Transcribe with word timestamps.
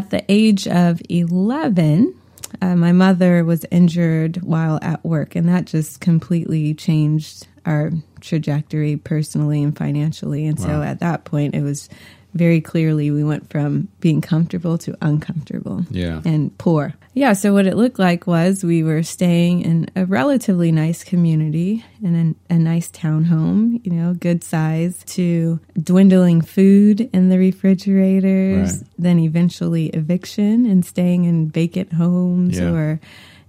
at 0.00 0.08
the 0.08 0.24
age 0.32 0.66
of 0.66 1.02
11, 1.10 2.14
uh, 2.62 2.74
my 2.74 2.90
mother 2.90 3.44
was 3.44 3.66
injured 3.70 4.40
while 4.42 4.78
at 4.80 5.04
work, 5.04 5.36
and 5.36 5.46
that 5.50 5.66
just 5.66 6.00
completely 6.00 6.72
changed 6.72 7.46
our 7.66 7.92
trajectory 8.22 8.96
personally 8.96 9.62
and 9.62 9.76
financially. 9.76 10.46
And 10.46 10.58
wow. 10.58 10.64
so 10.64 10.82
at 10.82 11.00
that 11.00 11.24
point, 11.24 11.54
it 11.54 11.60
was 11.60 11.90
very 12.34 12.60
clearly 12.60 13.10
we 13.10 13.24
went 13.24 13.50
from 13.50 13.88
being 14.00 14.20
comfortable 14.20 14.78
to 14.78 14.96
uncomfortable 15.02 15.84
yeah. 15.90 16.22
and 16.24 16.56
poor. 16.58 16.94
Yeah, 17.12 17.32
so 17.32 17.52
what 17.52 17.66
it 17.66 17.76
looked 17.76 17.98
like 17.98 18.26
was 18.26 18.62
we 18.62 18.84
were 18.84 19.02
staying 19.02 19.62
in 19.62 19.90
a 19.96 20.06
relatively 20.06 20.70
nice 20.70 21.02
community 21.02 21.84
in 22.02 22.36
a, 22.50 22.54
a 22.54 22.58
nice 22.58 22.88
townhome, 22.90 23.84
you 23.84 23.92
know, 23.92 24.14
good 24.14 24.44
size, 24.44 25.02
to 25.08 25.58
dwindling 25.82 26.40
food 26.40 27.10
in 27.12 27.28
the 27.28 27.38
refrigerators, 27.38 28.76
right. 28.76 28.88
then 28.96 29.18
eventually 29.18 29.86
eviction 29.86 30.66
and 30.66 30.84
staying 30.84 31.24
in 31.24 31.50
vacant 31.50 31.92
homes 31.92 32.58
yeah. 32.58 32.70
or 32.70 33.00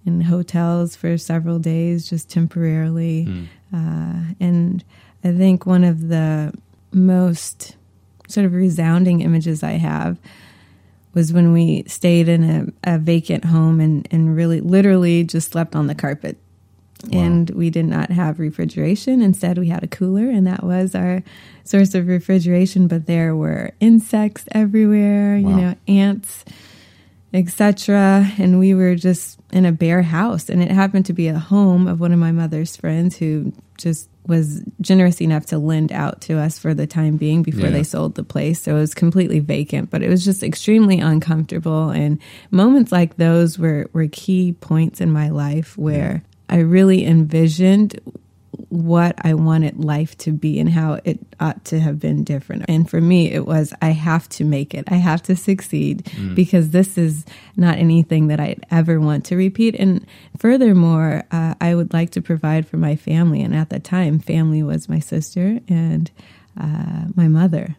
in 0.06 0.22
hotels 0.22 0.96
for 0.96 1.18
several 1.18 1.60
days 1.60 2.10
just 2.10 2.30
temporarily. 2.30 3.26
Mm. 3.28 3.48
Uh, 3.74 4.34
and 4.40 4.84
I 5.24 5.32
think 5.34 5.68
one 5.68 5.84
of 5.84 6.08
the 6.08 6.52
most 6.92 7.76
sort 8.32 8.46
of 8.46 8.54
resounding 8.54 9.22
images 9.22 9.64
I 9.64 9.74
have 9.74 10.18
was 11.14 11.34
when 11.34 11.52
we 11.52 11.84
stayed 11.88 12.30
in 12.30 12.74
a, 12.86 12.94
a 12.96 12.98
vacant 12.98 13.46
home 13.46 13.80
and, 13.80 14.08
and 14.12 14.36
really 14.36 14.62
literally 14.62 15.24
just 15.24 15.52
slept 15.52 15.76
on 15.76 15.88
the 15.88 15.96
carpet. 15.96 16.38
Wow. 17.06 17.20
And 17.20 17.50
we 17.50 17.70
did 17.70 17.86
not 17.86 18.12
have 18.12 18.40
refrigeration. 18.40 19.22
Instead, 19.22 19.58
we 19.58 19.70
had 19.70 19.84
a 19.84 19.88
cooler, 19.88 20.30
and 20.30 20.46
that 20.46 20.64
was 20.64 20.94
our 20.94 21.24
source 21.64 21.96
of 21.96 22.08
refrigeration. 22.08 22.88
But 22.88 23.08
there 23.08 23.36
were 23.36 23.72
insects 23.80 24.46
everywhere, 24.52 25.40
wow. 25.40 25.50
you 25.50 25.56
know, 25.56 25.76
ants, 25.88 26.46
etc. 27.34 28.28
And 28.38 28.60
we 28.60 28.76
were 28.76 28.96
just 28.96 29.40
in 29.52 29.66
a 29.66 29.72
bare 29.72 30.04
house. 30.04 30.48
And 30.48 30.62
it 30.62 30.70
happened 30.70 31.08
to 31.08 31.14
be 31.14 31.28
a 31.28 31.40
home 31.40 31.88
of 31.88 32.00
one 32.00 32.14
of 32.14 32.20
my 32.20 32.32
mother's 32.32 32.76
friends 32.76 33.18
who 33.18 33.52
just 33.78 34.08
was 34.28 34.64
generous 34.80 35.22
enough 35.22 35.48
to 35.48 35.58
lend 35.58 35.92
out 35.92 36.22
to 36.22 36.38
us 36.38 36.60
for 36.60 36.74
the 36.74 36.88
time 36.88 37.18
being 37.18 37.44
before 37.44 37.66
yeah. 37.66 37.72
they 37.72 37.84
sold 37.84 38.16
the 38.16 38.24
place. 38.24 38.62
So 38.62 38.76
it 38.76 38.80
was 38.80 38.94
completely 38.94 39.40
vacant, 39.40 39.90
but 39.90 40.04
it 40.04 40.10
was 40.10 40.24
just 40.24 40.44
extremely 40.44 41.00
uncomfortable. 41.00 41.90
And 41.90 42.20
moments 42.52 42.92
like 42.92 43.18
those 43.18 43.58
were, 43.58 43.90
were 43.94 44.08
key 44.08 44.54
points 44.54 45.02
in 45.02 45.12
my 45.12 45.30
life 45.30 45.78
where 45.78 46.24
yeah. 46.50 46.56
I 46.56 46.60
really 46.60 47.06
envisioned 47.06 48.00
what 48.70 49.16
I 49.24 49.34
wanted 49.34 49.84
life 49.84 50.18
to 50.20 50.32
be 50.32 50.60
and 50.60 50.70
how 50.70 51.00
it 51.04 51.20
ought 51.40 51.64
to 51.66 51.80
have 51.80 52.00
been 52.00 52.24
different. 52.24 52.66
And 52.68 52.90
for 52.90 53.00
me, 53.00 53.32
it 53.32 53.46
was 53.46 53.74
I 53.82 53.90
have 53.90 54.28
to 54.30 54.44
make 54.44 54.74
it, 54.74 54.86
I 54.88 54.96
have 54.96 55.22
to 55.24 55.36
succeed 55.36 56.06
mm. 56.06 56.36
because 56.36 56.72
this 56.72 56.98
is 56.98 57.26
not 57.56 57.78
anything 57.78 58.28
that 58.28 58.40
I'd 58.40 58.66
ever 58.70 59.00
want 59.00 59.26
to 59.26 59.36
repeat. 59.36 59.76
And 59.76 60.06
furthermore, 60.38 61.24
uh, 61.32 61.56
I 61.62 61.76
would 61.76 61.94
like 61.94 62.12
to 62.12 62.22
provide 62.22 62.68
for 62.68 62.78
my 62.78 62.96
family. 62.96 63.42
And 63.42 63.56
at 63.56 63.70
the 63.70 63.80
time, 63.80 64.20
family 64.20 64.64
was 64.64 64.90
my 64.90 65.00
sister 65.00 65.60
and 65.68 66.12
uh, 66.60 67.06
my 67.16 67.28
mother. 67.28 67.78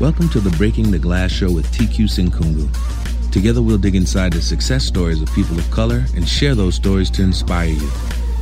Welcome 0.00 0.28
to 0.30 0.40
the 0.40 0.52
Breaking 0.58 0.90
the 0.90 0.98
Glass 0.98 1.30
show 1.30 1.52
with 1.52 1.70
TQ 1.72 2.08
Senkungu. 2.08 3.13
Together, 3.34 3.60
we'll 3.60 3.78
dig 3.78 3.96
inside 3.96 4.32
the 4.32 4.40
success 4.40 4.84
stories 4.84 5.20
of 5.20 5.28
people 5.34 5.58
of 5.58 5.68
color 5.72 6.04
and 6.14 6.28
share 6.28 6.54
those 6.54 6.76
stories 6.76 7.10
to 7.10 7.20
inspire 7.20 7.66
you. 7.66 7.90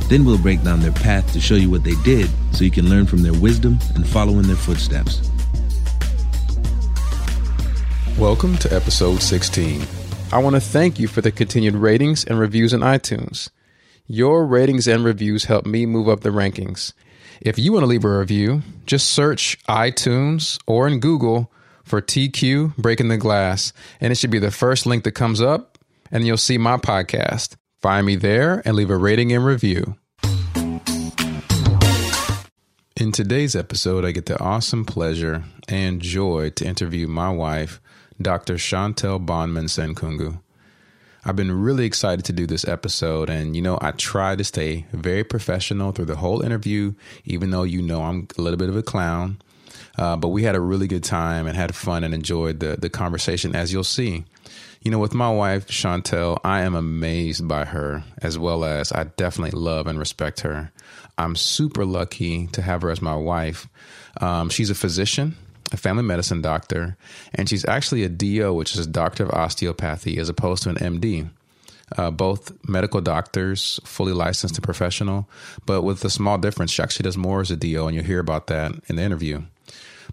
Then 0.07 0.23
we'll 0.23 0.37
break 0.37 0.61
down 0.61 0.81
their 0.81 0.91
path 0.91 1.33
to 1.33 1.41
show 1.41 1.55
you 1.55 1.71
what 1.71 1.83
they 1.83 1.95
did 2.03 2.29
so 2.51 2.63
you 2.63 2.69
can 2.69 2.91
learn 2.91 3.07
from 3.07 3.23
their 3.23 3.33
wisdom 3.33 3.79
and 3.95 4.07
follow 4.07 4.37
in 4.37 4.45
their 4.45 4.55
footsteps. 4.55 5.27
Welcome 8.19 8.55
to 8.59 8.71
episode 8.71 9.23
16. 9.23 9.81
I 10.31 10.37
want 10.37 10.55
to 10.57 10.61
thank 10.61 10.99
you 10.99 11.07
for 11.07 11.21
the 11.21 11.31
continued 11.31 11.73
ratings 11.73 12.23
and 12.23 12.37
reviews 12.37 12.71
in 12.71 12.81
iTunes. 12.81 13.49
Your 14.05 14.45
ratings 14.45 14.87
and 14.87 15.03
reviews 15.03 15.45
help 15.45 15.65
me 15.65 15.87
move 15.87 16.07
up 16.07 16.19
the 16.19 16.29
rankings. 16.29 16.93
If 17.41 17.57
you 17.57 17.73
want 17.73 17.81
to 17.81 17.87
leave 17.87 18.05
a 18.05 18.19
review, 18.19 18.61
just 18.85 19.09
search 19.09 19.57
iTunes 19.67 20.59
or 20.67 20.87
in 20.87 20.99
Google 20.99 21.51
for 21.83 22.01
TQ 22.01 22.77
Breaking 22.77 23.09
the 23.09 23.17
Glass, 23.17 23.73
and 23.99 24.11
it 24.11 24.15
should 24.15 24.31
be 24.31 24.39
the 24.39 24.51
first 24.51 24.85
link 24.85 25.03
that 25.03 25.11
comes 25.11 25.41
up, 25.41 25.77
and 26.11 26.25
you'll 26.25 26.37
see 26.37 26.57
my 26.57 26.77
podcast. 26.77 27.55
Find 27.81 28.05
me 28.05 28.15
there 28.15 28.61
and 28.65 28.75
leave 28.75 28.89
a 28.89 28.97
rating 28.97 29.31
and 29.33 29.45
review. 29.45 29.97
In 32.95 33.11
today's 33.11 33.55
episode, 33.55 34.05
I 34.05 34.11
get 34.11 34.27
the 34.27 34.39
awesome 34.39 34.85
pleasure 34.85 35.43
and 35.67 36.01
joy 36.01 36.51
to 36.51 36.65
interview 36.65 37.07
my 37.07 37.29
wife, 37.29 37.81
Dr. 38.21 38.55
Shauntelle 38.55 39.25
Bonman 39.25 39.65
Senkungu. 39.65 40.39
I've 41.25 41.35
been 41.35 41.51
really 41.51 41.85
excited 41.85 42.25
to 42.25 42.33
do 42.33 42.45
this 42.45 42.67
episode, 42.67 43.29
and 43.29 43.55
you 43.55 43.61
know, 43.61 43.77
I 43.81 43.91
try 43.91 44.35
to 44.35 44.43
stay 44.43 44.85
very 44.91 45.23
professional 45.23 45.91
through 45.91 46.05
the 46.05 46.17
whole 46.17 46.41
interview, 46.41 46.93
even 47.25 47.49
though 47.51 47.63
you 47.63 47.81
know 47.81 48.03
I'm 48.03 48.27
a 48.37 48.41
little 48.41 48.57
bit 48.57 48.69
of 48.69 48.75
a 48.75 48.83
clown. 48.83 49.41
Uh, 49.97 50.15
but 50.15 50.29
we 50.29 50.43
had 50.43 50.55
a 50.55 50.59
really 50.59 50.87
good 50.87 51.03
time 51.03 51.47
and 51.47 51.55
had 51.55 51.75
fun 51.75 52.03
and 52.03 52.13
enjoyed 52.13 52.59
the 52.59 52.77
the 52.77 52.89
conversation, 52.89 53.55
as 53.55 53.71
you'll 53.71 53.83
see. 53.83 54.25
You 54.81 54.91
know, 54.91 54.99
with 54.99 55.13
my 55.13 55.29
wife 55.29 55.67
Shauntelle, 55.67 56.39
I 56.43 56.61
am 56.61 56.75
amazed 56.75 57.47
by 57.47 57.65
her 57.65 58.03
as 58.21 58.37
well 58.37 58.65
as 58.65 58.91
I 58.91 59.05
definitely 59.05 59.57
love 59.57 59.87
and 59.87 59.97
respect 59.97 60.41
her. 60.41 60.71
I'm 61.17 61.35
super 61.35 61.85
lucky 61.85 62.47
to 62.47 62.61
have 62.61 62.81
her 62.81 62.89
as 62.89 63.01
my 63.01 63.15
wife. 63.15 63.67
Um, 64.19 64.49
she's 64.49 64.69
a 64.69 64.75
physician, 64.75 65.35
a 65.71 65.77
family 65.77 66.03
medicine 66.03 66.41
doctor, 66.41 66.97
and 67.33 67.47
she's 67.47 67.65
actually 67.65 68.03
a 68.03 68.09
DO, 68.09 68.53
which 68.53 68.73
is 68.73 68.85
a 68.85 68.89
doctor 68.89 69.23
of 69.23 69.31
osteopathy, 69.31 70.17
as 70.17 70.27
opposed 70.27 70.63
to 70.63 70.69
an 70.69 70.75
MD. 70.75 71.29
Uh, 71.95 72.09
both 72.09 72.51
medical 72.67 73.01
doctors, 73.01 73.79
fully 73.83 74.13
licensed 74.13 74.55
and 74.55 74.63
professional, 74.63 75.29
but 75.65 75.83
with 75.83 76.03
a 76.03 76.09
small 76.09 76.37
difference. 76.37 76.71
She 76.71 76.81
actually 76.81 77.03
does 77.03 77.17
more 77.17 77.41
as 77.41 77.51
a 77.51 77.55
DO, 77.55 77.85
and 77.85 77.95
you'll 77.95 78.05
hear 78.05 78.19
about 78.19 78.47
that 78.47 78.71
in 78.87 78.95
the 78.95 79.03
interview. 79.03 79.43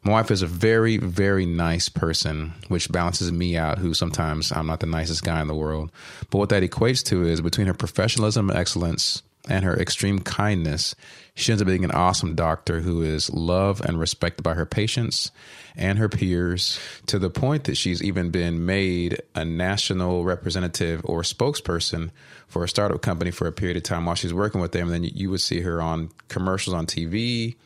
My 0.02 0.12
wife 0.12 0.30
is 0.30 0.40
a 0.40 0.46
very, 0.46 0.96
very 0.96 1.44
nice 1.44 1.90
person, 1.90 2.54
which 2.68 2.90
balances 2.90 3.30
me 3.30 3.56
out, 3.56 3.78
who 3.78 3.92
sometimes 3.92 4.50
I'm 4.50 4.66
not 4.66 4.80
the 4.80 4.86
nicest 4.86 5.24
guy 5.24 5.42
in 5.42 5.48
the 5.48 5.54
world. 5.54 5.90
But 6.30 6.38
what 6.38 6.48
that 6.48 6.62
equates 6.62 7.04
to 7.06 7.26
is 7.26 7.42
between 7.42 7.66
her 7.66 7.74
professionalism 7.74 8.48
and 8.48 8.58
excellence 8.58 9.22
and 9.48 9.64
her 9.64 9.78
extreme 9.78 10.20
kindness, 10.20 10.94
she 11.34 11.52
ends 11.52 11.60
up 11.60 11.68
being 11.68 11.84
an 11.84 11.90
awesome 11.90 12.34
doctor 12.34 12.80
who 12.80 13.02
is 13.02 13.30
loved 13.30 13.84
and 13.84 13.98
respected 13.98 14.42
by 14.42 14.54
her 14.54 14.66
patients 14.66 15.30
and 15.76 15.98
her 15.98 16.08
peers 16.08 16.78
to 17.06 17.18
the 17.18 17.30
point 17.30 17.64
that 17.64 17.76
she's 17.76 18.02
even 18.02 18.30
been 18.30 18.64
made 18.64 19.20
a 19.34 19.44
national 19.44 20.24
representative 20.24 21.02
or 21.04 21.22
spokesperson 21.22 22.10
for 22.48 22.64
a 22.64 22.68
startup 22.68 23.02
company 23.02 23.30
for 23.30 23.46
a 23.46 23.52
period 23.52 23.76
of 23.76 23.82
time 23.82 24.06
while 24.06 24.14
she's 24.14 24.34
working 24.34 24.60
with 24.62 24.72
them. 24.72 24.90
And 24.90 25.04
then 25.04 25.10
you 25.14 25.30
would 25.30 25.40
see 25.40 25.60
her 25.60 25.82
on 25.82 26.10
commercials 26.28 26.74
on 26.74 26.86
TV 26.86 27.56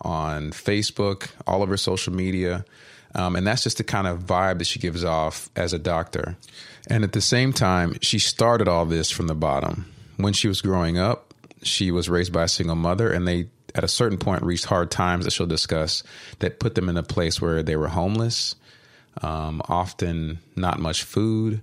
on 0.00 0.50
Facebook, 0.50 1.30
all 1.46 1.62
of 1.62 1.68
her 1.68 1.76
social 1.76 2.12
media. 2.12 2.64
Um, 3.14 3.36
and 3.36 3.46
that's 3.46 3.62
just 3.62 3.78
the 3.78 3.84
kind 3.84 4.06
of 4.06 4.20
vibe 4.20 4.58
that 4.58 4.66
she 4.66 4.78
gives 4.78 5.04
off 5.04 5.48
as 5.54 5.72
a 5.72 5.78
doctor. 5.78 6.36
And 6.88 7.04
at 7.04 7.12
the 7.12 7.20
same 7.20 7.52
time, 7.52 7.96
she 8.02 8.18
started 8.18 8.68
all 8.68 8.84
this 8.84 9.10
from 9.10 9.26
the 9.26 9.34
bottom. 9.34 9.86
When 10.16 10.32
she 10.32 10.48
was 10.48 10.60
growing 10.60 10.98
up, 10.98 11.32
she 11.62 11.90
was 11.90 12.08
raised 12.08 12.32
by 12.32 12.44
a 12.44 12.48
single 12.48 12.76
mother, 12.76 13.10
and 13.10 13.26
they, 13.26 13.48
at 13.74 13.84
a 13.84 13.88
certain 13.88 14.18
point, 14.18 14.42
reached 14.42 14.66
hard 14.66 14.90
times 14.90 15.24
that 15.24 15.32
she'll 15.32 15.46
discuss 15.46 16.02
that 16.40 16.60
put 16.60 16.74
them 16.74 16.88
in 16.88 16.96
a 16.96 17.02
place 17.02 17.40
where 17.40 17.62
they 17.62 17.76
were 17.76 17.88
homeless, 17.88 18.54
um, 19.22 19.62
often 19.68 20.40
not 20.56 20.78
much 20.78 21.02
food. 21.02 21.62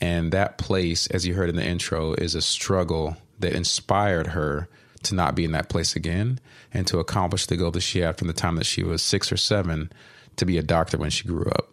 And 0.00 0.32
that 0.32 0.58
place, 0.58 1.06
as 1.08 1.26
you 1.26 1.34
heard 1.34 1.48
in 1.48 1.56
the 1.56 1.64
intro, 1.64 2.12
is 2.12 2.34
a 2.34 2.42
struggle 2.42 3.16
that 3.40 3.54
inspired 3.54 4.28
her 4.28 4.68
to 5.04 5.14
not 5.14 5.34
be 5.34 5.44
in 5.44 5.52
that 5.52 5.68
place 5.68 5.96
again 5.96 6.40
and 6.72 6.86
to 6.86 6.98
accomplish 6.98 7.46
the 7.46 7.56
goal 7.56 7.70
that 7.70 7.80
she 7.80 8.00
had 8.00 8.18
from 8.18 8.28
the 8.28 8.34
time 8.34 8.56
that 8.56 8.66
she 8.66 8.82
was 8.82 9.02
six 9.02 9.32
or 9.32 9.36
seven 9.36 9.90
to 10.36 10.46
be 10.46 10.58
a 10.58 10.62
doctor 10.62 10.98
when 10.98 11.10
she 11.10 11.26
grew 11.26 11.46
up. 11.46 11.68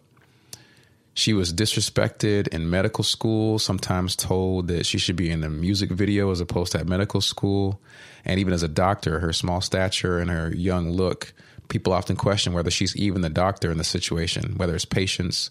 She 1.14 1.32
was 1.32 1.52
disrespected 1.52 2.48
in 2.48 2.68
medical 2.68 3.02
school, 3.02 3.58
sometimes 3.58 4.14
told 4.16 4.68
that 4.68 4.84
she 4.84 4.98
should 4.98 5.16
be 5.16 5.30
in 5.30 5.40
the 5.40 5.48
music 5.48 5.90
video 5.90 6.30
as 6.30 6.40
opposed 6.40 6.72
to 6.72 6.80
at 6.80 6.86
medical 6.86 7.22
school. 7.22 7.80
And 8.26 8.38
even 8.38 8.52
as 8.52 8.62
a 8.62 8.68
doctor, 8.68 9.20
her 9.20 9.32
small 9.32 9.62
stature 9.62 10.18
and 10.18 10.30
her 10.30 10.54
young 10.54 10.90
look, 10.90 11.32
people 11.68 11.94
often 11.94 12.16
question 12.16 12.52
whether 12.52 12.70
she's 12.70 12.94
even 12.96 13.22
the 13.22 13.30
doctor 13.30 13.70
in 13.70 13.78
the 13.78 13.84
situation, 13.84 14.56
whether 14.58 14.74
it's 14.74 14.84
patients, 14.84 15.50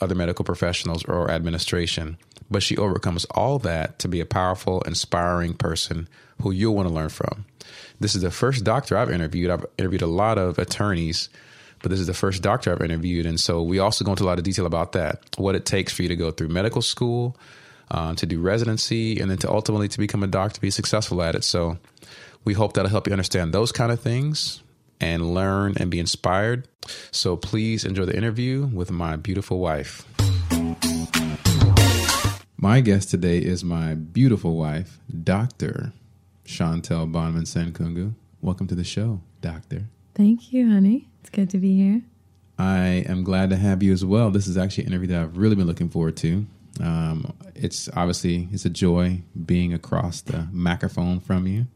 other 0.00 0.14
medical 0.14 0.44
professionals, 0.44 1.04
or 1.04 1.30
administration. 1.30 2.16
But 2.50 2.62
she 2.62 2.76
overcomes 2.76 3.24
all 3.26 3.58
that 3.60 3.98
to 4.00 4.08
be 4.08 4.20
a 4.20 4.26
powerful, 4.26 4.80
inspiring 4.82 5.54
person 5.54 6.08
who 6.42 6.50
you'll 6.50 6.74
want 6.74 6.88
to 6.88 6.94
learn 6.94 7.08
from. 7.08 7.44
This 7.98 8.14
is 8.14 8.22
the 8.22 8.30
first 8.30 8.62
doctor 8.64 8.96
I've 8.96 9.10
interviewed. 9.10 9.50
I've 9.50 9.64
interviewed 9.78 10.02
a 10.02 10.06
lot 10.06 10.38
of 10.38 10.58
attorneys, 10.58 11.28
but 11.82 11.90
this 11.90 12.00
is 12.00 12.06
the 12.06 12.14
first 12.14 12.42
doctor 12.42 12.72
I've 12.72 12.82
interviewed. 12.82 13.26
And 13.26 13.40
so 13.40 13.62
we 13.62 13.78
also 13.78 14.04
go 14.04 14.12
into 14.12 14.24
a 14.24 14.26
lot 14.26 14.38
of 14.38 14.44
detail 14.44 14.66
about 14.66 14.92
that 14.92 15.20
what 15.38 15.54
it 15.54 15.64
takes 15.64 15.92
for 15.92 16.02
you 16.02 16.08
to 16.08 16.16
go 16.16 16.30
through 16.30 16.48
medical 16.48 16.82
school, 16.82 17.36
uh, 17.90 18.14
to 18.14 18.26
do 18.26 18.40
residency, 18.40 19.18
and 19.20 19.30
then 19.30 19.38
to 19.38 19.50
ultimately 19.50 19.88
to 19.88 19.98
become 19.98 20.22
a 20.22 20.26
doctor, 20.26 20.60
be 20.60 20.70
successful 20.70 21.22
at 21.22 21.34
it. 21.34 21.44
So 21.44 21.78
we 22.44 22.54
hope 22.54 22.74
that'll 22.74 22.90
help 22.90 23.06
you 23.06 23.12
understand 23.12 23.52
those 23.52 23.72
kind 23.72 23.90
of 23.90 24.00
things. 24.00 24.62
And 25.00 25.34
learn 25.34 25.74
and 25.78 25.90
be 25.90 25.98
inspired. 25.98 26.68
So 27.10 27.36
please 27.36 27.84
enjoy 27.84 28.06
the 28.06 28.16
interview 28.16 28.66
with 28.66 28.90
my 28.90 29.16
beautiful 29.16 29.58
wife. 29.58 30.04
My 32.56 32.80
guest 32.80 33.10
today 33.10 33.38
is 33.38 33.62
my 33.62 33.94
beautiful 33.94 34.56
wife, 34.56 34.98
Dr. 35.22 35.92
Shauntelle 36.46 37.10
Bonman 37.10 37.44
Senkungu. 37.46 38.14
Welcome 38.40 38.66
to 38.68 38.74
the 38.74 38.84
show, 38.84 39.20
Doctor. 39.40 39.84
Thank 40.14 40.52
you, 40.52 40.70
honey. 40.70 41.08
It's 41.20 41.30
good 41.30 41.50
to 41.50 41.58
be 41.58 41.76
here. 41.76 42.02
I 42.58 43.04
am 43.06 43.22
glad 43.24 43.50
to 43.50 43.56
have 43.56 43.82
you 43.82 43.92
as 43.92 44.04
well. 44.04 44.30
This 44.30 44.46
is 44.46 44.56
actually 44.56 44.84
an 44.84 44.92
interview 44.92 45.08
that 45.08 45.22
I've 45.22 45.36
really 45.36 45.56
been 45.56 45.66
looking 45.66 45.90
forward 45.90 46.16
to. 46.18 46.46
Um, 46.80 47.32
it's 47.54 47.88
obviously 47.94 48.48
it's 48.52 48.64
a 48.64 48.70
joy 48.70 49.22
being 49.44 49.74
across 49.74 50.20
the 50.22 50.48
microphone 50.52 51.20
from 51.20 51.46
you, 51.46 51.66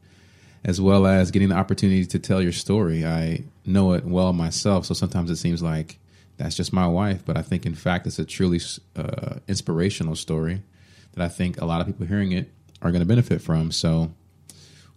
as 0.64 0.80
well 0.80 1.06
as 1.06 1.30
getting 1.30 1.48
the 1.48 1.54
opportunity 1.54 2.04
to 2.06 2.18
tell 2.18 2.42
your 2.42 2.52
story. 2.52 3.04
I 3.04 3.44
know 3.64 3.92
it 3.92 4.04
well 4.04 4.32
myself, 4.32 4.86
so 4.86 4.94
sometimes 4.94 5.30
it 5.30 5.36
seems 5.36 5.62
like 5.62 5.98
that's 6.36 6.56
just 6.56 6.72
my 6.72 6.86
wife, 6.86 7.22
but 7.24 7.36
I 7.36 7.42
think 7.42 7.66
in 7.66 7.74
fact 7.74 8.06
it's 8.06 8.18
a 8.18 8.24
truly 8.24 8.60
uh, 8.96 9.36
inspirational 9.46 10.16
story 10.16 10.62
that 11.12 11.24
I 11.24 11.28
think 11.28 11.60
a 11.60 11.64
lot 11.64 11.80
of 11.80 11.86
people 11.86 12.06
hearing 12.06 12.32
it 12.32 12.50
are 12.82 12.90
going 12.90 13.02
to 13.02 13.06
benefit 13.06 13.42
from. 13.42 13.70
So, 13.72 14.10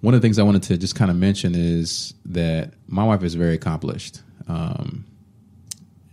one 0.02 0.14
of 0.14 0.22
the 0.22 0.26
things 0.26 0.38
I 0.38 0.44
wanted 0.44 0.64
to 0.64 0.78
just 0.78 0.96
kind 0.96 1.10
of 1.10 1.18
mention 1.18 1.56
is 1.56 2.14
that 2.26 2.74
my 2.88 3.06
wife 3.06 3.24
is 3.24 3.36
very 3.36 3.54
accomplished. 3.54 4.22
Um, 4.50 5.06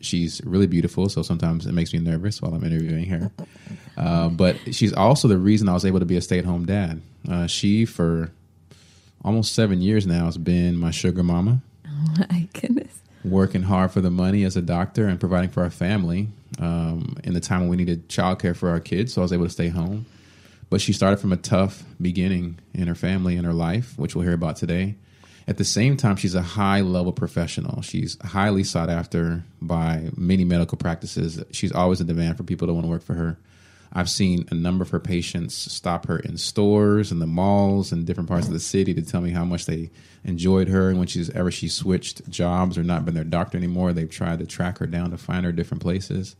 she's 0.00 0.40
really 0.44 0.68
beautiful, 0.68 1.08
so 1.08 1.22
sometimes 1.22 1.66
it 1.66 1.72
makes 1.72 1.92
me 1.92 1.98
nervous 1.98 2.40
while 2.40 2.54
I'm 2.54 2.64
interviewing 2.64 3.06
her. 3.06 3.30
Uh, 3.96 4.28
but 4.28 4.56
she's 4.74 4.92
also 4.92 5.28
the 5.28 5.36
reason 5.36 5.68
I 5.68 5.74
was 5.74 5.84
able 5.84 5.98
to 5.98 6.06
be 6.06 6.16
a 6.16 6.20
stay 6.20 6.38
at 6.38 6.44
home 6.44 6.66
dad. 6.66 7.02
Uh, 7.28 7.46
she, 7.46 7.84
for 7.84 8.30
almost 9.24 9.54
seven 9.54 9.80
years 9.80 10.06
now, 10.06 10.26
has 10.26 10.38
been 10.38 10.76
my 10.76 10.90
sugar 10.90 11.22
mama. 11.22 11.62
Oh 11.86 12.14
my 12.30 12.48
goodness. 12.52 13.02
Working 13.24 13.62
hard 13.62 13.90
for 13.90 14.00
the 14.00 14.10
money 14.10 14.44
as 14.44 14.56
a 14.56 14.62
doctor 14.62 15.06
and 15.06 15.20
providing 15.20 15.50
for 15.50 15.62
our 15.62 15.70
family 15.70 16.28
um, 16.58 17.16
in 17.24 17.34
the 17.34 17.40
time 17.40 17.60
when 17.60 17.68
we 17.68 17.76
needed 17.76 18.08
childcare 18.08 18.56
for 18.56 18.70
our 18.70 18.80
kids, 18.80 19.12
so 19.12 19.20
I 19.20 19.24
was 19.24 19.32
able 19.32 19.44
to 19.44 19.50
stay 19.50 19.68
home. 19.68 20.06
But 20.70 20.80
she 20.80 20.92
started 20.92 21.18
from 21.18 21.32
a 21.32 21.36
tough 21.36 21.82
beginning 22.00 22.58
in 22.72 22.86
her 22.86 22.94
family 22.94 23.36
and 23.36 23.44
her 23.44 23.52
life, 23.52 23.98
which 23.98 24.14
we'll 24.14 24.24
hear 24.24 24.34
about 24.34 24.56
today. 24.56 24.94
At 25.48 25.56
the 25.56 25.64
same 25.64 25.96
time, 25.96 26.14
she's 26.14 26.36
a 26.36 26.42
high 26.42 26.80
level 26.80 27.12
professional. 27.12 27.82
She's 27.82 28.16
highly 28.22 28.62
sought 28.62 28.88
after 28.88 29.42
by 29.60 30.10
many 30.16 30.44
medical 30.44 30.78
practices. 30.78 31.42
She's 31.50 31.72
always 31.72 32.00
in 32.00 32.06
demand 32.06 32.36
for 32.36 32.44
people 32.44 32.68
to 32.68 32.72
want 32.72 32.86
to 32.86 32.90
work 32.90 33.02
for 33.02 33.14
her. 33.14 33.36
I've 33.92 34.08
seen 34.08 34.46
a 34.50 34.54
number 34.54 34.82
of 34.82 34.90
her 34.90 35.00
patients 35.00 35.54
stop 35.56 36.06
her 36.06 36.18
in 36.18 36.36
stores 36.36 37.10
and 37.10 37.20
the 37.20 37.26
malls 37.26 37.90
and 37.90 38.06
different 38.06 38.28
parts 38.28 38.46
of 38.46 38.52
the 38.52 38.60
city 38.60 38.94
to 38.94 39.02
tell 39.02 39.20
me 39.20 39.30
how 39.30 39.44
much 39.44 39.66
they 39.66 39.90
enjoyed 40.24 40.68
her. 40.68 40.90
And 40.90 40.98
when 40.98 41.08
she's 41.08 41.30
ever 41.30 41.50
she 41.50 41.68
switched 41.68 42.28
jobs 42.30 42.78
or 42.78 42.84
not 42.84 43.04
been 43.04 43.14
their 43.14 43.24
doctor 43.24 43.58
anymore, 43.58 43.92
they've 43.92 44.08
tried 44.08 44.38
to 44.38 44.46
track 44.46 44.78
her 44.78 44.86
down 44.86 45.10
to 45.10 45.18
find 45.18 45.44
her 45.44 45.50
different 45.50 45.82
places. 45.82 46.36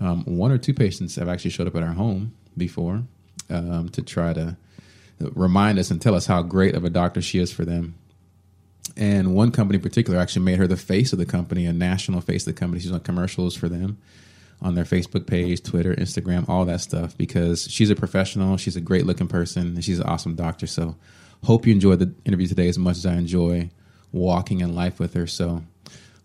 Um, 0.00 0.24
one 0.24 0.50
or 0.50 0.58
two 0.58 0.74
patients 0.74 1.14
have 1.16 1.28
actually 1.28 1.52
showed 1.52 1.68
up 1.68 1.76
at 1.76 1.84
our 1.84 1.92
home 1.92 2.34
before 2.56 3.02
um, 3.48 3.88
to 3.90 4.02
try 4.02 4.32
to 4.32 4.56
remind 5.20 5.78
us 5.78 5.90
and 5.92 6.02
tell 6.02 6.16
us 6.16 6.26
how 6.26 6.42
great 6.42 6.74
of 6.74 6.84
a 6.84 6.90
doctor 6.90 7.22
she 7.22 7.38
is 7.38 7.52
for 7.52 7.64
them. 7.64 7.94
And 8.96 9.36
one 9.36 9.52
company 9.52 9.76
in 9.76 9.82
particular 9.82 10.18
actually 10.18 10.44
made 10.44 10.58
her 10.58 10.66
the 10.66 10.76
face 10.76 11.12
of 11.12 11.18
the 11.20 11.26
company, 11.26 11.66
a 11.66 11.72
national 11.72 12.20
face 12.22 12.44
of 12.44 12.54
the 12.54 12.60
company. 12.60 12.82
She's 12.82 12.90
on 12.90 13.00
commercials 13.00 13.54
for 13.54 13.68
them 13.68 13.98
on 14.62 14.74
their 14.74 14.84
Facebook 14.84 15.26
page, 15.26 15.62
Twitter, 15.62 15.94
Instagram, 15.94 16.48
all 16.48 16.64
that 16.64 16.80
stuff 16.80 17.16
because 17.18 17.64
she's 17.70 17.90
a 17.90 17.96
professional, 17.96 18.56
she's 18.56 18.76
a 18.76 18.80
great 18.80 19.06
looking 19.06 19.28
person, 19.28 19.68
and 19.68 19.84
she's 19.84 19.98
an 19.98 20.06
awesome 20.06 20.34
doctor. 20.34 20.66
So, 20.66 20.96
hope 21.44 21.66
you 21.66 21.72
enjoyed 21.72 21.98
the 21.98 22.14
interview 22.24 22.46
today 22.46 22.68
as 22.68 22.78
much 22.78 22.96
as 22.96 23.06
I 23.06 23.14
enjoy 23.14 23.70
walking 24.12 24.60
in 24.60 24.74
life 24.74 25.00
with 25.00 25.14
her. 25.14 25.26
So, 25.26 25.62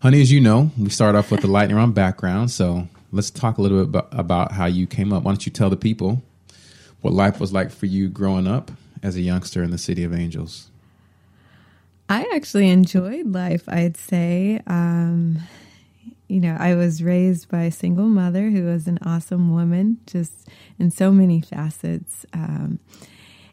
honey, 0.00 0.22
as 0.22 0.30
you 0.30 0.40
know, 0.40 0.70
we 0.78 0.90
start 0.90 1.16
off 1.16 1.30
with 1.30 1.40
the 1.40 1.48
lightning 1.48 1.76
round 1.76 1.94
background. 1.94 2.50
So, 2.50 2.88
let's 3.12 3.30
talk 3.30 3.58
a 3.58 3.62
little 3.62 3.84
bit 3.84 4.04
about, 4.12 4.52
how 4.52 4.66
you 4.66 4.86
came 4.86 5.12
up. 5.12 5.22
Why 5.22 5.32
don't 5.32 5.44
you 5.44 5.52
tell 5.52 5.70
the 5.70 5.76
people 5.76 6.22
what 7.00 7.12
life 7.14 7.40
was 7.40 7.52
like 7.52 7.70
for 7.70 7.86
you 7.86 8.08
growing 8.08 8.46
up 8.46 8.70
as 9.02 9.16
a 9.16 9.20
youngster 9.20 9.62
in 9.62 9.70
the 9.70 9.78
city 9.78 10.04
of 10.04 10.14
Angels? 10.14 10.70
I 12.08 12.26
actually 12.34 12.70
enjoyed 12.70 13.32
life, 13.32 13.68
I'd 13.68 13.96
say. 13.96 14.62
Um, 14.66 15.40
you 16.28 16.40
know, 16.40 16.56
I 16.58 16.74
was 16.74 17.02
raised 17.02 17.48
by 17.48 17.62
a 17.62 17.72
single 17.72 18.06
mother 18.06 18.50
who 18.50 18.64
was 18.64 18.86
an 18.86 18.98
awesome 19.04 19.52
woman, 19.52 19.98
just 20.06 20.48
in 20.78 20.90
so 20.90 21.10
many 21.10 21.40
facets. 21.40 22.26
Um, 22.34 22.78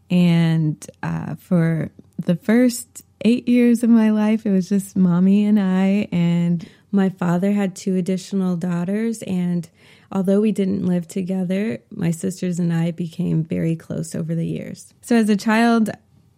and 0.09 0.85
uh, 1.01 1.35
for 1.35 1.89
the 2.17 2.35
first 2.35 3.03
eight 3.21 3.47
years 3.47 3.81
of 3.81 3.89
my 3.89 4.11
life, 4.11 4.45
it 4.45 4.51
was 4.51 4.69
just 4.69 4.95
mommy 4.95 5.45
and 5.45 5.59
I. 5.59 6.07
And 6.11 6.67
my 6.91 7.09
father 7.09 7.53
had 7.53 7.75
two 7.75 7.95
additional 7.95 8.57
daughters. 8.57 9.23
And 9.23 9.69
although 10.11 10.41
we 10.41 10.51
didn't 10.51 10.85
live 10.85 11.07
together, 11.07 11.79
my 11.89 12.11
sisters 12.11 12.59
and 12.59 12.73
I 12.73 12.91
became 12.91 13.43
very 13.43 13.75
close 13.75 14.13
over 14.13 14.35
the 14.35 14.45
years. 14.45 14.93
So 15.01 15.15
as 15.15 15.29
a 15.29 15.37
child, 15.37 15.89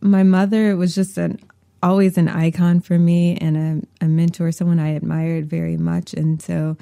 my 0.01 0.23
mother 0.23 0.77
was 0.77 0.93
just 0.93 1.17
an 1.17 1.39
always 1.81 2.17
an 2.17 2.27
icon 2.27 2.79
for 2.79 2.97
me 2.97 3.37
and 3.37 3.85
a, 4.01 4.05
a 4.05 4.07
mentor, 4.07 4.51
someone 4.51 4.79
I 4.79 4.89
admired 4.89 5.49
very 5.49 5.77
much. 5.77 6.13
And 6.13 6.41
so 6.41 6.77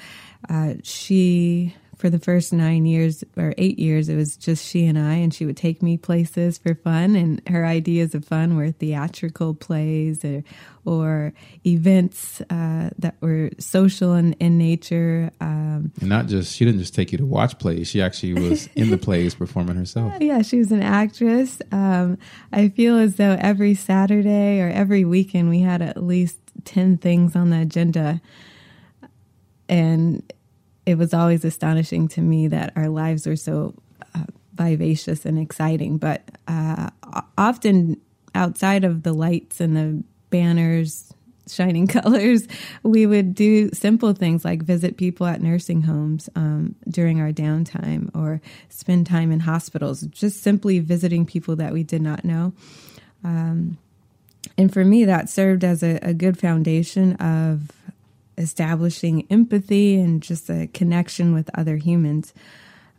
uh, 0.50 0.76
she 0.84 1.76
for 1.98 2.10
the 2.10 2.20
first 2.20 2.54
nine 2.54 2.86
years 2.86 3.24
or 3.38 3.54
eight 3.58 3.80
years, 3.80 4.10
it 4.10 4.16
was 4.16 4.36
just 4.38 4.66
she 4.66 4.86
and 4.86 4.98
I, 4.98 5.16
and 5.16 5.34
she 5.34 5.46
would 5.46 5.58
take 5.58 5.82
me 5.82 5.98
places 5.98 6.58
for 6.58 6.76
fun. 6.76 7.16
And 7.16 7.42
her 7.48 7.66
ideas 7.66 8.16
of 8.16 8.26
fun 8.26 8.56
were 8.56 8.72
theatrical 8.72 9.54
plays 9.54 10.24
or, 10.24 10.44
or 10.84 11.34
events 11.66 12.42
uh, 12.50 12.90
that 13.00 13.16
were 13.22 13.50
social 13.60 14.14
in, 14.14 14.34
in 14.34 14.58
nature. 14.58 15.32
Um, 15.40 15.92
and 16.00 16.10
not 16.10 16.28
just, 16.28 16.56
she 16.56 16.66
didn't 16.66 16.80
just 16.80 16.96
take 16.96 17.12
you 17.12 17.18
to 17.18 17.26
watch 17.26 17.58
plays, 17.60 17.88
she 17.88 18.02
actually 18.02 18.34
was 18.34 18.68
in 18.76 18.90
the 18.90 18.98
plays 18.98 19.36
performing 19.36 19.76
herself. 19.76 20.14
Yeah, 20.20 20.42
she 20.42 20.58
was 20.58 20.72
an 20.72 20.84
actress. 20.84 21.62
Um, 21.72 22.18
I 22.52 22.70
feel 22.70 22.98
as 22.98 23.16
though 23.16 23.38
every 23.40 23.76
Saturday 23.76 24.62
or 24.62 24.70
every 24.70 25.06
weekend 25.06 25.50
we 25.50 25.60
had 25.60 25.82
at 25.82 26.04
least 26.04 26.38
10 26.66 26.98
things 26.98 27.36
on 27.36 27.50
the 27.50 27.62
agenda. 27.62 28.22
And 29.68 30.22
it 30.86 30.98
was 30.98 31.14
always 31.14 31.44
astonishing 31.44 32.08
to 32.10 32.22
me 32.22 32.48
that 32.48 32.74
our 32.76 32.90
lives 32.90 33.26
were 33.26 33.36
so 33.36 33.74
uh, 34.14 34.24
vivacious 34.54 35.26
and 35.26 35.40
exciting. 35.40 35.98
But 35.98 36.24
uh, 36.48 36.90
often 37.38 38.00
outside 38.34 38.84
of 38.84 39.04
the 39.04 39.14
lights 39.14 39.60
and 39.60 39.76
the 39.76 40.04
banners, 40.30 41.14
shining 41.48 41.88
colors, 42.02 42.48
we 42.84 43.06
would 43.06 43.34
do 43.34 43.70
simple 43.72 44.14
things 44.14 44.46
like 44.46 44.64
visit 44.64 44.98
people 44.98 45.26
at 45.28 45.42
nursing 45.42 45.82
homes 45.82 46.30
um, 46.36 46.76
during 46.90 47.20
our 47.20 47.32
downtime 47.32 48.10
or 48.16 48.42
spend 48.70 49.08
time 49.08 49.32
in 49.32 49.40
hospitals, 49.40 50.02
just 50.02 50.44
simply 50.44 50.80
visiting 50.80 51.26
people 51.26 51.56
that 51.56 51.74
we 51.74 51.84
did 51.84 52.02
not 52.02 52.24
know. 52.24 52.54
Um, 53.24 53.78
and 54.58 54.72
for 54.72 54.86
me, 54.86 55.06
that 55.06 55.30
served 55.30 55.64
as 55.64 55.82
a, 55.84 56.00
a 56.02 56.14
good 56.14 56.38
foundation 56.38 57.14
of 57.16 57.72
establishing 58.38 59.26
empathy 59.30 60.00
and 60.00 60.22
just 60.22 60.50
a 60.50 60.68
connection 60.68 61.34
with 61.34 61.50
other 61.58 61.78
humans. 61.78 62.34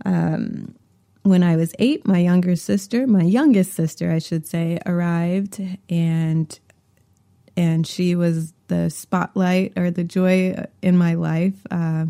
Um, 0.05 0.75
when 1.23 1.43
I 1.43 1.57
was 1.57 1.75
eight, 1.78 2.07
my 2.07 2.19
younger 2.19 2.55
sister, 2.55 3.07
my 3.07 3.23
youngest 3.23 3.73
sister, 3.73 4.12
I 4.12 4.21
should 4.21 4.47
say, 4.47 4.78
arrived, 4.87 5.61
and 5.90 6.59
and 7.57 7.87
she 7.87 8.14
was 8.14 8.52
the 8.69 8.90
spotlight 8.90 9.73
or 9.76 9.90
the 9.90 10.05
joy 10.05 10.66
in 10.83 10.97
my 10.97 11.14
life. 11.14 11.55
Uh, 11.71 12.07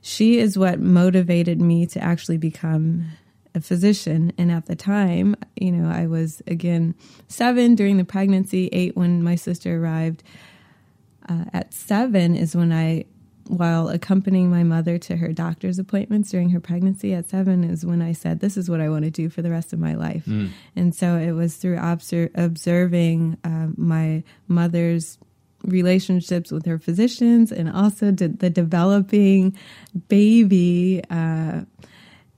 she 0.00 0.38
is 0.38 0.56
what 0.56 0.80
motivated 0.80 1.60
me 1.60 1.86
to 1.86 2.02
actually 2.02 2.38
become 2.38 3.06
a 3.54 3.60
physician. 3.60 4.32
And 4.38 4.50
at 4.50 4.66
the 4.66 4.76
time, 4.76 5.36
you 5.56 5.72
know, 5.72 5.90
I 5.90 6.06
was 6.06 6.40
again 6.46 6.94
seven 7.28 7.74
during 7.74 7.96
the 7.96 8.04
pregnancy, 8.04 8.68
eight 8.72 8.96
when 8.96 9.22
my 9.22 9.34
sister 9.34 9.82
arrived 9.82 10.22
uh, 11.30 11.44
at 11.52 11.72
seven 11.72 12.34
is 12.34 12.56
when 12.56 12.72
I, 12.72 13.04
while 13.46 13.88
accompanying 13.88 14.50
my 14.50 14.64
mother 14.64 14.98
to 14.98 15.16
her 15.16 15.32
doctor's 15.32 15.78
appointments 15.78 16.30
during 16.30 16.50
her 16.50 16.60
pregnancy, 16.60 17.14
at 17.14 17.30
seven 17.30 17.62
is 17.62 17.86
when 17.86 18.02
I 18.02 18.12
said, 18.12 18.40
This 18.40 18.56
is 18.56 18.68
what 18.68 18.80
I 18.80 18.88
want 18.88 19.04
to 19.04 19.10
do 19.10 19.28
for 19.28 19.40
the 19.40 19.50
rest 19.50 19.72
of 19.72 19.78
my 19.78 19.94
life. 19.94 20.24
Mm. 20.26 20.50
And 20.74 20.94
so 20.94 21.16
it 21.16 21.32
was 21.32 21.56
through 21.56 21.78
obser- 21.78 22.30
observing 22.34 23.38
uh, 23.44 23.68
my 23.76 24.24
mother's 24.48 25.18
relationships 25.62 26.50
with 26.50 26.66
her 26.66 26.78
physicians 26.78 27.52
and 27.52 27.70
also 27.70 28.10
the 28.10 28.50
developing 28.50 29.56
baby 30.08 31.02
uh, 31.10 31.60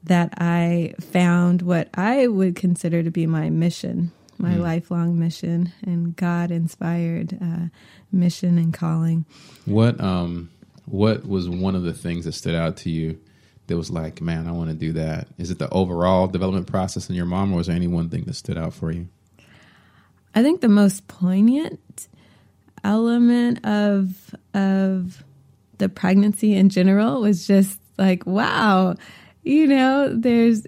that 0.05 0.35
I 0.39 0.95
found 1.01 1.63
what 1.63 1.89
I 1.95 2.27
would 2.27 2.57
consider 2.57 3.03
to 3.03 3.11
be 3.11 3.27
my 3.27 3.49
mission, 3.51 4.11
my 4.43 4.55
mm. 4.55 4.61
lifelong 4.61 5.19
mission 5.19 5.73
and 5.83 6.15
God 6.17 6.51
inspired 6.51 7.39
uh, 7.41 7.69
mission 8.11 8.59
and 8.59 8.75
calling. 8.75 9.25
What 9.65 10.01
um 10.01 10.51
what 10.85 11.27
was 11.27 11.49
one 11.49 11.77
of 11.77 11.85
the 11.85 11.95
things 11.95 12.25
that 12.25 12.33
stood 12.33 12.55
out 12.55 12.77
to 12.79 12.91
you 12.91 13.19
that 13.69 13.77
was 13.77 13.91
like, 13.91 14.21
man, 14.21 14.49
I 14.49 14.53
want 14.53 14.71
to 14.71 14.77
do 14.77 14.93
that? 14.95 15.29
Is 15.39 15.51
it 15.51 15.59
the 15.59 15.71
overall 15.71 16.27
development 16.27 16.67
process 16.67 17.09
in 17.09 17.15
your 17.15 17.25
mom, 17.25 17.53
or 17.53 17.59
was 17.59 17.69
there 17.69 17.77
any 17.77 17.87
one 17.87 18.09
thing 18.09 18.25
that 18.25 18.35
stood 18.35 18.59
out 18.59 18.75
for 18.75 18.91
you? 18.91 19.09
I 20.35 20.43
think 20.43 20.61
the 20.61 20.69
most 20.69 21.07
poignant 21.09 22.09
element 22.85 23.65
of 23.65 24.35
of 24.55 25.23
the 25.79 25.89
pregnancy 25.89 26.55
in 26.55 26.69
general 26.69 27.21
was 27.21 27.47
just 27.47 27.79
like 27.97 28.27
wow 28.27 28.97
you 29.45 29.69
know 29.69 30.13
there's 30.13 30.67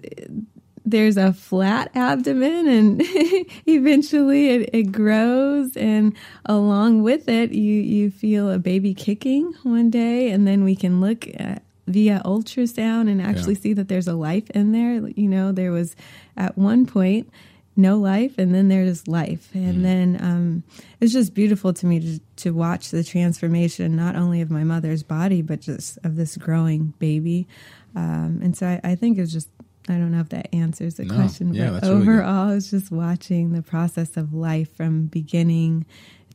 there's 0.85 1.17
a 1.17 1.33
flat 1.33 1.89
abdomen 1.95 2.67
and 2.67 3.01
eventually 3.67 4.49
it, 4.49 4.69
it 4.73 4.91
grows 4.91 5.75
and 5.75 6.13
along 6.45 7.01
with 7.03 7.27
it 7.27 7.51
you 7.51 7.73
you 7.81 8.11
feel 8.11 8.51
a 8.51 8.59
baby 8.59 8.93
kicking 8.93 9.53
one 9.63 9.89
day 9.89 10.29
and 10.29 10.47
then 10.47 10.63
we 10.63 10.75
can 10.75 11.01
look 11.01 11.27
at, 11.39 11.63
via 11.87 12.21
ultrasound 12.25 13.09
and 13.09 13.21
actually 13.21 13.53
Yeah. 13.53 13.59
see 13.61 13.73
that 13.73 13.87
there's 13.89 14.07
a 14.07 14.13
life 14.15 14.49
in 14.51 14.71
there. 14.71 15.07
You 15.09 15.27
know 15.29 15.51
there 15.51 15.71
was 15.71 15.95
at 16.35 16.57
one 16.57 16.85
point 16.87 17.29
no 17.77 17.97
life 17.97 18.37
and 18.37 18.55
then 18.55 18.69
there's 18.69 19.05
life. 19.07 19.49
And 19.53 19.83
then 19.83 20.17
um, 20.21 20.63
it's 21.01 21.11
just 21.13 21.33
beautiful 21.33 21.73
to 21.73 21.85
me 21.85 21.99
to, 21.99 22.19
to 22.37 22.51
watch 22.51 22.89
the 22.89 23.03
transformation 23.03 23.95
not 23.97 24.15
only 24.15 24.39
of 24.41 24.49
my 24.49 24.63
mother's 24.63 25.03
body 25.03 25.41
but 25.41 25.59
just 25.61 25.99
of 26.03 26.15
this 26.15 26.37
growing 26.37 26.93
baby. 26.99 27.47
Um, 27.95 28.39
and 28.41 28.55
so 28.57 28.65
I, 28.67 28.81
I 28.83 28.95
think 28.95 29.17
it's 29.17 29.31
just 29.31 29.49
i 29.89 29.93
don't 29.93 30.11
know 30.11 30.19
if 30.19 30.29
that 30.29 30.53
answers 30.53 30.95
the 30.95 31.05
No. 31.05 31.15
question 31.15 31.53
Yeah, 31.53 31.65
but 31.67 31.73
that's 31.73 31.87
really 31.87 32.01
overall 32.01 32.49
it's 32.51 32.69
just 32.71 32.91
watching 32.91 33.51
the 33.53 33.61
process 33.61 34.17
of 34.17 34.33
life 34.33 34.73
from 34.75 35.05
beginning 35.05 35.85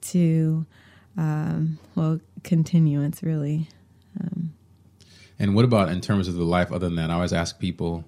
to 0.03 0.65
um, 1.17 1.79
well 1.95 2.21
continuance 2.45 3.23
really 3.23 3.69
And 5.39 5.55
what 5.55 5.65
about 5.65 5.89
in 5.89 6.01
terms 6.01 6.29
of 6.29 6.35
the 6.35 6.45
life 6.45 6.71
other 6.71 6.87
than 6.87 6.97
that? 6.97 7.11
I 7.11 7.15
always 7.15 7.33
ask 7.33 7.59
people, 7.59 8.05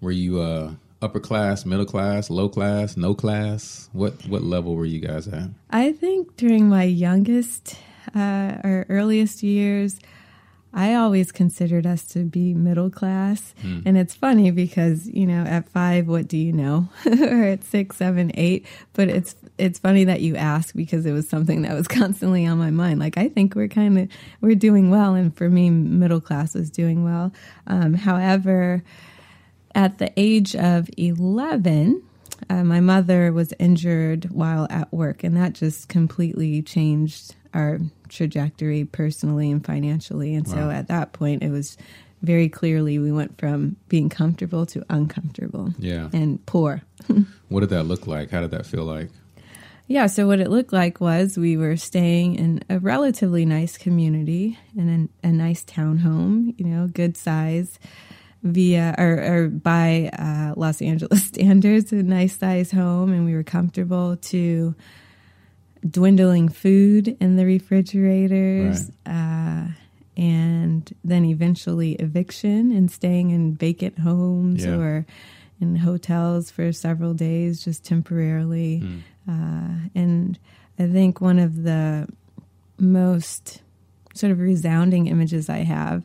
were 0.00 0.12
you 0.12 0.40
uh, 0.40 0.74
upper 1.02 1.18
class, 1.18 1.66
middle 1.66 1.84
class, 1.84 2.30
low 2.30 2.48
class, 2.48 2.96
no 2.96 3.12
class? 3.14 3.88
What 3.92 4.12
what 4.28 4.42
level 4.42 4.76
were 4.76 4.86
you 4.86 5.00
guys 5.00 5.26
at? 5.26 5.50
I 5.70 5.92
think 5.92 6.36
during 6.36 6.68
my 6.68 6.84
youngest 6.84 7.76
uh, 8.14 8.58
or 8.62 8.86
earliest 8.88 9.42
years, 9.42 9.98
I 10.76 10.92
always 10.94 11.32
considered 11.32 11.86
us 11.86 12.04
to 12.08 12.24
be 12.24 12.52
middle 12.52 12.90
class. 12.90 13.54
And 13.86 13.96
it's 13.96 14.14
funny 14.14 14.50
because, 14.50 15.08
you 15.08 15.26
know, 15.26 15.42
at 15.44 15.66
five, 15.70 16.06
what 16.06 16.28
do 16.28 16.36
you 16.36 16.52
know? 16.52 16.90
or 17.06 17.44
at 17.44 17.64
six, 17.64 17.96
seven, 17.96 18.30
eight. 18.34 18.66
But 18.92 19.08
it's 19.08 19.34
it's 19.56 19.78
funny 19.78 20.04
that 20.04 20.20
you 20.20 20.36
ask 20.36 20.74
because 20.74 21.06
it 21.06 21.12
was 21.12 21.26
something 21.26 21.62
that 21.62 21.72
was 21.72 21.88
constantly 22.00 22.44
on 22.44 22.58
my 22.58 22.70
mind. 22.70 23.00
Like 23.00 23.16
I 23.16 23.30
think 23.30 23.54
we're 23.54 23.68
kind 23.68 23.98
of 23.98 24.08
we're 24.42 24.54
doing 24.54 24.90
well, 24.90 25.14
and 25.14 25.34
for 25.34 25.48
me, 25.48 25.70
middle 25.70 26.20
class 26.20 26.54
was 26.54 26.70
doing 26.70 27.02
well. 27.04 27.32
Um, 27.66 27.94
however, 27.94 28.84
at 29.74 29.96
the 29.96 30.12
age 30.18 30.54
of 30.54 30.90
11, 30.98 32.02
uh, 32.50 32.64
my 32.64 32.80
mother 32.80 33.32
was 33.32 33.52
injured 33.58 34.26
while 34.30 34.66
at 34.70 34.92
work, 34.92 35.24
and 35.24 35.36
that 35.36 35.52
just 35.54 35.88
completely 35.88 36.62
changed 36.62 37.34
our 37.54 37.78
trajectory 38.08 38.84
personally 38.84 39.50
and 39.50 39.64
financially. 39.64 40.34
And 40.34 40.46
so 40.46 40.70
at 40.70 40.88
that 40.88 41.12
point, 41.12 41.42
it 41.42 41.50
was 41.50 41.76
very 42.22 42.48
clearly 42.48 42.98
we 42.98 43.12
went 43.12 43.38
from 43.38 43.76
being 43.88 44.08
comfortable 44.08 44.66
to 44.66 44.84
uncomfortable 44.90 45.72
Yeah. 45.78 46.08
and 46.12 46.44
poor. 46.46 46.82
What 47.48 47.60
did 47.60 47.70
that 47.70 47.84
look 47.84 48.06
like? 48.06 48.30
How 48.30 48.40
did 48.40 48.50
that 48.50 48.66
feel 48.66 48.84
like? 48.84 49.10
Yeah, 49.88 50.08
so 50.08 50.26
what 50.26 50.40
it 50.40 50.50
looked 50.50 50.72
like 50.72 51.00
was 51.00 51.38
we 51.38 51.56
were 51.56 51.76
staying 51.76 52.34
in 52.34 52.60
a 52.68 52.80
relatively 52.80 53.44
nice 53.46 53.78
community 53.78 54.58
in 54.76 55.08
a, 55.22 55.28
a 55.28 55.30
nice 55.30 55.62
townhome, 55.64 56.58
you 56.58 56.66
know, 56.66 56.88
good 56.88 57.16
size, 57.16 57.78
via 58.46 58.94
or, 58.98 59.12
or 59.44 59.48
by 59.48 60.10
uh, 60.18 60.54
Los 60.56 60.80
Angeles 60.82 61.24
standards, 61.32 61.92
a 61.92 62.02
nice 62.02 62.38
size 62.38 62.70
home, 62.72 63.12
and 63.12 63.24
we 63.24 63.34
were 63.34 63.42
comfortable 63.42 64.16
to 64.16 64.74
dwindling 65.88 66.48
food 66.48 67.16
in 67.20 67.36
the 67.36 67.44
refrigerators. 67.44 68.90
Uh, 69.04 69.68
and 70.16 70.94
then 71.04 71.26
eventually 71.26 71.92
eviction 71.92 72.72
and 72.72 72.90
staying 72.90 73.30
in 73.30 73.54
vacant 73.54 73.98
homes 73.98 74.64
Yeah. 74.64 74.76
or 74.76 75.06
in 75.60 75.76
hotels 75.76 76.50
for 76.50 76.72
several 76.72 77.12
days 77.12 77.62
just 77.62 77.84
temporarily. 77.84 78.82
Uh, 79.28 79.88
and 79.94 80.38
I 80.78 80.86
think 80.86 81.20
one 81.20 81.38
of 81.38 81.62
the 81.64 82.08
most 82.78 83.60
sort 84.14 84.32
of 84.32 84.38
resounding 84.40 85.06
images 85.06 85.50
I 85.50 85.58
have 85.58 86.02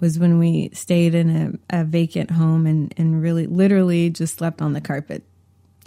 was 0.00 0.18
when 0.18 0.38
we 0.38 0.70
stayed 0.72 1.14
in 1.14 1.60
a, 1.70 1.80
a 1.80 1.84
vacant 1.84 2.30
home 2.30 2.66
and, 2.66 2.92
and 2.96 3.22
really 3.22 3.46
literally 3.46 4.10
just 4.10 4.36
slept 4.36 4.60
on 4.60 4.72
the 4.72 4.80
carpet. 4.80 5.22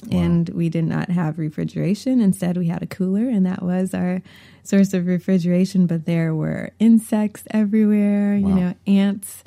And 0.09 0.47
we 0.49 0.69
did 0.69 0.85
not 0.85 1.09
have 1.09 1.37
refrigeration. 1.37 2.21
Instead, 2.21 2.57
we 2.57 2.67
had 2.67 2.81
a 2.81 2.87
cooler, 2.87 3.27
and 3.27 3.45
that 3.45 3.61
was 3.61 3.93
our 3.93 4.21
source 4.63 4.93
of 4.93 5.07
refrigeration. 5.07 5.87
But 5.87 6.05
there 6.05 6.33
were 6.33 6.71
insects 6.79 7.43
everywhere, 7.51 8.37
you 8.37 8.47
know, 8.47 8.75
ants, 8.87 9.43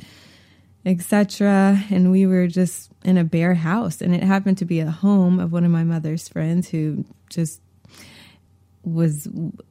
etc. 0.85 1.83
And 1.91 2.11
we 2.11 2.27
were 2.27 2.49
just 2.49 2.91
in 3.03 3.17
a 3.17 3.25
bare 3.25 3.55
house, 3.55 4.03
and 4.03 4.15
it 4.15 4.23
happened 4.23 4.59
to 4.59 4.67
be 4.67 4.81
a 4.81 4.91
home 4.91 5.41
of 5.41 5.53
one 5.53 5.65
of 5.65 5.71
my 5.71 5.85
mother's 5.85 6.29
friends 6.29 6.69
who 6.69 7.07
just 7.31 7.63
was 8.85 9.29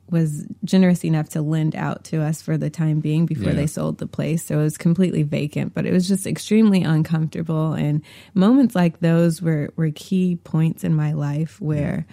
was 0.10 0.46
generous 0.63 1.03
enough 1.03 1.30
to 1.30 1.41
lend 1.41 1.75
out 1.75 2.03
to 2.06 2.22
us 2.22 2.41
for 2.41 2.58
the 2.58 2.70
time 2.70 3.00
being 3.00 3.25
before 3.25 3.50
Yeah. 3.50 3.56
they 3.56 3.68
sold 3.68 3.98
the 3.98 4.08
place. 4.08 4.46
So 4.46 4.60
it 4.60 4.63
was 4.63 4.77
completely 4.77 5.24
vacant, 5.24 5.74
but 5.74 5.86
it 5.86 5.91
was 5.94 6.08
just 6.08 6.25
extremely 6.27 6.84
uncomfortable. 6.84 7.74
And 7.74 8.01
moments 8.34 8.75
like 8.75 9.00
those 9.00 9.41
were 9.41 9.74
were 9.75 9.91
key 9.91 10.38
points 10.44 10.84
in 10.84 10.94
my 10.96 11.12
life 11.13 11.60
where 11.62 12.06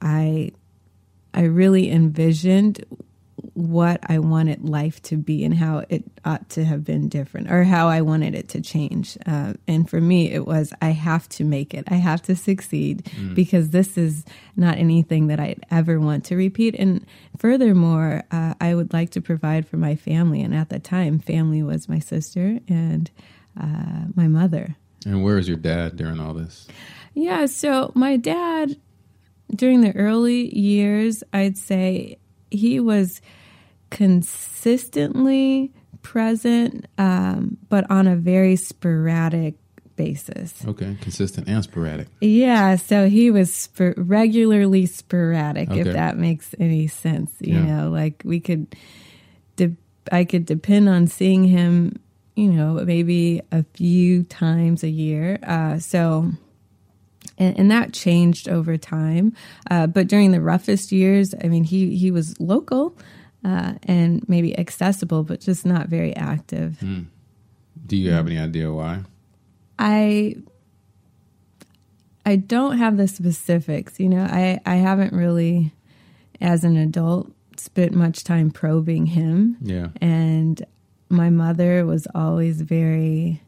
I 0.00 0.52
I 1.34 1.42
really 1.42 1.90
envisioned 1.90 2.84
what 3.54 4.00
I 4.08 4.18
wanted 4.18 4.68
life 4.68 5.02
to 5.02 5.16
be 5.16 5.44
and 5.44 5.54
how 5.54 5.84
it 5.88 6.04
ought 6.24 6.48
to 6.50 6.64
have 6.64 6.84
been 6.84 7.08
different 7.08 7.50
or 7.50 7.64
how 7.64 7.88
I 7.88 8.00
wanted 8.00 8.34
it 8.34 8.48
to 8.50 8.60
change. 8.60 9.16
Uh, 9.26 9.54
and 9.66 9.88
for 9.88 10.00
me, 10.00 10.30
it 10.30 10.46
was 10.46 10.72
I 10.80 10.90
have 10.90 11.28
to 11.30 11.44
make 11.44 11.74
it, 11.74 11.84
I 11.88 11.96
have 11.96 12.22
to 12.22 12.36
succeed 12.36 13.10
because 13.34 13.70
this 13.70 13.96
is 13.96 14.24
not 14.56 14.78
anything 14.78 15.26
that 15.28 15.40
I'd 15.40 15.64
ever 15.70 16.00
want 16.00 16.24
to 16.26 16.36
repeat. 16.36 16.74
And 16.74 17.04
furthermore, 17.38 18.24
uh, 18.30 18.54
I 18.60 18.74
would 18.74 18.92
like 18.92 19.10
to 19.10 19.20
provide 19.20 19.66
for 19.66 19.76
my 19.76 19.96
family. 19.96 20.42
And 20.42 20.54
at 20.54 20.68
the 20.68 20.78
time, 20.78 21.18
family 21.18 21.62
was 21.62 21.88
my 21.88 21.98
sister 21.98 22.58
and 22.68 23.10
uh, 23.60 24.06
my 24.14 24.28
mother. 24.28 24.76
And 25.04 25.22
where 25.22 25.36
was 25.36 25.48
your 25.48 25.56
dad 25.56 25.96
during 25.96 26.20
all 26.20 26.34
this? 26.34 26.66
Yeah, 27.14 27.46
so 27.46 27.92
my 27.94 28.16
dad, 28.16 28.76
during 29.54 29.80
the 29.80 29.94
early 29.96 30.54
years, 30.56 31.22
I'd 31.32 31.56
say 31.56 32.18
he 32.50 32.80
was 32.80 33.20
consistently 33.90 35.72
present, 36.02 36.86
um, 36.98 37.56
but 37.68 37.90
on 37.90 38.06
a 38.06 38.16
very 38.16 38.56
sporadic 38.56 39.54
basis. 39.96 40.64
Okay, 40.66 40.96
consistent 41.00 41.48
and 41.48 41.64
sporadic. 41.64 42.08
Yeah, 42.20 42.76
so 42.76 43.08
he 43.08 43.30
was 43.30 43.52
sp- 43.54 43.96
regularly 43.96 44.86
sporadic, 44.86 45.70
Okay. 45.70 45.80
if 45.80 45.92
that 45.92 46.18
makes 46.18 46.54
any 46.60 46.86
sense. 46.86 47.32
You 47.40 47.54
Yeah. 47.54 47.64
know, 47.82 47.90
like 47.90 48.22
we 48.24 48.38
could, 48.40 48.74
de- 49.56 49.76
I 50.12 50.24
could 50.24 50.44
depend 50.46 50.88
on 50.88 51.06
seeing 51.06 51.44
him, 51.44 51.98
you 52.36 52.52
know, 52.52 52.74
maybe 52.84 53.40
a 53.50 53.64
few 53.74 54.24
times 54.24 54.84
a 54.84 54.90
year. 54.90 55.38
Uh, 55.42 55.78
so, 55.78 56.30
and, 57.38 57.58
and 57.58 57.70
that 57.70 57.92
changed 57.92 58.48
over 58.48 58.76
time. 58.76 59.32
Uh, 59.70 59.86
but 59.86 60.06
during 60.08 60.30
the 60.32 60.40
roughest 60.40 60.92
years, 60.92 61.34
I 61.42 61.48
mean, 61.48 61.64
he 61.64 61.96
he 61.96 62.10
was 62.10 62.38
local. 62.40 62.96
Uh, 63.44 63.74
and 63.84 64.28
maybe 64.28 64.58
accessible, 64.58 65.22
but 65.22 65.38
just 65.40 65.64
not 65.64 65.86
very 65.88 66.16
active. 66.16 66.80
Do 67.86 67.96
you 67.96 68.10
have 68.10 68.26
any 68.26 68.38
idea 68.40 68.72
why? 68.72 69.02
I 69.78 70.34
I 72.24 72.36
don't 72.36 72.78
have 72.78 72.96
the 72.96 73.06
specifics. 73.06 74.00
You 74.00 74.08
know, 74.08 74.24
I 74.24 74.58
I 74.66 74.76
haven't 74.76 75.12
really, 75.12 75.72
as 76.40 76.64
an 76.64 76.76
adult, 76.76 77.30
spent 77.56 77.92
much 77.92 78.24
time 78.24 78.50
probing 78.50 79.06
him, 79.06 79.58
Yeah. 79.62 79.88
and 80.00 80.60
my 81.08 81.30
mother 81.30 81.86
was 81.86 82.08
always 82.14 82.62
very. 82.62 83.42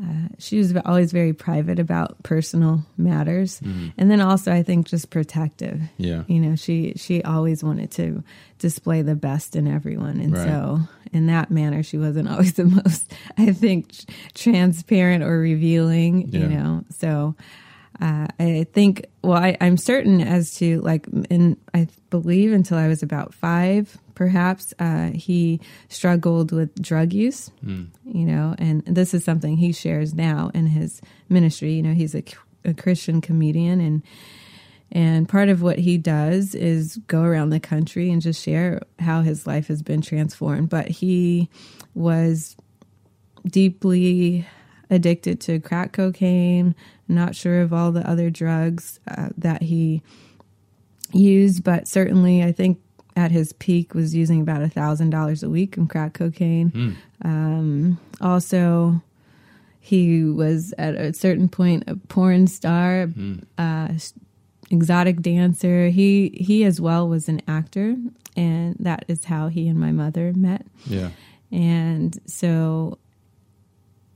Uh, 0.00 0.28
she 0.38 0.58
was 0.58 0.74
always 0.84 1.10
very 1.10 1.32
private 1.32 1.78
about 1.80 2.22
personal 2.22 2.84
matters, 2.96 3.60
and 3.60 4.10
then 4.10 4.20
also 4.20 4.52
I 4.52 4.62
think 4.62 4.86
just 4.86 5.10
protective. 5.10 5.80
Yeah. 5.96 6.22
You 6.28 6.38
know, 6.40 6.54
she 6.56 6.92
she 6.96 7.22
always 7.24 7.64
wanted 7.64 7.90
to 7.92 8.22
display 8.58 9.02
the 9.02 9.16
best 9.16 9.56
in 9.56 9.66
everyone, 9.66 10.20
and 10.20 10.32
Right. 10.34 10.46
so 10.46 10.80
in 11.12 11.26
that 11.26 11.50
manner, 11.50 11.82
she 11.82 11.98
wasn't 11.98 12.28
always 12.32 12.52
the 12.54 12.64
most, 12.66 13.12
I 13.36 13.52
think, 13.52 13.90
transparent 14.34 15.24
or 15.24 15.38
revealing. 15.38 16.28
Yeah. 16.28 16.40
You 16.40 16.48
know, 16.48 16.84
so 16.98 17.34
uh, 18.00 18.28
I 18.38 18.66
think, 18.72 19.06
well, 19.22 19.38
I, 19.38 19.56
I'm 19.60 19.76
certain 19.76 20.20
as 20.20 20.54
to 20.56 20.80
like, 20.80 21.06
in 21.30 21.56
I 21.74 21.88
believe 22.10 22.52
until 22.52 22.78
I 22.78 22.88
was 22.88 23.02
about 23.02 23.34
five, 23.34 23.98
perhaps 24.14 24.72
uh, 24.78 25.10
he 25.10 25.60
struggled 25.88 26.52
with 26.52 26.74
drug 26.80 27.12
use. 27.12 27.50
You 28.04 28.24
know, 28.24 28.54
and 28.58 28.82
this 28.86 29.14
is 29.14 29.24
something 29.24 29.56
he 29.56 29.72
shares 29.72 30.14
now 30.14 30.50
in 30.54 30.66
his 30.66 31.00
ministry. 31.28 31.74
You 31.74 31.82
know, 31.82 31.94
he's 31.94 32.14
a, 32.14 32.22
a 32.64 32.74
Christian 32.74 33.20
comedian 33.20 33.80
and 33.80 34.02
And 34.90 35.28
part 35.28 35.50
of 35.50 35.60
what 35.60 35.78
he 35.78 35.98
does 35.98 36.54
is 36.54 36.96
go 37.08 37.20
around 37.20 37.50
the 37.50 37.60
country 37.60 38.10
and 38.10 38.22
just 38.22 38.42
share 38.42 38.80
how 38.98 39.20
his 39.20 39.46
life 39.46 39.68
has 39.68 39.82
been 39.82 40.00
transformed. 40.00 40.70
But 40.70 40.88
he 40.88 41.50
was 41.94 42.56
deeply 43.44 44.46
addicted 44.90 45.40
to 45.42 45.60
crack 45.60 45.92
cocaine, 45.92 46.74
not 47.08 47.34
sure 47.34 47.60
of 47.60 47.72
all 47.72 47.92
the 47.92 48.08
other 48.08 48.30
drugs 48.30 49.00
uh, 49.08 49.28
that 49.36 49.62
he 49.62 50.02
used, 51.12 51.64
but 51.64 51.88
certainly 51.88 52.42
I 52.42 52.52
think 52.52 52.80
at 53.16 53.30
his 53.32 53.52
peak 53.54 53.94
was 53.94 54.14
using 54.14 54.40
about 54.40 54.62
a 54.62 54.68
thousand 54.68 55.10
dollars 55.10 55.42
a 55.42 55.50
week 55.50 55.76
in 55.76 55.88
crack 55.88 56.14
cocaine. 56.14 56.70
Mm. 56.70 56.96
Um, 57.24 58.00
also, 58.20 59.02
he 59.80 60.24
was 60.24 60.72
at 60.78 60.94
a 60.94 61.12
certain 61.12 61.48
point 61.48 61.84
a 61.86 61.96
porn 61.96 62.46
star, 62.46 63.08
mm. 63.08 63.42
uh, 63.58 63.88
exotic 64.70 65.20
dancer. 65.20 65.88
He 65.88 66.30
he 66.40 66.64
as 66.64 66.80
well 66.80 67.08
was 67.08 67.28
an 67.28 67.42
actor, 67.48 67.96
and 68.36 68.76
that 68.78 69.04
is 69.08 69.24
how 69.24 69.48
he 69.48 69.66
and 69.66 69.80
my 69.80 69.90
mother 69.90 70.32
met. 70.34 70.66
Yeah, 70.86 71.10
and 71.50 72.18
so 72.26 72.98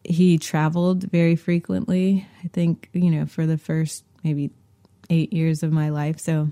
he 0.05 0.39
traveled 0.39 1.05
very 1.05 1.37
frequently. 1.37 2.27
I 2.45 2.49
think 2.49 2.89
you 2.93 3.11
know 3.11 3.27
for 3.27 3.47
the 3.47 3.59
first 3.59 4.05
maybe 4.25 4.51
eight 5.11 5.33
years 5.33 5.63
of 5.63 5.73
my 5.73 5.91
life. 5.91 6.19
So 6.19 6.49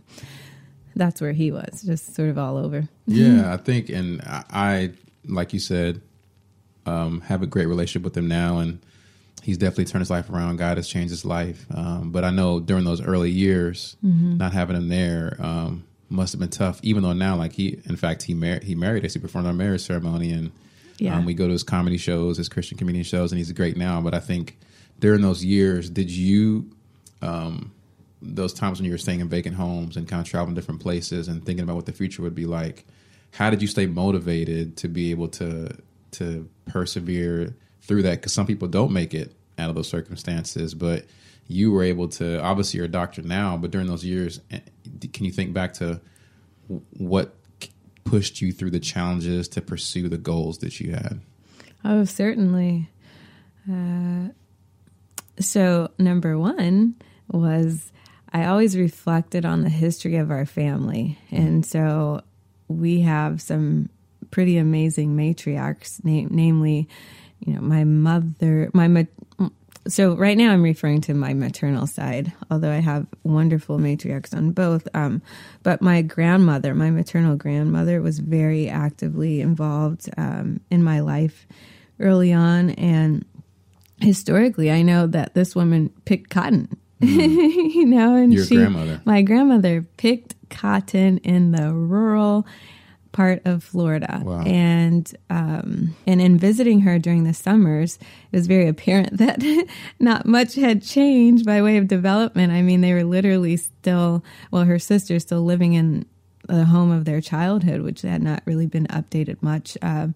that's 0.97 1.21
where 1.21 1.33
he 1.33 1.51
was, 1.51 1.83
just 1.83 2.15
sort 2.15 2.29
of 2.29 2.39
all 2.39 2.57
over. 2.57 2.89
yeah, 3.07 3.53
I 3.53 3.57
think, 3.57 3.89
and 3.89 4.21
I, 4.25 4.93
like 5.27 5.53
you 5.53 5.59
said, 5.59 6.03
um, 6.87 7.21
have 7.23 7.43
a 7.43 7.47
great 7.47 7.67
relationship 7.67 8.05
with 8.05 8.17
him 8.17 8.29
now, 8.29 8.59
and 8.59 8.81
he's 9.43 9.59
definitely 9.59 9.87
turned 9.87 10.03
his 10.03 10.11
life 10.11 10.29
around. 10.31 10.57
God 10.57 10.77
has 10.77 10.89
changed 10.89 11.11
his 11.11 11.25
life. 11.25 11.67
Um, 11.75 12.11
but 12.11 12.25
I 12.25 12.31
know 12.31 12.61
during 12.61 12.85
those 12.85 13.01
early 13.01 13.31
years, 13.31 13.97
mm-hmm. 14.05 14.37
not 14.37 14.53
having 14.53 14.77
him 14.77 14.89
there 14.89 15.37
um, 15.39 15.85
must 16.09 16.33
have 16.33 16.41
been 16.41 16.51
tough. 16.51 16.81
Even 16.83 17.03
though 17.03 17.13
now, 17.13 17.37
like 17.37 17.53
he, 17.53 17.81
in 17.85 17.97
fact, 17.97 18.23
he 18.25 18.35
married, 18.35 18.65
he 18.65 18.75
married 18.75 19.05
us. 19.05 19.15
He 19.15 19.21
performed 19.21 19.47
our 19.47 19.53
marriage 19.53 19.83
ceremony, 19.83 20.33
and 20.33 20.51
yeah. 21.01 21.17
um, 21.17 21.25
we 21.25 21.35
go 21.35 21.47
to 21.47 21.53
his 21.53 21.63
comedy 21.63 21.97
shows, 21.97 22.37
his 22.37 22.49
Christian 22.49 22.77
comedian 22.77 23.05
shows, 23.05 23.33
and 23.33 23.39
he's 23.39 23.51
great 23.53 23.77
now. 23.77 24.01
But 24.01 24.15
I 24.15 24.21
think 24.21 24.59
during 24.99 25.23
those 25.23 25.45
years, 25.45 25.89
did 25.91 26.11
you? 26.11 26.71
Um, 27.23 27.73
those 28.23 28.53
times 28.53 28.79
when 28.79 28.85
you 28.85 28.93
were 28.93 28.99
staying 28.99 29.21
in 29.21 29.29
vacant 29.29 29.57
homes 29.57 29.97
and 29.97 30.07
kind 30.07 30.21
of 30.21 30.29
traveling 30.29 30.55
different 30.55 30.81
places 30.81 31.27
and 31.27 31.45
thinking 31.45 31.63
about 31.63 31.77
what 31.77 31.87
the 31.87 31.93
future 31.93 32.21
would 32.21 32.35
be 32.35 32.45
like, 32.45 32.85
how 33.33 33.49
did 33.49 33.63
you 33.63 33.69
stay 33.69 33.87
motivated 33.87 34.77
to 34.79 34.89
be 34.89 35.11
able 35.11 35.29
to 35.29 35.71
to 36.13 36.49
persevere 36.67 37.57
through 37.81 38.03
that? 38.03 38.17
Because 38.17 38.33
some 38.33 38.47
people 38.47 38.69
don't 38.69 38.93
make 38.93 39.15
it 39.15 39.35
out 39.59 39.71
of 39.71 39.75
those 39.75 39.89
circumstances, 39.89 40.75
but 40.75 41.07
you 41.47 41.73
were 41.73 41.83
able 41.83 42.09
to. 42.09 42.41
Obviously, 42.43 42.79
you're 42.79 42.87
a 42.87 42.91
doctor 42.91 43.23
now, 43.23 43.57
but 43.57 43.71
during 43.71 43.87
those 43.87 44.05
years, 44.05 44.41
eh, 44.51 44.61
can 45.13 45.25
you 45.25 45.33
think 45.33 45.53
back 45.53 45.73
to 45.75 46.01
what 46.99 47.35
pushed 48.05 48.41
you 48.41 48.53
through 48.53 48.71
the 48.71 48.81
challenges 48.81 49.49
to 49.49 49.61
pursue 49.61 50.09
the 50.09 50.19
goals 50.19 50.59
that 50.59 50.81
you 50.81 50.93
had? 50.93 51.21
Oh, 51.85 52.05
certainly. 52.05 52.91
Uh, 53.71 54.29
so, 55.39 55.91
number 55.99 56.39
one 56.39 56.95
was 57.29 57.93
I 58.33 58.47
always 58.47 58.77
reflected 58.77 59.45
on 59.45 59.63
the 59.63 59.69
history 59.69 60.17
of 60.17 60.31
our 60.31 60.47
family. 60.47 61.19
And 61.31 61.65
so 61.67 62.23
we 62.69 63.01
have 63.01 63.43
some 63.43 63.89
pretty 64.31 64.57
amazing 64.57 65.17
matriarchs, 65.17 66.05
na- 66.05 66.29
namely, 66.31 66.89
you 67.41 67.55
know, 67.55 67.61
my 67.61 67.85
mother, 67.85 68.71
my, 68.73 68.87
ma- 68.87 69.49
so 69.89 70.15
right 70.15 70.37
now 70.37 70.53
I'm 70.53 70.63
referring 70.63 71.01
to 71.03 71.15
my 71.15 71.35
maternal 71.35 71.87
side, 71.87 72.33
although 72.51 72.71
I 72.71 72.79
have 72.81 73.07
wonderful 73.25 73.79
matriarchs 73.79 74.35
on 74.37 74.53
both. 74.53 74.87
Um, 74.95 75.23
but 75.63 75.81
my 75.81 76.03
grandmother, 76.03 76.75
my 76.75 76.91
maternal 76.91 77.37
grandmother, 77.37 78.03
was 78.03 78.19
very 78.19 78.69
actively 78.69 79.41
involved 79.41 80.11
um, 80.17 80.61
in 80.71 80.85
my 80.85 81.01
life 81.01 81.47
early 81.99 82.33
on. 82.33 82.71
And 82.71 83.25
historically, 84.01 84.71
I 84.71 84.83
know 84.83 85.07
that 85.07 85.35
this 85.35 85.57
woman 85.57 85.91
picked 86.05 86.31
cotton 86.31 86.77
Mm. 87.01 87.75
you 87.75 87.87
know, 87.87 88.15
and 88.15 88.31
your 88.31 88.45
she, 88.45 88.57
grandmother. 88.57 89.01
My 89.07 89.23
grandmother 89.23 89.87
picked 89.97 90.35
cotton 90.51 91.17
in 91.19 91.53
the 91.53 91.73
rural 91.73 92.47
part 93.13 93.43
of 93.45 93.65
Florida. 93.65 94.23
Wow. 94.25 94.43
And 94.43 95.13
um, 95.29 95.97
and 96.07 96.21
in 96.21 96.39
visiting 96.39 96.81
her 96.83 96.99
during 96.99 97.25
the 97.25 97.35
summers, 97.35 97.99
it 98.31 98.37
was 98.37 98.47
very 98.47 98.69
apparent 98.69 99.17
that 99.19 99.43
not 99.99 100.27
much 100.27 100.55
had 100.55 100.83
changed 100.83 101.45
by 101.45 101.63
way 101.63 101.77
of 101.77 101.89
development. 101.89 102.53
I 102.53 102.63
mean, 102.63 102.81
they 102.81 102.93
were 102.93 103.05
literally 103.05 103.57
still, 103.57 104.25
well, 104.51 104.65
her 104.65 104.79
sister 104.79 105.19
still 105.19 105.43
living 105.43 105.75
in 105.75 106.07
the 106.47 106.65
home 106.65 106.91
of 106.91 107.05
their 107.05 107.21
childhood, 107.21 107.83
which 107.83 108.03
had 108.03 108.23
not 108.23 108.43
really 108.45 108.67
been 108.67 108.87
updated 108.89 109.43
much. 109.43 109.77
Uh, 109.83 110.09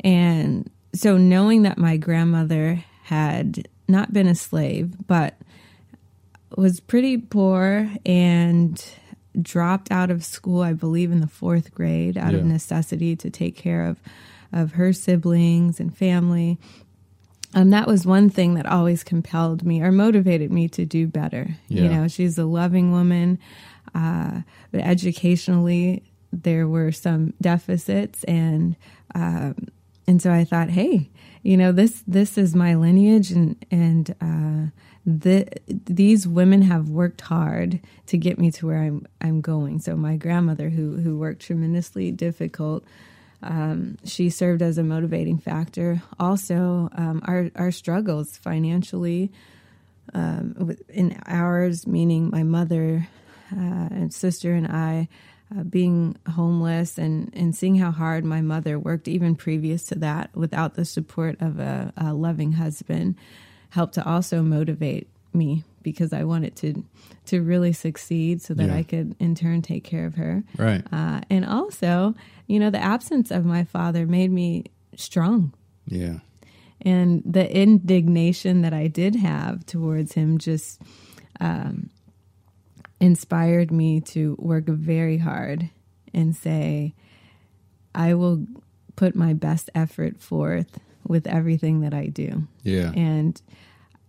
and 0.00 0.70
so 0.94 1.16
knowing 1.16 1.62
that 1.62 1.78
my 1.78 1.96
grandmother 1.96 2.84
had 3.04 3.68
not 3.88 4.12
been 4.12 4.26
a 4.26 4.34
slave, 4.34 4.94
but 5.06 5.36
was 6.56 6.80
pretty 6.80 7.16
poor 7.16 7.90
and 8.04 8.84
dropped 9.40 9.90
out 9.90 10.10
of 10.10 10.24
school, 10.24 10.62
I 10.62 10.72
believe, 10.72 11.10
in 11.12 11.20
the 11.20 11.26
fourth 11.26 11.74
grade 11.74 12.18
out 12.18 12.32
yeah. 12.32 12.38
of 12.38 12.44
necessity 12.44 13.16
to 13.16 13.30
take 13.30 13.56
care 13.56 13.86
of, 13.86 13.98
of 14.52 14.72
her 14.72 14.92
siblings 14.92 15.80
and 15.80 15.96
family. 15.96 16.58
Um, 17.54 17.70
that 17.70 17.86
was 17.86 18.06
one 18.06 18.30
thing 18.30 18.54
that 18.54 18.66
always 18.66 19.04
compelled 19.04 19.64
me 19.64 19.82
or 19.82 19.92
motivated 19.92 20.50
me 20.50 20.68
to 20.68 20.84
do 20.84 21.06
better. 21.06 21.56
Yeah. 21.68 21.82
You 21.82 21.88
know, 21.88 22.08
she's 22.08 22.38
a 22.38 22.46
loving 22.46 22.92
woman, 22.92 23.38
uh, 23.94 24.40
but 24.70 24.80
educationally, 24.80 26.02
there 26.32 26.66
were 26.66 26.92
some 26.92 27.34
deficits, 27.42 28.24
and 28.24 28.74
um, 29.14 29.68
and 30.06 30.22
so 30.22 30.32
I 30.32 30.44
thought, 30.44 30.70
hey, 30.70 31.10
you 31.42 31.58
know, 31.58 31.72
this 31.72 32.02
this 32.06 32.38
is 32.38 32.54
my 32.54 32.74
lineage, 32.74 33.30
and 33.30 33.62
and 33.70 34.14
uh, 34.20 34.70
the, 35.04 35.48
these 35.66 36.28
women 36.28 36.62
have 36.62 36.88
worked 36.88 37.22
hard 37.22 37.80
to 38.06 38.16
get 38.16 38.38
me 38.38 38.50
to 38.52 38.66
where 38.66 38.78
I'm 38.78 39.06
I'm 39.20 39.40
going. 39.40 39.80
So 39.80 39.96
my 39.96 40.16
grandmother, 40.16 40.68
who 40.68 40.96
who 40.96 41.18
worked 41.18 41.42
tremendously 41.42 42.12
difficult, 42.12 42.84
um, 43.42 43.98
she 44.04 44.30
served 44.30 44.62
as 44.62 44.78
a 44.78 44.84
motivating 44.84 45.38
factor. 45.38 46.02
Also, 46.20 46.88
um, 46.92 47.20
our 47.24 47.50
our 47.56 47.72
struggles 47.72 48.36
financially 48.36 49.32
um, 50.14 50.76
in 50.88 51.20
ours, 51.26 51.86
meaning 51.86 52.30
my 52.30 52.44
mother 52.44 53.08
uh, 53.52 53.88
and 53.90 54.12
sister 54.14 54.52
and 54.52 54.66
I. 54.68 55.08
Uh, 55.54 55.64
being 55.64 56.16
homeless 56.30 56.96
and, 56.96 57.30
and 57.34 57.54
seeing 57.54 57.76
how 57.76 57.90
hard 57.90 58.24
my 58.24 58.40
mother 58.40 58.78
worked 58.78 59.06
even 59.06 59.34
previous 59.34 59.84
to 59.84 59.94
that 59.94 60.34
without 60.34 60.76
the 60.76 60.84
support 60.86 61.36
of 61.42 61.58
a, 61.58 61.92
a 61.94 62.14
loving 62.14 62.52
husband 62.52 63.16
helped 63.72 63.94
to 63.94 64.06
also 64.06 64.42
motivate 64.42 65.08
me 65.32 65.64
because 65.82 66.12
I 66.12 66.24
wanted 66.24 66.54
to 66.56 66.84
to 67.26 67.40
really 67.40 67.72
succeed 67.72 68.42
so 68.42 68.52
that 68.52 68.68
yeah. 68.68 68.76
I 68.76 68.82
could 68.82 69.16
in 69.18 69.34
turn 69.34 69.62
take 69.62 69.82
care 69.82 70.04
of 70.04 70.14
her. 70.16 70.44
Right. 70.58 70.82
Uh, 70.92 71.22
and 71.30 71.46
also, 71.46 72.14
you 72.46 72.60
know, 72.60 72.68
the 72.68 72.82
absence 72.82 73.30
of 73.30 73.46
my 73.46 73.64
father 73.64 74.06
made 74.06 74.30
me 74.30 74.64
strong. 74.96 75.54
Yeah. 75.86 76.18
And 76.82 77.22
the 77.24 77.50
indignation 77.50 78.60
that 78.62 78.74
I 78.74 78.88
did 78.88 79.16
have 79.16 79.64
towards 79.64 80.12
him 80.12 80.36
just 80.36 80.82
um, 81.40 81.88
inspired 83.00 83.70
me 83.70 84.00
to 84.00 84.36
work 84.38 84.66
very 84.66 85.16
hard 85.16 85.70
and 86.12 86.36
say, 86.36 86.94
I 87.94 88.14
will 88.14 88.46
put 88.96 89.14
my 89.14 89.32
best 89.32 89.70
effort 89.74 90.20
forth 90.20 90.78
with 91.06 91.26
everything 91.26 91.80
that 91.80 91.94
I 91.94 92.06
do. 92.06 92.46
Yeah. 92.62 92.92
And 92.94 93.40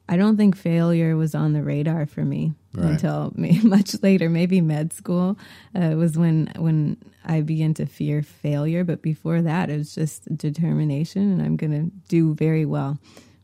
I 0.09 0.17
don't 0.17 0.37
think 0.37 0.57
failure 0.57 1.15
was 1.15 1.33
on 1.33 1.53
the 1.53 1.63
radar 1.63 2.05
for 2.05 2.25
me 2.25 2.53
right. 2.73 2.91
until 2.91 3.31
much 3.35 4.01
later, 4.03 4.29
maybe 4.29 4.61
med 4.61 4.93
school 4.93 5.37
uh, 5.75 5.95
was 5.95 6.17
when 6.17 6.51
when 6.57 6.97
I 7.25 7.41
began 7.41 7.73
to 7.75 7.85
fear 7.85 8.21
failure. 8.21 8.83
But 8.83 9.01
before 9.01 9.41
that, 9.41 9.69
it 9.69 9.77
was 9.77 9.95
just 9.95 10.35
determination, 10.37 11.31
and 11.31 11.41
I'm 11.41 11.55
going 11.55 11.71
to 11.71 11.95
do 12.09 12.33
very 12.35 12.65
well 12.65 12.99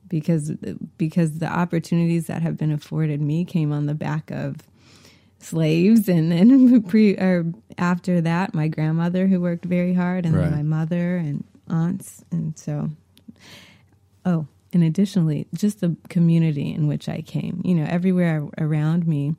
because 0.09 0.51
because 0.97 1.39
the 1.39 1.47
opportunities 1.47 2.27
that 2.27 2.41
have 2.41 2.57
been 2.57 2.71
afforded 2.71 3.21
me 3.21 3.45
came 3.45 3.71
on 3.71 3.85
the 3.85 3.95
back 3.95 4.31
of 4.31 4.57
slaves 5.39 6.09
and 6.09 6.31
then 6.31 6.81
pre 6.87 7.15
or 7.15 7.45
after 7.77 8.19
that 8.19 8.53
my 8.53 8.67
grandmother 8.67 9.25
who 9.27 9.39
worked 9.39 9.63
very 9.63 9.93
hard 9.93 10.25
and 10.25 10.35
right. 10.35 10.49
then 10.49 10.51
my 10.51 10.63
mother 10.63 11.15
and 11.15 11.45
aunts 11.69 12.25
and 12.31 12.57
so 12.59 12.89
Oh, 14.25 14.47
and 14.73 14.83
additionally, 14.83 15.47
just 15.53 15.81
the 15.81 15.95
community 16.09 16.73
in 16.73 16.87
which 16.87 17.09
I 17.09 17.21
came. 17.21 17.61
You 17.63 17.75
know, 17.75 17.85
everywhere 17.89 18.47
around 18.57 19.07
me, 19.07 19.35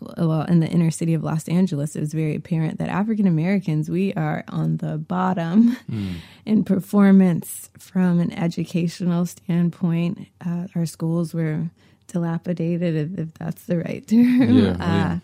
well, 0.00 0.42
in 0.42 0.60
the 0.60 0.66
inner 0.66 0.90
city 0.90 1.14
of 1.14 1.22
Los 1.22 1.48
Angeles, 1.48 1.94
it 1.94 2.00
was 2.00 2.12
very 2.12 2.34
apparent 2.34 2.78
that 2.78 2.88
African 2.88 3.26
Americans, 3.26 3.88
we 3.88 4.12
are 4.14 4.44
on 4.48 4.78
the 4.78 4.98
bottom 4.98 5.76
mm. 5.90 6.14
in 6.44 6.64
performance 6.64 7.70
from 7.78 8.18
an 8.20 8.32
educational 8.32 9.26
standpoint. 9.26 10.26
Uh, 10.44 10.66
our 10.74 10.86
schools 10.86 11.34
were 11.34 11.70
dilapidated, 12.06 12.96
if, 12.96 13.18
if 13.18 13.34
that's 13.34 13.64
the 13.64 13.78
right 13.78 14.06
term. 14.06 14.40
Yeah, 14.40 14.76
yeah. 14.78 15.18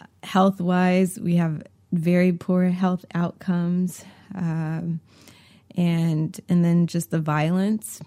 Uh, 0.00 0.06
health 0.24 0.60
wise, 0.60 1.18
we 1.18 1.36
have 1.36 1.62
very 1.92 2.32
poor 2.32 2.64
health 2.64 3.04
outcomes, 3.14 4.04
um, 4.34 5.00
and 5.76 6.38
and 6.48 6.64
then 6.64 6.86
just 6.86 7.10
the 7.10 7.20
violence 7.20 8.00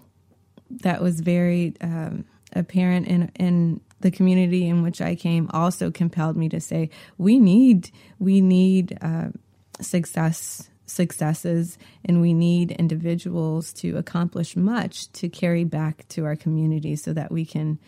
that 0.70 1.02
was 1.02 1.20
very 1.20 1.74
um, 1.80 2.24
apparent 2.52 3.06
in 3.06 3.30
in 3.38 3.80
the 4.00 4.10
community 4.10 4.68
in 4.68 4.82
which 4.82 5.00
I 5.00 5.14
came 5.14 5.48
also 5.52 5.90
compelled 5.90 6.36
me 6.36 6.48
to 6.50 6.60
say 6.60 6.90
we 7.18 7.38
need 7.38 7.90
we 8.18 8.40
need 8.40 8.98
uh, 9.00 9.28
success 9.80 10.68
successes 10.86 11.78
and 12.04 12.20
we 12.20 12.32
need 12.32 12.70
individuals 12.72 13.72
to 13.72 13.96
accomplish 13.96 14.56
much 14.56 15.10
to 15.12 15.28
carry 15.28 15.64
back 15.64 16.06
to 16.08 16.24
our 16.24 16.36
community 16.36 16.94
so 16.94 17.12
that 17.12 17.32
we 17.32 17.44
can 17.44 17.78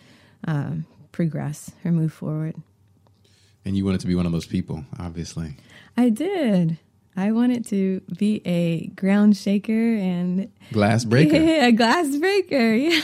um, 0.47 0.85
progress 1.11 1.71
or 1.83 1.91
move 1.91 2.13
forward. 2.13 2.55
And 3.65 3.75
you 3.75 3.85
wanted 3.85 4.01
to 4.01 4.07
be 4.07 4.15
one 4.15 4.25
of 4.25 4.31
those 4.31 4.45
people, 4.45 4.83
obviously. 4.99 5.55
I 5.97 6.09
did. 6.09 6.77
I 7.19 7.33
wanted 7.33 7.65
to 7.65 8.01
be 8.17 8.41
a 8.45 8.87
ground 8.95 9.35
shaker 9.35 9.73
and 9.73 10.49
glass 10.71 11.03
breaker. 11.03 11.35
a 11.65 11.71
glass 11.71 12.15
breaker. 12.15 12.73
Yeah. 12.79 13.01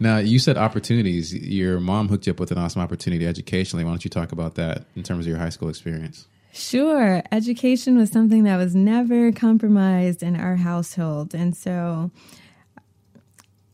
Now 0.00 0.18
you 0.18 0.38
said 0.38 0.56
opportunities. 0.56 1.34
Your 1.34 1.80
mom 1.80 2.08
hooked 2.08 2.26
you 2.26 2.32
up 2.32 2.38
with 2.38 2.52
an 2.52 2.58
awesome 2.58 2.80
opportunity 2.80 3.26
educationally. 3.26 3.84
Why 3.84 3.90
don't 3.90 4.04
you 4.04 4.10
talk 4.10 4.30
about 4.30 4.54
that 4.54 4.84
in 4.94 5.02
terms 5.02 5.24
of 5.24 5.28
your 5.28 5.38
high 5.38 5.48
school 5.48 5.68
experience? 5.68 6.26
Sure. 6.52 7.22
Education 7.32 7.98
was 7.98 8.10
something 8.10 8.44
that 8.44 8.56
was 8.56 8.74
never 8.74 9.32
compromised 9.32 10.22
in 10.22 10.36
our 10.36 10.56
household. 10.56 11.34
And 11.34 11.56
so 11.56 12.10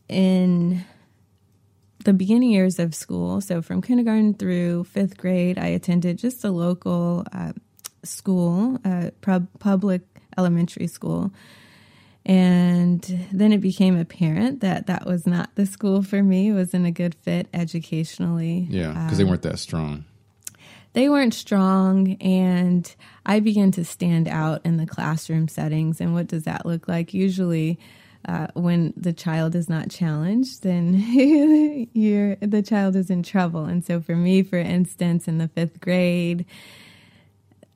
in 0.09 0.83
the 2.03 2.13
beginning 2.13 2.51
years 2.51 2.79
of 2.79 2.95
school, 2.95 3.41
so 3.41 3.61
from 3.61 3.81
kindergarten 3.81 4.33
through 4.33 4.85
fifth 4.85 5.17
grade, 5.17 5.59
I 5.59 5.67
attended 5.67 6.17
just 6.17 6.43
a 6.43 6.51
local 6.51 7.25
uh, 7.31 7.53
school, 8.03 8.79
uh, 8.85 9.09
pub- 9.21 9.47
public 9.59 10.01
elementary 10.37 10.87
school. 10.87 11.31
And 12.25 13.01
then 13.33 13.51
it 13.51 13.59
became 13.59 13.97
apparent 13.97 14.61
that 14.61 14.87
that 14.87 15.05
was 15.05 15.27
not 15.27 15.49
the 15.55 15.65
school 15.65 16.01
for 16.03 16.23
me. 16.23 16.49
It 16.49 16.53
wasn't 16.53 16.85
a 16.85 16.91
good 16.91 17.15
fit 17.15 17.47
educationally. 17.53 18.65
Yeah, 18.69 18.93
because 19.03 19.17
they 19.17 19.23
Um, 19.25 19.29
weren't 19.31 19.41
that 19.41 19.59
strong. 19.59 20.05
they 20.93 21.09
weren't 21.09 21.33
strong 21.33 22.11
and 22.21 22.95
i 23.25 23.39
began 23.39 23.71
to 23.71 23.83
stand 23.83 24.27
out 24.27 24.61
in 24.63 24.77
the 24.77 24.85
classroom 24.85 25.47
settings 25.47 25.99
and 25.99 26.13
what 26.13 26.27
does 26.27 26.43
that 26.43 26.67
look 26.67 26.87
like 26.87 27.15
usually 27.15 27.79
uh, 28.25 28.45
when 28.53 28.93
the 28.95 29.11
child 29.11 29.55
is 29.55 29.67
not 29.67 29.89
challenged 29.89 30.61
then 30.61 30.93
you're 31.93 32.35
the 32.41 32.61
child 32.61 32.95
is 32.95 33.09
in 33.09 33.23
trouble 33.23 33.65
and 33.65 33.83
so 33.83 33.99
for 33.99 34.15
me 34.15 34.43
for 34.43 34.59
instance 34.59 35.27
in 35.27 35.39
the 35.39 35.47
fifth 35.47 35.79
grade 35.81 36.45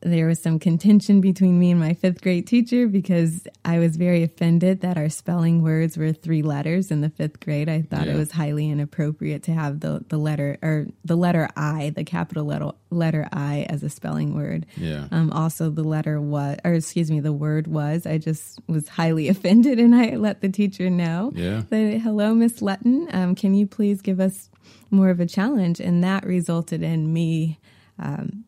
there 0.02 0.28
was 0.28 0.40
some 0.40 0.60
contention 0.60 1.22
between 1.22 1.58
me 1.58 1.72
and 1.72 1.80
my 1.80 1.96
fifth 1.96 2.22
grade 2.22 2.46
teacher 2.46 2.88
because 2.88 3.48
I 3.66 3.80
was 3.80 3.98
very 3.98 4.22
offended 4.22 4.82
that 4.82 4.96
our 4.96 5.10
spelling 5.10 5.64
words 5.64 5.98
were 5.98 6.14
three 6.14 6.44
letters 6.44 6.92
in 6.92 7.02
the 7.02 7.10
fifth 7.10 7.40
grade. 7.40 7.68
I 7.68 7.82
thought 7.82 8.06
Yeah. 8.06 8.14
it 8.14 8.18
was 8.18 8.32
highly 8.32 8.70
inappropriate 8.70 9.42
to 9.44 9.54
have 9.54 9.80
the, 9.80 10.06
the 10.10 10.18
letter 10.20 10.60
or 10.62 10.86
the 11.04 11.16
letter 11.16 11.50
I, 11.58 11.90
the 11.96 12.04
capital 12.04 12.46
letter, 12.46 12.72
letter 12.92 13.28
I 13.34 13.66
as 13.70 13.82
a 13.82 13.90
spelling 13.90 14.36
word. 14.36 14.68
Yeah. 14.78 15.08
Um, 15.12 15.32
also, 15.32 15.72
the 15.72 15.84
letter 15.84 16.22
was, 16.22 16.58
or 16.64 16.74
excuse 16.76 17.10
me, 17.10 17.20
the 17.20 17.34
word 17.34 17.66
was. 17.66 18.06
I 18.06 18.20
just 18.20 18.60
was 18.68 18.88
highly 18.88 19.28
offended, 19.34 19.80
and 19.80 19.96
I 19.96 20.16
let 20.16 20.42
the 20.42 20.50
teacher 20.50 20.92
know. 20.92 21.32
Yeah. 21.34 21.64
That, 21.70 22.00
Hello, 22.04 22.36
Miss 22.36 22.62
Letton. 22.62 23.10
Um, 23.12 23.34
can 23.34 23.56
you 23.56 23.66
please 23.66 24.04
give 24.04 24.20
us 24.20 24.50
more 24.92 25.10
of 25.10 25.20
a 25.20 25.26
challenge? 25.26 25.80
And 25.80 26.04
that 26.04 26.24
resulted 26.24 26.84
in 26.84 27.12
me 27.12 27.60
um, 28.00 28.44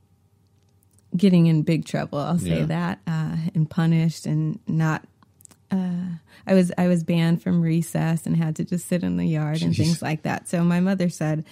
getting 1.16 1.48
in 1.48 1.64
big 1.64 1.86
trouble. 1.86 2.20
I'll 2.20 2.38
say 2.38 2.60
Yeah. 2.60 2.66
that, 2.66 3.00
uh, 3.08 3.36
and 3.56 3.70
punished, 3.70 4.26
and 4.26 4.60
not. 4.68 5.06
Uh, 5.72 6.18
I 6.48 6.54
was 6.56 6.72
I 6.78 6.88
was 6.88 7.04
banned 7.04 7.42
from 7.44 7.62
recess 7.62 8.26
and 8.26 8.36
had 8.36 8.56
to 8.58 8.64
just 8.66 8.88
sit 8.88 9.04
in 9.04 9.18
the 9.18 9.26
yard 9.26 9.62
and 9.62 9.76
things 9.76 10.02
like 10.02 10.24
that. 10.24 10.48
So 10.48 10.64
my 10.64 10.80
mother 10.80 11.10
said, 11.10 11.46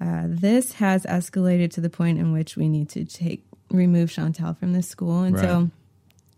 uh, 0.00 0.24
"This 0.28 0.72
has 0.74 1.04
escalated 1.06 1.70
to 1.72 1.80
the 1.80 1.90
point 1.90 2.18
in 2.18 2.32
which 2.32 2.56
we 2.56 2.68
need 2.68 2.88
to 2.90 3.04
take 3.04 3.44
remove 3.70 4.10
Shauntelle 4.10 4.56
from 4.58 4.72
the 4.72 4.82
school." 4.82 5.22
And 5.22 5.36
Right. 5.36 5.44
so 5.44 5.70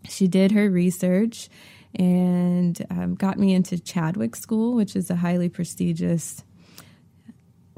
she 0.07 0.27
did 0.27 0.51
her 0.51 0.69
research 0.69 1.49
and 1.95 2.85
um, 2.91 3.15
got 3.15 3.39
me 3.39 3.53
into 3.55 3.79
Chadwick 3.79 4.35
School, 4.35 4.75
which 4.75 4.95
is 4.95 5.09
a 5.09 5.15
highly 5.15 5.49
prestigious 5.49 6.43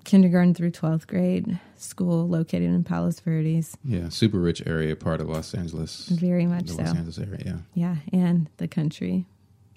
kindergarten 0.07 0.53
through 0.55 0.71
12th 0.71 1.05
grade 1.05 1.59
school 1.75 2.27
located 2.27 2.63
in 2.63 2.83
Palos 2.83 3.19
Verdes. 3.19 3.77
Yeah, 3.83 4.09
super 4.09 4.39
rich 4.39 4.63
area, 4.65 4.95
part 4.95 5.21
of 5.21 5.27
Los 5.29 5.53
Angeles. 5.53 6.07
Very 6.07 6.47
much 6.47 6.63
the 6.67 6.73
so. 6.73 6.81
Los 6.81 6.95
Angeles 6.95 7.19
area, 7.19 7.41
yeah. 7.45 7.57
Yeah, 7.75 7.95
and 8.11 8.49
the 8.57 8.67
country. 8.67 9.25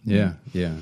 Yeah, 0.04 0.34
yeah. 0.54 0.76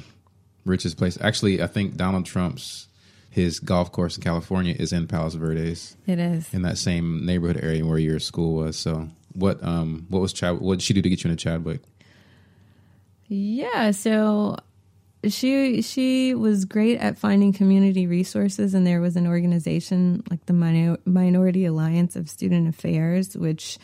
Richest 0.65 0.97
place. 0.99 1.19
Actually, 1.21 1.63
I 1.63 1.67
think 1.67 1.97
Donald 1.97 2.27
Trump's 2.27 2.87
his 3.31 3.59
golf 3.61 3.91
course 3.93 4.17
in 4.17 4.23
California 4.23 4.75
is 4.79 4.93
in 4.93 5.07
Palos 5.07 5.35
Verdes, 5.35 5.97
It 6.07 6.19
is. 6.19 6.53
in 6.53 6.63
that 6.63 6.79
same 6.79 7.25
neighborhood 7.27 7.59
area 7.63 7.85
where 7.85 7.99
your 7.99 8.19
school 8.21 8.55
was. 8.55 8.77
So, 8.77 9.09
what 9.33 9.63
um 9.65 10.07
what 10.09 10.21
was 10.21 10.33
Chad? 10.33 10.61
What 10.61 10.75
did 10.79 10.83
she 10.83 10.95
do 10.95 11.03
to 11.03 11.09
get 11.09 11.25
you 11.25 11.31
into 11.31 11.43
Chadwick? 11.43 11.81
Yeah, 13.29 13.91
so 13.91 14.57
she 15.27 15.83
she 15.83 16.35
was 16.35 16.65
great 16.65 16.99
at 16.99 17.19
finding 17.19 17.53
community 17.53 18.07
resources 18.07 18.73
and 18.75 18.87
there 18.87 19.01
was 19.01 19.17
an 19.17 19.27
organization 19.27 20.23
like 20.31 20.45
the 20.47 20.53
Minor- 20.53 20.99
minority 21.05 21.65
alliance 21.65 22.15
of 22.15 22.29
student 22.31 22.69
affairs 22.69 23.37
which 23.37 23.79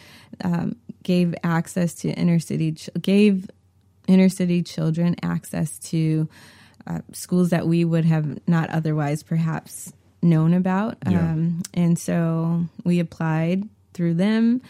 um, 0.44 0.76
gave 1.02 1.34
access 1.42 1.94
to 1.94 2.08
inner 2.10 2.38
city 2.38 2.72
ch- 2.72 2.88
gave 3.00 3.50
inner 4.06 4.28
city 4.28 4.62
children 4.62 5.16
access 5.22 5.78
to 5.80 6.28
uh, 6.86 7.00
schools 7.12 7.50
that 7.50 7.66
we 7.66 7.84
would 7.84 8.04
have 8.04 8.38
not 8.46 8.70
otherwise 8.70 9.22
perhaps 9.22 9.92
known 10.22 10.54
about 10.54 10.96
Yeah. 11.10 11.18
um, 11.32 11.62
and 11.74 11.98
so 11.98 12.64
we 12.84 13.00
applied 13.00 13.68
through 13.92 14.14
them 14.14 14.62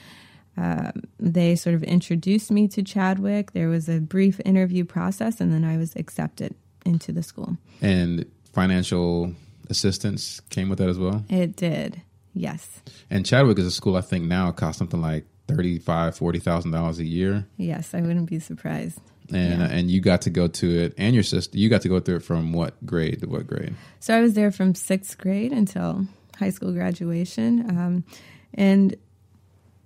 um, 0.56 0.92
they 1.18 1.56
sort 1.56 1.74
of 1.74 1.82
introduced 1.82 2.50
me 2.50 2.68
to 2.68 2.82
Chadwick. 2.82 3.52
There 3.52 3.68
was 3.68 3.88
a 3.88 4.00
brief 4.00 4.40
interview 4.44 4.84
process, 4.84 5.40
and 5.40 5.52
then 5.52 5.64
I 5.64 5.76
was 5.76 5.94
accepted 5.96 6.54
into 6.84 7.12
the 7.12 7.22
school. 7.22 7.56
And 7.82 8.24
financial 8.52 9.32
assistance 9.70 10.40
came 10.50 10.68
with 10.68 10.78
that 10.78 10.88
as 10.88 10.98
well. 10.98 11.24
It 11.28 11.56
did, 11.56 12.00
yes, 12.34 12.80
And 13.10 13.24
Chadwick 13.26 13.58
is 13.58 13.66
a 13.66 13.70
school 13.70 13.96
I 13.96 14.00
think 14.02 14.24
now 14.26 14.48
it 14.50 14.56
costs 14.56 14.78
something 14.78 15.00
like 15.00 15.24
thirty 15.48 15.78
five, 15.78 16.16
forty 16.16 16.38
thousand 16.38 16.70
dollars 16.70 16.98
a 16.98 17.04
year. 17.04 17.46
yes. 17.56 17.94
I 17.94 18.00
wouldn't 18.00 18.28
be 18.30 18.38
surprised. 18.38 19.00
And 19.30 19.60
Yeah. 19.60 19.68
and 19.70 19.90
you 19.90 20.00
got 20.02 20.22
to 20.22 20.30
go 20.30 20.46
to 20.48 20.78
it, 20.80 20.94
and 20.98 21.14
your 21.14 21.24
sister, 21.24 21.56
you 21.58 21.68
got 21.70 21.80
to 21.82 21.88
go 21.88 21.98
through 21.98 22.16
it 22.16 22.22
from 22.22 22.52
what 22.52 22.74
grade 22.86 23.20
to 23.22 23.26
what 23.26 23.46
grade? 23.46 23.74
So 23.98 24.14
I 24.16 24.20
was 24.20 24.34
there 24.34 24.50
from 24.52 24.74
sixth 24.74 25.16
grade 25.18 25.50
until 25.52 26.06
high 26.38 26.50
school 26.50 26.72
graduation, 26.72 27.68
um, 27.70 28.04
and 28.52 28.94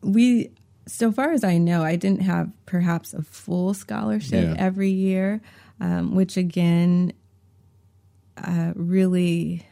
we. 0.02 0.50
So 0.88 1.12
far 1.12 1.32
as 1.32 1.44
I 1.44 1.58
know, 1.58 1.82
I 1.84 1.96
didn't 1.96 2.22
have 2.22 2.50
perhaps 2.66 3.12
a 3.14 3.22
full 3.22 3.74
scholarship 3.74 4.44
Yeah. 4.48 4.54
every 4.58 4.90
year, 4.90 5.40
um, 5.80 6.14
which 6.14 6.36
again 6.36 7.12
uh, 8.36 8.72
really 8.74 9.66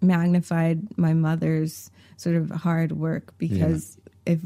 magnified 0.00 0.96
my 0.98 1.14
mother's 1.14 1.90
sort 2.16 2.36
of 2.36 2.50
hard 2.50 2.92
work 2.92 3.34
because 3.38 3.98
if 4.26 4.40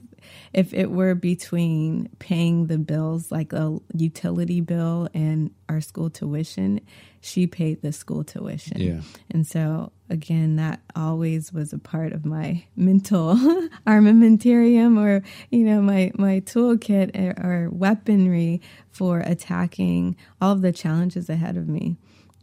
if 0.53 0.73
it 0.75 0.91
were 0.91 1.15
between 1.15 2.09
paying 2.19 2.67
the 2.67 2.79
bills 2.79 3.31
like 3.31 3.53
a 3.53 3.79
utility 3.95 4.61
bill 4.61 5.09
and 5.15 5.51
our 5.69 5.81
school 5.81 6.11
tuition 6.11 6.81
she 7.21 7.47
paid 7.47 7.83
the 7.83 7.93
school 7.93 8.25
tuition. 8.25 8.81
Yeah. 8.81 9.01
and 9.31 9.47
so 9.47 9.93
again 10.11 10.57
that 10.57 10.81
always 10.97 11.53
was 11.53 11.73
a 11.73 11.79
part 11.79 12.13
of 12.13 12.25
my 12.25 12.65
mental 12.77 13.35
armamentarium 13.87 14.99
or 14.99 15.23
you 15.51 15.65
know 15.65 15.81
my 15.81 16.13
my 16.17 16.41
toolkit 16.41 17.17
or, 17.19 17.45
or 17.45 17.71
weaponry 17.71 18.61
for 18.91 19.21
attacking 19.21 20.17
all 20.41 20.53
of 20.53 20.63
the 20.63 20.73
challenges 20.73 21.29
ahead 21.29 21.57
of 21.57 21.69
me 21.69 21.97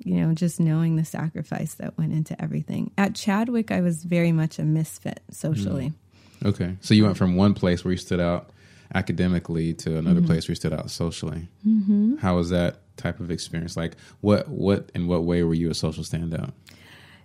you 0.04 0.16
know 0.16 0.34
just 0.34 0.60
knowing 0.60 0.96
the 0.96 1.06
sacrifice 1.06 1.76
that 1.76 1.98
went 1.98 2.12
into 2.14 2.40
everything. 2.42 2.92
At 2.98 3.16
chadwick 3.16 3.72
i 3.72 3.82
was 3.82 4.04
very 4.04 4.32
much 4.32 4.60
a 4.60 4.64
misfit 4.64 5.22
socially. 5.32 5.88
Hmm. 5.88 6.48
Okay, 6.48 6.76
so 6.82 6.94
you 6.94 7.06
went 7.06 7.18
from 7.18 7.38
one 7.38 7.54
place 7.54 7.84
where 7.84 7.92
you 7.94 7.98
stood 7.98 8.20
out 8.20 8.50
academically 8.94 9.74
to 9.74 9.98
another 9.98 10.22
place 10.22 10.48
where 10.48 10.52
you 10.52 10.56
stood 10.56 10.74
out 10.74 10.90
socially. 10.90 11.48
Mm-hmm. 11.68 12.18
How 12.18 12.36
was 12.36 12.50
that 12.50 12.82
type 12.98 13.20
of 13.20 13.32
experience? 13.32 13.76
Like, 13.76 13.96
what, 14.22 14.48
what, 14.48 14.92
in 14.94 15.08
what 15.08 15.24
way 15.24 15.44
were 15.44 15.54
you 15.54 15.70
a 15.70 15.74
social 15.74 16.04
standout? 16.04 16.54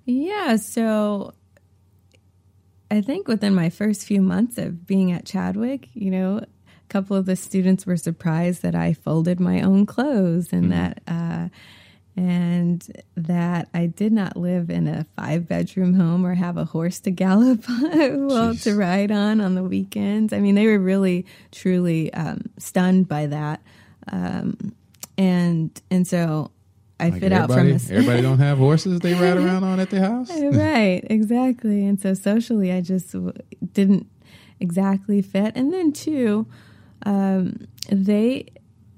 Yeah, 0.05 0.57
so 0.57 1.35
I 2.91 3.01
think 3.01 3.29
within 3.29 3.55
my 3.55 3.71
first 3.71 4.05
few 4.05 4.21
months 4.21 4.59
of 4.59 4.87
being 4.87 5.13
at 5.13 5.25
Chadwick, 5.25 5.89
you 5.95 6.11
know, 6.11 6.39
a 6.39 6.47
couple 6.89 7.17
of 7.17 7.27
the 7.27 7.37
students 7.37 7.87
were 7.87 7.97
surprised 7.97 8.63
that 8.63 8.75
I 8.75 8.95
folded 8.95 9.39
my 9.39 9.61
own 9.61 9.87
clothes 9.87 10.53
and 10.53 10.73
that, 10.73 11.03
uh, 11.07 11.49
and 12.17 12.87
that 13.17 13.69
I 13.73 13.87
did 13.87 14.13
not 14.13 14.37
live 14.37 14.69
in 14.71 14.87
a 14.89 15.07
five 15.17 15.49
bedroom 15.49 15.95
home 15.95 16.27
or 16.27 16.35
have 16.35 16.57
a 16.57 16.65
horse 16.65 17.01
to 17.01 17.11
gallop 17.11 17.65
well 17.69 18.55
to 18.57 18.75
ride 18.75 19.11
on 19.11 19.41
on 19.41 19.55
the 19.55 19.63
weekends. 19.63 20.33
I 20.33 20.41
mean, 20.41 20.55
they 20.55 20.67
were 20.67 20.79
really 20.79 21.27
truly 21.53 22.13
um, 22.13 22.43
stunned 22.59 23.09
by 23.09 23.27
that, 23.27 23.63
um, 24.11 24.75
and 25.17 25.71
and 25.91 26.07
so 26.07 26.51
I 27.01 27.09
Like 27.09 27.21
fit 27.21 27.33
out 27.33 27.51
from 27.51 27.71
this. 27.71 27.91
Everybody 27.91 28.23
don't 28.23 28.39
have 28.39 28.59
horses 28.59 29.01
they 29.01 29.15
ride 29.15 29.39
around 29.39 29.65
on 29.65 29.81
at 29.81 29.91
their 29.91 30.03
house. 30.03 30.31
right, 30.53 31.03
exactly. 31.09 31.87
And 31.87 32.01
so 32.01 32.13
socially, 32.15 32.71
I 32.71 32.83
just 32.83 33.13
w- 33.13 33.33
didn't 33.73 34.07
exactly 34.61 35.23
fit. 35.23 35.57
And 35.57 35.73
then 35.73 35.93
too, 35.93 36.47
um, 37.07 37.67
they 37.89 38.47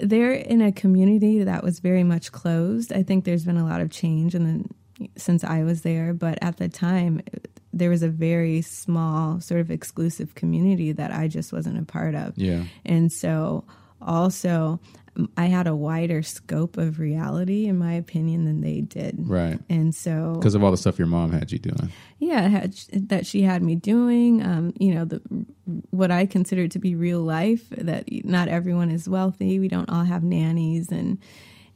they're 0.02 0.32
in 0.32 0.60
a 0.60 0.72
community 0.72 1.44
that 1.44 1.62
was 1.62 1.78
very 1.78 2.02
much 2.02 2.32
closed. 2.32 2.92
I 2.92 3.02
think 3.02 3.24
there's 3.24 3.44
been 3.44 3.56
a 3.56 3.64
lot 3.64 3.80
of 3.80 3.90
change 3.90 4.34
and 4.34 4.44
then 4.44 4.68
since 5.16 5.44
I 5.44 5.62
was 5.62 5.82
there, 5.82 6.12
but 6.12 6.38
at 6.42 6.58
the 6.58 6.68
time 6.68 7.22
there 7.72 7.88
was 7.88 8.02
a 8.02 8.08
very 8.08 8.62
small 8.62 9.40
sort 9.40 9.60
of 9.60 9.70
exclusive 9.70 10.34
community 10.34 10.92
that 10.92 11.12
I 11.12 11.28
just 11.28 11.52
wasn't 11.52 11.78
a 11.78 11.84
part 11.84 12.14
of. 12.14 12.36
Yeah. 12.36 12.64
And 12.84 13.10
so 13.10 13.64
also 14.00 14.80
I 15.37 15.46
had 15.46 15.66
a 15.66 15.77
wider 15.77 16.22
scope 16.22 16.79
of 16.79 16.98
reality 16.98 17.66
in 17.66 17.77
my 17.79 17.92
opinion 17.92 18.46
than 18.46 18.62
they 18.62 18.81
did. 18.81 19.16
Right. 19.18 19.59
And 19.68 19.94
so 19.94 20.35
Because 20.38 20.55
of 20.55 20.64
all 20.64 20.70
the 20.70 20.77
stuff 20.79 20.98
your 20.98 21.07
mom 21.09 21.33
had 21.33 21.53
you 21.53 21.59
doing. 21.59 21.92
yeah 22.18 22.48
had, 22.48 22.72
that 22.92 23.27
she 23.27 23.42
had 23.42 23.62
me 23.62 23.75
doing 23.75 24.42
um, 24.42 24.72
you 24.79 24.94
know 24.94 25.05
the 25.05 25.20
what 25.90 26.11
i 26.11 26.25
consider 26.27 26.66
to 26.68 26.79
be 26.79 26.94
real 26.94 27.20
life 27.20 27.68
that 27.70 28.05
not 28.25 28.48
everyone 28.48 28.90
is 28.90 29.09
wealthy 29.09 29.59
we 29.59 29.68
don't 29.68 29.88
all 29.90 30.05
have 30.05 30.22
nannies 30.25 30.90
and 30.90 31.18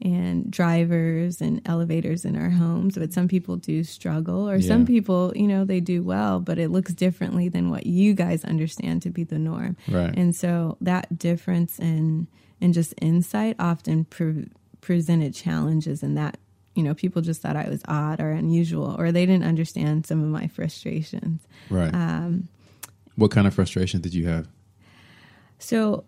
and 0.02 0.50
drivers 0.50 1.40
and 1.40 1.62
elevators 1.66 2.24
in 2.24 2.36
our 2.36 2.50
homes 2.50 2.98
but 2.98 3.12
some 3.12 3.28
people 3.28 3.56
do 3.56 3.82
struggle 3.82 4.48
or 4.48 4.56
Yeah. 4.56 4.68
some 4.68 4.84
people 4.86 5.32
you 5.34 5.46
know 5.46 5.64
they 5.64 5.80
do 5.80 6.02
well 6.02 6.40
but 6.40 6.58
it 6.58 6.70
looks 6.70 6.92
differently 6.92 7.48
than 7.48 7.70
what 7.70 7.86
you 7.86 8.12
guys 8.14 8.44
understand 8.44 9.02
to 9.02 9.10
be 9.10 9.24
the 9.24 9.38
norm 9.38 9.76
Right. 9.88 10.14
and 10.16 10.34
so 10.36 10.76
that 10.82 11.18
difference 11.18 11.78
in 11.78 12.26
in 12.60 12.72
just 12.72 12.94
insight 13.00 13.56
often 13.58 14.04
pre- 14.04 14.48
presented 14.80 15.34
challenges 15.34 16.02
in 16.02 16.14
that 16.14 16.38
you 16.74 16.82
know 16.82 16.94
people 16.94 17.22
just 17.22 17.42
thought 17.42 17.56
I 17.56 17.68
was 17.68 17.82
odd 17.88 18.20
or 18.20 18.30
unusual 18.30 18.94
or 18.98 19.12
they 19.12 19.26
didn't 19.26 19.44
understand 19.44 20.06
some 20.06 20.22
of 20.22 20.28
my 20.28 20.48
frustrations. 20.48 21.42
Right. 21.70 21.92
Um, 21.94 22.48
what 23.16 23.30
kind 23.30 23.46
of 23.46 23.54
frustration 23.54 24.00
did 24.00 24.14
you 24.14 24.26
have? 24.26 24.48
so 25.58 26.04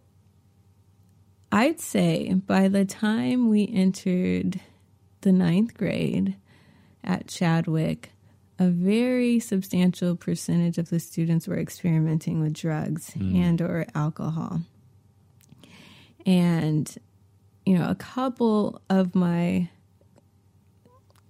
I'd 1.50 1.80
say 1.80 2.34
by 2.34 2.68
the 2.68 2.84
time 2.84 3.48
we 3.48 3.70
entered 3.72 4.60
the 5.22 5.32
ninth 5.32 5.74
grade 5.74 6.36
at 7.02 7.26
Chadwick, 7.26 8.12
a 8.58 8.68
very 8.68 9.40
substantial 9.40 10.14
percentage 10.16 10.78
of 10.78 10.90
the 10.90 11.00
students 11.00 11.48
were 11.48 11.58
experimenting 11.58 12.40
with 12.40 12.52
drugs 12.52 13.12
and 13.16 13.62
or 13.62 13.86
alcohol. 13.94 14.60
And 16.26 16.94
you 17.66 17.76
know, 17.78 17.88
a 17.90 17.94
couple 17.94 18.80
of 18.88 19.14
my 19.14 19.68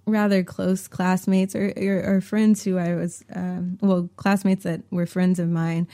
rather 0.05 0.43
close 0.43 0.87
classmates 0.87 1.55
or, 1.55 1.71
or, 1.77 2.15
or 2.15 2.21
friends 2.21 2.63
who 2.63 2.77
I 2.77 2.95
was, 2.95 3.23
um, 3.35 3.77
well, 3.81 4.09
classmates 4.15 4.63
that 4.63 4.81
were 4.91 5.05
friends 5.05 5.37
of 5.39 5.49
mine, 5.49 5.87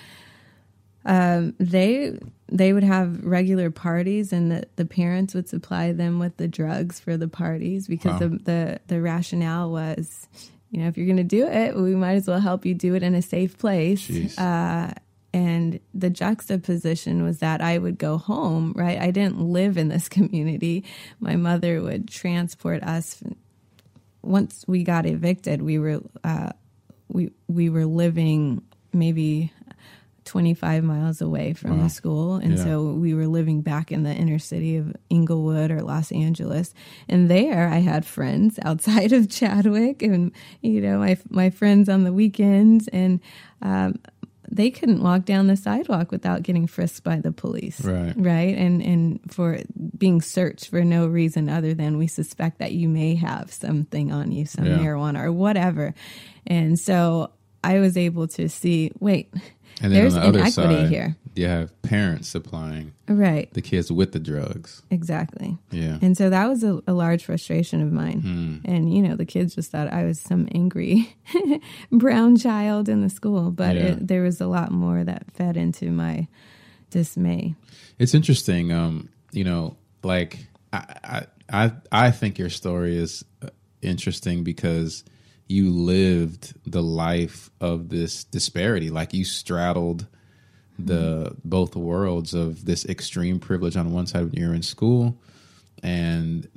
um, 1.06 1.54
they 1.60 2.18
they 2.48 2.74
would 2.74 2.84
have 2.84 3.24
regular 3.26 3.70
parties, 3.72 4.32
and 4.32 4.52
the, 4.52 4.64
the 4.76 4.86
parents 4.86 5.34
would 5.34 5.50
supply 5.50 5.92
them 5.92 6.20
with 6.20 6.38
the 6.38 6.48
drugs 6.48 7.00
for 7.00 7.18
the 7.18 7.28
parties 7.28 7.88
because 7.88 8.14
Wow. 8.22 8.28
the, 8.28 8.40
the 8.44 8.80
the 8.88 9.02
rationale 9.02 9.72
was, 9.72 10.28
you 10.72 10.80
know, 10.82 10.88
if 10.88 10.98
you're 10.98 11.06
going 11.08 11.18
to 11.18 11.24
do 11.24 11.46
it, 11.48 11.76
we 11.76 11.96
might 11.96 12.14
as 12.16 12.28
well 12.28 12.40
help 12.40 12.66
you 12.66 12.74
do 12.74 12.96
it 12.96 13.04
in 13.04 13.14
a 13.16 13.22
safe 13.22 13.58
place. 13.58 14.38
Uh, 14.38 14.94
and 15.36 15.80
the 15.94 16.10
juxtaposition 16.10 17.24
was 17.24 17.40
that 17.40 17.60
I 17.62 17.78
would 17.78 17.98
go 17.98 18.18
home, 18.18 18.74
right? 18.76 18.98
I 19.00 19.12
didn't 19.12 19.42
live 19.42 19.78
in 19.78 19.90
this 19.90 20.08
community. 20.18 20.84
My 21.20 21.36
mother 21.36 21.82
would 21.82 22.08
transport 22.08 22.82
us. 22.84 23.22
Once 24.22 24.64
we 24.68 24.84
got 24.84 25.06
evicted, 25.06 25.62
we 25.62 25.78
were 25.78 26.00
uh, 26.24 26.50
we 27.10 27.32
we 27.48 27.70
were 27.70 27.86
living 27.86 28.64
maybe 28.94 29.52
25 30.24 30.84
miles 30.84 31.22
away 31.22 31.54
from 31.54 31.78
Wow. 31.78 31.84
the 31.84 31.90
school. 31.90 32.36
And 32.36 32.54
Yeah. 32.58 32.64
so 32.64 32.92
we 32.94 33.14
were 33.14 33.28
living 33.28 33.62
back 33.62 33.92
in 33.92 34.02
the 34.04 34.14
inner 34.14 34.40
city 34.40 34.78
of 34.78 34.96
Inglewood 35.10 35.70
or 35.70 35.82
Los 35.84 36.12
Angeles. 36.12 36.74
And 37.08 37.30
there 37.30 37.68
I 37.68 37.78
had 37.78 38.06
friends 38.06 38.58
outside 38.64 39.12
of 39.18 39.30
Chadwick 39.30 40.02
and, 40.02 40.32
you 40.62 40.82
know, 40.82 40.98
my, 40.98 41.18
my 41.30 41.52
friends 41.52 41.90
on 41.90 42.06
the 42.06 42.14
weekends. 42.14 42.88
And, 42.88 43.20
um, 43.62 44.00
they 44.52 44.70
couldn't 44.72 45.02
walk 45.02 45.26
down 45.26 45.48
the 45.48 45.56
sidewalk 45.58 46.12
without 46.12 46.44
getting 46.44 46.68
frisked 46.68 47.04
by 47.04 47.20
the 47.20 47.32
police. 47.32 47.82
Right. 47.82 48.14
Right. 48.16 48.56
And, 48.58 48.82
and 48.82 49.20
for 49.32 49.60
being 49.98 50.22
searched 50.22 50.70
for 50.70 50.84
no 50.84 51.08
reason 51.08 51.50
other 51.50 51.74
than 51.74 51.98
we 51.98 52.08
suspect 52.08 52.60
that 52.60 52.72
you 52.74 52.88
may 52.90 53.16
have 53.16 53.52
something 53.52 54.12
on 54.12 54.32
you, 54.32 54.46
some 54.46 54.66
Yeah. 54.66 54.78
marijuana 54.78 55.24
or 55.24 55.32
whatever. 55.32 55.94
And 56.46 56.78
so 56.80 57.32
I 57.64 57.80
was 57.80 57.98
able 57.98 58.28
to 58.30 58.48
see, 58.50 58.92
wait, 59.00 59.34
there's 59.82 60.14
the 60.14 60.24
inequity 60.28 60.52
side, 60.52 60.90
here. 60.90 61.16
You 61.36 61.48
have 61.48 61.80
parents 61.82 62.28
supplying 62.30 62.94
Right. 63.08 63.54
the 63.54 63.62
kids 63.62 63.92
with 63.92 64.12
the 64.14 64.20
drugs. 64.20 64.82
Exactly. 64.90 65.58
Yeah. 65.72 66.00
And 66.02 66.16
so 66.18 66.30
that 66.30 66.48
was 66.48 66.64
a, 66.64 66.82
a 66.88 66.94
large 66.94 67.24
frustration 67.26 67.82
of 67.82 67.92
mine. 67.92 68.62
And, 68.66 68.94
you 68.94 69.02
know, 69.02 69.16
the 69.16 69.26
kids 69.26 69.54
just 69.56 69.72
thought 69.72 69.92
I 69.92 70.06
was 70.06 70.20
some 70.20 70.48
angry 70.56 71.16
brown 71.92 72.38
child 72.38 72.90
in 72.90 73.02
the 73.02 73.10
school. 73.10 73.52
But 73.52 73.76
Yeah. 73.76 73.82
it, 73.84 74.08
there 74.08 74.22
was 74.24 74.40
a 74.42 74.48
lot 74.48 74.72
more 74.72 75.04
that 75.04 75.26
fed 75.34 75.58
into 75.58 75.92
my 75.92 76.28
dismay. 76.90 77.56
It's 78.00 78.14
interesting. 78.14 78.72
Um, 78.72 79.10
you 79.32 79.44
know, 79.44 79.78
like 80.04 80.40
I, 80.74 80.96
I, 81.04 81.26
I, 81.66 81.72
I 81.92 82.12
think 82.12 82.38
your 82.40 82.50
story 82.50 82.98
is 82.98 83.24
uh, 83.42 83.50
interesting 83.82 84.44
because 84.44 85.04
you 85.48 85.70
lived 85.70 86.54
the 86.66 86.82
life 86.82 87.52
of 87.62 87.90
this 87.90 88.24
disparity. 88.24 88.90
Like 88.90 89.14
you 89.14 89.26
straddled 89.26 90.08
the 90.78 91.36
both 91.44 91.76
worlds 91.76 92.34
of 92.34 92.66
this 92.66 92.86
extreme 92.86 93.40
privilege 93.40 93.78
on 93.78 93.94
one 93.94 94.08
side 94.08 94.24
when 94.24 94.34
you're 94.34 94.54
in 94.54 94.64
school, 94.64 95.18
and 95.84 96.48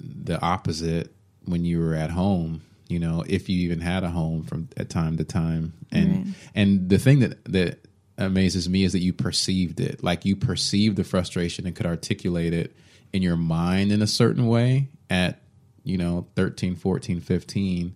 the 0.00 0.40
opposite 0.40 1.12
when 1.44 1.64
you 1.64 1.80
were 1.80 1.94
at 1.94 2.10
home. 2.10 2.62
You 2.88 2.98
know, 2.98 3.22
if 3.26 3.48
you 3.50 3.60
even 3.66 3.80
had 3.80 4.02
a 4.02 4.08
home 4.08 4.44
from 4.44 4.68
at 4.76 4.88
time 4.88 5.18
to 5.18 5.24
time, 5.24 5.74
and 5.92 6.26
Right. 6.26 6.34
and 6.54 6.88
the 6.88 6.98
thing 6.98 7.20
that 7.20 7.44
that 7.44 7.84
amazes 8.16 8.68
me 8.68 8.82
is 8.84 8.92
that 8.92 9.00
you 9.00 9.12
perceived 9.12 9.78
it 9.78 10.02
like 10.02 10.24
you 10.24 10.34
perceived 10.34 10.96
the 10.96 11.04
frustration 11.04 11.66
and 11.66 11.76
could 11.76 11.86
articulate 11.86 12.52
it 12.52 12.74
in 13.12 13.22
your 13.22 13.36
mind 13.36 13.92
in 13.92 14.02
a 14.02 14.08
certain 14.08 14.48
way 14.48 14.88
at 15.08 15.40
you 15.84 15.96
know 15.96 16.26
13 16.34 16.74
14 16.74 17.20
15 17.20 17.94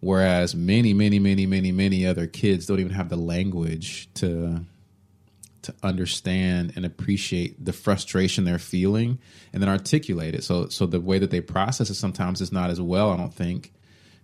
whereas 0.00 0.54
many 0.54 0.92
many 0.92 1.18
many 1.18 1.46
many 1.46 1.72
many 1.72 2.04
other 2.06 2.26
kids 2.26 2.66
don't 2.66 2.78
even 2.78 2.92
have 2.92 3.08
the 3.08 3.16
language 3.16 4.08
to 4.14 4.60
to 5.62 5.74
understand 5.82 6.72
and 6.76 6.84
appreciate 6.84 7.64
the 7.64 7.72
frustration 7.72 8.44
they're 8.44 8.58
feeling 8.58 9.18
and 9.52 9.62
then 9.62 9.68
articulate 9.68 10.34
it. 10.34 10.44
So 10.44 10.68
so 10.68 10.86
the 10.86 11.00
way 11.00 11.18
that 11.18 11.30
they 11.30 11.40
process 11.40 11.90
it 11.90 11.94
sometimes 11.94 12.40
is 12.40 12.52
not 12.52 12.70
as 12.70 12.80
well 12.80 13.10
i 13.10 13.16
don't 13.16 13.34
think 13.34 13.72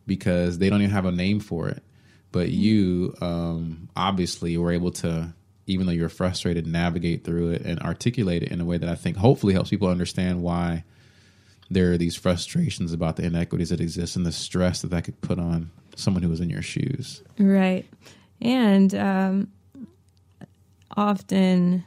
because 0.07 0.59
they 0.59 0.69
don't 0.69 0.83
even 0.83 0.93
have 0.93 1.07
a 1.07 1.13
name 1.13 1.41
for 1.41 1.69
it. 1.69 1.83
But 2.31 2.51
you 2.51 3.15
um, 3.21 3.89
obviously 3.97 4.57
were 4.57 4.73
able 4.73 4.91
to 4.93 5.33
even 5.67 5.87
though 5.87 5.93
you're 5.93 6.09
frustrated 6.09 6.67
navigate 6.67 7.25
through 7.25 7.51
it 7.53 7.63
and 7.63 7.81
articulate 7.81 8.43
it 8.43 8.53
in 8.53 8.61
a 8.61 8.67
way 8.67 8.77
that 8.77 8.87
i 8.87 8.95
think 8.95 9.17
hopefully 9.17 9.55
helps 9.55 9.71
people 9.71 9.89
understand 9.89 10.43
why 10.43 10.85
there 11.71 11.93
are 11.93 11.99
these 11.99 12.17
frustrations 12.17 12.93
about 12.93 13.17
the 13.17 13.25
inequities 13.25 13.71
that 13.71 13.81
exist 13.81 14.17
and 14.17 14.27
the 14.27 14.33
stress 14.33 14.83
that 14.83 14.91
that 14.91 15.05
could 15.05 15.21
put 15.21 15.39
on 15.39 15.71
someone 15.97 16.23
who 16.23 16.29
was 16.29 16.41
in 16.41 16.51
your 16.51 16.63
shoes. 16.63 17.23
Right. 17.39 17.87
And 18.41 18.95
um, 18.95 19.53
often, 20.97 21.85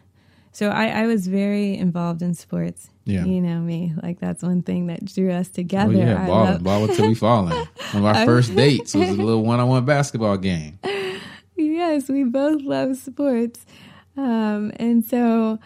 so 0.52 0.70
I, 0.70 1.04
I 1.04 1.08
was 1.08 1.28
very 1.28 1.76
involved 1.78 2.22
in 2.22 2.34
sports. 2.34 2.90
Yeah. 3.06 3.24
You 3.24 3.40
know 3.42 3.60
me. 3.60 3.94
Like, 4.04 4.20
that's 4.20 4.44
one 4.44 4.62
thing 4.62 4.88
that 4.88 5.06
drew 5.06 5.32
us 5.32 5.48
together. 5.48 5.94
oh 5.94 5.98
yeah 5.98 6.24
I 6.24 6.28
balling 6.28 6.52
love- 6.54 6.64
balling 6.64 6.96
till 6.96 7.08
we 7.08 7.16
falling 7.28 7.56
one 7.92 8.04
of 8.04 8.06
our 8.06 8.26
first 8.26 8.56
dates 8.56 8.94
was 8.94 9.10
a 9.10 9.14
little 9.14 9.44
one-on-one 9.44 9.86
basketball 9.86 10.38
game 10.38 10.78
yes, 11.78 12.10
we 12.10 12.24
both 12.24 12.62
love 12.62 12.98
sports. 12.98 13.66
Um, 14.16 14.72
and 14.78 15.06
so, 15.06 15.60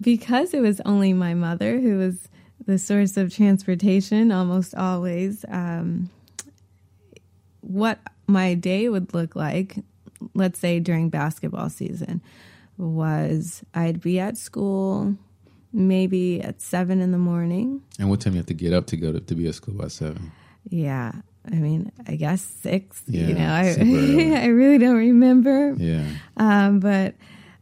because 0.00 0.54
it 0.54 0.60
was 0.60 0.80
only 0.84 1.12
my 1.12 1.34
mother 1.34 1.78
who 1.80 1.98
was 1.98 2.28
the 2.66 2.78
source 2.78 3.16
of 3.16 3.34
transportation 3.34 4.32
almost 4.32 4.74
always, 4.74 5.44
um, 5.48 6.10
what 7.60 7.98
my 8.26 8.54
day 8.54 8.88
would 8.88 9.14
look 9.14 9.36
like, 9.36 9.76
let's 10.34 10.58
say 10.58 10.80
during 10.80 11.10
basketball 11.10 11.70
season, 11.70 12.22
was 12.76 13.62
I'd 13.74 14.00
be 14.00 14.18
at 14.18 14.36
school 14.36 15.16
maybe 15.72 16.40
at 16.42 16.60
seven 16.60 17.00
in 17.00 17.12
the 17.12 17.18
morning. 17.18 17.82
And 17.98 18.10
what 18.10 18.20
time 18.20 18.34
you 18.34 18.38
have 18.38 18.46
to 18.46 18.54
get 18.54 18.72
up 18.72 18.86
to 18.88 18.96
go 18.96 19.12
to, 19.12 19.20
to 19.20 19.34
be 19.34 19.48
at 19.48 19.54
school 19.54 19.74
by 19.74 19.88
seven? 19.88 20.32
Yeah. 20.68 21.12
I 21.50 21.56
mean, 21.56 21.90
I 22.06 22.16
guess 22.16 22.42
six. 22.42 23.02
Yeah, 23.06 23.26
you 23.26 23.34
know, 23.34 23.48
I. 23.48 24.42
I 24.42 24.46
really 24.46 24.78
don't 24.78 24.96
remember. 24.96 25.74
Yeah. 25.76 26.04
Um, 26.36 26.78
but 26.78 27.14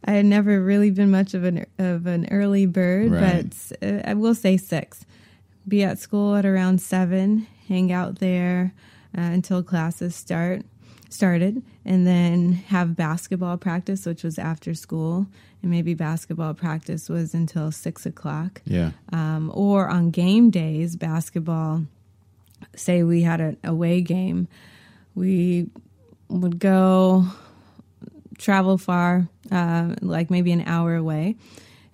I 0.05 0.11
had 0.11 0.25
never 0.25 0.61
really 0.61 0.91
been 0.91 1.09
much 1.09 1.33
of 1.33 1.43
an 1.43 1.65
of 1.79 2.05
an 2.05 2.27
early 2.29 2.67
bird. 2.67 3.11
Right. 3.11 3.51
But 3.79 3.87
uh, 3.87 4.01
I 4.05 4.13
will 4.13 4.35
say 4.35 4.57
six. 4.57 5.05
Be 5.67 5.83
at 5.83 5.97
school 5.97 6.35
at 6.35 6.45
around 6.45 6.79
seven. 6.81 7.47
Hang 7.67 7.91
out 7.91 8.19
there 8.19 8.73
uh, 9.17 9.21
until 9.21 9.63
classes 9.63 10.15
start 10.15 10.63
started, 11.11 11.61
and 11.85 12.07
then 12.07 12.53
have 12.53 12.95
basketball 12.95 13.57
practice, 13.57 14.05
which 14.05 14.23
was 14.23 14.39
after 14.39 14.73
school, 14.73 15.27
and 15.61 15.69
maybe 15.69 15.93
basketball 15.93 16.53
practice 16.53 17.09
was 17.09 17.33
until 17.33 17.71
six 17.71 18.05
o'clock 18.05 18.61
Yeah. 18.65 18.91
um, 19.11 19.51
or 19.53 19.89
on 19.89 20.09
game 20.11 20.49
days, 20.49 20.95
basketball. 20.95 21.85
Say 22.75 23.03
we 23.03 23.21
had 23.23 23.41
an 23.41 23.57
away 23.63 24.01
game, 24.01 24.47
we 25.15 25.67
would 26.29 26.59
go 26.59 27.25
travel 28.37 28.77
far, 28.77 29.27
uh, 29.51 29.95
like 30.01 30.29
maybe 30.31 30.51
an 30.51 30.61
hour 30.65 30.95
away, 30.95 31.35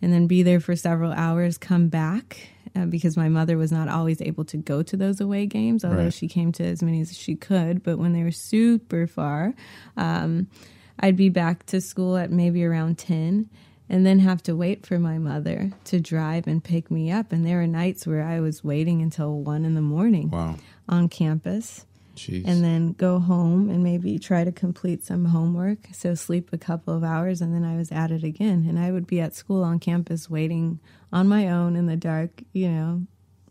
and 0.02 0.14
then 0.14 0.28
be 0.28 0.44
there 0.44 0.60
for 0.60 0.76
several 0.76 1.12
hours. 1.12 1.58
Come 1.58 1.88
back 1.88 2.50
uh, 2.78 2.86
because 2.86 3.18
my 3.18 3.30
mother 3.30 3.58
was 3.58 3.72
not 3.72 3.88
always 3.88 4.22
able 4.22 4.46
to 4.46 4.58
go 4.58 4.84
to 4.84 4.96
those 4.98 5.20
away 5.22 5.46
games, 5.46 5.84
although 5.84 6.04
Right. 6.06 6.14
she 6.14 6.28
came 6.28 6.52
to 6.54 6.64
as 6.64 6.84
many 6.84 7.02
as 7.02 7.18
she 7.18 7.36
could. 7.36 7.82
But 7.84 7.98
when 7.98 8.14
they 8.14 8.24
were 8.24 8.32
super 8.32 9.08
far, 9.08 9.54
um, 9.96 10.48
I'd 11.00 11.16
be 11.16 11.30
back 11.30 11.66
to 11.68 11.82
school 11.82 12.18
at 12.18 12.32
maybe 12.32 12.64
around 12.64 12.98
10 12.98 13.50
and 13.90 14.06
then 14.06 14.20
have 14.20 14.44
to 14.44 14.56
wait 14.56 14.86
for 14.86 15.00
my 15.00 15.18
mother 15.18 15.72
to 15.86 16.00
drive 16.00 16.48
and 16.48 16.64
pick 16.64 16.92
me 16.92 17.12
up. 17.12 17.32
And 17.32 17.46
there 17.46 17.58
were 17.58 17.68
nights 17.68 18.06
where 18.06 18.24
I 18.24 18.40
was 18.40 18.64
waiting 18.64 19.02
until 19.02 19.40
1 19.40 19.64
in 19.66 19.76
the 19.76 19.82
morning 19.82 20.30
Wow. 20.32 20.56
on 20.90 21.08
campus 21.08 21.86
Jeez. 22.16 22.44
and 22.46 22.64
then 22.64 22.94
go 22.94 23.20
home 23.20 23.70
and 23.70 23.84
maybe 23.84 24.18
try 24.20 24.44
to 24.44 24.52
complete 24.52 25.06
some 25.06 25.26
homework. 25.26 25.88
So 25.94 26.16
sleep 26.16 26.50
a 26.52 26.58
couple 26.58 26.96
of 26.96 27.04
hours 27.04 27.42
and 27.42 27.54
then 27.54 27.64
I 27.64 27.78
was 27.78 27.92
at 27.92 28.12
it 28.12 28.24
again. 28.24 28.66
And 28.68 28.78
I 28.80 28.92
would 28.92 29.08
be 29.08 29.22
at 29.22 29.36
school 29.36 29.64
on 29.64 29.80
campus 29.80 30.30
waiting 30.30 30.80
on 31.12 31.28
my 31.28 31.50
own 31.50 31.76
in 31.76 31.86
the 31.86 31.96
dark, 31.98 32.44
you 32.54 32.70
know, 32.70 33.04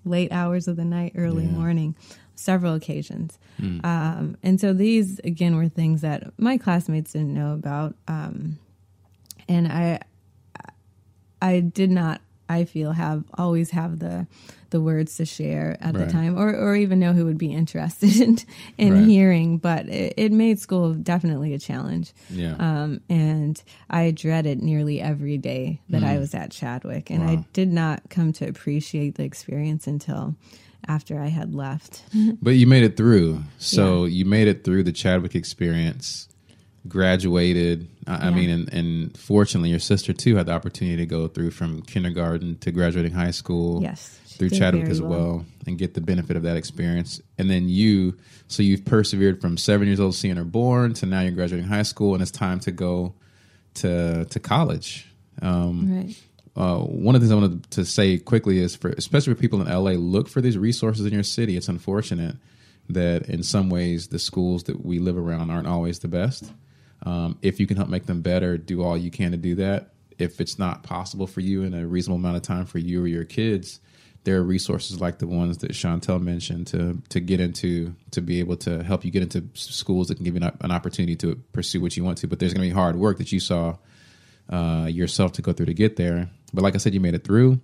late 0.04 0.30
hours 0.32 0.68
of 0.68 0.76
the 0.76 0.84
night, 0.84 1.12
early 1.16 1.44
Yeah. 1.44 1.50
morning, 1.50 1.96
several 2.34 2.74
occasions. 2.74 3.38
Um, 3.82 4.36
and 4.42 4.60
so 4.60 4.72
these, 4.72 5.18
again, 5.20 5.56
were 5.56 5.68
things 5.68 6.02
that 6.02 6.32
my 6.38 6.58
classmates 6.58 7.12
didn't 7.12 7.32
know 7.34 7.54
about. 7.54 7.94
Um, 8.06 8.58
and 9.48 9.66
I, 9.68 10.00
I 11.40 11.60
did 11.60 11.90
not, 11.90 12.20
I 12.48 12.64
feel, 12.64 12.92
have 12.92 13.24
always 13.34 13.70
have 13.70 13.98
the 13.98 14.26
the 14.70 14.80
words 14.80 15.16
to 15.16 15.24
share 15.24 15.76
at 15.80 15.94
Right. 15.94 16.06
the 16.06 16.12
time, 16.12 16.36
or 16.36 16.52
or 16.54 16.74
even 16.76 16.98
know 16.98 17.12
who 17.12 17.24
would 17.24 17.38
be 17.38 17.52
interested 17.52 18.16
in, 18.20 18.38
in 18.78 18.94
Right. 18.94 19.04
hearing. 19.04 19.58
But 19.58 19.88
it, 19.88 20.14
it 20.16 20.32
made 20.32 20.58
school 20.58 20.92
definitely 20.94 21.54
a 21.54 21.58
challenge. 21.58 22.12
yeah. 22.30 22.56
Um, 22.58 23.00
and 23.08 23.62
I 23.88 24.10
dreaded 24.10 24.60
nearly 24.62 25.00
every 25.00 25.38
day 25.38 25.80
that 25.90 26.02
I 26.04 26.18
was 26.18 26.34
at 26.34 26.50
Chadwick, 26.50 27.10
and 27.10 27.22
I 27.22 27.44
did 27.52 27.72
not 27.72 28.10
come 28.10 28.32
to 28.34 28.48
appreciate 28.48 29.14
the 29.14 29.24
experience 29.24 29.86
until 29.86 30.34
after 30.88 31.18
I 31.20 31.28
had 31.28 31.54
left. 31.54 32.02
But 32.42 32.52
you 32.56 32.66
made 32.66 32.84
it 32.84 32.96
through. 32.96 33.42
So 33.58 34.04
you 34.04 34.24
made 34.24 34.46
it 34.48 34.62
through 34.64 34.82
the 34.84 34.92
Chadwick 34.92 35.34
experience, 35.34 36.28
graduated. 36.88 37.88
I, 38.06 38.28
I 38.28 38.30
mean, 38.30 38.50
and, 38.50 38.72
and 38.72 39.16
fortunately, 39.18 39.70
your 39.70 39.78
sister 39.78 40.12
too 40.12 40.36
had 40.36 40.46
the 40.46 40.52
opportunity 40.52 40.96
to 40.98 41.06
go 41.06 41.28
through 41.28 41.50
from 41.50 41.82
kindergarten 41.82 42.58
to 42.58 42.70
graduating 42.70 43.12
high 43.12 43.30
school. 43.32 43.82
Yes, 43.82 44.18
Through 44.38 44.50
Chadwick 44.50 44.88
as 44.88 45.00
well. 45.00 45.10
well. 45.10 45.44
and 45.66 45.78
get 45.78 45.94
the 45.94 46.00
benefit 46.00 46.36
of 46.36 46.42
that 46.44 46.56
experience. 46.56 47.20
And 47.38 47.50
then 47.50 47.68
you, 47.68 48.16
so 48.48 48.62
you've 48.62 48.84
persevered 48.84 49.40
from 49.40 49.56
seven 49.56 49.86
years 49.88 49.98
old 50.00 50.14
seeing 50.14 50.36
her 50.36 50.44
born 50.44 50.94
to 50.94 51.06
now 51.06 51.20
you're 51.22 51.32
graduating 51.32 51.68
high 51.68 51.82
school, 51.82 52.14
and 52.14 52.22
it's 52.22 52.30
time 52.30 52.60
to 52.60 52.70
go 52.70 53.14
to 53.74 54.24
to 54.26 54.40
college. 54.40 55.06
Um, 55.42 55.96
Right. 56.06 56.16
uh, 56.56 56.78
one 56.78 57.14
of 57.14 57.20
the 57.20 57.26
things 57.26 57.32
I 57.32 57.40
wanted 57.40 57.70
to 57.72 57.84
say 57.84 58.18
quickly 58.18 58.58
is 58.58 58.74
for 58.76 58.90
especially 58.90 59.34
for 59.34 59.40
people 59.40 59.60
in 59.60 59.68
LA, 59.68 59.92
look 59.92 60.28
for 60.28 60.40
these 60.40 60.56
resources 60.56 61.04
in 61.06 61.12
your 61.12 61.22
city. 61.22 61.56
It's 61.56 61.68
unfortunate 61.68 62.36
that 62.88 63.28
in 63.28 63.42
some 63.42 63.68
ways 63.68 64.08
the 64.08 64.18
schools 64.18 64.62
that 64.64 64.84
we 64.86 64.98
live 65.00 65.18
around 65.18 65.50
aren't 65.50 65.66
always 65.66 65.98
the 65.98 66.08
best. 66.08 66.52
Um, 67.02 67.38
if 67.42 67.60
you 67.60 67.66
can 67.66 67.76
help 67.76 67.88
make 67.88 68.06
them 68.06 68.22
better, 68.22 68.56
do 68.56 68.82
all 68.82 68.96
you 68.96 69.10
can 69.10 69.32
to 69.32 69.36
do 69.36 69.56
that. 69.56 69.90
If 70.18 70.40
it's 70.40 70.58
not 70.58 70.82
possible 70.82 71.26
for 71.26 71.40
you 71.40 71.62
in 71.62 71.74
a 71.74 71.86
reasonable 71.86 72.18
amount 72.18 72.36
of 72.36 72.42
time 72.42 72.64
for 72.64 72.78
you 72.78 73.02
or 73.02 73.06
your 73.06 73.24
kids, 73.24 73.80
there 74.26 74.36
are 74.38 74.42
resources 74.42 75.00
like 75.00 75.18
the 75.18 75.26
ones 75.26 75.58
that 75.58 75.70
Shauntelle 75.70 76.20
mentioned 76.20 76.66
to 76.68 77.00
to 77.10 77.20
get 77.20 77.38
into 77.38 77.94
to 78.10 78.20
be 78.20 78.40
able 78.40 78.56
to 78.58 78.82
help 78.82 79.04
you 79.04 79.10
get 79.12 79.22
into 79.22 79.44
schools 79.54 80.08
that 80.08 80.16
can 80.16 80.24
give 80.24 80.34
you 80.34 80.42
an, 80.60 80.72
opportunity 80.72 81.14
to 81.16 81.36
pursue 81.52 81.80
what 81.80 81.96
you 81.96 82.02
want 82.02 82.18
to. 82.18 82.26
But 82.26 82.40
there's 82.40 82.52
going 82.52 82.68
to 82.68 82.74
be 82.74 82.74
hard 82.74 82.96
work 82.96 83.18
that 83.18 83.30
you 83.30 83.38
saw 83.38 83.76
uh, 84.50 84.88
yourself 84.90 85.32
to 85.32 85.42
go 85.42 85.52
through 85.52 85.66
to 85.66 85.74
get 85.74 85.94
there. 85.94 86.28
But 86.52 86.62
like 86.62 86.74
I 86.74 86.78
said, 86.78 86.92
you 86.92 87.00
made 87.00 87.14
it 87.14 87.22
through. 87.22 87.52
And 87.52 87.60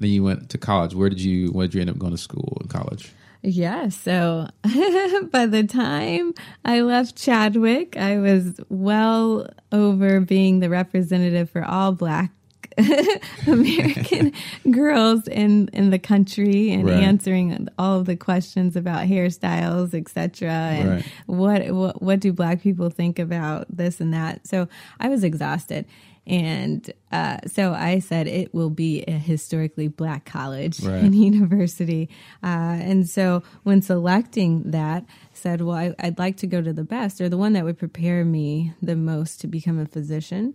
then 0.00 0.10
you 0.10 0.24
went 0.24 0.50
to 0.50 0.58
college. 0.58 0.92
Where 0.92 1.08
did 1.08 1.20
you? 1.20 1.52
Where 1.52 1.68
did 1.68 1.74
you 1.74 1.80
end 1.82 1.90
up 1.90 1.98
going 1.98 2.12
to 2.12 2.18
school 2.18 2.58
in 2.60 2.68
college? 2.68 3.12
Yeah, 3.42 3.88
so 3.90 4.48
by 5.30 5.46
the 5.46 5.64
time 5.68 6.34
I 6.64 6.80
left 6.80 7.16
Chadwick, 7.16 7.96
I 7.96 8.18
was 8.18 8.60
well 8.68 9.48
over 9.72 10.20
being 10.20 10.60
the 10.60 10.68
representative 10.70 11.50
for 11.50 11.64
all 11.64 11.92
black 11.92 12.32
American 13.46 14.32
girls 14.70 15.26
in 15.28 15.68
in 15.72 15.90
the 15.90 15.98
country 15.98 16.70
and 16.72 16.84
Right. 16.86 17.02
answering 17.02 17.68
all 17.78 18.00
of 18.00 18.06
the 18.06 18.16
questions 18.16 18.76
about 18.76 19.06
hairstyles, 19.06 19.94
etc. 19.94 20.50
And 20.50 20.90
Right. 20.90 21.04
what, 21.26 21.70
what 21.70 22.02
what 22.02 22.20
do 22.20 22.32
black 22.32 22.60
people 22.60 22.90
think 22.90 23.18
about 23.18 23.66
this 23.74 24.00
and 24.00 24.12
that? 24.12 24.46
So 24.46 24.68
I 25.00 25.08
was 25.08 25.24
exhausted. 25.24 25.86
And 26.26 26.92
uh, 27.12 27.38
so 27.46 27.72
I 27.72 28.00
said 28.00 28.26
it 28.26 28.52
will 28.52 28.70
be 28.70 29.02
a 29.02 29.12
historically 29.12 29.88
black 29.88 30.24
college 30.24 30.80
Right. 30.80 31.02
and 31.02 31.14
university. 31.30 32.08
Uh, 32.42 32.46
and 32.80 33.08
so 33.08 33.42
when 33.62 33.80
selecting 33.82 34.70
that, 34.72 35.04
said, 35.34 35.60
well, 35.60 35.76
I, 35.76 35.94
I'd 36.00 36.18
like 36.18 36.38
to 36.38 36.46
go 36.46 36.60
to 36.60 36.72
the 36.72 36.82
best 36.84 37.20
or 37.20 37.28
the 37.28 37.36
one 37.36 37.52
that 37.52 37.64
would 37.64 37.78
prepare 37.78 38.24
me 38.24 38.72
the 38.82 38.96
most 38.96 39.40
to 39.42 39.46
become 39.46 39.78
a 39.78 39.86
physician. 39.86 40.54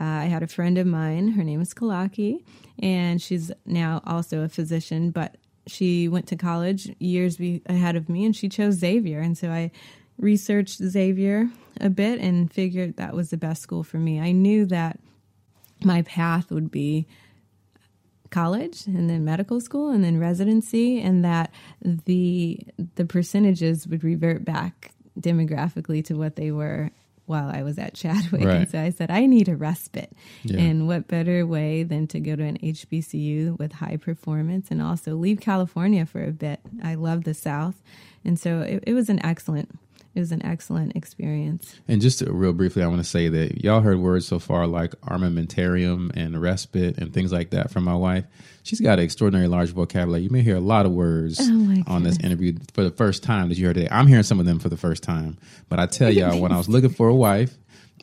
Uh, 0.00 0.04
I 0.04 0.24
had 0.26 0.42
a 0.42 0.46
friend 0.48 0.76
of 0.78 0.86
mine, 0.86 1.28
her 1.28 1.44
name 1.44 1.60
is 1.60 1.72
Kalaki, 1.72 2.42
and 2.78 3.22
she's 3.22 3.50
now 3.64 4.02
also 4.04 4.42
a 4.42 4.48
physician, 4.48 5.10
but 5.10 5.36
she 5.66 6.08
went 6.08 6.26
to 6.28 6.36
college 6.36 6.94
years 6.98 7.38
be- 7.38 7.62
ahead 7.66 7.96
of 7.96 8.08
me 8.08 8.24
and 8.24 8.36
she 8.36 8.48
chose 8.48 8.74
Xavier. 8.74 9.20
And 9.20 9.38
so 9.38 9.50
I 9.50 9.70
researched 10.18 10.82
Xavier 10.82 11.48
a 11.80 11.90
bit 11.90 12.20
and 12.20 12.52
figured 12.52 12.96
that 12.96 13.14
was 13.14 13.30
the 13.30 13.36
best 13.36 13.62
school 13.62 13.82
for 13.82 13.98
me. 13.98 14.20
I 14.20 14.32
knew 14.32 14.66
that 14.66 14.98
my 15.82 16.02
path 16.02 16.50
would 16.50 16.70
be 16.70 17.06
college 18.30 18.86
and 18.86 19.08
then 19.08 19.24
medical 19.24 19.60
school 19.60 19.90
and 19.90 20.02
then 20.02 20.18
residency 20.18 21.00
and 21.00 21.24
that 21.24 21.52
the 21.80 22.58
the 22.96 23.04
percentages 23.04 23.86
would 23.86 24.02
revert 24.02 24.44
back 24.44 24.92
demographically 25.18 26.04
to 26.04 26.14
what 26.14 26.36
they 26.36 26.50
were 26.50 26.90
while 27.26 27.50
I 27.50 27.62
was 27.62 27.78
at 27.78 27.94
Chadwick. 27.94 28.44
Right. 28.44 28.56
And 28.56 28.70
so 28.70 28.80
I 28.80 28.90
said, 28.90 29.10
I 29.10 29.26
need 29.26 29.48
a 29.48 29.56
respite. 29.56 30.12
Yeah. 30.44 30.60
And 30.60 30.86
what 30.86 31.08
better 31.08 31.44
way 31.44 31.82
than 31.82 32.06
to 32.08 32.20
go 32.20 32.36
to 32.36 32.42
an 32.42 32.58
HBCU 32.58 33.58
with 33.58 33.72
high 33.72 33.96
performance 33.96 34.70
and 34.70 34.80
also 34.80 35.16
leave 35.16 35.40
California 35.40 36.06
for 36.06 36.24
a 36.24 36.30
bit. 36.30 36.60
I 36.82 36.94
love 36.94 37.24
the 37.24 37.34
South. 37.34 37.82
And 38.24 38.38
so 38.38 38.60
it, 38.60 38.84
it 38.86 38.94
was 38.94 39.08
an 39.08 39.24
excellent 39.24 39.76
it 40.16 40.20
was 40.20 40.32
an 40.32 40.44
excellent 40.44 40.96
experience. 40.96 41.74
And 41.86 42.00
just 42.00 42.20
to- 42.20 42.32
real 42.32 42.54
briefly, 42.54 42.82
I 42.82 42.86
want 42.86 43.00
to 43.00 43.08
say 43.08 43.28
that 43.28 43.62
y'all 43.62 43.82
heard 43.82 43.98
words 43.98 44.26
so 44.26 44.38
far 44.38 44.66
like 44.66 44.92
armamentarium 45.02 46.10
and 46.16 46.40
respite 46.40 46.98
and 46.98 47.12
things 47.12 47.32
like 47.32 47.50
that 47.50 47.70
from 47.70 47.84
my 47.84 47.94
wife. 47.94 48.24
She's 48.62 48.80
got 48.80 48.98
an 48.98 49.04
extraordinary 49.04 49.46
large 49.48 49.70
vocabulary. 49.70 50.22
You 50.24 50.30
may 50.30 50.42
hear 50.42 50.56
a 50.56 50.60
lot 50.60 50.86
of 50.86 50.92
words 50.92 51.38
Oh, 51.40 51.82
on 51.86 52.02
this 52.02 52.18
interview 52.20 52.54
for 52.74 52.82
the 52.82 52.90
first 52.90 53.22
time 53.22 53.48
that 53.50 53.58
you 53.58 53.66
heard 53.66 53.74
today. 53.74 53.88
I'm 53.90 54.06
hearing 54.06 54.24
some 54.24 54.40
of 54.40 54.46
them 54.46 54.58
for 54.58 54.68
the 54.68 54.76
first 54.76 55.02
time. 55.02 55.38
But 55.68 55.78
I 55.78 55.86
tell 55.86 56.10
y'all, 56.10 56.40
when 56.40 56.50
I 56.52 56.56
was 56.56 56.68
looking 56.68 56.90
for 56.90 57.08
a 57.08 57.14
wife, 57.14 57.54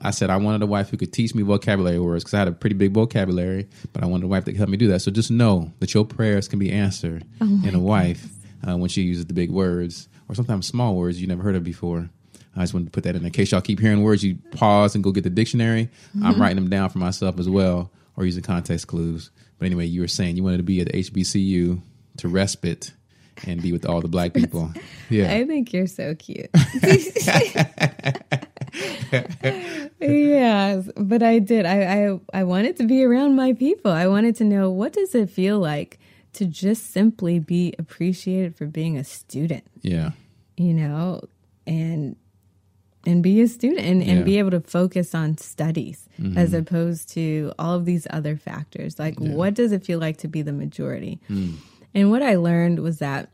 I 0.02 0.12
said 0.12 0.30
I 0.30 0.38
wanted 0.38 0.62
a 0.62 0.66
wife 0.68 0.90
who 0.90 0.98
could 0.98 1.12
teach 1.14 1.34
me 1.36 1.44
vocabulary 1.44 2.00
words 2.00 2.24
because 2.24 2.34
I 2.34 2.40
had 2.40 2.48
a 2.48 2.52
pretty 2.52 2.76
big 2.76 2.94
vocabulary, 2.94 3.68
but 3.92 4.04
I 4.04 4.06
wanted 4.06 4.26
a 4.26 4.28
wife 4.28 4.46
that 4.46 4.52
could 4.52 4.58
help 4.58 4.70
me 4.70 4.78
do 4.78 4.88
that. 4.90 5.02
So 5.02 5.12
just 5.12 5.32
know 5.32 5.72
that 5.80 5.94
your 5.94 6.06
prayers 6.06 6.48
can 6.48 6.60
be 6.60 6.72
answered 6.72 7.26
in 7.42 7.74
a 7.76 7.80
wife 7.80 8.26
uh, 8.68 8.78
when 8.78 8.90
she 8.90 9.02
uses 9.02 9.26
the 9.26 9.34
big 9.34 9.50
words 9.52 10.08
or 10.28 10.36
sometimes 10.36 10.68
small 10.68 10.96
words 10.96 11.22
you 11.22 11.28
never 11.28 11.44
heard 11.44 11.56
of 11.56 11.64
before. 11.64 12.10
I 12.56 12.62
just 12.62 12.74
wanted 12.74 12.86
to 12.86 12.92
put 12.92 13.04
that 13.06 13.16
in 13.16 13.24
there. 13.24 13.28
in 13.28 13.34
case 13.34 13.52
y'all 13.52 13.62
keep 13.62 13.80
hearing 13.80 14.04
words. 14.04 14.24
You 14.24 14.38
pause 14.52 14.96
and 14.96 15.04
go 15.04 15.12
get 15.12 15.24
the 15.24 15.30
dictionary. 15.30 15.90
I'm 16.16 16.34
mm-hmm. 16.34 16.42
writing 16.42 16.56
them 16.56 16.70
down 16.70 16.90
for 16.90 17.00
myself 17.00 17.40
as 17.40 17.50
well, 17.50 17.92
or 18.16 18.26
using 18.26 18.44
context 18.44 18.88
clues. 18.88 19.32
But 19.58 19.66
anyway, 19.66 19.86
you 19.86 20.02
were 20.02 20.08
saying 20.08 20.38
you 20.38 20.44
wanted 20.44 20.58
to 20.58 20.64
be 20.64 20.82
at 20.82 20.88
HBCU 20.88 21.82
to 22.18 22.28
respite 22.28 22.92
and 23.48 23.62
be 23.62 23.72
with 23.72 23.86
all 23.86 24.02
the 24.02 24.08
black 24.08 24.34
people. 24.34 24.72
Yeah, 25.10 25.32
I 25.32 25.46
think 25.46 25.74
you're 25.74 25.86
so 25.86 26.16
cute. 26.16 26.50
yes, 30.00 30.90
but 30.96 31.22
I 31.22 31.38
did. 31.38 31.68
I, 31.68 32.08
I 32.08 32.20
I 32.34 32.44
wanted 32.46 32.78
to 32.78 32.88
be 32.88 33.04
around 33.04 33.36
my 33.36 33.54
people. 33.54 33.92
I 33.92 34.08
wanted 34.08 34.38
to 34.38 34.44
know 34.44 34.72
what 34.72 34.94
does 34.94 35.14
it 35.14 35.30
feel 35.30 35.60
like 35.60 36.00
to 36.34 36.46
just 36.46 36.92
simply 36.92 37.40
be 37.40 37.74
appreciated 37.80 38.56
for 38.56 38.66
being 38.66 38.98
a 38.98 39.04
student. 39.04 39.64
Yeah. 39.82 40.12
You 40.58 40.74
know, 40.74 41.22
and 41.66 42.16
and 43.06 43.22
be 43.22 43.42
a 43.42 43.48
student 43.48 43.82
and, 43.82 44.02
and 44.02 44.24
be 44.24 44.40
able 44.40 44.52
to 44.52 44.62
focus 44.62 45.14
on 45.14 45.38
studies 45.38 46.08
Mm-hmm. 46.22 46.38
as 46.38 46.54
opposed 46.54 47.10
to 47.14 47.52
all 47.58 47.74
of 47.74 47.86
these 47.86 48.06
other 48.12 48.38
factors. 48.38 49.00
Like, 49.00 49.20
what 49.20 49.56
does 49.56 49.72
it 49.72 49.84
feel 49.84 49.98
like 49.98 50.18
to 50.18 50.28
be 50.28 50.44
the 50.44 50.54
majority? 50.54 51.20
Mm. 51.28 51.56
And 51.96 52.12
what 52.12 52.22
I 52.22 52.36
learned 52.36 52.80
was 52.80 53.00
that, 53.00 53.32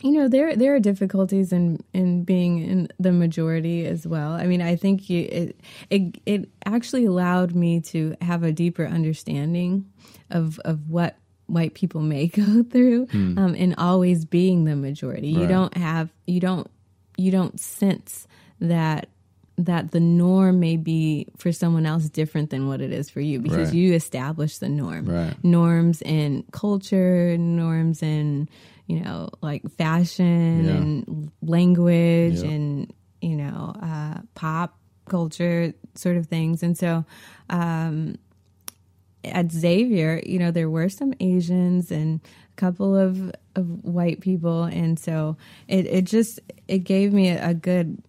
you 0.00 0.12
know, 0.12 0.26
there 0.26 0.56
there 0.56 0.74
are 0.74 0.80
difficulties 0.80 1.52
in 1.52 1.84
in 1.92 2.24
being 2.24 2.62
in 2.64 2.88
the 2.98 3.12
majority 3.12 3.84
as 3.84 4.06
well. 4.06 4.32
I 4.32 4.46
mean, 4.46 4.62
I 4.62 4.76
think 4.76 5.10
you 5.10 5.28
it 5.30 5.60
it, 5.90 6.18
it 6.24 6.48
actually 6.64 7.04
allowed 7.04 7.54
me 7.54 7.82
to 7.82 8.16
have 8.22 8.44
a 8.44 8.50
deeper 8.50 8.86
understanding 8.86 9.84
of 10.30 10.58
of 10.60 10.88
what 10.88 11.16
white 11.50 11.74
people 11.74 12.00
may 12.00 12.26
go 12.42 12.62
through 12.62 13.08
um, 13.12 13.54
in 13.54 13.74
always 13.74 14.24
being 14.24 14.64
the 14.64 14.76
majority. 14.76 15.28
You 15.28 15.44
Hmm. 15.44 15.48
Don't 15.56 15.76
have 15.76 16.08
you 16.26 16.40
don't 16.40 16.68
you 17.16 17.30
don't 17.30 17.58
sense 17.60 18.26
that 18.60 19.08
that 19.58 19.90
the 19.90 20.00
norm 20.00 20.58
may 20.58 20.76
be 20.78 21.26
for 21.36 21.52
someone 21.52 21.84
else 21.84 22.08
different 22.08 22.48
than 22.48 22.66
what 22.66 22.80
it 22.80 22.92
is 22.92 23.10
for 23.10 23.20
you 23.20 23.40
because 23.40 23.68
Right. 23.68 23.74
you 23.74 23.92
establish 23.92 24.56
the 24.58 24.68
norm 24.70 25.04
Right. 25.04 25.34
norms 25.44 26.00
in 26.02 26.44
culture 26.50 27.36
norms 27.36 28.02
in 28.02 28.48
you 28.86 29.00
know 29.00 29.28
like 29.42 29.62
fashion 29.76 30.64
Yeah. 30.64 30.76
and 30.76 31.30
language 31.42 32.40
Yeah. 32.42 32.48
and 32.50 32.92
you 33.20 33.36
know 33.36 33.74
uh, 33.82 34.20
pop 34.34 34.78
culture 35.06 35.74
sort 35.94 36.16
of 36.16 36.26
things 36.26 36.62
and 36.62 36.78
so 36.78 37.04
um, 37.50 38.16
at 39.24 39.52
Xavier, 39.52 40.22
you 40.24 40.38
know, 40.38 40.50
there 40.50 40.70
were 40.70 40.88
some 40.88 41.14
Asians 41.20 41.90
and 41.90 42.20
a 42.52 42.56
couple 42.56 42.96
of, 42.96 43.32
of 43.54 43.84
white 43.84 44.20
people. 44.20 44.64
And 44.64 44.98
so 44.98 45.36
it, 45.68 45.86
it 45.86 46.04
just, 46.04 46.40
it 46.68 46.80
gave 46.80 47.12
me 47.12 47.28
a, 47.28 47.50
a 47.50 47.54
good 47.54 48.02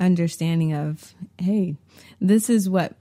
understanding 0.00 0.74
of, 0.74 1.14
hey, 1.38 1.76
this 2.20 2.50
is 2.50 2.68
what 2.68 2.94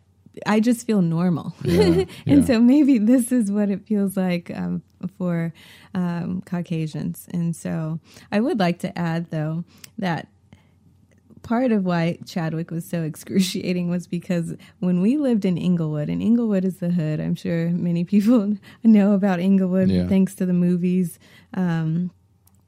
I 0.45 0.59
just 0.59 0.85
feel 0.85 1.01
normal. 1.01 1.55
Yeah, 1.63 1.81
and 2.25 2.41
yeah. 2.41 2.45
so 2.45 2.59
maybe 2.59 2.97
this 2.97 3.31
is 3.31 3.51
what 3.51 3.69
it 3.69 3.87
feels 3.87 4.15
like 4.15 4.51
um, 4.53 4.83
for 5.17 5.53
um, 5.93 6.41
Caucasians. 6.45 7.27
And 7.31 7.55
so 7.55 7.99
I 8.31 8.39
would 8.39 8.59
like 8.59 8.79
to 8.79 8.97
add, 8.97 9.31
though, 9.31 9.63
that 9.97 10.27
part 11.47 11.71
of 11.71 11.85
why 11.85 12.17
Chadwick 12.25 12.71
was 12.71 12.85
so 12.85 13.01
excruciating 13.11 13.89
was 13.89 14.05
because 14.07 14.55
when 14.79 15.01
we 15.01 15.17
lived 15.17 15.45
in 15.45 15.57
Inglewood, 15.57 16.09
and 16.09 16.21
Inglewood 16.21 16.65
is 16.65 16.77
the 16.77 16.89
hood, 16.89 17.19
I'm 17.19 17.35
sure 17.35 17.69
many 17.69 18.03
people 18.03 18.57
know 18.83 19.13
about 19.13 19.39
Inglewood 19.39 19.89
Yeah. 19.89 20.07
thanks 20.07 20.35
to 20.35 20.45
the 20.45 20.53
movies. 20.53 21.17
Um, 21.53 22.11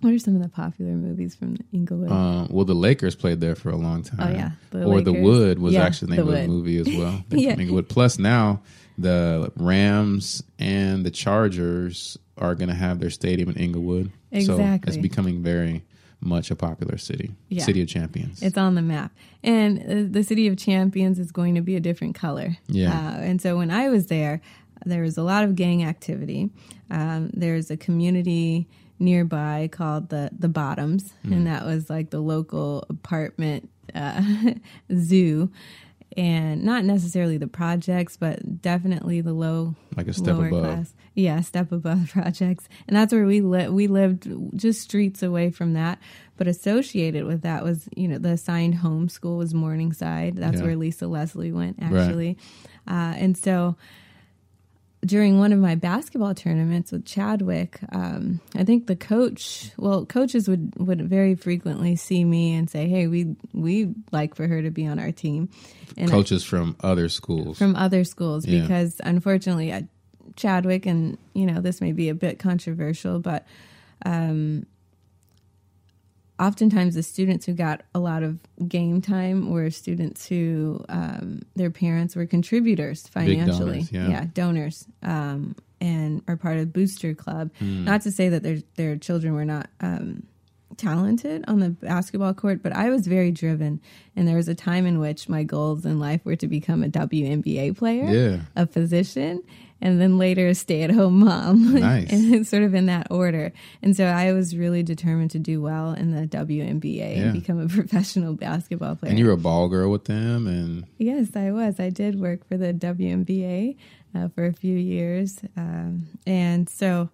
what 0.01 0.13
are 0.13 0.19
some 0.19 0.33
of 0.37 0.41
the 0.41 0.47
popular 0.47 0.93
movies 0.93 1.35
from 1.35 1.57
Inglewood? 1.73 2.09
Um, 2.09 2.47
well, 2.49 2.63
the 2.63 2.73
Lakers 2.73 3.15
played 3.15 3.41
there 3.41 3.55
for 3.55 3.69
a 3.69 3.75
long 3.75 4.01
time. 4.01 4.19
Oh, 4.21 4.31
yeah, 4.31 4.51
the 4.71 4.85
or 4.85 5.01
the 5.01 5.11
Wood 5.11 5.59
was 5.59 5.73
Yeah, 5.73 5.83
actually 5.83 6.15
the 6.15 6.23
name 6.23 6.25
The 6.27 6.35
of 6.37 6.41
the 6.43 6.47
movie 6.47 6.77
as 6.77 6.87
well. 6.87 7.21
Yeah. 7.31 7.59
Inglewood. 7.59 7.89
Plus 7.89 8.17
now 8.17 8.61
the 8.97 9.51
Rams 9.57 10.41
and 10.57 11.05
the 11.05 11.11
Chargers 11.11 12.17
are 12.37 12.55
going 12.55 12.69
to 12.69 12.75
have 12.75 12.99
their 12.99 13.09
stadium 13.09 13.49
in 13.49 13.57
Inglewood. 13.57 14.11
So 14.45 14.57
it's 14.87 14.95
becoming 14.95 15.43
very 15.43 15.83
much 16.21 16.51
a 16.51 16.55
popular 16.55 16.97
city. 16.97 17.31
Yeah. 17.49 17.63
City 17.63 17.81
of 17.81 17.87
champions. 17.87 18.41
It's 18.43 18.57
on 18.57 18.75
the 18.75 18.81
map. 18.81 19.11
And 19.43 19.79
uh, 19.79 20.11
the 20.11 20.23
City 20.23 20.47
of 20.47 20.57
Champions 20.57 21.17
is 21.19 21.31
going 21.31 21.55
to 21.55 21.61
be 21.61 21.75
a 21.75 21.79
different 21.79 22.15
color. 22.15 22.57
Yeah. 22.67 22.91
Uh, 22.91 23.19
and 23.21 23.41
so 23.41 23.57
when 23.57 23.71
I 23.71 23.87
was 23.89 24.07
there, 24.07 24.41
there 24.85 25.01
was 25.01 25.17
a 25.17 25.23
lot 25.23 25.43
of 25.43 25.55
gang 25.55 25.83
activity. 25.83 26.49
Um, 26.89 27.29
there's 27.33 27.69
a 27.71 27.77
community 27.77 28.67
nearby 28.99 29.69
called 29.71 30.09
the 30.09 30.29
the 30.37 30.49
Bottoms, 30.49 31.13
Mm. 31.25 31.31
and 31.31 31.47
that 31.47 31.65
was 31.65 31.89
like 31.89 32.09
the 32.09 32.19
local 32.19 32.83
apartment 32.89 33.69
uh, 33.95 34.21
zoo. 34.95 35.51
And 36.17 36.63
not 36.63 36.85
necessarily 36.85 37.37
the 37.37 37.47
projects, 37.47 38.17
but 38.17 38.61
definitely 38.63 39.21
the 39.21 39.33
low, 39.33 39.75
Like 39.95 40.07
a 40.07 40.13
step 40.13 40.35
lower 40.35 40.47
above. 40.47 40.63
class. 40.63 40.93
Yeah, 41.13 41.41
step 41.41 41.71
above 41.71 42.09
projects, 42.13 42.67
and 42.87 42.97
that's 42.97 43.13
where 43.13 43.25
we 43.25 43.41
li- 43.41 43.69
we 43.69 43.87
lived 43.87 44.27
just 44.55 44.81
streets 44.81 45.21
away 45.21 45.51
from 45.51 45.73
that. 45.73 45.99
But 46.37 46.47
associated 46.47 47.25
with 47.25 47.41
that 47.43 47.63
was, 47.63 47.87
you 47.95 48.07
know, 48.07 48.17
the 48.17 48.29
assigned 48.31 48.75
home 48.75 49.07
school 49.09 49.37
was 49.37 49.53
Morningside. 49.53 50.35
That's 50.37 50.59
Yeah. 50.59 50.65
where 50.65 50.75
Lisa 50.75 51.07
Leslie 51.07 51.51
went 51.51 51.77
actually, 51.81 52.37
uh, 52.87 53.13
and 53.17 53.37
so 53.37 53.75
during 55.05 55.39
one 55.39 55.53
of 55.53 55.59
my 55.59 55.75
basketball 55.75 56.35
tournaments 56.35 56.91
with 56.91 57.05
Chadwick, 57.05 57.79
um, 57.93 58.41
I 58.55 58.63
think 58.65 58.87
the 58.87 58.95
coach, 58.95 59.71
well, 59.77 60.05
coaches 60.05 60.47
would, 60.49 60.73
would 60.77 61.01
very 61.09 61.35
frequently 61.35 61.95
see 61.95 62.23
me 62.25 62.53
and 62.53 62.69
say, 62.69 62.87
"Hey, 62.89 63.07
we 63.07 63.35
we 63.53 63.93
like 64.11 64.35
for 64.35 64.45
her 64.47 64.61
to 64.61 64.71
be 64.71 64.85
on 64.87 64.99
our 64.99 65.11
team." 65.11 65.49
And 65.97 66.09
I- 66.09 66.13
Coaches 66.13 66.43
from 66.43 66.75
other 66.81 67.07
schools. 67.09 67.57
from 67.57 67.75
other 67.75 68.03
schools 68.03 68.45
Yeah. 68.45 68.61
because 68.61 68.99
unfortunately 69.03 69.71
at 69.71 69.85
Chadwick 70.35 70.85
and 70.85 71.17
you 71.33 71.45
know 71.45 71.59
this 71.61 71.81
may 71.81 71.91
be 71.91 72.09
a 72.09 72.13
bit 72.15 72.39
controversial 72.39 73.19
but 73.19 73.45
um 74.05 74.65
oftentimes 76.39 76.95
the 76.95 77.03
students 77.03 77.45
who 77.45 77.53
got 77.53 77.81
a 77.93 77.99
lot 77.99 78.23
of 78.23 78.39
game 78.67 79.01
time 79.01 79.49
were 79.51 79.69
students 79.69 80.27
who 80.27 80.83
um, 80.89 81.41
their 81.55 81.69
parents 81.71 82.15
were 82.15 82.25
contributors 82.25 83.07
financially 83.07 83.81
donors, 83.83 83.91
yeah. 83.91 84.25
donors 84.33 84.85
um, 85.03 85.55
and 85.81 86.21
are 86.27 86.37
part 86.37 86.57
of 86.57 86.71
booster 86.73 87.13
club 87.13 87.51
Hmm. 87.59 87.83
not 87.85 88.01
to 88.01 88.11
say 88.11 88.29
that 88.29 88.43
their 88.43 88.57
their 88.75 88.97
children 88.97 89.33
were 89.33 89.45
not 89.45 89.69
um, 89.81 90.23
talented 90.77 91.43
on 91.47 91.59
the 91.59 91.69
basketball 91.69 92.33
court, 92.33 92.63
but 92.63 92.71
I 92.71 92.89
was 92.89 93.05
very 93.05 93.31
driven. 93.31 93.81
And 94.15 94.27
there 94.27 94.37
was 94.37 94.47
a 94.47 94.55
time 94.55 94.85
in 94.85 94.99
which 94.99 95.27
my 95.27 95.43
goals 95.43 95.85
in 95.85 95.99
life 95.99 96.21
were 96.23 96.37
to 96.37 96.47
become 96.47 96.83
a 96.83 96.87
WNBA 96.87 97.75
player, 97.75 98.05
Yeah. 98.05 98.41
a 98.55 98.65
physician, 98.65 99.41
and 99.81 99.99
then 100.01 100.17
later 100.17 100.47
a 100.47 100.55
stay 100.55 100.81
at 100.83 100.91
home 100.91 101.19
mom. 101.19 101.73
Nice. 101.79 102.11
and 102.11 102.33
it's 102.35 102.49
sort 102.49 102.63
of 102.63 102.73
in 102.75 102.85
that 102.87 103.07
order. 103.11 103.51
And 103.81 103.95
so 103.95 104.05
I 104.05 104.33
was 104.33 104.55
really 104.55 104.83
determined 104.83 105.31
to 105.31 105.39
do 105.39 105.61
well 105.61 105.93
in 105.93 106.11
the 106.11 106.27
WNBA 106.27 107.15
Yeah. 107.15 107.23
and 107.23 107.33
become 107.33 107.59
a 107.59 107.67
professional 107.79 108.33
basketball 108.33 108.95
player. 108.95 109.09
and 109.11 109.19
you 109.19 109.25
were 109.25 109.31
a 109.33 109.37
ball 109.37 109.67
girl 109.69 109.89
with 109.91 110.05
them 110.05 110.47
and 110.47 110.85
Yes, 110.97 111.35
I 111.35 111.51
was. 111.51 111.79
I 111.79 111.89
did 111.89 112.19
work 112.19 112.47
for 112.47 112.57
the 112.57 112.73
WNBA 112.73 113.77
uh, 114.15 114.27
for 114.29 114.45
a 114.45 114.53
few 114.53 114.75
years, 114.75 115.39
um, 115.55 116.07
and 116.25 116.67
so 116.67 117.09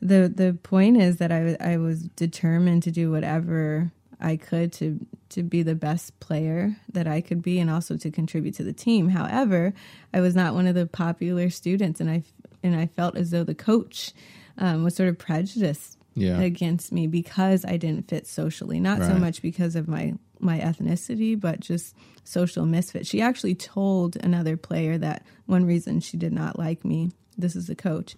the 0.00 0.32
the 0.32 0.56
point 0.62 0.96
is 0.96 1.16
that 1.16 1.32
I 1.32 1.42
was 1.42 1.56
I 1.60 1.76
was 1.78 2.02
determined 2.16 2.82
to 2.84 2.90
do 2.92 3.10
whatever 3.10 3.90
I 4.20 4.36
could 4.36 4.72
to 4.74 4.98
to 5.30 5.42
be 5.42 5.62
the 5.62 5.74
best 5.74 6.18
player 6.20 6.76
that 6.92 7.06
I 7.06 7.20
could 7.20 7.42
be, 7.42 7.58
and 7.58 7.68
also 7.70 7.96
to 7.96 8.10
contribute 8.10 8.54
to 8.54 8.64
the 8.64 8.72
team. 8.72 9.08
However, 9.10 9.74
I 10.14 10.20
was 10.20 10.34
not 10.34 10.54
one 10.54 10.66
of 10.66 10.74
the 10.74 10.86
popular 10.86 11.50
students, 11.50 12.00
and 12.00 12.08
I 12.10 12.22
and 12.62 12.74
I 12.76 12.86
felt 12.86 13.16
as 13.16 13.30
though 13.30 13.44
the 13.44 13.54
coach 13.54 14.12
um, 14.58 14.84
was 14.84 14.94
sort 14.94 15.08
of 15.10 15.18
prejudiced 15.18 15.98
Yeah. 16.14 16.40
against 16.40 16.92
me 16.92 17.06
because 17.06 17.64
I 17.64 17.76
didn't 17.76 18.08
fit 18.08 18.26
socially. 18.26 18.80
Not 18.80 19.00
so 19.00 19.14
much 19.18 19.42
because 19.42 19.76
of 19.76 19.86
my 19.88 20.14
my 20.40 20.58
ethnicity, 20.60 21.38
but 21.38 21.60
just 21.60 21.94
social 22.24 22.64
misfit. 22.66 23.06
She 23.06 23.20
actually 23.20 23.54
told 23.54 24.16
another 24.16 24.56
player 24.56 24.96
that 24.98 25.24
one 25.46 25.64
reason 25.66 26.00
she 26.00 26.16
did 26.16 26.32
not 26.32 26.58
like 26.58 26.84
me. 26.84 27.10
This 27.38 27.54
is 27.56 27.66
the 27.66 27.74
coach. 27.74 28.16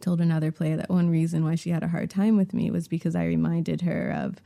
Told 0.00 0.20
another 0.20 0.52
player 0.52 0.76
that 0.76 0.90
one 0.90 1.08
reason 1.10 1.42
why 1.44 1.56
she 1.56 1.70
had 1.70 1.82
a 1.82 1.88
hard 1.88 2.08
time 2.10 2.36
with 2.36 2.52
me 2.54 2.70
was 2.70 2.86
because 2.86 3.16
I 3.16 3.24
reminded 3.24 3.80
her 3.82 4.10
of 4.12 4.36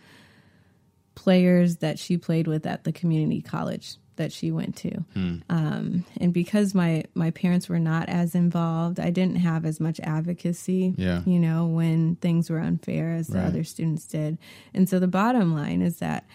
players 1.15 1.77
that 1.79 1.99
she 1.99 2.17
played 2.17 2.47
with 2.47 2.67
at 2.67 2.85
the 2.85 2.93
community 2.93 3.41
college 3.43 3.97
that 4.17 4.31
she 4.33 4.51
went 4.51 4.77
to. 4.77 4.91
Hmm. 5.15 5.37
Um, 5.49 6.05
and 6.21 6.35
because 6.35 6.75
my, 6.75 7.05
my 7.15 7.31
parents 7.31 7.69
were 7.69 7.79
not 7.79 8.09
as 8.11 8.35
involved, 8.35 9.01
I 9.01 9.09
didn't 9.11 9.37
have 9.37 9.65
as 9.65 9.81
much 9.81 10.01
advocacy, 10.01 10.95
Yeah. 10.99 11.23
you 11.25 11.39
know, 11.39 11.67
when 11.67 12.17
things 12.17 12.51
were 12.51 12.59
unfair 12.59 13.13
as 13.15 13.29
the 13.29 13.39
Right. 13.39 13.47
other 13.47 13.65
students 13.65 14.05
did. 14.07 14.37
And 14.75 14.87
so 14.89 14.99
the 14.99 15.09
bottom 15.09 15.55
line 15.55 15.81
is 15.81 15.97
that 15.99 16.27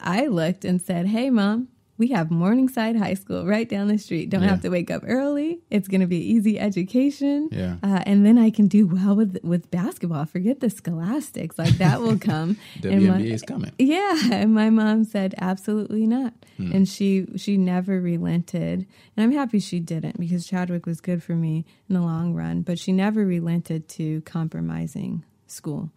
I 0.00 0.28
looked 0.28 0.64
and 0.64 0.80
said, 0.80 1.06
Hey, 1.06 1.28
mom, 1.28 1.68
we 2.00 2.08
have 2.08 2.30
Morningside 2.30 2.96
High 2.96 3.14
School 3.14 3.46
right 3.46 3.68
down 3.68 3.86
the 3.86 3.98
street. 3.98 4.30
Don't 4.30 4.42
Yeah. 4.42 4.48
have 4.48 4.62
to 4.62 4.70
wake 4.70 4.90
up 4.90 5.02
early. 5.06 5.60
It's 5.70 5.86
going 5.86 6.00
to 6.00 6.06
be 6.08 6.16
easy 6.18 6.58
education. 6.58 7.48
Yeah. 7.52 7.76
Uh, 7.82 8.02
and 8.06 8.24
then 8.26 8.38
I 8.38 8.50
can 8.50 8.66
do 8.66 8.86
well 8.88 9.14
with 9.14 9.38
with 9.44 9.70
basketball. 9.70 10.24
Forget 10.24 10.58
the 10.60 10.70
scholastics. 10.70 11.58
Like 11.58 11.76
that 11.78 12.00
will 12.00 12.18
come. 12.30 12.56
My- 12.82 12.90
WNBA 12.90 13.30
is 13.32 13.42
coming. 13.42 13.70
yeah, 13.78 14.16
and 14.32 14.52
my 14.54 14.70
mom 14.70 15.04
said 15.04 15.34
absolutely 15.38 16.06
not, 16.06 16.32
Hmm. 16.56 16.72
and 16.72 16.88
she 16.88 17.26
she 17.36 17.56
never 17.56 18.00
relented, 18.00 18.86
and 19.16 19.22
I'm 19.24 19.32
happy 19.32 19.60
she 19.60 19.78
didn't 19.78 20.18
because 20.18 20.46
Chadwick 20.46 20.86
was 20.86 21.00
good 21.00 21.22
for 21.22 21.34
me 21.36 21.64
in 21.88 21.94
the 21.94 22.00
long 22.00 22.34
run, 22.34 22.62
but 22.62 22.78
she 22.78 22.92
never 22.92 23.24
relented 23.26 23.88
to 23.90 24.22
compromising 24.22 25.22
school, 25.46 25.90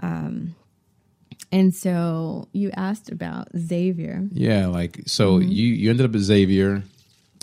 um, 0.00 0.54
And 1.52 1.74
so 1.74 2.48
you 2.52 2.70
asked 2.74 3.12
about 3.12 3.48
Xavier. 3.56 4.26
Yeah, 4.32 4.66
like 4.68 5.02
so 5.06 5.38
you 5.38 5.66
you 5.66 5.90
ended 5.90 6.06
up 6.06 6.14
at 6.14 6.22
Xavier, 6.22 6.82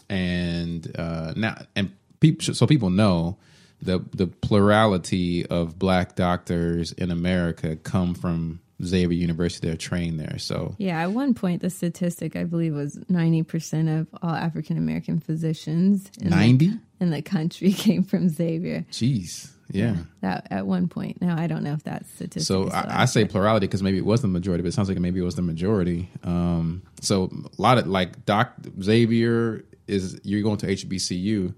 and 0.10 0.92
uh, 0.98 1.34
now 1.36 1.62
and 1.76 1.92
people 2.20 2.54
so 2.54 2.66
people 2.66 2.90
know 2.90 3.38
the 3.82 4.00
the 4.12 4.28
plurality 4.28 5.46
of 5.46 5.78
black 5.78 6.16
doctors 6.16 6.92
in 6.92 7.12
America 7.12 7.76
come 7.76 8.16
from 8.16 8.60
Xavier 8.84 9.18
University. 9.18 9.68
They're 9.68 9.78
trained 9.78 10.20
there. 10.20 10.38
So 10.40 10.76
Yeah, 10.78 11.02
at 11.02 11.12
one 11.12 11.34
point, 11.34 11.62
the 11.62 11.70
statistic 11.70 12.36
I 12.36 12.46
believe 12.46 12.74
was 12.74 12.96
90% 12.96 14.02
of 14.02 14.08
all 14.22 14.32
African 14.34 14.78
American 14.78 15.20
physicians 15.20 16.10
in, 16.20 16.30
90? 16.30 16.72
in 17.00 17.10
the 17.10 17.22
country 17.22 17.72
came 17.74 18.04
from 18.04 18.30
Xavier. 18.30 18.86
jeez, 18.92 19.52
yeah. 19.72 19.96
That 20.22 20.48
at 20.50 20.66
one 20.66 20.88
point. 20.88 21.22
Now, 21.22 21.38
I 21.38 21.48
don't 21.48 21.64
know 21.64 21.74
if 21.74 21.84
that's 21.84 22.10
statistic 22.10 22.44
So 22.44 22.70
I, 22.70 23.04
I 23.04 23.06
say 23.06 23.26
plurality 23.26 23.68
because 23.68 23.84
maybe 23.84 23.98
it 23.98 24.06
was 24.06 24.22
the 24.22 24.28
majority, 24.28 24.62
but 24.64 24.70
it 24.70 24.74
sounds 24.74 24.90
like 24.90 24.98
maybe 25.00 25.20
it 25.20 25.24
was 25.24 25.36
the 25.36 25.42
majority. 25.42 26.10
Um, 26.24 26.84
so 27.02 27.32
a 27.58 27.62
lot 27.62 27.78
of 27.78 27.88
like 27.88 28.26
Doc 28.26 28.54
Xavier 28.82 29.64
is 29.88 30.20
you're 30.24 30.44
going 30.44 30.58
to 30.58 30.68
HBCU, 30.68 31.54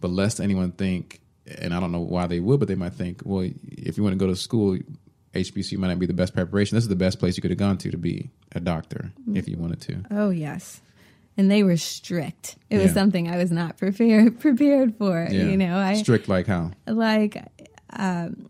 but 0.00 0.10
lest 0.10 0.40
anyone 0.40 0.72
think, 0.72 1.20
and 1.58 1.74
I 1.74 1.80
don't 1.80 1.92
know 1.92 2.00
why 2.00 2.26
they 2.26 2.40
would, 2.40 2.58
but 2.60 2.68
they 2.68 2.74
might 2.74 2.94
think, 2.94 3.22
well, 3.24 3.48
if 3.68 3.96
you 3.96 4.02
want 4.02 4.14
to 4.14 4.18
go 4.18 4.26
to 4.26 4.36
school, 4.36 4.78
HBCU 5.34 5.78
might 5.78 5.88
not 5.88 5.98
be 5.98 6.06
the 6.06 6.14
best 6.14 6.34
preparation. 6.34 6.76
This 6.76 6.84
is 6.84 6.88
the 6.88 6.96
best 6.96 7.18
place 7.18 7.36
you 7.36 7.42
could 7.42 7.50
have 7.50 7.58
gone 7.58 7.76
to 7.78 7.90
to 7.90 7.98
be 7.98 8.30
a 8.52 8.60
doctor 8.60 9.12
if 9.34 9.48
you 9.48 9.56
wanted 9.56 9.80
to. 9.82 10.04
Oh, 10.10 10.30
yes. 10.30 10.80
And 11.36 11.50
they 11.50 11.62
were 11.64 11.76
strict. 11.76 12.56
It 12.70 12.76
was 12.78 12.86
Yeah. 12.88 12.92
something 12.94 13.28
I 13.28 13.36
was 13.38 13.50
not 13.50 13.76
prepared 13.76 14.38
prepared 14.46 14.96
for. 14.96 15.26
Yeah. 15.30 15.44
You 15.44 15.56
know, 15.56 15.76
I 15.78 15.94
strict 15.94 16.28
like 16.28 16.46
how? 16.46 16.70
like 16.86 17.42
um, 17.90 18.48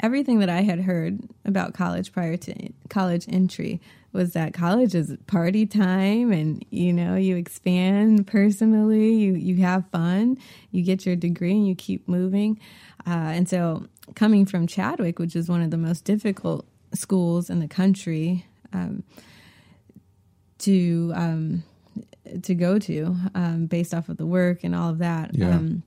everything 0.00 0.40
that 0.40 0.48
I 0.48 0.62
had 0.62 0.80
heard 0.80 1.20
about 1.44 1.74
college 1.74 2.12
prior 2.12 2.36
to 2.36 2.68
college 2.88 3.26
entry 3.28 3.80
was 4.12 4.32
that 4.32 4.54
college 4.54 4.94
is 4.94 5.14
party 5.26 5.66
time 5.66 6.32
and 6.32 6.64
you 6.70 6.92
know 6.92 7.16
you 7.16 7.36
expand 7.36 8.26
personally 8.26 9.12
you 9.14 9.34
you 9.34 9.56
have 9.56 9.84
fun 9.90 10.38
you 10.70 10.82
get 10.82 11.04
your 11.04 11.16
degree 11.16 11.52
and 11.52 11.68
you 11.68 11.74
keep 11.74 12.08
moving 12.08 12.58
uh, 13.06 13.10
and 13.10 13.46
so 13.48 13.86
coming 14.14 14.46
from 14.46 14.66
Chadwick 14.66 15.18
which 15.18 15.36
is 15.36 15.48
one 15.50 15.60
of 15.60 15.70
the 15.70 15.76
most 15.76 16.04
difficult 16.04 16.64
schools 16.94 17.50
in 17.50 17.60
the 17.60 17.68
country 17.68 18.46
um, 18.72 19.02
to 20.58 21.12
um, 21.14 21.62
to 22.42 22.54
go 22.54 22.78
to 22.78 23.14
um, 23.34 23.66
based 23.66 23.94
off 23.94 24.08
of 24.08 24.16
the 24.16 24.26
work 24.26 24.64
and 24.64 24.74
all 24.74 24.90
of 24.90 24.98
that 24.98 25.34
Yeah. 25.34 25.50
um, 25.56 25.82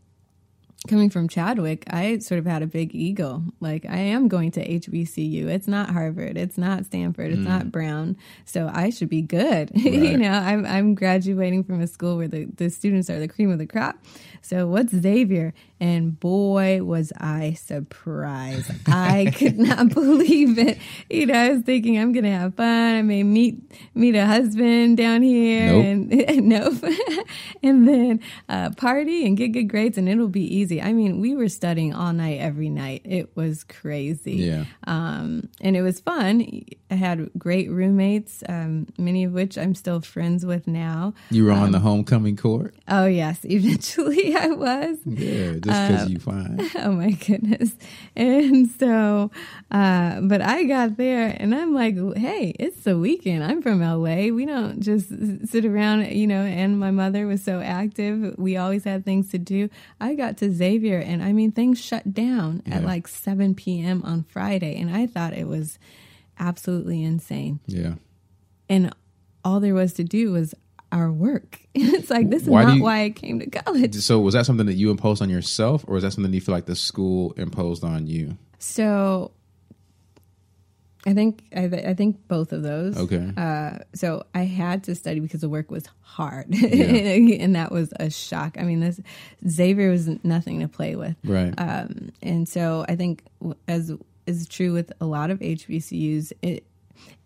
coming 0.87 1.09
from 1.09 1.27
Chadwick, 1.27 1.83
I 1.89 2.19
sort 2.19 2.39
of 2.39 2.45
had 2.45 2.61
a 2.63 2.67
big 2.67 2.95
ego. 2.95 3.43
Like 3.59 3.85
I 3.85 3.97
am 3.97 4.27
going 4.27 4.51
to 4.51 4.65
HBCU. 4.65 5.47
It's 5.47 5.67
not 5.67 5.89
Harvard. 5.89 6.37
It's 6.37 6.57
not 6.57 6.85
Stanford. 6.85 7.31
It's 7.31 7.41
not 7.41 7.71
Brown. 7.71 8.15
So 8.45 8.69
I 8.73 8.89
should 8.89 9.09
be 9.09 9.21
good. 9.21 9.71
you 9.75 9.91
Mm. 9.91 10.19
Know, 10.19 10.31
I'm 10.31 10.65
I'm 10.65 10.95
graduating 10.95 11.63
from 11.65 11.81
a 11.81 11.87
school 11.87 12.17
where 12.17 12.27
the, 12.27 12.45
the 12.55 12.69
students 12.69 13.09
are 13.09 13.19
the 13.19 13.27
cream 13.27 13.51
of 13.51 13.59
the 13.59 13.67
crop. 13.67 13.97
So 14.41 14.67
what's 14.67 14.93
Xavier? 14.95 15.53
And 15.81 16.17
boy 16.19 16.81
was 16.83 17.11
I 17.19 17.53
surprised. 17.53 18.71
I 18.87 19.31
could 19.35 19.57
not 19.59 19.89
believe 19.93 20.57
it. 20.57 20.77
You 21.09 21.25
know, 21.27 21.33
I 21.33 21.49
was 21.51 21.61
thinking 21.63 21.97
I'm 21.99 22.11
gonna 22.13 22.31
have 22.37 22.55
fun. 22.55 22.95
I 22.95 23.01
may 23.01 23.23
meet 23.23 23.61
meet 23.93 24.15
a 24.15 24.25
husband 24.25 24.97
down 24.97 25.21
here 25.23 25.67
Nope. 25.71 25.85
and 25.85 26.47
nope. 26.49 26.83
and 27.63 27.87
then 27.87 28.19
uh, 28.47 28.69
party 28.71 29.25
and 29.25 29.35
get 29.37 29.49
good 29.49 29.65
grades, 29.69 29.97
and 29.97 30.07
it'll 30.07 30.27
be 30.29 30.43
easy. 30.55 30.68
I 30.81 30.93
mean, 30.93 31.19
we 31.19 31.35
were 31.35 31.49
studying 31.49 31.93
all 31.93 32.13
night, 32.13 32.39
every 32.39 32.69
night. 32.69 33.01
It 33.05 33.35
was 33.35 33.63
crazy. 33.63 34.33
Yeah. 34.35 34.65
Um, 34.85 35.49
and 35.61 35.75
it 35.75 35.81
was 35.81 35.99
fun. 35.99 36.63
I 36.91 36.95
had 36.95 37.29
great 37.37 37.69
roommates, 37.69 38.43
um, 38.49 38.87
many 38.97 39.23
of 39.23 39.31
which 39.31 39.57
I'm 39.57 39.73
still 39.75 40.01
friends 40.01 40.45
with 40.45 40.67
now. 40.67 41.13
You 41.29 41.45
were 41.45 41.51
on 41.51 41.65
Um, 41.67 41.71
the 41.71 41.79
homecoming 41.79 42.35
court? 42.35 42.73
Oh, 42.87 43.05
yes, 43.05 43.39
eventually 43.43 44.35
I 44.35 44.47
was. 44.47 44.97
Yeah, 45.05 45.53
just 45.53 45.63
because 45.65 46.09
you 46.09 46.19
fine. 46.19 46.59
Oh 46.79 46.91
my 46.91 47.11
goodness. 47.11 47.75
And 48.15 48.69
so, 48.79 49.31
uh, 49.71 50.21
but 50.21 50.41
I 50.41 50.63
got 50.63 50.97
there 50.97 51.35
and 51.39 51.53
I'm 51.53 51.73
like, 51.73 51.95
hey, 52.17 52.53
it's 52.59 52.81
the 52.83 52.97
weekend. 52.97 53.43
I'm 53.43 53.61
from 53.61 53.81
LA. 53.81 54.27
We 54.33 54.45
don't 54.45 54.79
just 54.81 55.09
sit 55.49 55.65
around, 55.65 56.07
you 56.11 56.27
know, 56.27 56.41
and 56.41 56.79
my 56.79 56.91
mother 56.91 57.27
was 57.27 57.43
so 57.43 57.59
active. 57.61 58.35
We 58.37 58.57
always 58.57 58.83
had 58.83 59.05
things 59.05 59.29
to 59.31 59.37
do. 59.37 59.69
I 60.01 60.15
got 60.15 60.37
to 60.37 60.51
Xavier 60.59 60.99
and 60.99 61.23
I 61.23 61.31
mean, 61.33 61.51
things 61.51 61.79
shut 61.81 62.13
down 62.13 62.61
at 62.69 62.83
like 62.83 63.07
7 63.07 63.55
p.m. 63.55 64.03
on 64.03 64.23
Friday. 64.23 64.79
And 64.79 64.93
I 64.95 65.07
thought 65.07 65.33
it 65.33 65.47
was 65.47 65.79
absolutely 66.37 67.03
insane. 67.03 67.59
Yeah. 67.67 67.95
And 68.69 68.93
all 69.43 69.59
there 69.59 69.73
was 69.73 69.93
to 69.93 70.03
do 70.03 70.31
was 70.33 70.53
our 70.91 71.11
work. 71.11 71.59
it's 71.73 72.09
like, 72.09 72.29
this 72.29 72.43
is 72.43 72.49
Why 72.49 72.63
not 72.65 72.75
you- 72.77 72.83
why 72.83 73.03
I 73.05 73.09
came 73.09 73.39
to 73.39 73.49
college. 73.49 73.95
So 73.95 74.19
was 74.19 74.33
that 74.33 74.45
something 74.45 74.65
that 74.67 74.75
you 74.75 74.91
imposed 74.91 75.21
on 75.21 75.29
yourself, 75.29 75.83
or 75.87 75.93
was 75.95 76.03
that 76.03 76.11
something 76.11 76.33
you 76.33 76.41
feel 76.41 76.55
like 76.55 76.65
the 76.65 76.75
school 76.75 77.31
imposed 77.37 77.83
on 77.83 78.07
you? 78.07 78.37
So 78.59 79.31
I 81.05 81.13
think 81.13 81.43
I, 81.55 81.63
I 81.65 81.93
think 81.93 82.27
both 82.27 82.51
of 82.51 82.61
those. 82.61 82.97
Okay. 82.97 83.31
Uh, 83.37 83.79
so 83.95 84.25
I 84.35 84.43
had 84.43 84.83
to 84.83 84.95
study 84.95 85.19
because 85.21 85.41
the 85.41 85.49
work 85.49 85.71
was 85.71 85.85
hard, 86.01 86.53
and 86.53 87.55
that 87.55 87.71
was 87.71 87.93
a 87.99 88.09
shock. 88.09 88.57
I 88.59 88.63
mean, 88.63 88.81
this 88.81 88.99
Xavier 89.47 89.89
was 89.91 90.07
nothing 90.25 90.59
to 90.59 90.67
play 90.67 90.95
with, 90.97 91.15
Right. 91.23 91.53
um, 91.57 92.09
and 92.21 92.47
so 92.49 92.85
I 92.89 92.95
think 92.97 93.23
as 93.67 93.93
is 94.27 94.47
true 94.47 94.73
with 94.73 94.91
a 94.99 95.05
lot 95.05 95.31
of 95.31 95.39
HBCUs, 95.39 96.33
it, 96.41 96.65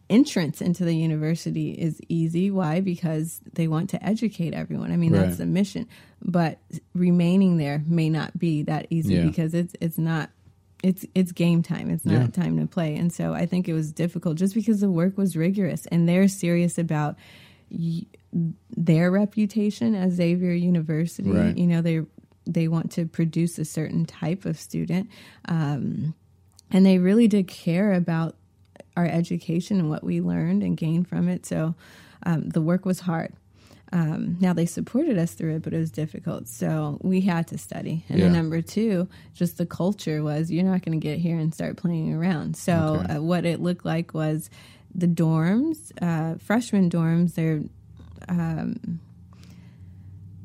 entrance 0.09 0.61
into 0.61 0.85
the 0.85 0.95
university 0.95 1.71
is 1.71 1.99
easy. 2.07 2.51
Why? 2.51 2.79
Because 2.81 3.41
they 3.53 3.67
want 3.67 3.89
to 3.91 4.05
educate 4.05 4.53
everyone. 4.53 4.91
I 4.91 4.97
mean, 4.97 5.13
Right. 5.13 5.21
that's 5.25 5.37
the 5.37 5.45
mission. 5.47 5.87
But 6.21 6.59
remaining 6.93 7.57
there 7.57 7.83
may 7.87 8.09
not 8.09 8.37
be 8.37 8.61
that 8.63 8.85
easy 8.91 9.15
Yeah. 9.15 9.25
because 9.25 9.53
it's 9.55 9.75
it's 9.81 9.97
not 9.97 10.29
it's 10.83 11.05
it's 11.15 11.31
game 11.31 11.63
time. 11.63 11.89
It's 11.89 12.05
not 12.05 12.13
Yeah. 12.21 12.27
time 12.27 12.59
to 12.59 12.67
play. 12.67 12.95
And 12.97 13.11
so 13.11 13.33
I 13.33 13.45
think 13.45 13.67
it 13.69 13.73
was 13.73 13.91
difficult 13.91 14.37
just 14.37 14.53
because 14.53 14.81
the 14.81 14.91
work 14.91 15.17
was 15.17 15.35
rigorous 15.35 15.85
and 15.87 16.07
they're 16.07 16.27
serious 16.27 16.77
about 16.77 17.15
y- 17.71 18.05
their 18.69 19.09
reputation 19.09 19.95
as 19.95 20.13
Xavier 20.13 20.51
University. 20.51 21.31
Right. 21.31 21.57
You 21.57 21.67
know, 21.67 21.81
they 21.81 22.01
they 22.45 22.67
want 22.67 22.91
to 22.91 23.05
produce 23.05 23.57
a 23.57 23.63
certain 23.65 24.05
type 24.05 24.43
of 24.45 24.59
student. 24.59 25.09
Um, 25.45 26.13
and 26.69 26.85
they 26.85 26.97
really 26.97 27.27
did 27.29 27.47
care 27.47 27.93
about 27.93 28.35
our 28.97 29.05
education 29.05 29.79
and 29.79 29.89
what 29.89 30.03
we 30.03 30.19
learned 30.19 30.61
and 30.63 30.75
gained 30.75 31.07
from 31.07 31.29
it. 31.29 31.45
So 31.45 31.75
um, 32.25 32.49
the 32.49 32.61
work 32.61 32.85
was 32.85 32.99
hard. 33.01 33.31
Um, 33.93 34.37
now 34.39 34.53
they 34.53 34.65
supported 34.65 35.19
us 35.19 35.33
through 35.33 35.57
it, 35.57 35.61
but 35.61 35.71
it 35.71 35.77
was 35.77 35.91
difficult. 35.91 36.47
So 36.47 36.97
we 37.03 37.21
had 37.21 37.47
to 37.49 37.59
study. 37.59 38.03
And 38.09 38.17
Yeah. 38.17 38.25
then 38.25 38.33
number 38.33 38.59
two, 38.61 39.07
just 39.35 39.57
the 39.59 39.67
culture 39.67 40.23
was 40.23 40.49
you're 40.51 40.63
not 40.65 40.83
going 40.83 40.99
to 40.99 41.03
get 41.07 41.19
here 41.19 41.37
and 41.37 41.53
start 41.53 41.77
playing 41.77 42.11
around. 42.13 42.55
So 42.57 43.01
Okay. 43.03 43.13
uh, 43.17 43.21
what 43.21 43.45
it 43.45 43.61
looked 43.61 43.85
like 43.85 44.15
was 44.15 44.49
the 44.95 45.07
dorms, 45.07 45.91
uh, 46.01 46.39
freshman 46.39 46.89
dorms. 46.89 47.35
They're 47.35 47.61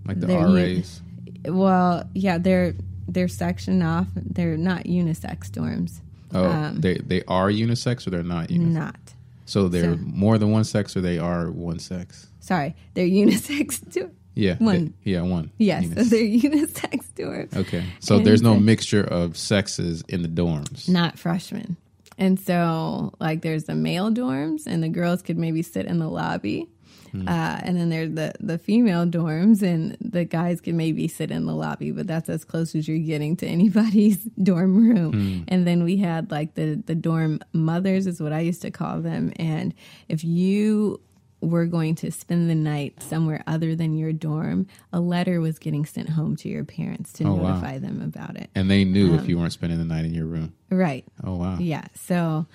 like 0.06 0.20
the 0.20 0.26
they're 0.26 0.48
RAs. 0.48 1.00
well, 1.46 2.08
yeah, 2.14 2.38
they're 2.38 2.74
they're 3.08 3.28
sectioned 3.28 3.82
off. 3.82 4.08
They're 4.14 4.56
not 4.56 4.84
unisex 4.84 5.50
dorms. 5.50 6.00
Oh, 6.34 6.44
um, 6.50 6.80
they 6.80 6.98
they 6.98 7.22
are 7.24 7.48
unisex 7.48 8.06
or 8.06 8.10
they're 8.10 8.22
not 8.22 8.48
unisex. 8.48 8.72
Not. 8.72 9.14
So 9.46 9.68
they're 9.68 9.94
So- 9.94 10.00
more 10.02 10.36
than 10.38 10.50
one 10.50 10.64
sex 10.64 10.96
or 10.96 11.00
they 11.00 11.18
are 11.18 11.50
one 11.50 11.78
sex. 11.78 12.26
Sorry, 12.48 12.74
they're 12.94 13.06
unisex 13.06 13.80
dorms. 13.90 14.10
Yeah. 14.34 14.56
One. 14.58 14.94
they- 15.04 15.12
yeah, 15.12 15.22
one. 15.22 15.50
Yes, 15.58 15.84
so 15.88 16.02
they're 16.04 16.20
unisex 16.48 17.04
dorms. 17.16 17.54
Okay. 17.56 17.84
So 18.00 18.16
And 18.16 18.26
there's 18.26 18.40
no 18.42 18.58
mixture 18.58 19.02
of 19.04 19.36
sexes 19.36 20.02
in 20.08 20.22
the 20.22 20.28
dorms. 20.28 20.88
not 20.88 21.18
freshmen. 21.18 21.76
And 22.16 22.38
so, 22.40 23.12
like, 23.20 23.42
there's 23.42 23.64
the 23.64 23.74
male 23.76 24.10
dorms, 24.10 24.66
and 24.66 24.82
the 24.82 24.88
girls 24.88 25.22
could 25.22 25.38
maybe 25.38 25.62
sit 25.62 25.86
in 25.86 25.98
the 25.98 26.08
lobby. 26.08 26.68
Hmm. 27.12 27.26
Uh, 27.28 27.58
and 27.62 27.76
then 27.78 27.88
there's 27.90 28.12
the, 28.14 28.32
the 28.40 28.58
female 28.58 29.06
dorms, 29.06 29.62
and 29.62 29.96
the 30.00 30.24
guys 30.24 30.60
can 30.60 30.76
maybe 30.76 31.06
sit 31.08 31.30
in 31.30 31.46
the 31.46 31.54
lobby, 31.54 31.90
but 31.92 32.06
that's 32.06 32.28
as 32.28 32.44
close 32.44 32.74
as 32.74 32.86
you're 32.88 32.98
getting 32.98 33.36
to 33.36 33.46
anybody's 33.58 34.18
dorm 34.42 34.76
room. 34.76 35.12
Hmm. 35.12 35.42
And 35.48 35.66
then 35.66 35.84
we 35.84 35.96
had 35.96 36.30
like 36.30 36.54
the, 36.54 36.82
the 36.86 36.94
dorm 36.94 37.40
mothers, 37.52 38.06
is 38.06 38.20
what 38.20 38.32
I 38.32 38.40
used 38.40 38.62
to 38.62 38.70
call 38.70 39.00
them. 39.00 39.32
And 39.36 39.72
if 40.08 40.22
you 40.24 41.00
were 41.40 41.66
going 41.66 41.94
to 41.94 42.10
spend 42.10 42.50
the 42.50 42.54
night 42.54 43.00
somewhere 43.02 43.44
other 43.46 43.76
than 43.76 43.96
your 43.96 44.12
dorm, 44.12 44.66
a 44.92 44.98
letter 45.00 45.40
was 45.40 45.58
getting 45.58 45.84
sent 45.86 46.08
home 46.08 46.34
to 46.36 46.48
your 46.48 46.64
parents 46.64 47.12
to 47.14 47.24
Oh, 47.24 47.34
wow. 47.34 47.50
notify 47.50 47.78
them 47.78 48.02
about 48.02 48.36
it. 48.36 48.50
And 48.56 48.68
they 48.70 48.84
knew 48.84 49.12
Um, 49.12 49.18
if 49.20 49.28
you 49.28 49.38
weren't 49.38 49.52
spending 49.52 49.78
the 49.78 49.84
night 49.84 50.04
in 50.04 50.12
your 50.14 50.26
room. 50.26 50.52
Right. 50.70 51.04
Oh 51.22 51.36
wow. 51.36 51.58
Yeah. 51.60 51.84
So, 51.94 52.46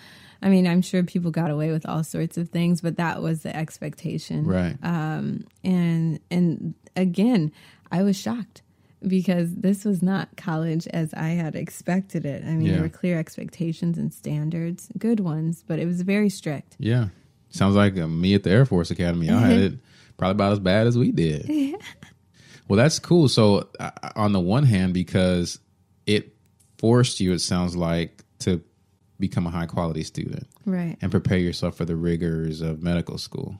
I 0.41 0.49
mean, 0.49 0.67
I'm 0.67 0.81
sure 0.81 1.01
people 1.03 1.31
got 1.31 1.49
away 1.49 1.71
with 1.71 1.85
all 1.87 2.03
sorts 2.03 2.37
of 2.37 2.49
things, 2.49 2.81
but 2.81 2.97
that 2.97 3.21
was 3.21 3.43
the 3.43 3.55
expectation. 3.55 4.43
Right. 4.45 4.75
Um, 4.83 5.45
and 5.63 6.19
and 6.29 6.73
again, 6.97 7.51
I 7.91 8.03
was 8.03 8.17
shocked 8.19 8.61
because 9.07 9.53
this 9.55 9.85
was 9.85 10.01
not 10.01 10.35
college 10.37 10.87
as 10.87 11.13
I 11.13 11.29
had 11.29 11.55
expected 11.55 12.25
it. 12.25 12.43
I 12.43 12.51
mean, 12.51 12.63
Yeah. 12.67 12.73
there 12.73 12.81
were 12.83 12.89
clear 12.89 13.17
expectations 13.19 13.97
and 13.97 14.13
standards, 14.13 14.89
good 14.97 15.19
ones, 15.21 15.63
but 15.67 15.79
it 15.79 15.85
was 15.85 16.01
very 16.01 16.29
strict. 16.29 16.75
Yeah. 16.79 17.07
Sounds 17.53 17.75
like 17.75 17.97
uh, 17.97 18.07
me 18.07 18.33
at 18.33 18.43
the 18.43 18.49
Air 18.49 18.65
Force 18.65 18.91
Academy. 18.91 19.29
I 19.29 19.39
had 19.39 19.57
it 19.57 19.73
probably 20.17 20.31
about 20.31 20.51
as 20.53 20.59
bad 20.59 20.87
as 20.87 20.97
we 20.97 21.11
did. 21.11 21.75
Well, 22.69 22.77
that's 22.77 22.97
cool. 22.97 23.27
So, 23.27 23.67
uh, 23.77 23.91
on 24.15 24.31
the 24.31 24.39
one 24.39 24.63
hand, 24.63 24.93
because 24.93 25.59
it 26.07 26.33
forced 26.77 27.19
you, 27.19 27.33
it 27.33 27.39
sounds 27.39 27.75
like, 27.75 28.23
to 28.39 28.61
become 29.19 29.45
a 29.45 29.49
high 29.49 29.65
quality 29.65 30.01
student 30.03 30.47
Right. 30.65 30.97
and 31.01 31.11
prepare 31.11 31.37
yourself 31.37 31.75
for 31.75 31.83
the 31.83 31.95
rigors 31.97 32.61
of 32.61 32.81
medical 32.81 33.17
school. 33.17 33.59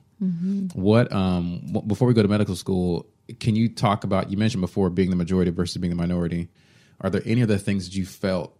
What, 0.73 1.11
um, 1.11 1.59
w- 1.73 1.85
before 1.85 2.07
we 2.07 2.13
go 2.13 2.21
to 2.21 2.29
medical 2.29 2.55
school, 2.55 3.05
can 3.41 3.57
you 3.57 3.67
talk 3.67 4.05
about, 4.05 4.31
you 4.31 4.37
mentioned 4.37 4.61
before 4.61 4.89
being 4.89 5.09
the 5.09 5.17
majority 5.17 5.51
versus 5.51 5.77
being 5.77 5.89
the 5.91 6.01
minority. 6.01 6.47
Are 7.01 7.09
there 7.09 7.21
any 7.25 7.43
other 7.43 7.57
things 7.57 7.85
that 7.89 7.95
you 7.95 8.05
felt 8.05 8.57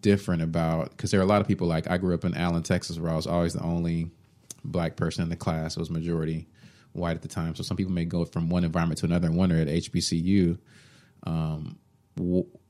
different 0.00 0.42
about? 0.42 0.90
Because 0.90 1.12
there 1.12 1.20
are 1.20 1.24
a 1.24 1.26
lot 1.26 1.40
of 1.40 1.46
people, 1.46 1.68
like 1.68 1.88
I 1.88 1.98
grew 1.98 2.14
up 2.14 2.24
in 2.24 2.34
Allen, 2.34 2.64
Texas, 2.64 2.98
where 2.98 3.12
I 3.12 3.16
was 3.16 3.28
always 3.28 3.52
the 3.52 3.62
only 3.62 4.10
black 4.64 4.96
person 4.96 5.22
in 5.22 5.28
the 5.28 5.36
class. 5.36 5.76
It 5.76 5.80
was 5.80 5.90
majority 5.90 6.48
white 6.92 7.16
at 7.16 7.22
the 7.22 7.28
time. 7.28 7.54
So 7.54 7.62
some 7.62 7.76
people 7.76 7.92
may 7.92 8.04
go 8.04 8.24
from 8.24 8.48
one 8.48 8.64
environment 8.64 8.98
to 9.00 9.06
another 9.06 9.26
and 9.26 9.36
wonder 9.36 9.56
at 9.56 9.68
HBCU, 9.68 10.58
um, 11.24 11.78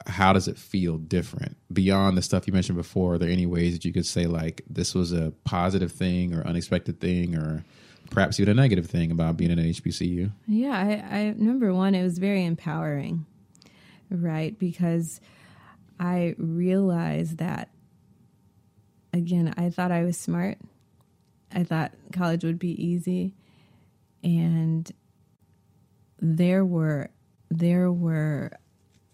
how 0.06 0.32
does 0.32 0.48
it 0.48 0.58
feel 0.58 0.96
different 0.96 1.56
beyond 1.72 2.16
the 2.16 2.22
stuff 2.22 2.46
you 2.46 2.52
mentioned 2.52 2.78
before? 2.78 3.14
Are 3.14 3.18
there 3.18 3.28
any 3.28 3.46
ways 3.46 3.74
that 3.74 3.84
you 3.84 3.92
could 3.92 4.06
say 4.06 4.26
like 4.26 4.62
this 4.68 4.94
was 4.94 5.12
a 5.12 5.32
positive 5.44 5.92
thing 5.92 6.34
or 6.34 6.46
unexpected 6.46 7.00
thing 7.00 7.36
or 7.36 7.64
perhaps 8.10 8.40
even 8.40 8.58
a 8.58 8.60
negative 8.60 8.86
thing 8.86 9.10
about 9.10 9.36
being 9.36 9.50
in 9.50 9.58
an 9.58 9.66
HBCU? 9.66 10.32
Yeah, 10.46 10.72
I, 10.72 11.18
I 11.18 11.34
number 11.36 11.74
one, 11.74 11.94
it 11.94 12.02
was 12.02 12.18
very 12.18 12.44
empowering, 12.44 13.26
right? 14.10 14.58
Because 14.58 15.20
I 16.00 16.34
realized 16.38 17.38
that 17.38 17.68
again, 19.12 19.54
I 19.56 19.70
thought 19.70 19.92
I 19.92 20.04
was 20.04 20.16
smart. 20.16 20.58
I 21.54 21.62
thought 21.64 21.92
college 22.12 22.44
would 22.44 22.58
be 22.58 22.72
easy, 22.84 23.32
and 24.22 24.90
there 26.20 26.64
were 26.64 27.10
there 27.50 27.92
were 27.92 28.50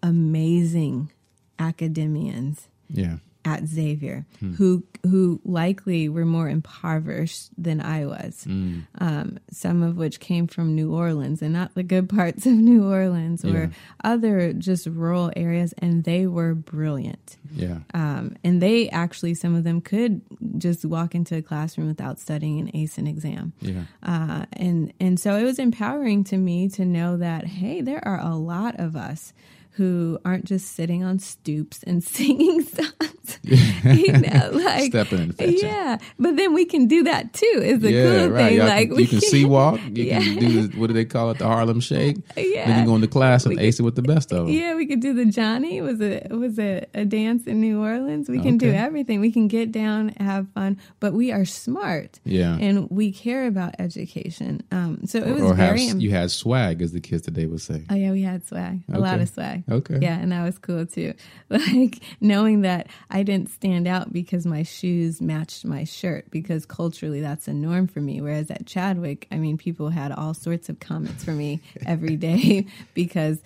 amazing 0.03 1.11
academians 1.59 2.68
Yeah. 2.88 3.18
At 3.45 3.66
Xavier 3.66 4.26
who 4.59 4.84
who 5.03 5.41
likely 5.47 6.11
were 6.11 6.26
more 6.26 6.47
impoverished 6.49 7.49
than 7.57 7.80
I 7.80 8.05
was. 8.05 8.47
Um, 8.47 9.38
some 9.51 9.82
of 9.82 9.97
which 9.97 10.20
came 10.20 10.47
from 10.47 10.74
New 10.74 10.93
Orleans 10.95 11.41
and 11.41 11.55
not 11.55 11.74
the 11.74 11.82
good 11.82 12.09
parts 12.16 12.45
of 12.45 12.53
New 12.53 12.84
Orleans 12.86 13.43
or 13.45 13.49
Yeah. 13.49 13.68
other 14.05 14.53
just 14.53 14.86
rural 14.86 15.32
areas, 15.36 15.72
and 15.78 16.05
they 16.05 16.26
were 16.26 16.55
brilliant. 16.55 17.38
Yeah. 17.55 17.78
Um, 17.95 18.36
and 18.45 18.61
they 18.61 18.91
actually, 18.91 19.32
some 19.34 19.55
of 19.55 19.64
them 19.64 19.80
could 19.80 20.20
just 20.59 20.84
walk 20.84 21.14
into 21.14 21.36
a 21.36 21.43
classroom 21.43 21.88
without 21.88 22.18
studying 22.18 22.61
and 22.61 22.70
ace 22.74 22.99
an 22.99 23.07
exam. 23.07 23.53
Yeah. 23.61 23.84
Uh, 24.03 24.45
and 24.53 24.93
and 25.01 25.18
so 25.18 25.36
it 25.36 25.45
was 25.45 25.59
empowering 25.59 26.24
to 26.24 26.36
me 26.36 26.68
to 26.70 26.84
know 26.84 27.16
that 27.16 27.47
hey, 27.47 27.80
there 27.80 28.07
are 28.07 28.20
a 28.20 28.34
lot 28.36 28.78
of 28.78 28.97
us 28.97 29.32
who 29.74 30.18
aren't 30.24 30.45
just 30.45 30.74
sitting 30.74 31.03
on 31.05 31.18
stoops 31.18 31.82
and 31.84 32.03
singing 32.16 32.62
songs, 32.64 33.20
you 33.43 34.12
know, 34.12 34.51
like 34.53 34.91
Stepping 34.93 35.20
and 35.20 35.37
fetching. 35.37 35.59
yeah. 35.59 35.99
But 36.18 36.37
then 36.37 36.55
we 36.55 36.64
can 36.64 36.87
do 36.87 37.03
that 37.05 37.33
too. 37.33 37.61
Is 37.62 37.81
the 37.81 37.93
yeah, 37.93 38.03
cool 38.05 38.28
right. 38.31 38.49
thing. 38.49 38.57
Y'all 38.59 38.66
Like 38.66 38.89
can, 38.89 38.97
we 38.97 39.03
you 39.03 39.09
can 39.09 39.20
see 39.20 39.45
walk. 39.45 39.81
You 39.91 40.05
Yeah. 40.05 40.20
can 40.20 40.39
do 40.39 40.66
the, 40.68 40.78
what 40.78 40.87
do 40.89 40.93
they 40.95 41.05
call 41.05 41.31
it? 41.31 41.39
The 41.39 41.47
Harlem 41.47 41.81
Shake. 41.81 42.16
Yeah. 42.37 42.66
Then 42.66 42.81
you 42.81 42.87
go 42.87 42.95
into 42.95 43.09
class 43.09 43.45
and 43.47 43.57
We 43.57 43.62
ace 43.62 43.78
it 43.81 43.83
with 43.83 43.97
the 43.97 44.03
best 44.03 44.33
of 44.33 44.47
them. 44.47 44.55
Yeah, 44.55 44.74
we 44.74 44.87
could 44.87 45.01
do 45.01 45.12
the 45.14 45.24
Johnny. 45.26 45.81
Was 45.81 46.01
a 46.01 46.24
it 46.24 46.33
was 46.37 46.59
a, 46.59 46.87
a 46.95 47.05
dance 47.05 47.47
in 47.47 47.61
New 47.61 47.81
Orleans. 47.83 48.28
We 48.28 48.41
can 48.41 48.57
do 48.59 48.70
everything. 48.72 49.20
We 49.20 49.33
can 49.33 49.49
get 49.49 49.72
down, 49.72 50.11
have 50.20 50.49
fun, 50.55 50.78
but 51.01 51.12
we 51.12 51.33
are 51.33 51.45
smart. 51.45 52.18
Yeah. 52.24 52.57
and 52.61 52.89
we 52.91 53.12
care 53.12 53.47
about 53.47 53.74
education. 53.78 54.62
Um, 54.70 55.01
so 55.07 55.18
it 55.18 55.33
was 55.35 55.43
or 55.43 55.55
have 55.55 55.76
very. 55.76 55.83
you 56.01 56.11
had 56.11 56.31
swag, 56.31 56.83
as 56.83 56.93
the 56.93 57.01
kids 57.01 57.22
today 57.22 57.47
would 57.47 57.61
say. 57.61 57.85
oh 57.91 57.95
yeah, 57.95 58.11
we 58.12 58.22
had 58.22 58.47
swag, 58.47 58.83
a 58.93 58.99
lot 58.99 59.20
of 59.20 59.28
swag. 59.28 59.64
Okay. 59.70 59.99
Yeah, 60.01 60.18
and 60.18 60.33
that 60.33 60.45
was 60.45 60.59
cool 60.59 60.87
too. 60.87 61.14
Like 61.51 62.01
knowing 62.20 62.61
that 62.62 62.87
I 63.11 63.20
didn't 63.23 63.51
stand 63.51 63.87
out 63.87 64.12
because 64.12 64.47
my 64.47 64.62
shoes 64.62 65.21
matched 65.21 65.64
my 65.64 65.85
shirt, 65.85 66.31
because 66.31 66.66
culturally 66.66 67.21
that's 67.21 67.49
a 67.49 67.53
norm 67.53 67.87
for 67.87 68.01
me. 68.01 68.21
Whereas 68.21 68.51
at 68.51 68.66
Chadwick, 68.66 69.27
I 69.31 69.37
mean, 69.37 69.59
people 69.59 69.89
had 69.89 70.12
all 70.12 70.35
sorts 70.35 70.68
of 70.68 70.81
comments 70.81 71.25
for 71.25 71.33
me 71.33 71.61
every 71.87 72.16
day 72.16 72.66
because 72.95 73.43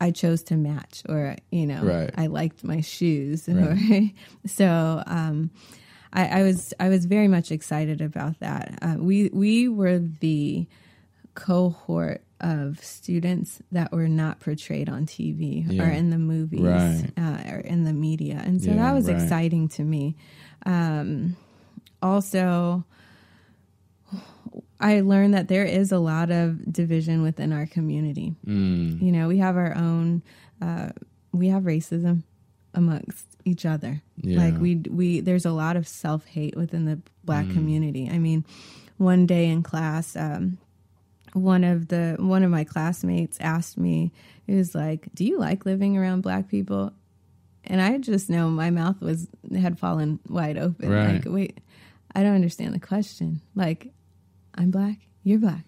I 0.00 0.10
chose 0.10 0.42
to 0.44 0.56
match, 0.56 1.02
or 1.08 1.36
you 1.50 1.66
know, 1.66 1.82
Right. 1.82 2.10
I 2.16 2.26
liked 2.26 2.64
my 2.64 2.80
shoes. 2.80 3.48
Right. 3.48 4.12
Or, 4.44 4.48
so 4.48 5.02
um, 5.06 5.50
I, 6.12 6.40
I 6.40 6.42
was 6.42 6.72
I 6.80 6.88
was 6.88 7.04
very 7.04 7.28
much 7.28 7.52
excited 7.52 8.00
about 8.00 8.40
that. 8.40 8.78
Uh, 8.82 8.96
we 8.98 9.30
we 9.32 9.68
were 9.68 9.98
the 9.98 10.66
cohort 11.34 12.22
of 12.40 12.82
students 12.82 13.60
that 13.72 13.92
were 13.92 14.08
not 14.08 14.40
portrayed 14.40 14.88
on 14.88 15.06
TV 15.06 15.64
Yeah. 15.68 15.84
or 15.84 15.90
in 15.90 16.10
the 16.10 16.18
movies 16.18 16.60
Right. 16.62 17.10
uh, 17.16 17.50
or 17.52 17.58
in 17.58 17.84
the 17.84 17.92
media, 17.92 18.42
and 18.44 18.60
so 18.62 18.70
Yeah, 18.70 18.76
that 18.76 18.92
was 18.94 19.06
right. 19.08 19.20
exciting 19.22 19.68
to 19.68 19.84
me. 19.84 20.16
Um, 20.66 21.36
also. 22.02 22.84
I 24.80 25.00
learned 25.02 25.34
that 25.34 25.48
there 25.48 25.64
is 25.66 25.92
a 25.92 25.98
lot 25.98 26.30
of 26.30 26.72
division 26.72 27.22
within 27.22 27.52
our 27.52 27.66
community. 27.66 28.34
Mm. 28.46 29.00
You 29.00 29.12
know, 29.12 29.28
we 29.28 29.38
have 29.38 29.56
our 29.56 29.76
own, 29.76 30.22
uh, 30.62 30.88
we 31.32 31.48
have 31.48 31.64
racism 31.64 32.22
amongst 32.72 33.26
each 33.44 33.66
other. 33.66 34.00
Yeah. 34.16 34.38
Like 34.38 34.58
we 34.58 34.76
we 34.88 35.20
there's 35.20 35.44
a 35.44 35.52
lot 35.52 35.76
of 35.76 35.86
self 35.86 36.24
hate 36.26 36.56
within 36.56 36.86
the 36.86 36.98
black 37.24 37.44
Mm. 37.46 37.52
community. 37.52 38.08
I 38.10 38.18
mean, 38.18 38.44
one 38.96 39.26
day 39.26 39.48
in 39.50 39.62
class, 39.62 40.16
um, 40.16 40.56
one 41.32 41.64
of 41.64 41.88
the 41.88 42.16
one 42.18 42.42
of 42.42 42.50
my 42.50 42.64
classmates 42.64 43.38
asked 43.40 43.78
me, 43.78 44.12
he 44.46 44.54
was 44.54 44.74
like, 44.74 45.08
"Do 45.14 45.24
you 45.24 45.38
like 45.38 45.66
living 45.66 45.96
around 45.96 46.22
black 46.22 46.48
people?" 46.48 46.92
And 47.64 47.80
I 47.80 47.98
just 47.98 48.30
know 48.30 48.48
my 48.48 48.70
mouth 48.70 49.00
was 49.00 49.28
had 49.56 49.78
fallen 49.78 50.18
wide 50.28 50.58
open. 50.58 50.90
Right. 50.90 51.14
Like, 51.14 51.24
wait, 51.26 51.60
I 52.14 52.22
don't 52.22 52.34
understand 52.34 52.74
the 52.74 52.80
question. 52.80 53.40
Like, 53.54 53.92
I'm 54.54 54.70
black, 54.70 54.98
you're 55.22 55.38
black. 55.38 55.64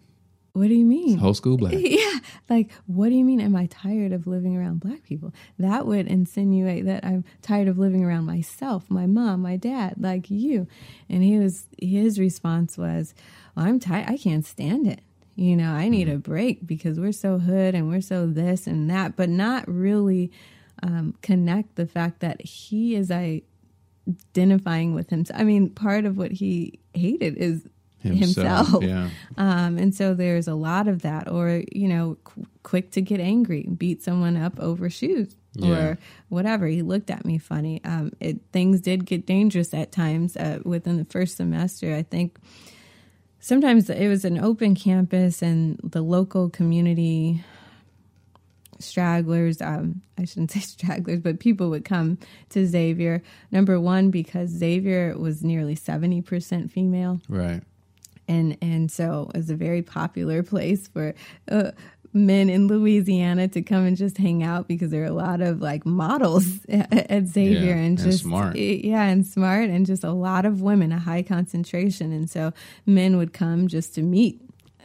What 0.54 0.68
do 0.68 0.74
you 0.74 0.84
mean? 0.84 1.18
Whole 1.18 1.34
school 1.34 1.56
black. 1.56 1.74
Yeah. 1.78 2.18
Like, 2.50 2.70
what 2.86 3.08
do 3.08 3.14
you 3.14 3.24
mean? 3.24 3.40
Am 3.40 3.56
I 3.56 3.66
tired 3.66 4.12
of 4.12 4.26
living 4.26 4.56
around 4.56 4.80
black 4.80 5.02
people? 5.04 5.32
That 5.58 5.86
would 5.86 6.06
insinuate 6.06 6.84
that 6.84 7.04
I'm 7.04 7.24
tired 7.40 7.68
of 7.68 7.78
living 7.78 8.04
around 8.04 8.26
myself, 8.26 8.90
my 8.90 9.06
mom, 9.06 9.40
my 9.40 9.56
dad, 9.56 9.94
like 9.98 10.30
you. 10.30 10.66
And 11.08 11.22
he 11.22 11.38
was, 11.38 11.64
his 11.80 12.18
response 12.18 12.76
was, 12.76 13.14
well, 13.56 13.66
I'm 13.66 13.80
tired. 13.80 14.10
I 14.10 14.18
can't 14.18 14.44
stand 14.44 14.86
it. 14.86 15.00
You 15.35 15.57
know, 15.57 15.70
I 15.72 15.89
need 15.89 16.09
a 16.09 16.18
break 16.18 16.66
because 16.66 17.01
we're 17.01 17.12
so 17.12 17.39
hood 17.39 17.74
and 17.74 17.89
we're 17.89 18.03
so 18.03 18.26
this 18.26 18.66
and 18.66 18.91
that, 18.91 19.16
but 19.16 19.28
not 19.30 19.66
really 19.66 20.30
um, 20.83 21.14
connect 21.22 21.76
the 21.76 21.87
fact 21.87 22.20
that 22.20 22.43
he 22.43 22.95
is 22.95 23.11
identifying 23.11 24.95
with 24.95 25.11
himself. 25.11 25.41
I 25.41 25.45
mean, 25.45 25.70
part 25.70 26.05
of 26.05 26.16
what 26.16 26.33
he 26.33 26.80
hated 26.95 27.37
is 27.37 27.66
Himself, 28.01 28.66
himself. 28.66 28.85
yeah. 28.85 29.09
Um, 29.37 29.78
and 29.78 29.95
so 29.95 30.12
there's 30.14 30.49
a 30.49 30.55
lot 30.55 30.89
of 30.89 31.03
that, 31.03 31.30
or, 31.30 31.62
you 31.72 31.89
know, 31.89 32.16
qu- 32.24 32.47
quick 32.62 32.91
to 32.93 33.01
get 33.01 33.20
angry, 33.20 33.62
beat 33.62 34.03
someone 34.03 34.37
up 34.37 34.59
over 34.59 34.91
shoes 34.91 35.37
Yeah. 35.55 35.70
or 35.93 35.99
whatever. 36.28 36.66
He 36.66 36.83
looked 36.83 37.11
at 37.11 37.24
me 37.24 37.39
funny. 37.39 37.80
Um, 37.85 38.12
it, 38.20 38.41
things 38.53 38.80
did 38.80 39.07
get 39.07 39.24
dangerous 39.24 39.72
at 39.72 39.93
times 39.93 40.37
uh, 40.37 40.59
within 40.64 40.97
the 40.99 41.05
first 41.05 41.37
semester. 41.37 41.95
I 41.95 42.03
think 42.03 42.39
sometimes 43.43 43.90
it 43.90 44.09
was 44.09 44.24
an 44.24 44.38
open 44.38 44.74
campus 44.74 45.43
and 45.43 45.78
the 45.82 46.01
local 46.01 46.49
community 46.49 47.43
stragglers 48.78 49.61
um, 49.61 50.01
i 50.18 50.24
shouldn't 50.24 50.51
say 50.57 50.61
stragglers 50.61 51.20
but 51.20 51.38
people 51.38 51.70
would 51.70 51.84
come 51.84 52.18
to 52.49 52.66
xavier 52.66 53.22
number 53.51 53.78
one 53.80 54.11
because 54.11 54.51
xavier 54.51 55.16
was 55.16 55.43
nearly 55.45 55.76
70% 55.76 56.70
female 56.70 57.20
Right. 57.28 57.62
and 58.28 58.57
and 58.61 58.90
so 58.90 59.30
it 59.34 59.36
was 59.38 59.51
a 59.51 59.57
very 59.57 59.82
popular 59.82 60.43
place 60.53 60.88
for 60.88 61.14
uh, 61.51 61.70
men 62.12 62.50
in 62.50 62.66
Louisiana 62.66 63.48
to 63.48 63.62
come 63.62 63.84
and 63.86 63.96
just 63.96 64.18
hang 64.18 64.42
out 64.42 64.68
because 64.68 64.90
there 64.90 65.02
are 65.02 65.06
a 65.06 65.12
lot 65.12 65.40
of 65.40 65.60
like 65.62 65.86
models 65.86 66.46
at, 66.68 67.10
at 67.10 67.26
Xavier 67.26 67.60
Yeah, 67.60 67.72
and 67.74 67.98
and 67.98 67.98
just 67.98 68.22
smart. 68.24 68.56
yeah 68.56 69.04
and 69.04 69.26
smart 69.26 69.70
and 69.70 69.86
just 69.86 70.04
a 70.04 70.12
lot 70.12 70.44
of 70.44 70.60
women 70.60 70.92
a 70.92 70.98
high 70.98 71.22
concentration 71.22 72.12
and 72.12 72.28
so 72.30 72.52
men 72.86 73.16
would 73.16 73.32
come 73.32 73.66
just 73.68 73.94
to 73.94 74.02
meet 74.02 74.40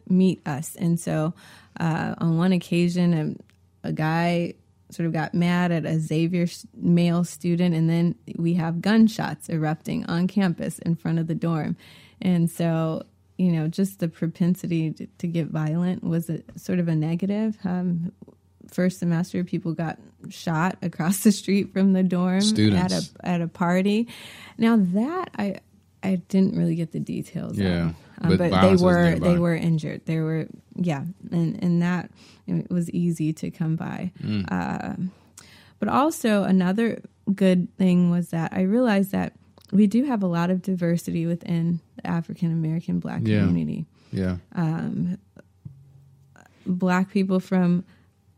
meet 0.08 0.40
us 0.48 0.76
and 0.76 1.00
so 1.00 1.34
uh, 1.80 2.16
on 2.20 2.38
one 2.38 2.54
occasion 2.54 3.38
a, 3.84 3.88
a 3.90 3.92
guy 3.92 4.54
sort 4.90 5.06
of 5.06 5.12
got 5.12 5.34
mad 5.34 5.70
at 5.74 5.86
a 5.86 6.00
Xavier 6.00 6.48
male 6.74 7.26
student, 7.26 7.76
and 7.76 7.90
then 7.90 8.16
we 8.38 8.54
have 8.54 8.80
gunshots 8.80 9.50
erupting 9.50 10.06
on 10.06 10.28
campus 10.30 10.80
in 10.80 10.96
front 10.96 11.20
of 11.20 11.28
the 11.28 11.36
dorm. 11.36 11.76
And 12.22 12.50
so, 12.50 13.04
you 13.38 13.52
know, 13.52 13.68
just 13.68 14.00
the 14.00 14.08
propensity 14.08 14.92
to, 14.92 15.08
to 15.20 15.28
get 15.28 15.48
violent 15.48 16.04
was 16.04 16.30
a, 16.30 16.42
sort 16.56 16.80
of 16.80 16.88
a 16.88 16.96
negative. 16.96 17.58
Um, 17.64 18.12
first 18.72 19.00
semester, 19.00 19.44
people 19.44 19.74
got 19.74 20.00
shot 20.30 20.78
across 20.82 21.20
the 21.24 21.32
street 21.32 21.74
from 21.74 21.94
the 21.94 22.04
dorm 22.04 22.42
Students. 22.42 22.94
at 22.94 23.04
a 23.04 23.28
at 23.28 23.42
a 23.42 23.48
party. 23.48 24.08
Now 24.58 24.78
that 24.78 25.30
I 25.38 25.60
I 26.04 26.16
didn't 26.30 26.58
really 26.58 26.76
get 26.76 26.92
the 26.92 27.00
details. 27.00 27.58
Yeah. 27.58 27.82
on. 27.82 27.96
But 28.22 28.32
Um, 28.32 28.38
but, 28.38 28.62
they 28.62 28.76
were 28.76 29.16
they 29.20 29.38
were 29.38 29.56
injured. 29.56 30.02
They 30.06 30.20
were 30.20 30.48
yeah, 30.76 31.04
and 31.32 31.64
and 31.64 31.82
that 31.82 32.10
it 32.48 32.72
was 32.72 32.90
easy 32.90 33.34
to 33.34 33.52
come 33.52 33.76
by. 33.76 34.12
Mm. 34.24 34.46
Uh, 34.52 34.96
but 35.80 35.90
also 35.90 36.44
another 36.44 37.02
good 37.34 37.68
thing 37.78 38.10
was 38.10 38.30
that 38.30 38.54
I 38.54 38.62
realized 38.62 39.12
that 39.12 39.34
we 39.72 39.88
do 39.88 40.06
have 40.06 40.24
a 40.24 40.28
lot 40.28 40.50
of 40.50 40.62
diversity 40.62 41.26
within 41.26 41.80
the 41.98 42.08
African 42.08 42.52
American 42.52 43.00
Black 43.00 43.22
Yeah. 43.24 43.46
community. 43.46 43.86
Yeah. 44.12 44.38
Um, 44.54 45.18
black 46.66 47.12
people 47.12 47.40
from 47.40 47.84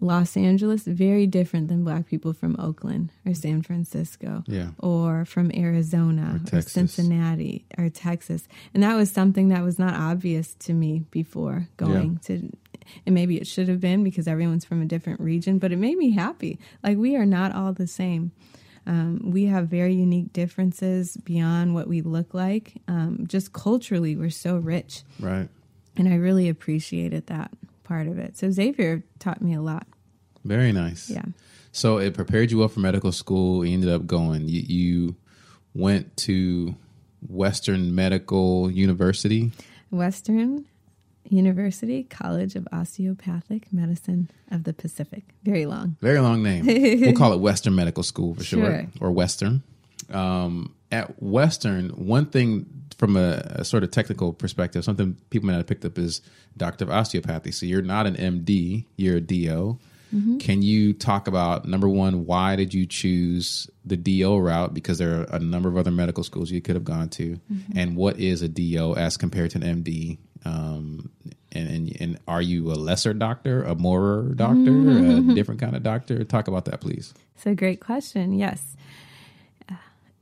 Los 0.02 0.38
Angeles 0.38 0.84
very 0.86 1.28
different 1.28 1.68
than 1.68 1.84
black 1.84 2.08
people 2.08 2.32
from 2.32 2.56
Oakland 2.58 3.12
or 3.26 3.34
San 3.34 3.62
Francisco 3.62 4.44
Yeah. 4.48 4.70
or 4.80 5.26
from 5.26 5.52
Arizona 5.54 6.40
Or 6.54 6.60
or, 6.60 6.62
Cincinnati 6.62 7.66
or 7.78 7.90
Texas. 7.90 8.48
And 8.74 8.82
that 8.84 8.96
was 8.96 9.12
something 9.12 9.50
that 9.50 9.62
was 9.64 9.78
not 9.78 9.96
obvious 9.96 10.56
to 10.60 10.74
me 10.74 11.04
before 11.12 11.68
going 11.78 12.18
to 12.26 12.50
and 13.06 13.14
maybe 13.14 13.38
it 13.38 13.46
should 13.46 13.68
have 13.68 13.80
been 13.80 14.04
because 14.04 14.28
everyone's 14.28 14.66
from 14.66 14.82
a 14.82 14.86
different 14.86 15.20
region, 15.20 15.60
but 15.60 15.72
it 15.72 15.78
made 15.78 15.96
me 15.98 16.10
happy. 16.12 16.58
Like 16.82 16.98
we 16.98 17.16
are 17.16 17.26
not 17.26 17.54
all 17.54 17.72
the 17.74 17.86
same. 17.86 18.32
Um, 18.86 19.32
we 19.32 19.46
have 19.46 19.68
very 19.68 19.94
unique 19.94 20.34
differences 20.34 21.18
beyond 21.18 21.74
what 21.74 21.88
we 21.88 22.02
look 22.02 22.34
like. 22.34 22.82
Um, 22.88 23.26
just 23.28 23.54
culturally, 23.54 24.16
we're 24.16 24.30
so 24.30 24.58
rich. 24.58 25.04
Right. 25.20 25.50
And 25.98 26.08
I 26.08 26.16
really 26.16 26.50
appreciated 26.50 27.28
that 27.28 27.52
part 27.84 28.08
of 28.08 28.18
it. 28.18 28.38
So 28.38 28.50
Xavier 28.52 29.04
taught 29.20 29.42
me 29.42 29.54
a 29.54 29.62
lot. 29.62 29.86
Very 30.46 30.72
nice. 30.72 31.10
Yeah. 31.10 31.26
So 31.72 31.98
it 31.98 32.14
prepared 32.14 32.52
you 32.52 32.60
well 32.60 32.68
for 32.68 32.80
medical 32.80 33.12
school. 33.12 33.66
You 33.66 33.74
ended 33.74 33.90
up 33.90 34.08
going. 34.08 34.48
You, 34.48 34.62
you 34.62 35.16
went 35.74 36.16
to 36.18 36.76
Western 37.28 37.94
Medical 37.94 38.72
University. 38.72 39.52
Western 39.92 40.66
University 41.26 42.04
College 42.04 42.56
of 42.56 42.68
Osteopathic 42.72 43.72
Medicine 43.72 44.30
of 44.52 44.64
the 44.64 44.74
Pacific. 44.74 45.24
Very 45.44 45.66
long. 45.66 45.96
Very 46.02 46.20
long 46.20 46.42
name. 46.44 46.66
we'll 46.66 47.14
call 47.14 47.34
it 47.34 47.40
Western 47.40 47.76
Medical 47.76 48.04
School 48.04 48.36
for 48.36 48.44
Sure. 48.44 48.66
short, 48.66 48.86
or 49.00 49.12
Western. 49.12 49.62
Um, 50.12 50.74
at 50.92 51.22
Western, 51.22 51.90
one 51.90 52.26
thing 52.26 52.66
from 52.98 53.16
a, 53.16 53.42
a 53.56 53.64
sort 53.66 53.84
of 53.84 53.92
technical 53.92 54.34
perspective, 54.34 54.84
something 54.84 55.16
people 55.30 55.48
might 55.48 55.56
have 55.58 55.68
picked 55.68 55.86
up 55.86 55.98
is 56.00 56.22
doctor 56.58 56.84
of 56.86 56.90
osteopathy. 56.92 57.52
So 57.52 57.66
you're 57.66 57.82
not 57.84 58.08
an 58.08 58.16
MD, 58.16 58.86
you're 58.98 59.18
a 59.18 59.22
DO. 59.22 59.78
Can 60.40 60.64
you 60.64 60.94
talk 60.94 61.28
about 61.28 61.68
number 61.68 61.88
one, 61.88 62.26
why 62.26 62.56
did 62.56 62.74
you 62.74 62.88
choose 62.88 63.70
the 63.86 63.96
DO 63.96 64.40
route? 64.40 64.74
Because 64.74 64.98
there 64.98 65.22
are 65.22 65.24
a 65.26 65.38
number 65.38 65.70
of 65.70 65.78
other 65.78 65.92
medical 65.92 66.24
schools 66.24 66.50
you 66.50 66.62
could 66.62 66.74
have 66.76 66.84
gone 66.84 67.10
to, 67.10 67.40
and 67.76 67.96
what 67.96 68.20
is 68.20 68.42
a 68.42 68.48
DO 68.48 68.96
as 68.96 69.18
compared 69.18 69.52
to 69.52 69.60
an 69.64 69.84
MD? 69.84 70.18
Um, 70.46 71.10
and, 71.52 71.68
and 71.68 71.98
and 72.02 72.20
are 72.28 72.42
you 72.42 72.72
a 72.72 72.76
lesser 72.76 73.14
doctor, 73.14 73.64
a 73.64 73.76
more 73.76 74.34
doctor, 74.36 74.72
a 74.72 75.22
different 75.34 75.60
kind 75.60 75.76
of 75.76 75.84
doctor? 75.84 76.24
Talk 76.24 76.48
about 76.48 76.66
that, 76.66 76.82
please. 76.82 77.14
So, 77.36 77.56
great 77.56 77.80
question. 77.80 78.34
Yes. 78.34 78.76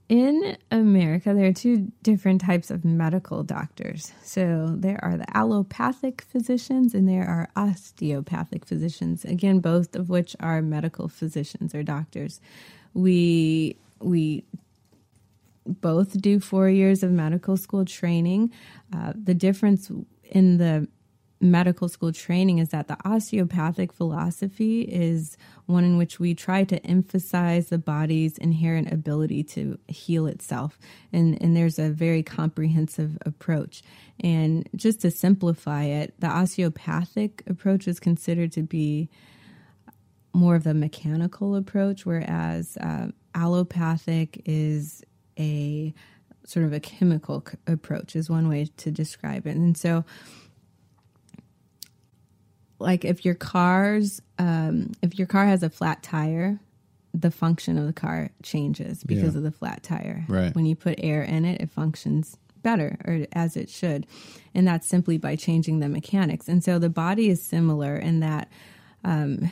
In 0.10 0.56
America, 0.72 1.34
there 1.34 1.48
are 1.48 1.54
two 1.54 1.92
different 2.02 2.40
types 2.40 2.72
of 2.72 2.86
medical 2.86 3.44
doctors. 3.44 4.14
So, 4.24 4.68
there 4.70 5.04
are 5.04 5.18
the 5.18 5.26
allopathic 5.36 6.22
physicians 6.22 6.94
and 6.94 7.10
there 7.10 7.28
are 7.28 7.50
osteopathic 7.58 8.66
physicians. 8.66 9.26
Again, 9.26 9.60
both 9.60 9.98
of 9.98 10.10
which 10.10 10.34
are 10.40 10.62
medical 10.62 11.10
physicians 11.10 11.76
or 11.76 11.84
doctors. 11.84 12.40
We 12.94 13.76
we 14.00 14.46
both 15.68 16.20
do 16.22 16.40
four 16.40 16.70
years 16.70 17.04
of 17.04 17.12
medical 17.12 17.58
school 17.58 17.86
training. 17.86 18.52
Uh, 18.96 19.14
the 19.16 19.34
difference 19.34 19.92
in 20.24 20.58
the 20.58 20.88
medical 21.40 21.88
school 21.88 22.12
training 22.12 22.58
is 22.58 22.70
that 22.70 22.88
the 22.88 22.98
osteopathic 23.06 23.94
philosophy 23.94 24.82
is 24.82 25.38
one 25.66 25.84
in 25.84 25.98
which 25.98 26.20
we 26.20 26.34
try 26.34 26.64
to 26.64 26.84
emphasize 26.86 27.70
the 27.70 27.78
body's 27.78 28.38
inherent 28.40 28.92
ability 28.92 29.44
to 29.44 29.78
heal 29.88 30.26
itself. 30.26 30.80
And, 31.14 31.40
and 31.42 31.56
there's 31.56 31.78
a 31.78 31.90
very 31.90 32.24
comprehensive 32.24 33.18
approach. 33.26 33.84
And 34.20 34.68
just 34.76 35.02
to 35.02 35.12
simplify 35.12 35.84
it, 35.84 36.16
the 36.20 36.28
osteopathic 36.28 37.44
approach 37.48 37.88
is 37.88 38.00
considered 38.00 38.52
to 38.54 38.64
be 38.64 39.10
more 40.34 40.56
of 40.56 40.64
the 40.64 40.74
mechanical 40.74 41.56
approach, 41.56 42.06
whereas 42.06 42.78
uh, 42.78 43.08
allopathic 43.36 44.42
is 44.46 45.04
a 45.38 45.94
sort 46.46 46.66
of 46.66 46.74
a 46.74 46.80
chemical 46.80 47.44
c- 47.50 47.58
approach, 47.68 48.16
is 48.16 48.30
one 48.30 48.48
way 48.50 48.70
to 48.78 48.92
describe 48.92 49.46
it. 49.48 49.56
And 49.56 49.78
so, 49.78 50.06
like 52.80 53.04
if 53.06 53.26
your 53.26 53.34
car's 53.36 54.22
um, 54.40 54.92
if 55.02 55.18
your 55.18 55.28
car 55.28 55.46
has 55.46 55.64
a 55.64 55.70
flat 55.70 56.04
tire, 56.04 56.60
the 57.14 57.32
function 57.32 57.78
of 57.78 57.88
the 57.88 57.94
car 57.94 58.30
changes 58.44 59.04
because 59.04 59.34
Yeah. 59.34 59.38
of 59.40 59.44
the 59.44 59.52
flat 59.52 59.82
tire. 59.84 60.26
Right. 60.28 60.54
When 60.56 60.66
you 60.66 60.76
put 60.76 61.00
air 61.00 61.24
in 61.24 61.46
it, 61.46 61.62
it 61.62 61.70
functions 61.72 62.38
better 62.62 62.98
or 63.06 63.26
as 63.34 63.58
it 63.58 63.70
should. 63.70 64.06
And 64.54 64.68
that's 64.68 64.86
simply 64.88 65.18
by 65.18 65.36
changing 65.36 65.80
the 65.80 65.90
mechanics. 65.90 66.48
And 66.48 66.64
so 66.64 66.78
the 66.80 66.90
body 66.90 67.30
is 67.30 67.42
similar 67.42 67.96
in 67.96 68.20
that 68.20 68.50
um, 69.04 69.52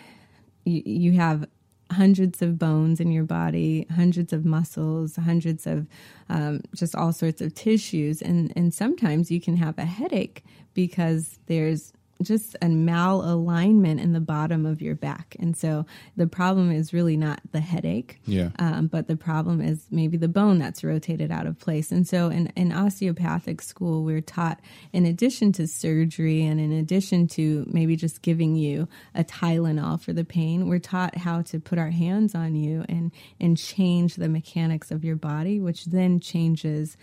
you, 0.65 0.83
you 0.85 1.11
have 1.13 1.47
hundreds 1.91 2.41
of 2.41 2.57
bones 2.57 2.99
in 2.99 3.11
your 3.11 3.23
body, 3.23 3.85
hundreds 3.95 4.33
of 4.33 4.45
muscles, 4.45 5.15
hundreds 5.15 5.67
of 5.67 5.87
um, 6.29 6.61
just 6.73 6.95
all 6.95 7.13
sorts 7.13 7.41
of 7.41 7.53
tissues. 7.53 8.21
And, 8.21 8.51
and 8.55 8.73
sometimes 8.73 9.29
you 9.31 9.39
can 9.39 9.57
have 9.57 9.77
a 9.77 9.85
headache 9.85 10.43
because 10.73 11.39
there's 11.45 11.93
just 12.21 12.55
a 12.55 12.67
malalignment 12.67 14.01
in 14.01 14.13
the 14.13 14.19
bottom 14.19 14.65
of 14.65 14.81
your 14.81 14.95
back. 14.95 15.35
And 15.39 15.55
so 15.55 15.85
the 16.15 16.27
problem 16.27 16.71
is 16.71 16.93
really 16.93 17.17
not 17.17 17.41
the 17.51 17.59
headache. 17.59 18.19
Yeah. 18.25 18.49
Um, 18.57 18.87
but 18.87 19.07
the 19.07 19.17
problem 19.17 19.61
is 19.61 19.85
maybe 19.91 20.17
the 20.17 20.27
bone 20.27 20.57
that's 20.57 20.83
rotated 20.83 21.31
out 21.31 21.45
of 21.45 21.59
place. 21.59 21.91
And 21.91 22.07
so 22.07 22.29
in, 22.29 22.47
in 22.55 22.71
osteopathic 22.71 23.61
school, 23.61 24.03
we're 24.03 24.21
taught, 24.21 24.61
in 24.93 25.05
addition 25.05 25.51
to 25.53 25.67
surgery 25.67 26.43
and 26.45 26.59
in 26.59 26.71
addition 26.71 27.27
to 27.29 27.65
maybe 27.69 27.95
just 27.95 28.21
giving 28.21 28.55
you 28.55 28.87
a 29.13 29.23
Tylenol 29.23 29.99
for 29.99 30.13
the 30.13 30.25
pain, 30.25 30.69
we're 30.69 30.79
taught 30.79 31.17
how 31.17 31.41
to 31.43 31.59
put 31.59 31.77
our 31.77 31.91
hands 31.91 32.33
on 32.33 32.55
you 32.55 32.85
and, 32.87 33.11
and 33.39 33.57
change 33.57 34.15
the 34.15 34.29
mechanics 34.29 34.89
of 34.89 35.03
your 35.03 35.17
body, 35.17 35.59
which 35.59 35.85
then 35.85 36.19
changes 36.19 36.95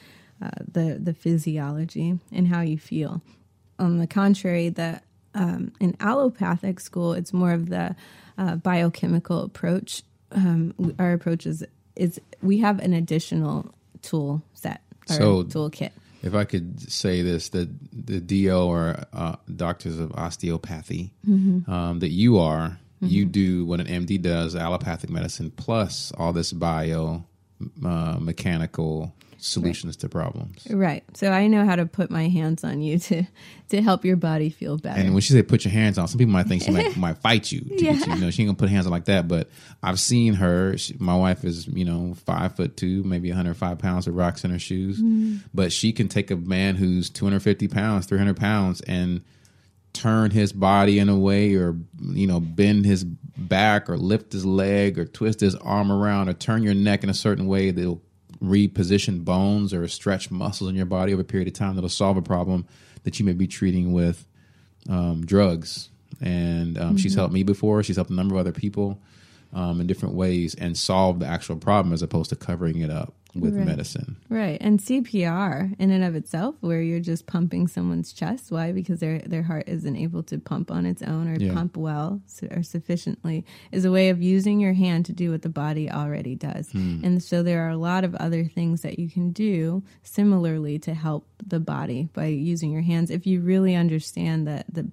uh, 0.43 0.51
the, 0.67 0.99
the 1.01 1.15
physiology 1.15 2.19
and 2.33 2.49
how 2.49 2.63
you 2.63 2.79
feel. 2.79 3.23
On 3.83 3.99
the 3.99 4.07
contrary, 4.07 4.69
the 4.69 5.01
um, 5.35 5.73
in 5.81 5.97
allopathic 5.99 6.79
school, 6.81 7.15
it's 7.15 7.33
more 7.33 7.53
of 7.53 7.69
the 7.69 7.97
uh, 8.39 8.57
biochemical 8.57 9.43
approach. 9.43 10.03
Um, 10.31 10.75
our 10.99 11.13
approach 11.13 11.47
is, 11.47 11.65
is 11.97 12.21
we 12.43 12.59
have 12.59 12.79
an 12.81 12.93
additional 12.93 13.75
tool 14.03 14.43
set 14.55 14.81
or 15.11 15.15
So- 15.17 15.45
toolkit. 15.45 15.91
If 16.23 16.35
I 16.37 16.45
could 16.45 16.81
say 16.91 17.23
this, 17.23 17.49
the 17.49 17.69
the 17.93 18.21
DO 18.21 18.57
or 18.57 19.05
uh, 19.13 19.35
doctors 19.57 19.99
of 19.99 20.13
osteopathy 20.15 21.13
Mm-hmm. 21.29 21.69
um, 21.69 21.99
that 21.99 22.11
you 22.11 22.39
are, 22.39 22.79
you 23.01 23.25
do 23.25 23.65
what 23.67 23.81
an 23.81 23.89
MD 23.89 24.23
does, 24.23 24.55
allopathic 24.55 25.11
medicine, 25.11 25.51
plus 25.51 26.13
all 26.17 26.33
this 26.33 26.53
bio 26.53 27.25
uh, 27.85 28.19
mechanical 28.21 29.13
solutions 29.43 29.97
to 29.97 30.09
problems. 30.09 30.67
Right. 30.71 31.05
So 31.15 31.31
I 31.31 31.47
know 31.49 31.65
how 31.65 31.77
to 31.77 31.87
put 31.87 32.11
my 32.11 32.29
hands 32.29 32.63
on 32.65 32.81
you 32.81 32.99
to 33.01 33.25
to 33.71 33.83
help 33.83 34.05
your 34.05 34.17
body 34.17 34.51
feel 34.51 34.79
better. 34.79 35.01
And 35.01 35.13
when 35.13 35.21
she 35.21 35.33
said 35.33 35.49
put 35.49 35.65
your 35.65 35.73
hands 35.73 35.99
on, 35.99 36.07
some 36.07 36.19
people 36.19 36.33
might 36.33 36.47
think 36.47 36.63
she 36.63 36.71
might, 36.71 36.97
might 36.99 37.19
fight 37.19 37.51
you. 37.51 37.61
To 37.61 37.77
get 37.77 38.07
you. 38.07 38.15
you 38.15 38.21
know, 38.21 38.31
she 38.31 38.43
ain't 38.43 38.49
gonna 38.49 38.57
put 38.57 38.69
hands 38.69 38.87
on 38.87 38.93
like 38.93 39.07
that. 39.07 39.29
But 39.29 39.49
I've 39.83 39.99
seen 39.99 40.35
her. 40.35 40.77
She, 40.79 40.95
my 40.99 41.17
wife 41.17 41.45
is, 41.45 41.67
you 41.67 41.85
know, 41.85 42.15
five 42.15 42.55
foot 42.55 42.77
two, 42.77 43.03
maybe 43.03 43.29
105 43.31 43.79
pounds 43.79 44.07
of 44.07 44.15
rocks 44.15 44.45
in 44.45 44.51
her 44.51 44.59
shoes. 44.59 44.99
Mm-hmm. 44.99 45.39
But 45.53 45.73
she 45.73 45.93
can 45.93 46.09
take 46.09 46.31
a 46.31 46.37
man 46.37 46.77
who's 46.77 47.11
250 47.11 47.69
pounds, 47.69 48.07
300 48.07 48.37
pounds, 48.37 48.81
and 48.83 49.23
turn 49.93 50.31
his 50.31 50.53
body 50.53 50.99
in 50.99 51.09
a 51.09 51.19
way, 51.19 51.55
or 51.55 51.77
you 52.01 52.27
know, 52.27 52.41
bend 52.41 52.87
his 52.87 53.05
back, 53.05 53.91
or 53.91 53.97
lift 53.97 54.33
his 54.33 54.47
leg, 54.47 54.99
or 54.99 55.05
twist 55.05 55.41
his 55.41 55.57
arm 55.57 55.91
around, 55.91 56.29
or 56.29 56.33
turn 56.33 56.63
your 56.63 56.75
neck 56.75 57.03
in 57.03 57.11
a 57.11 57.15
certain 57.15 57.47
way 57.47 57.71
that'll 57.71 58.03
reposition 58.43 59.25
bones 59.25 59.73
or 59.73 59.87
stretch 59.89 60.31
muscles 60.31 60.69
in 60.69 60.77
your 60.77 60.87
body 60.87 61.13
over 61.13 61.23
a 61.23 61.25
period 61.25 61.49
of 61.49 61.55
time 61.55 61.75
that'll 61.75 61.89
solve 61.89 62.17
a 62.17 62.23
problem 62.23 62.67
that 63.05 63.19
you 63.19 63.25
may 63.25 63.33
be 63.33 63.47
treating 63.47 63.93
with 63.93 64.27
um, 64.89 65.25
drugs. 65.25 65.91
And 66.21 66.79
um, 66.79 66.97
she's 66.97 67.15
helped 67.15 67.33
me 67.33 67.43
before. 67.43 67.83
She's 67.83 67.97
helped 67.97 68.11
a 68.11 68.15
number 68.15 68.35
of 68.35 68.41
other 68.41 68.53
people 68.53 69.01
um, 69.53 69.81
in 69.81 69.87
different 69.87 70.15
ways 70.15 70.55
and 70.55 70.77
solved 70.77 71.21
the 71.21 71.27
actual 71.27 71.57
problem 71.57 71.93
as 71.93 72.03
opposed 72.03 72.31
to 72.31 72.37
covering 72.37 72.81
it 72.81 72.91
up. 72.91 73.15
With 73.35 73.57
Right. 73.57 73.67
medicine. 73.67 74.17
Right. 74.29 74.59
And 74.61 74.79
CPR 74.81 75.73
in 75.79 75.91
and 75.91 76.05
of 76.05 76.15
itself, 76.15 76.57
where 76.61 76.83
you're 76.83 77.01
just 77.01 77.27
pumping 77.27 77.67
someone's 77.67 78.13
chest. 78.13 78.51
Why? 78.53 78.73
Because 78.73 79.01
their 79.01 79.19
their 79.21 79.43
heart 79.43 79.65
isn't 79.69 79.97
able 79.97 80.23
to 80.25 80.39
pump 80.39 80.71
on 80.71 80.85
its 80.87 81.03
own 81.03 81.29
or 81.29 81.37
Yeah. 81.39 81.55
pump 81.55 81.77
well 81.77 82.21
or 82.51 82.63
sufficiently, 82.63 83.45
is 83.71 83.85
a 83.85 83.91
way 83.91 84.11
of 84.11 84.21
using 84.23 84.61
your 84.61 84.75
hand 84.75 85.07
to 85.07 85.13
do 85.13 85.31
what 85.31 85.43
the 85.43 85.49
body 85.49 85.91
already 85.91 86.35
does. 86.35 86.71
Hmm. 86.73 87.01
And 87.05 87.23
so 87.23 87.43
there 87.43 87.67
are 87.67 87.71
a 87.71 87.77
lot 87.77 88.05
of 88.05 88.15
other 88.17 88.45
things 88.45 88.83
that 88.83 88.99
you 88.99 89.09
can 89.09 89.33
do 89.33 89.83
similarly 90.03 90.79
to 90.81 90.95
help 90.95 91.27
the 91.45 91.61
body 91.61 92.09
by 92.13 92.27
using 92.27 92.71
your 92.71 92.83
hands 92.83 93.11
if 93.11 93.27
you 93.27 93.41
really 93.41 93.75
understand 93.75 94.47
that 94.47 94.67
the 94.73 94.89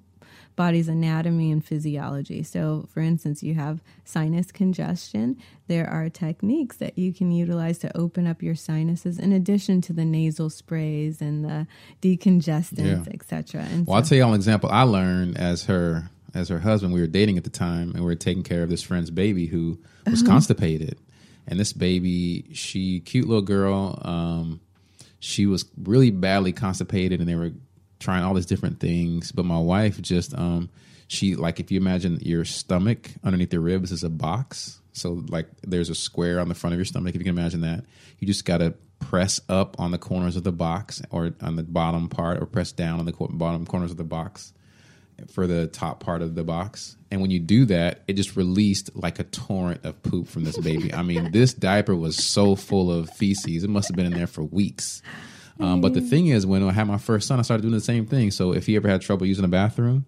body's 0.59 0.89
anatomy 0.89 1.49
and 1.53 1.63
physiology. 1.63 2.43
So, 2.43 2.85
for 2.93 2.99
instance, 2.99 3.41
you 3.41 3.53
have 3.55 3.81
sinus 4.03 4.51
congestion. 4.51 5.37
There 5.67 5.89
are 5.89 6.09
techniques 6.09 6.75
that 6.77 6.97
you 6.97 7.13
can 7.13 7.31
utilize 7.31 7.77
to 7.77 7.97
open 7.97 8.27
up 8.27 8.43
your 8.43 8.55
sinuses 8.55 9.17
in 9.19 9.31
addition 9.31 9.79
to 9.83 9.93
the 9.93 10.03
nasal 10.03 10.49
sprays 10.49 11.21
and 11.21 11.45
the 11.45 11.65
decongestants, 12.01 13.05
Yeah. 13.07 13.13
etc. 13.13 13.61
And 13.71 13.87
Well, 13.87 13.95
I'll 13.95 14.03
tell 14.03 14.17
you 14.17 14.23
all 14.25 14.31
an 14.33 14.35
example 14.35 14.69
I 14.69 14.81
learned 14.83 15.37
as 15.37 15.63
her 15.65 16.09
as 16.33 16.49
her 16.49 16.59
husband. 16.59 16.93
We 16.93 16.99
were 16.99 17.07
dating 17.07 17.37
at 17.37 17.45
the 17.45 17.49
time, 17.49 17.91
and 17.91 17.99
we 18.01 18.05
were 18.05 18.15
taking 18.15 18.43
care 18.43 18.61
of 18.61 18.69
this 18.69 18.83
friend's 18.83 19.11
baby 19.11 19.45
who 19.45 19.79
was 20.05 20.21
constipated. 20.23 20.97
And 21.47 21.57
this 21.57 21.71
baby, 21.71 22.45
she 22.53 22.99
cute 22.99 23.27
little 23.29 23.41
girl. 23.41 23.97
Um, 24.03 24.59
she 25.19 25.45
was 25.45 25.63
really 25.81 26.11
badly 26.11 26.51
constipated, 26.51 27.21
and 27.21 27.29
they 27.29 27.35
were 27.35 27.53
trying 27.99 28.23
all 28.23 28.33
these 28.33 28.45
different 28.45 28.79
things. 28.79 29.31
But 29.31 29.45
my 29.45 29.59
wife 29.59 30.01
just, 30.01 30.33
um, 30.37 30.69
she 31.07 31.35
like 31.35 31.59
if 31.59 31.71
you 31.71 31.79
imagine 31.79 32.19
your 32.21 32.45
stomach 32.45 33.11
underneath 33.23 33.51
your 33.51 33.61
ribs 33.61 33.91
is 33.91 34.03
a 34.03 34.09
box. 34.09 34.79
So 34.93 35.23
like 35.29 35.47
there's 35.61 35.89
a 35.89 35.95
square 35.95 36.39
on 36.39 36.49
the 36.49 36.55
front 36.55 36.73
of 36.73 36.77
your 36.77 36.85
stomach. 36.85 37.15
If 37.15 37.21
you 37.21 37.25
can 37.25 37.37
imagine 37.37 37.61
that, 37.61 37.85
you 38.19 38.27
just 38.27 38.45
got 38.45 38.57
to 38.57 38.73
press 38.99 39.39
up 39.49 39.79
on 39.79 39.91
the 39.91 39.97
corners 39.97 40.35
of 40.35 40.43
the 40.43 40.51
box 40.51 41.01
or 41.09 41.33
on 41.41 41.55
the 41.55 41.63
bottom 41.63 42.09
part, 42.09 42.41
or 42.41 42.45
press 42.45 42.71
down 42.71 42.99
on 42.99 43.05
the 43.05 43.13
bottom 43.13 43.65
corners 43.65 43.91
of 43.91 43.97
the 43.97 44.03
box 44.03 44.53
for 45.31 45.47
the 45.47 45.67
top 45.67 45.99
part 45.99 46.21
of 46.21 46.35
the 46.35 46.43
box. 46.43 46.95
And 47.11 47.21
when 47.21 47.31
you 47.31 47.39
do 47.39 47.65
that, 47.65 48.03
it 48.07 48.13
just 48.13 48.35
released 48.35 48.95
like 48.95 49.19
a 49.19 49.23
torrent 49.23 49.83
of 49.85 50.01
poop 50.03 50.27
from 50.27 50.43
this 50.43 50.57
baby. 50.57 50.93
I 50.93 51.01
mean, 51.01 51.31
this 51.31 51.53
diaper 51.53 51.95
was 51.95 52.23
so 52.23 52.55
full 52.55 52.91
of 52.91 53.09
feces. 53.09 53.63
It 53.63 53.69
must 53.69 53.89
have 53.89 53.95
been 53.95 54.05
in 54.05 54.13
there 54.13 54.27
for 54.27 54.43
weeks. 54.43 55.01
Um, 55.59 55.81
but 55.81 55.93
the 55.93 56.01
thing 56.01 56.27
is, 56.27 56.45
when 56.45 56.63
I 56.63 56.71
had 56.71 56.87
my 56.87 56.97
first 56.97 57.27
son, 57.27 57.37
I 57.39 57.41
started 57.41 57.63
doing 57.63 57.73
the 57.73 57.81
same 57.81 58.05
thing. 58.05 58.31
So 58.31 58.53
if 58.53 58.65
he 58.65 58.75
ever 58.77 58.87
had 58.87 59.01
trouble 59.01 59.25
using 59.25 59.41
the 59.41 59.47
bathroom, 59.49 60.05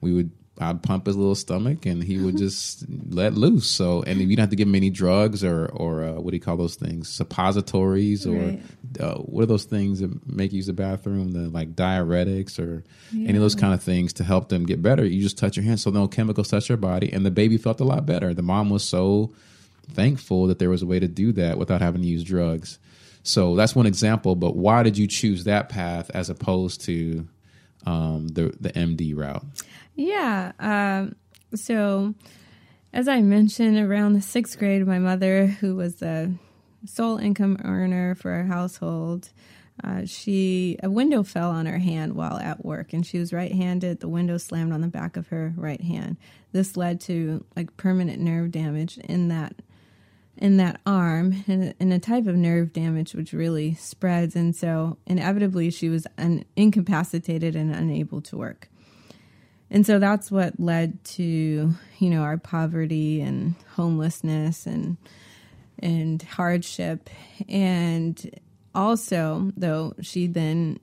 we 0.00 0.12
would 0.12 0.30
I'd 0.60 0.82
pump 0.82 1.06
his 1.06 1.14
little 1.16 1.36
stomach 1.36 1.86
and 1.86 2.02
he 2.02 2.18
would 2.18 2.36
just 2.46 2.84
let 3.10 3.34
loose. 3.34 3.68
So 3.70 4.02
and 4.02 4.20
you 4.20 4.34
don't 4.36 4.42
have 4.42 4.50
to 4.50 4.56
give 4.56 4.66
him 4.66 4.74
any 4.74 4.90
drugs 4.90 5.44
or 5.44 5.66
or 5.66 6.02
uh, 6.02 6.12
what 6.14 6.32
do 6.32 6.36
you 6.36 6.40
call 6.40 6.56
those 6.56 6.74
things? 6.74 7.08
Suppositories 7.08 8.26
or 8.26 8.32
Right. 8.38 8.60
uh, 8.98 9.18
what 9.18 9.42
are 9.44 9.46
those 9.46 9.64
things 9.66 10.00
that 10.00 10.26
make 10.26 10.50
you 10.52 10.56
use 10.56 10.66
the 10.66 10.72
bathroom? 10.72 11.30
The 11.30 11.48
like 11.48 11.76
diuretics 11.76 12.58
or 12.58 12.82
any 13.14 13.34
of 13.36 13.40
those 13.40 13.54
kind 13.54 13.72
of 13.72 13.80
things 13.82 14.12
to 14.14 14.24
help 14.24 14.48
them 14.48 14.66
get 14.66 14.82
better. 14.82 15.04
You 15.04 15.22
just 15.22 15.38
touch 15.38 15.56
your 15.56 15.64
hand 15.64 15.78
so 15.78 15.90
no 15.90 16.08
chemicals 16.08 16.48
touch 16.48 16.68
your 16.68 16.78
body, 16.78 17.12
and 17.12 17.24
the 17.24 17.30
baby 17.30 17.56
felt 17.56 17.78
a 17.80 17.84
lot 17.84 18.04
better. 18.04 18.34
The 18.34 18.42
mom 18.42 18.68
was 18.68 18.82
so 18.82 19.32
thankful 19.92 20.48
that 20.48 20.58
there 20.58 20.70
was 20.70 20.82
a 20.82 20.86
way 20.86 20.98
to 20.98 21.08
do 21.08 21.30
that 21.32 21.56
without 21.56 21.80
having 21.80 22.02
to 22.02 22.08
use 22.08 22.24
drugs. 22.24 22.78
So 23.28 23.54
that's 23.56 23.74
one 23.74 23.86
example. 23.86 24.34
But 24.34 24.56
why 24.56 24.82
did 24.82 24.96
you 24.96 25.06
choose 25.06 25.44
that 25.44 25.68
path 25.68 26.10
as 26.14 26.30
opposed 26.30 26.80
to 26.82 27.28
um, 27.86 28.28
the 28.28 28.54
the 28.60 28.70
MD 28.72 29.16
route? 29.16 29.44
Yeah. 29.94 30.52
Um, 30.58 31.14
so, 31.54 32.14
as 32.92 33.06
I 33.08 33.20
mentioned, 33.20 33.78
around 33.78 34.14
the 34.14 34.22
sixth 34.22 34.58
grade, 34.58 34.86
my 34.86 34.98
mother, 34.98 35.46
who 35.46 35.76
was 35.76 35.96
the 35.96 36.34
sole 36.86 37.18
income 37.18 37.58
earner 37.64 38.14
for 38.14 38.30
our 38.30 38.44
household, 38.44 39.30
uh, 39.84 40.04
she 40.06 40.78
a 40.82 40.90
window 40.90 41.22
fell 41.22 41.50
on 41.50 41.66
her 41.66 41.78
hand 41.78 42.14
while 42.14 42.38
at 42.38 42.64
work, 42.64 42.92
and 42.92 43.06
she 43.06 43.18
was 43.18 43.32
right-handed. 43.32 44.00
The 44.00 44.08
window 44.08 44.38
slammed 44.38 44.72
on 44.72 44.80
the 44.80 44.88
back 44.88 45.16
of 45.16 45.28
her 45.28 45.52
right 45.56 45.80
hand. 45.80 46.16
This 46.52 46.76
led 46.76 47.00
to 47.02 47.44
like 47.54 47.76
permanent 47.76 48.20
nerve 48.20 48.50
damage 48.50 48.98
in 48.98 49.28
that 49.28 49.54
in 50.38 50.56
that 50.56 50.80
arm 50.86 51.44
and, 51.48 51.74
and 51.80 51.92
a 51.92 51.98
type 51.98 52.26
of 52.26 52.36
nerve 52.36 52.72
damage 52.72 53.12
which 53.14 53.32
really 53.32 53.74
spreads 53.74 54.36
and 54.36 54.54
so 54.54 54.96
inevitably 55.06 55.68
she 55.70 55.88
was 55.88 56.06
un- 56.16 56.44
incapacitated 56.56 57.56
and 57.56 57.74
unable 57.74 58.20
to 58.22 58.36
work. 58.36 58.68
And 59.70 59.84
so 59.84 59.98
that's 59.98 60.30
what 60.30 60.58
led 60.58 61.04
to 61.04 61.74
you 61.98 62.10
know 62.10 62.22
our 62.22 62.38
poverty 62.38 63.20
and 63.20 63.54
homelessness 63.74 64.66
and 64.66 64.96
and 65.80 66.22
hardship. 66.22 67.10
And 67.48 68.40
also 68.74 69.52
though 69.56 69.94
she 70.00 70.26
then 70.26 70.78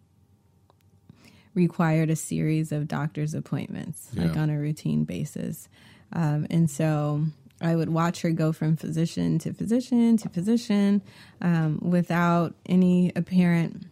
required 1.54 2.10
a 2.10 2.16
series 2.18 2.74
of 2.74 2.88
doctor's 2.88 3.34
appointments 3.34 4.10
like 4.14 4.36
on 4.36 4.50
a 4.50 4.60
routine 4.60 5.06
basis. 5.06 5.70
Um, 6.12 6.46
and 6.50 6.70
so 6.70 7.26
i 7.62 7.76
would 7.76 7.90
watch 7.90 8.22
her 8.22 8.32
go 8.32 8.52
from 8.52 8.76
physician 8.76 9.40
to 9.40 9.54
physician 9.54 10.18
to 10.18 10.30
physician 10.30 11.02
um, 11.42 11.80
without 11.82 12.54
any 12.66 13.12
apparent 13.16 13.86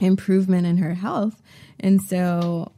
improvement 0.00 0.66
in 0.66 0.78
her 0.78 0.94
health 0.94 1.42
and 1.78 2.00
so 2.02 2.72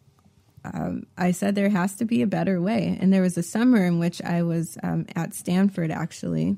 um, 0.65 1.07
I 1.17 1.33
said 1.33 1.55
there 1.55 1.69
has 1.69 1.97
to 1.97 2.05
be 2.05 2.23
a 2.23 2.27
better 2.27 2.61
way. 2.61 2.97
And 3.01 3.13
there 3.13 3.23
was 3.23 3.37
a 3.37 3.43
summer 3.43 3.85
in 3.85 3.99
which 3.99 4.23
I 4.23 4.43
was 4.43 4.79
um, 4.83 5.07
at 5.17 5.35
Stanford 5.35 5.91
actually, 5.91 6.57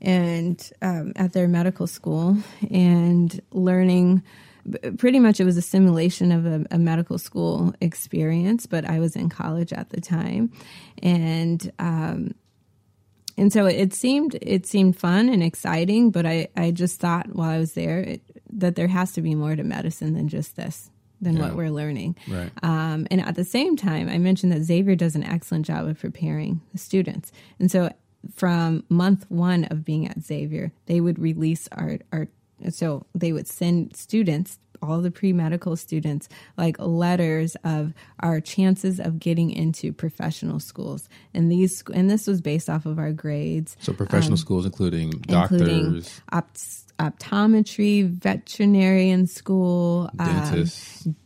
and 0.00 0.70
um, 0.82 1.12
at 1.16 1.32
their 1.32 1.48
medical 1.48 1.86
school, 1.86 2.36
and 2.70 3.40
learning. 3.52 4.22
Pretty 4.96 5.18
much, 5.18 5.40
it 5.40 5.44
was 5.44 5.58
a 5.58 5.62
simulation 5.62 6.32
of 6.32 6.46
a, 6.46 6.64
a 6.70 6.78
medical 6.78 7.18
school 7.18 7.74
experience, 7.82 8.64
but 8.64 8.86
I 8.86 8.98
was 8.98 9.14
in 9.14 9.28
college 9.28 9.74
at 9.74 9.90
the 9.90 10.00
time, 10.00 10.52
and 11.02 11.70
um, 11.78 12.34
and 13.36 13.52
so 13.52 13.66
it 13.66 13.92
seemed 13.92 14.36
it 14.40 14.66
seemed 14.66 14.96
fun 14.98 15.28
and 15.28 15.42
exciting. 15.42 16.10
But 16.10 16.26
I 16.26 16.48
I 16.56 16.70
just 16.70 17.00
thought 17.00 17.34
while 17.34 17.50
I 17.50 17.58
was 17.58 17.72
there 17.74 18.00
it, 18.00 18.22
that 18.52 18.76
there 18.76 18.88
has 18.88 19.12
to 19.12 19.22
be 19.22 19.34
more 19.34 19.56
to 19.56 19.64
medicine 19.64 20.14
than 20.14 20.28
just 20.28 20.56
this, 20.56 20.90
than 21.20 21.36
Yeah. 21.36 21.42
what 21.42 21.56
we're 21.56 21.70
learning. 21.70 22.16
Right. 22.28 22.50
Um, 22.62 23.06
and 23.10 23.20
at 23.20 23.34
the 23.34 23.44
same 23.44 23.76
time, 23.76 24.08
I 24.08 24.18
mentioned 24.18 24.52
that 24.52 24.62
Xavier 24.62 24.94
does 24.96 25.14
an 25.16 25.24
excellent 25.24 25.66
job 25.66 25.86
of 25.86 25.98
preparing 25.98 26.60
the 26.72 26.78
students. 26.78 27.32
And 27.58 27.70
so 27.70 27.90
from 28.34 28.84
month 28.88 29.26
one 29.28 29.64
of 29.64 29.84
being 29.84 30.06
at 30.08 30.22
Xavier, 30.22 30.72
they 30.86 31.00
would 31.00 31.18
release 31.18 31.68
our, 31.72 31.98
our 32.12 32.28
so 32.70 33.04
they 33.14 33.32
would 33.32 33.46
send 33.46 33.94
students, 33.96 34.58
all 34.84 35.00
the 35.00 35.10
pre 35.10 35.32
medical 35.32 35.76
students, 35.76 36.28
like 36.56 36.76
letters 36.78 37.56
of 37.64 37.92
our 38.20 38.40
chances 38.40 39.00
of 39.00 39.18
getting 39.18 39.50
into 39.50 39.92
professional 39.92 40.60
schools. 40.60 41.08
And 41.32 41.50
these 41.50 41.82
and 41.92 42.10
this 42.10 42.26
was 42.26 42.40
based 42.40 42.68
off 42.68 42.86
of 42.86 42.98
our 42.98 43.12
grades 43.12 43.76
So 43.80 43.92
professional 43.92 44.36
schools, 44.36 44.66
including 44.66 45.12
including 45.28 45.84
doctors, 45.84 46.20
opt- 46.32 46.84
optometry, 46.98 48.08
veterinarian 48.08 49.26
school, 49.26 50.10
um, 50.18 50.64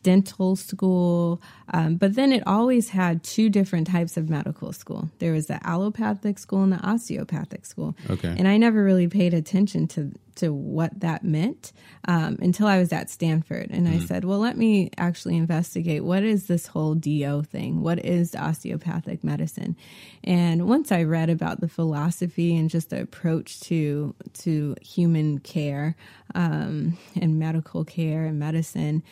dental 0.02 0.56
school. 0.56 1.42
Um, 1.72 1.96
but 1.96 2.14
then 2.14 2.32
it 2.32 2.42
always 2.46 2.88
had 2.88 3.22
two 3.22 3.50
different 3.50 3.86
types 3.86 4.16
of 4.16 4.30
medical 4.30 4.72
school. 4.72 5.10
There 5.18 5.32
was 5.32 5.46
the 5.46 5.64
allopathic 5.66 6.38
school 6.38 6.62
and 6.62 6.72
the 6.72 6.78
osteopathic 6.78 7.66
school. 7.66 7.96
Okay. 8.08 8.34
And 8.36 8.48
I 8.48 8.56
never 8.56 8.82
really 8.82 9.08
paid 9.08 9.34
attention 9.34 9.86
to 9.88 10.12
to 10.38 10.52
what 10.52 11.00
that 11.00 11.24
meant 11.24 11.72
um, 12.06 12.38
until 12.40 12.66
I 12.66 12.78
was 12.78 12.92
at 12.92 13.10
Stanford, 13.10 13.70
and 13.70 13.88
I 13.88 13.98
said, 13.98 14.24
"Well, 14.24 14.38
let 14.38 14.56
me 14.56 14.90
actually 14.98 15.36
investigate 15.36 16.04
what 16.04 16.22
is 16.22 16.46
this 16.46 16.66
whole 16.68 16.94
DO 16.94 17.42
thing? 17.42 17.82
What 17.82 18.04
is 18.04 18.34
osteopathic 18.34 19.22
medicine?" 19.22 19.76
And 20.24 20.68
once 20.68 20.90
I 20.92 21.02
read 21.04 21.30
about 21.30 21.60
the 21.60 21.68
philosophy 21.68 22.56
and 22.56 22.70
just 22.70 22.90
the 22.90 23.00
approach 23.00 23.60
to 23.60 24.14
to 24.44 24.74
human 24.82 25.38
care 25.38 25.96
um, 26.34 26.96
and 27.20 27.38
medical 27.38 27.84
care 27.84 28.24
and 28.26 28.38
medicine, 28.38 29.02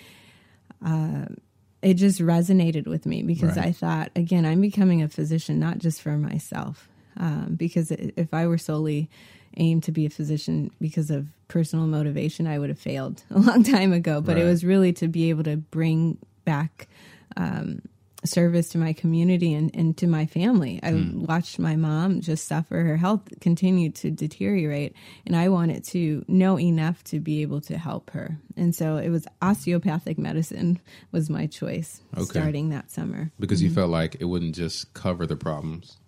it 1.83 1.95
just 1.95 2.20
resonated 2.20 2.87
with 2.87 3.07
me 3.07 3.22
because 3.22 3.57
Right. 3.57 3.66
I 3.66 3.72
thought, 3.72 4.11
again, 4.16 4.45
I'm 4.45 4.61
becoming 4.61 5.03
a 5.03 5.09
physician 5.09 5.59
not 5.59 5.79
just 5.79 6.03
for 6.03 6.16
myself. 6.16 6.89
Um, 7.18 7.55
because 7.57 7.91
if 7.93 8.35
I 8.35 8.47
were 8.47 8.59
solely 8.59 9.09
aimed 9.57 9.83
to 9.85 9.93
be 9.93 10.07
a 10.07 10.11
physician 10.11 10.71
because 10.81 11.11
of 11.11 11.27
personal 11.49 11.87
motivation, 11.87 12.47
I 12.47 12.59
would 12.59 12.69
have 12.69 12.79
failed 12.79 13.23
a 13.31 13.39
long 13.39 13.63
time 13.63 13.93
ago. 13.93 14.21
But 14.21 14.37
it 14.39 14.45
was 14.45 14.65
really 14.65 14.93
to 14.95 15.09
be 15.09 15.31
able 15.31 15.45
to 15.45 15.57
bring 15.57 16.19
back 16.45 16.89
um, 17.37 17.83
service 18.25 18.69
to 18.71 18.79
my 18.79 18.93
community 18.93 19.55
and, 19.55 19.71
and 19.75 19.97
to 19.99 20.07
my 20.07 20.27
family. 20.27 20.81
I 20.83 20.95
watched 21.15 21.59
my 21.61 21.77
mom 21.77 22.21
just 22.21 22.49
suffer. 22.49 22.83
Her 22.83 22.97
health 22.97 23.23
continued 23.41 23.95
to 23.97 24.11
deteriorate, 24.11 24.95
and 25.27 25.37
I 25.37 25.49
wanted 25.49 25.85
to 25.85 26.25
know 26.27 26.59
enough 26.59 27.05
to 27.05 27.21
be 27.21 27.43
able 27.43 27.61
to 27.63 27.79
help 27.79 28.11
her. 28.11 28.39
And 28.57 28.75
so 28.75 28.97
it 28.97 29.11
was 29.11 29.29
osteopathic 29.43 30.19
medicine 30.19 30.81
was 31.13 31.31
my 31.31 31.47
choice 31.47 32.01
Okay. 32.17 32.25
starting 32.25 32.71
that 32.71 32.91
summer. 32.91 33.31
because 33.39 33.63
you 33.63 33.71
felt 33.71 33.91
like 33.91 34.17
it 34.19 34.25
wouldn't 34.25 34.55
just 34.57 34.93
cover 34.95 35.27
the 35.27 35.37
problems, 35.37 35.99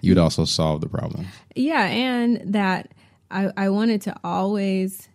you'd 0.00 0.18
also 0.18 0.44
solve 0.44 0.80
the 0.80 0.88
problem. 0.88 1.26
Yeah, 1.54 1.84
and 1.86 2.54
that 2.54 2.92
I, 3.30 3.50
I 3.56 3.68
wanted 3.70 4.02
to 4.02 4.14
always 4.24 5.08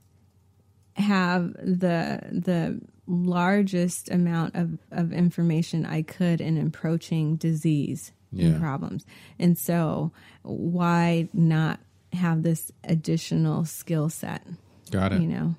have 0.96 1.54
the 1.54 2.20
the 2.32 2.82
largest 3.06 4.10
amount 4.12 4.56
of, 4.56 4.78
of 4.92 5.14
information 5.14 5.86
I 5.86 6.02
could 6.02 6.42
in 6.42 6.58
approaching 6.58 7.38
disease 7.38 8.12
Yeah. 8.32 8.48
and 8.48 8.60
problems. 8.60 9.06
And 9.40 9.58
so 9.58 10.12
why 10.44 11.30
not 11.34 11.80
have 12.12 12.44
this 12.44 12.70
additional 12.84 13.64
skill 13.64 14.10
set? 14.10 14.46
Got 14.92 15.14
it. 15.14 15.22
You 15.22 15.28
know? 15.28 15.56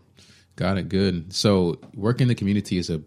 Got 0.57 0.77
it. 0.77 0.89
Good. 0.91 1.33
So, 1.33 1.79
work 1.95 2.21
in 2.21 2.29
the 2.29 2.35
community 2.35 2.77
is 2.79 2.91
a, 2.91 3.01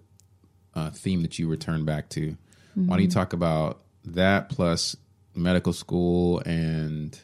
uh 0.74 0.90
theme 0.92 1.22
that 1.22 1.38
you 1.38 1.48
return 1.50 1.84
back 1.86 2.08
to. 2.10 2.38
Why 2.76 2.96
don't 2.96 3.04
you 3.04 3.10
talk 3.12 3.34
about 3.34 3.82
that 4.06 4.48
plus 4.50 4.96
medical 5.36 5.74
school 5.74 6.40
and 6.46 7.20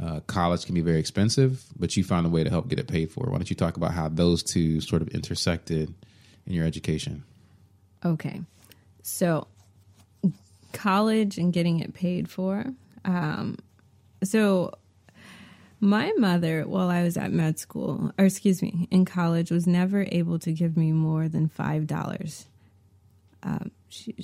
uh, 0.00 0.20
college 0.20 0.64
can 0.64 0.74
be 0.74 0.80
very 0.80 1.00
expensive, 1.00 1.64
but 1.78 1.96
you 1.96 2.04
found 2.04 2.26
a 2.26 2.28
way 2.28 2.44
to 2.44 2.50
help 2.50 2.68
get 2.68 2.78
it 2.78 2.86
paid 2.86 3.10
for. 3.10 3.26
Why 3.26 3.36
don't 3.36 3.50
you 3.50 3.56
talk 3.56 3.76
about 3.76 3.92
how 3.92 4.08
those 4.08 4.42
two 4.42 4.80
sort 4.80 5.02
of 5.02 5.08
intersected 5.08 5.92
in 6.46 6.52
your 6.52 6.64
education? 6.64 7.24
Okay. 8.04 8.42
So, 9.02 9.48
college 10.72 11.38
and 11.38 11.52
getting 11.52 11.80
it 11.80 11.94
paid 11.94 12.30
for. 12.30 12.64
Um, 13.04 13.58
so, 14.22 14.72
my 15.80 16.12
mother, 16.16 16.62
while 16.62 16.90
I 16.90 17.02
was 17.02 17.16
at 17.16 17.32
med 17.32 17.58
school, 17.58 18.12
or 18.18 18.24
excuse 18.24 18.62
me, 18.62 18.88
in 18.90 19.04
college, 19.04 19.50
was 19.50 19.66
never 19.66 20.06
able 20.10 20.38
to 20.40 20.52
give 20.52 20.76
me 20.76 20.92
more 20.92 21.28
than 21.28 21.48
$5. 21.48 22.44
Um, 23.44 23.70
she, 23.88 24.14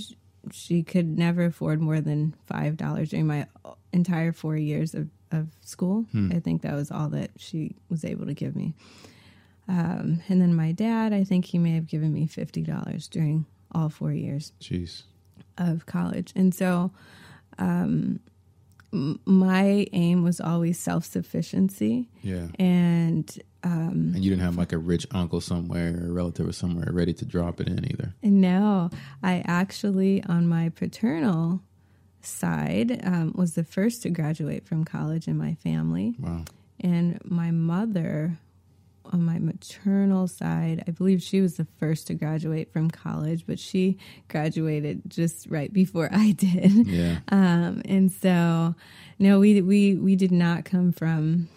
she 0.53 0.83
could 0.83 1.19
never 1.19 1.45
afford 1.47 1.81
more 1.81 2.01
than 2.01 2.35
$5 2.51 3.09
during 3.09 3.27
my 3.27 3.47
entire 3.93 4.33
four 4.33 4.57
years 4.57 4.95
of, 4.95 5.09
of 5.31 5.49
school. 5.61 6.07
I 6.31 6.41
think 6.41 6.63
that 6.63 6.75
was 6.75 6.91
all 6.91 7.09
that 7.11 7.31
she 7.37 7.77
was 7.89 8.05
able 8.05 8.27
to 8.27 8.35
give 8.35 8.55
me. 8.57 8.75
Um, 9.69 10.21
and 10.29 10.41
then 10.41 10.55
my 10.55 10.73
dad, 10.73 11.13
I 11.13 11.25
think 11.25 11.47
he 11.47 11.59
may 11.59 11.75
have 11.75 11.87
given 11.87 12.13
me 12.13 12.27
fifty 12.27 12.61
dollars 12.63 13.09
during 13.09 13.47
all 13.73 13.89
four 13.89 14.13
years 14.13 14.53
Jeez. 14.61 15.03
of 15.57 15.87
college, 15.87 16.33
and 16.37 16.55
so 16.55 16.91
um, 17.59 18.21
my 19.25 19.87
aim 19.93 20.23
was 20.23 20.41
always 20.41 20.79
self 20.79 21.05
sufficiency, 21.05 22.09
Yeah. 22.23 22.47
and 22.59 23.27
um, 23.63 24.13
And 24.15 24.23
you 24.23 24.31
didn't 24.31 24.43
have 24.45 24.57
like 24.57 24.73
a 24.73 24.79
rich 24.79 25.07
uncle 25.11 25.41
somewhere 25.41 25.99
or 26.01 26.09
a 26.09 26.13
relative 26.13 26.47
or 26.49 26.53
somewhere 26.53 26.89
ready 26.93 27.13
to 27.15 27.25
drop 27.25 27.61
it 27.61 27.69
in 27.69 27.85
either. 27.91 28.15
no, 28.23 28.91
I 29.23 29.43
actually 29.47 30.23
on 30.25 30.47
my 30.47 30.69
paternal 30.69 31.61
side 32.21 33.01
um, 33.05 33.33
was 33.35 33.55
the 33.55 33.65
first 33.65 34.03
to 34.03 34.11
graduate 34.11 34.67
from 34.67 34.85
college 34.85 35.29
in 35.29 35.37
my 35.37 35.55
family. 35.55 36.15
Wow. 36.19 36.45
And 36.81 37.21
my 37.25 37.51
mother, 37.51 38.39
on 39.13 39.23
my 39.23 39.39
maternal 39.39 40.27
side, 40.27 40.85
I 40.87 40.91
believe 40.91 41.23
she 41.23 41.41
was 41.41 41.57
the 41.57 41.67
first 41.79 42.07
to 42.09 42.15
graduate 42.15 42.73
from 42.73 42.91
college, 42.91 43.45
but 43.47 43.59
she 43.59 43.99
graduated 44.29 45.03
just 45.09 45.47
right 45.49 45.73
before 45.73 46.09
I 46.13 46.31
did. 46.37 46.87
Yeah. 46.87 47.19
Um, 47.29 47.83
and 47.85 48.11
so, 48.11 48.75
no, 49.19 49.41
we 49.41 49.61
we 49.61 49.95
we 49.95 50.17
did 50.17 50.33
not 50.33 50.65
come 50.65 50.93
from 50.93 51.49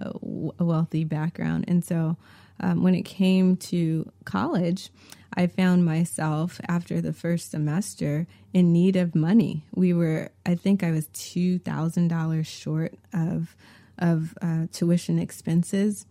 a 0.00 0.64
wealthy 0.64 1.04
background, 1.04 1.66
and 1.68 1.84
so 1.84 2.16
um, 2.60 2.82
when 2.82 2.94
it 2.94 3.02
came 3.02 3.56
to 3.56 4.10
college, 4.24 4.90
I 5.36 5.46
found 5.46 5.84
myself 5.84 6.60
after 6.68 7.00
the 7.00 7.12
first 7.12 7.50
semester 7.50 8.26
in 8.52 8.72
need 8.72 8.96
of 8.96 9.14
money. 9.14 9.64
We 9.74 9.92
were, 9.92 10.30
I 10.46 10.54
think, 10.54 10.82
I 10.82 10.90
was 10.90 11.08
two 11.08 11.58
thousand 11.58 12.08
dollars 12.08 12.46
short 12.46 12.94
of 13.12 13.54
of 13.98 14.34
uh, 14.40 14.66
tuition 14.72 15.18
expenses. 15.18 16.06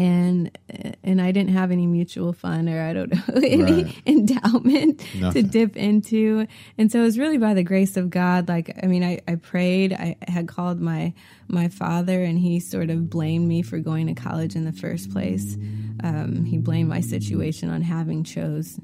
And 0.00 0.58
and 1.04 1.20
I 1.20 1.32
didn't 1.32 1.50
have 1.50 1.70
any 1.70 1.86
mutual 1.86 2.32
fund 2.32 2.68
or 2.68 2.80
I 2.80 2.92
don't 2.92 3.12
know 3.12 3.34
any 3.42 3.84
Right. 3.84 4.02
endowment 4.06 5.02
to 5.32 5.42
dip 5.42 5.76
into. 5.76 6.46
And 6.78 6.90
so 6.90 7.00
it 7.00 7.02
was 7.02 7.18
really 7.18 7.38
by 7.38 7.54
the 7.54 7.62
grace 7.62 7.96
of 7.96 8.10
God. 8.10 8.48
Like, 8.48 8.76
I 8.82 8.86
mean, 8.86 9.02
I, 9.04 9.20
I 9.28 9.34
prayed, 9.34 9.92
I 9.92 10.16
had 10.26 10.48
called 10.48 10.80
my, 10.80 11.12
my 11.48 11.68
father 11.68 12.22
and 12.22 12.38
he 12.38 12.60
sort 12.60 12.90
of 12.90 13.10
blamed 13.10 13.46
me 13.48 13.62
for 13.62 13.78
going 13.78 14.06
to 14.06 14.14
college 14.14 14.54
in 14.56 14.64
the 14.64 14.72
first 14.72 15.10
place. 15.10 15.56
Um, 16.02 16.44
he 16.44 16.56
blamed 16.58 16.88
my 16.88 17.00
situation 17.00 17.68
on 17.70 17.82
having 17.82 18.24
chose 18.24 18.78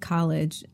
college 0.00 0.64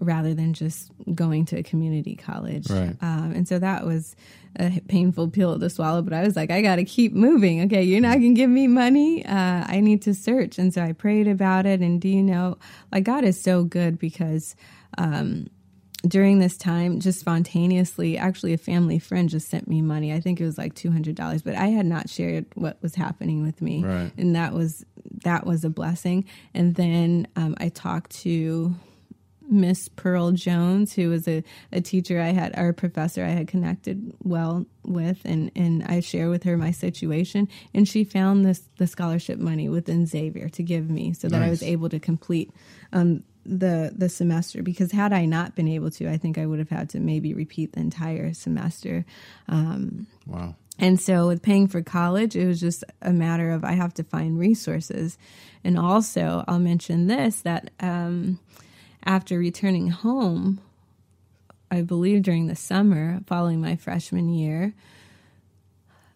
rather 0.00 0.34
than 0.34 0.52
just 0.52 0.90
going 1.14 1.46
to 1.46 1.56
a 1.56 1.62
community 1.62 2.16
college. 2.16 2.68
Right. 2.70 2.96
Um, 3.00 3.32
and 3.34 3.48
so 3.48 3.58
that 3.58 3.86
was 3.86 4.14
a 4.58 4.80
painful 4.88 5.28
pill 5.28 5.58
to 5.58 5.70
swallow, 5.70 6.02
but 6.02 6.12
I 6.12 6.22
was 6.22 6.36
like, 6.36 6.50
I 6.50 6.62
got 6.62 6.76
to 6.76 6.84
keep 6.84 7.12
moving. 7.12 7.62
Okay, 7.62 7.82
you're 7.82 8.00
not 8.00 8.18
going 8.18 8.34
to 8.34 8.40
give 8.40 8.50
me 8.50 8.66
money. 8.66 9.24
Uh, 9.24 9.64
I 9.66 9.80
need 9.80 10.02
to 10.02 10.14
search. 10.14 10.58
And 10.58 10.72
so 10.72 10.82
I 10.82 10.92
prayed 10.92 11.28
about 11.28 11.66
it. 11.66 11.80
And 11.80 12.00
do 12.00 12.08
you 12.08 12.22
know, 12.22 12.58
like, 12.92 13.04
God 13.04 13.24
is 13.24 13.40
so 13.40 13.64
good 13.64 13.98
because 13.98 14.54
um, 14.98 15.48
during 16.06 16.38
this 16.38 16.56
time, 16.56 17.00
just 17.00 17.20
spontaneously, 17.20 18.16
actually, 18.16 18.52
a 18.52 18.58
family 18.58 18.98
friend 18.98 19.28
just 19.28 19.48
sent 19.48 19.68
me 19.68 19.82
money. 19.82 20.12
I 20.12 20.20
think 20.20 20.40
it 20.40 20.44
was 20.44 20.58
like 20.58 20.74
$200, 20.74 21.42
but 21.44 21.54
I 21.54 21.68
had 21.68 21.86
not 21.86 22.08
shared 22.08 22.46
what 22.54 22.82
was 22.82 22.94
happening 22.94 23.42
with 23.42 23.60
me. 23.60 23.84
Right. 23.84 24.12
And 24.16 24.36
that 24.36 24.52
was, 24.52 24.84
that 25.24 25.46
was 25.46 25.64
a 25.64 25.70
blessing. 25.70 26.24
And 26.54 26.74
then 26.74 27.28
um, 27.36 27.56
I 27.58 27.68
talked 27.68 28.10
to 28.22 28.74
Miss 29.48 29.88
Pearl 29.88 30.32
Jones, 30.32 30.92
who 30.92 31.08
was 31.10 31.26
a, 31.28 31.42
a 31.72 31.80
teacher 31.80 32.20
I 32.20 32.28
had, 32.28 32.58
or 32.58 32.68
a 32.68 32.74
professor 32.74 33.24
I 33.24 33.30
had 33.30 33.48
connected 33.48 34.12
well 34.22 34.66
with, 34.84 35.20
and, 35.24 35.50
and 35.54 35.84
I 35.84 36.00
shared 36.00 36.30
with 36.30 36.44
her 36.44 36.56
my 36.56 36.70
situation, 36.70 37.48
and 37.74 37.88
she 37.88 38.04
found 38.04 38.44
this 38.44 38.62
the 38.78 38.86
scholarship 38.86 39.38
money 39.38 39.68
within 39.68 40.06
Xavier 40.06 40.48
to 40.50 40.62
give 40.62 40.90
me, 40.90 41.12
so 41.12 41.28
that 41.28 41.42
I 41.42 41.50
was 41.50 41.62
able 41.62 41.88
to 41.90 41.98
complete 41.98 42.50
um, 42.92 43.22
the 43.44 43.92
the 43.96 44.08
semester. 44.08 44.62
Because 44.62 44.92
had 44.92 45.12
I 45.12 45.24
not 45.26 45.54
been 45.54 45.68
able 45.68 45.90
to, 45.92 46.08
I 46.10 46.16
think 46.16 46.38
I 46.38 46.46
would 46.46 46.58
have 46.58 46.70
had 46.70 46.90
to 46.90 47.00
maybe 47.00 47.34
repeat 47.34 47.72
the 47.72 47.80
entire 47.80 48.32
semester. 48.34 49.04
Wow. 49.48 50.56
And 50.78 51.00
so 51.00 51.28
with 51.28 51.40
paying 51.40 51.68
for 51.68 51.82
college, 51.82 52.36
it 52.36 52.46
was 52.46 52.60
just 52.60 52.84
a 53.00 53.12
matter 53.12 53.50
of 53.50 53.64
I 53.64 53.72
have 53.72 53.94
to 53.94 54.04
find 54.04 54.38
resources. 54.38 55.16
And 55.64 55.78
also, 55.78 56.44
I'll 56.46 56.58
mention 56.58 57.06
this 57.06 57.40
that 57.42 57.70
um, 57.80 58.38
after 59.06 59.38
returning 59.38 59.88
home, 59.88 60.60
I 61.70 61.82
believe 61.82 62.22
during 62.22 62.46
the 62.46 62.56
summer 62.56 63.20
following 63.26 63.60
my 63.60 63.76
freshman 63.76 64.28
year, 64.28 64.74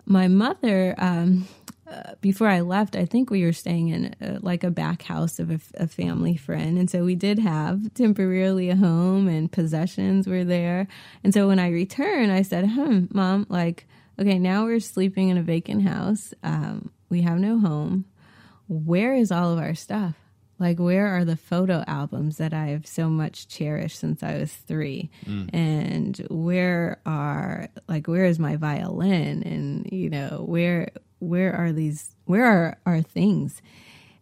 my 0.04 0.26
mother, 0.28 0.94
um, 0.98 1.46
uh, 1.90 2.14
before 2.20 2.48
I 2.48 2.60
left, 2.60 2.96
I 2.96 3.04
think 3.04 3.30
we 3.30 3.44
were 3.44 3.52
staying 3.52 3.88
in 3.88 4.14
uh, 4.20 4.38
like 4.42 4.64
a 4.64 4.70
back 4.70 5.02
house 5.02 5.38
of 5.38 5.50
a 5.76 5.86
family 5.86 6.36
friend. 6.36 6.78
And 6.78 6.88
so 6.90 7.04
we 7.04 7.14
did 7.14 7.38
have 7.38 7.94
temporarily 7.94 8.70
a 8.70 8.76
home 8.76 9.28
and 9.28 9.50
possessions 9.50 10.26
were 10.26 10.44
there. 10.44 10.86
And 11.24 11.34
so 11.34 11.48
when 11.48 11.58
I 11.58 11.70
returned, 11.70 12.32
I 12.32 12.42
said, 12.42 12.70
hmm, 12.70 13.06
mom, 13.10 13.46
like, 13.48 13.86
okay, 14.18 14.38
now 14.38 14.64
we're 14.64 14.80
sleeping 14.80 15.30
in 15.30 15.38
a 15.38 15.42
vacant 15.42 15.82
house. 15.82 16.32
Um, 16.42 16.90
we 17.08 17.22
have 17.22 17.38
no 17.38 17.58
home. 17.58 18.04
Where 18.68 19.14
is 19.14 19.32
all 19.32 19.52
of 19.52 19.58
our 19.58 19.74
stuff? 19.74 20.14
Like, 20.60 20.78
where 20.78 21.06
are 21.08 21.24
the 21.24 21.36
photo 21.36 21.82
albums 21.86 22.36
that 22.36 22.52
I've 22.52 22.86
so 22.86 23.08
much 23.08 23.48
cherished 23.48 23.98
since 23.98 24.22
I 24.22 24.36
was 24.36 24.52
three? 24.52 25.10
And 25.54 26.16
where 26.30 27.00
are, 27.06 27.68
like, 27.88 28.06
where 28.06 28.26
is 28.26 28.38
my 28.38 28.56
violin? 28.56 29.42
And, 29.42 29.88
you 29.90 30.10
know, 30.10 30.44
where, 30.46 30.90
where 31.18 31.54
are 31.54 31.72
these, 31.72 32.14
where 32.26 32.44
are 32.44 32.78
our 32.84 33.00
things? 33.00 33.62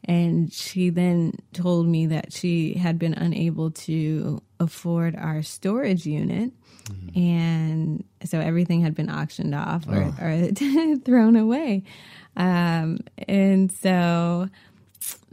And 0.04 0.50
she 0.52 0.90
then 0.90 1.34
told 1.52 1.86
me 1.86 2.06
that 2.06 2.32
she 2.32 2.74
had 2.74 2.98
been 2.98 3.14
unable 3.14 3.72
to 3.72 4.40
afford 4.60 5.16
our 5.16 5.42
storage 5.42 6.06
unit. 6.06 6.52
And 7.14 8.04
so 8.24 8.40
everything 8.40 8.80
had 8.80 8.94
been 8.94 9.10
auctioned 9.10 9.54
off 9.54 9.86
or, 9.88 10.14
or 10.20 10.96
thrown 11.04 11.36
away. 11.36 11.82
Um, 12.36 13.00
and 13.26 13.70
so 13.70 14.48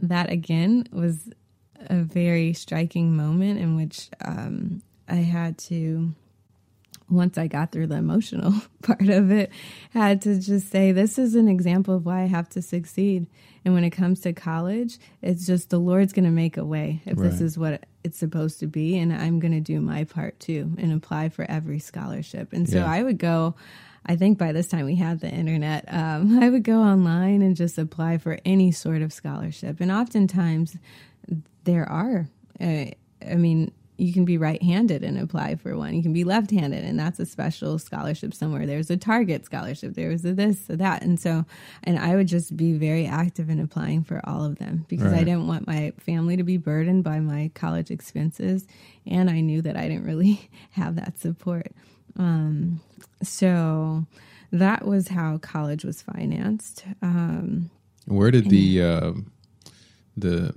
that 0.00 0.30
again 0.30 0.86
was 0.92 1.30
a 1.78 1.96
very 1.96 2.52
striking 2.52 3.16
moment 3.16 3.58
in 3.58 3.76
which 3.76 4.08
um, 4.24 4.82
I 5.08 5.16
had 5.16 5.58
to 5.58 6.14
once 7.08 7.38
I 7.38 7.46
got 7.46 7.70
through 7.70 7.86
the 7.86 7.96
emotional 7.96 8.52
part 8.82 9.08
of 9.08 9.30
it, 9.30 9.50
had 9.90 10.22
to 10.22 10.40
just 10.40 10.70
say, 10.70 10.92
this 10.92 11.18
is 11.18 11.34
an 11.34 11.48
example 11.48 11.94
of 11.94 12.04
why 12.04 12.22
I 12.22 12.26
have 12.26 12.48
to 12.50 12.62
succeed. 12.62 13.26
And 13.64 13.74
when 13.74 13.84
it 13.84 13.90
comes 13.90 14.20
to 14.20 14.32
college, 14.32 14.98
it's 15.22 15.46
just 15.46 15.70
the 15.70 15.78
Lord's 15.78 16.12
going 16.12 16.24
to 16.24 16.30
make 16.30 16.56
a 16.56 16.64
way 16.64 17.02
if 17.04 17.16
this 17.16 17.40
is 17.40 17.58
what 17.58 17.84
it's 18.04 18.18
supposed 18.18 18.60
to 18.60 18.66
be. 18.66 18.98
And 18.98 19.12
I'm 19.12 19.40
going 19.40 19.52
to 19.52 19.60
do 19.60 19.80
my 19.80 20.04
part 20.04 20.38
too 20.40 20.72
and 20.78 20.92
apply 20.92 21.28
for 21.30 21.44
every 21.48 21.78
scholarship. 21.78 22.52
And 22.52 22.68
so 22.68 22.78
Yeah. 22.78 22.90
I 22.90 23.02
would 23.02 23.18
go. 23.18 23.54
I 24.06 24.16
think 24.16 24.38
by 24.38 24.52
this 24.52 24.68
time 24.68 24.86
we 24.86 24.94
had 24.94 25.20
the 25.20 25.28
internet. 25.28 25.84
Um, 25.88 26.38
I 26.42 26.48
would 26.48 26.62
go 26.62 26.80
online 26.80 27.42
and 27.42 27.56
just 27.56 27.76
apply 27.76 28.18
for 28.18 28.38
any 28.44 28.72
sort 28.72 29.02
of 29.02 29.12
scholarship. 29.12 29.80
And 29.80 29.90
oftentimes 29.90 30.76
there 31.64 31.88
are. 31.88 32.28
Uh, 32.60 32.86
I 33.26 33.34
mean, 33.34 33.72
you 33.98 34.12
can 34.12 34.24
be 34.24 34.36
right-handed 34.36 35.02
and 35.02 35.18
apply 35.18 35.54
for 35.56 35.76
one. 35.76 35.94
You 35.94 36.02
can 36.02 36.12
be 36.12 36.24
left-handed, 36.24 36.84
and 36.84 36.98
that's 36.98 37.18
a 37.18 37.26
special 37.26 37.78
scholarship 37.78 38.34
somewhere. 38.34 38.66
There's 38.66 38.90
a 38.90 38.96
Target 38.96 39.46
scholarship. 39.46 39.94
There's 39.94 40.24
a 40.24 40.34
this, 40.34 40.68
a 40.68 40.76
that, 40.76 41.02
and 41.02 41.18
so, 41.18 41.44
and 41.82 41.98
I 41.98 42.14
would 42.14 42.28
just 42.28 42.56
be 42.56 42.74
very 42.74 43.06
active 43.06 43.48
in 43.48 43.58
applying 43.58 44.04
for 44.04 44.20
all 44.24 44.44
of 44.44 44.58
them 44.58 44.84
because 44.88 45.12
I 45.12 45.24
didn't 45.24 45.46
want 45.46 45.66
my 45.66 45.92
family 45.98 46.36
to 46.36 46.42
be 46.42 46.58
burdened 46.58 47.04
by 47.04 47.20
my 47.20 47.50
college 47.54 47.90
expenses, 47.90 48.66
and 49.06 49.30
I 49.30 49.40
knew 49.40 49.62
that 49.62 49.76
I 49.76 49.88
didn't 49.88 50.04
really 50.04 50.50
have 50.72 50.96
that 50.96 51.18
support. 51.18 51.72
Um, 52.18 52.80
so 53.22 54.06
that 54.52 54.86
was 54.86 55.08
how 55.08 55.38
college 55.38 55.84
was 55.84 56.02
financed. 56.02 56.84
Um, 57.02 57.70
Where 58.06 58.30
did 58.30 58.48
the 58.50 58.82
uh, 58.82 59.12
the 60.16 60.54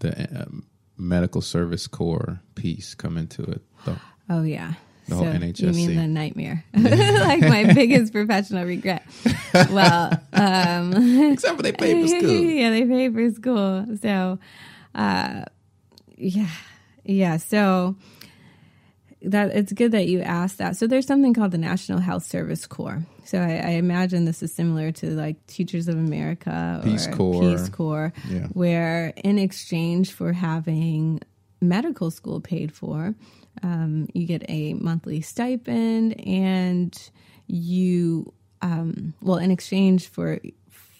the 0.00 0.42
um, 0.42 0.66
medical 0.96 1.40
service 1.40 1.86
corps 1.86 2.40
piece 2.54 2.94
come 2.94 3.16
into 3.16 3.42
it? 3.42 3.62
The- 3.84 4.00
Oh 4.28 4.42
yeah. 4.42 4.74
The 5.08 5.16
whole 5.16 5.24
so 5.24 5.66
you 5.66 5.72
mean 5.72 5.96
the 5.96 6.06
nightmare? 6.06 6.64
like 6.74 7.40
my 7.40 7.72
biggest 7.74 8.12
professional 8.12 8.64
regret. 8.64 9.04
Well, 9.52 10.12
um, 10.32 10.92
Except 11.32 11.56
for 11.56 11.62
they 11.64 11.72
paid 11.72 12.00
for 12.02 12.06
school. 12.06 12.30
yeah, 12.30 12.70
they 12.70 12.84
pay 12.84 13.10
for 13.10 13.28
school. 13.32 13.86
So, 14.00 14.38
uh, 14.94 15.44
yeah, 16.16 16.50
yeah. 17.04 17.38
So 17.38 17.96
that 19.22 19.50
it's 19.50 19.72
good 19.72 19.92
that 19.92 20.06
you 20.08 20.20
asked 20.20 20.58
that. 20.58 20.76
So 20.76 20.86
there's 20.86 21.06
something 21.06 21.34
called 21.34 21.50
the 21.52 21.58
National 21.58 21.98
Health 22.00 22.24
Service 22.24 22.66
Corps. 22.66 23.02
So 23.24 23.38
I, 23.38 23.52
I 23.56 23.70
imagine 23.72 24.24
this 24.24 24.42
is 24.42 24.52
similar 24.52 24.92
to 24.92 25.10
like 25.10 25.46
Teachers 25.46 25.88
of 25.88 25.96
America 25.96 26.80
or 26.82 26.84
Peace 26.84 27.06
Corps. 27.06 27.40
Peace 27.40 27.68
Corps, 27.68 28.12
Yeah. 28.28 28.46
where 28.52 29.12
in 29.22 29.38
exchange 29.38 30.12
for 30.12 30.32
having 30.32 31.20
medical 31.60 32.10
school 32.10 32.40
paid 32.40 32.72
for, 32.72 33.14
um, 33.62 34.08
you 34.14 34.26
get 34.26 34.42
a 34.48 34.74
monthly 34.74 35.20
stipend 35.20 36.18
and 36.26 36.96
you 37.46 38.32
um, 38.62 39.12
well 39.20 39.36
in 39.38 39.50
exchange 39.50 40.08
for 40.08 40.38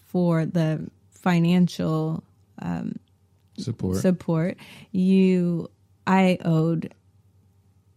for 0.07 0.45
the 0.45 0.89
financial 1.11 2.23
Support. 3.59 3.97
support 3.99 4.57
you 4.93 5.71
i 6.07 6.39
owed 6.45 6.93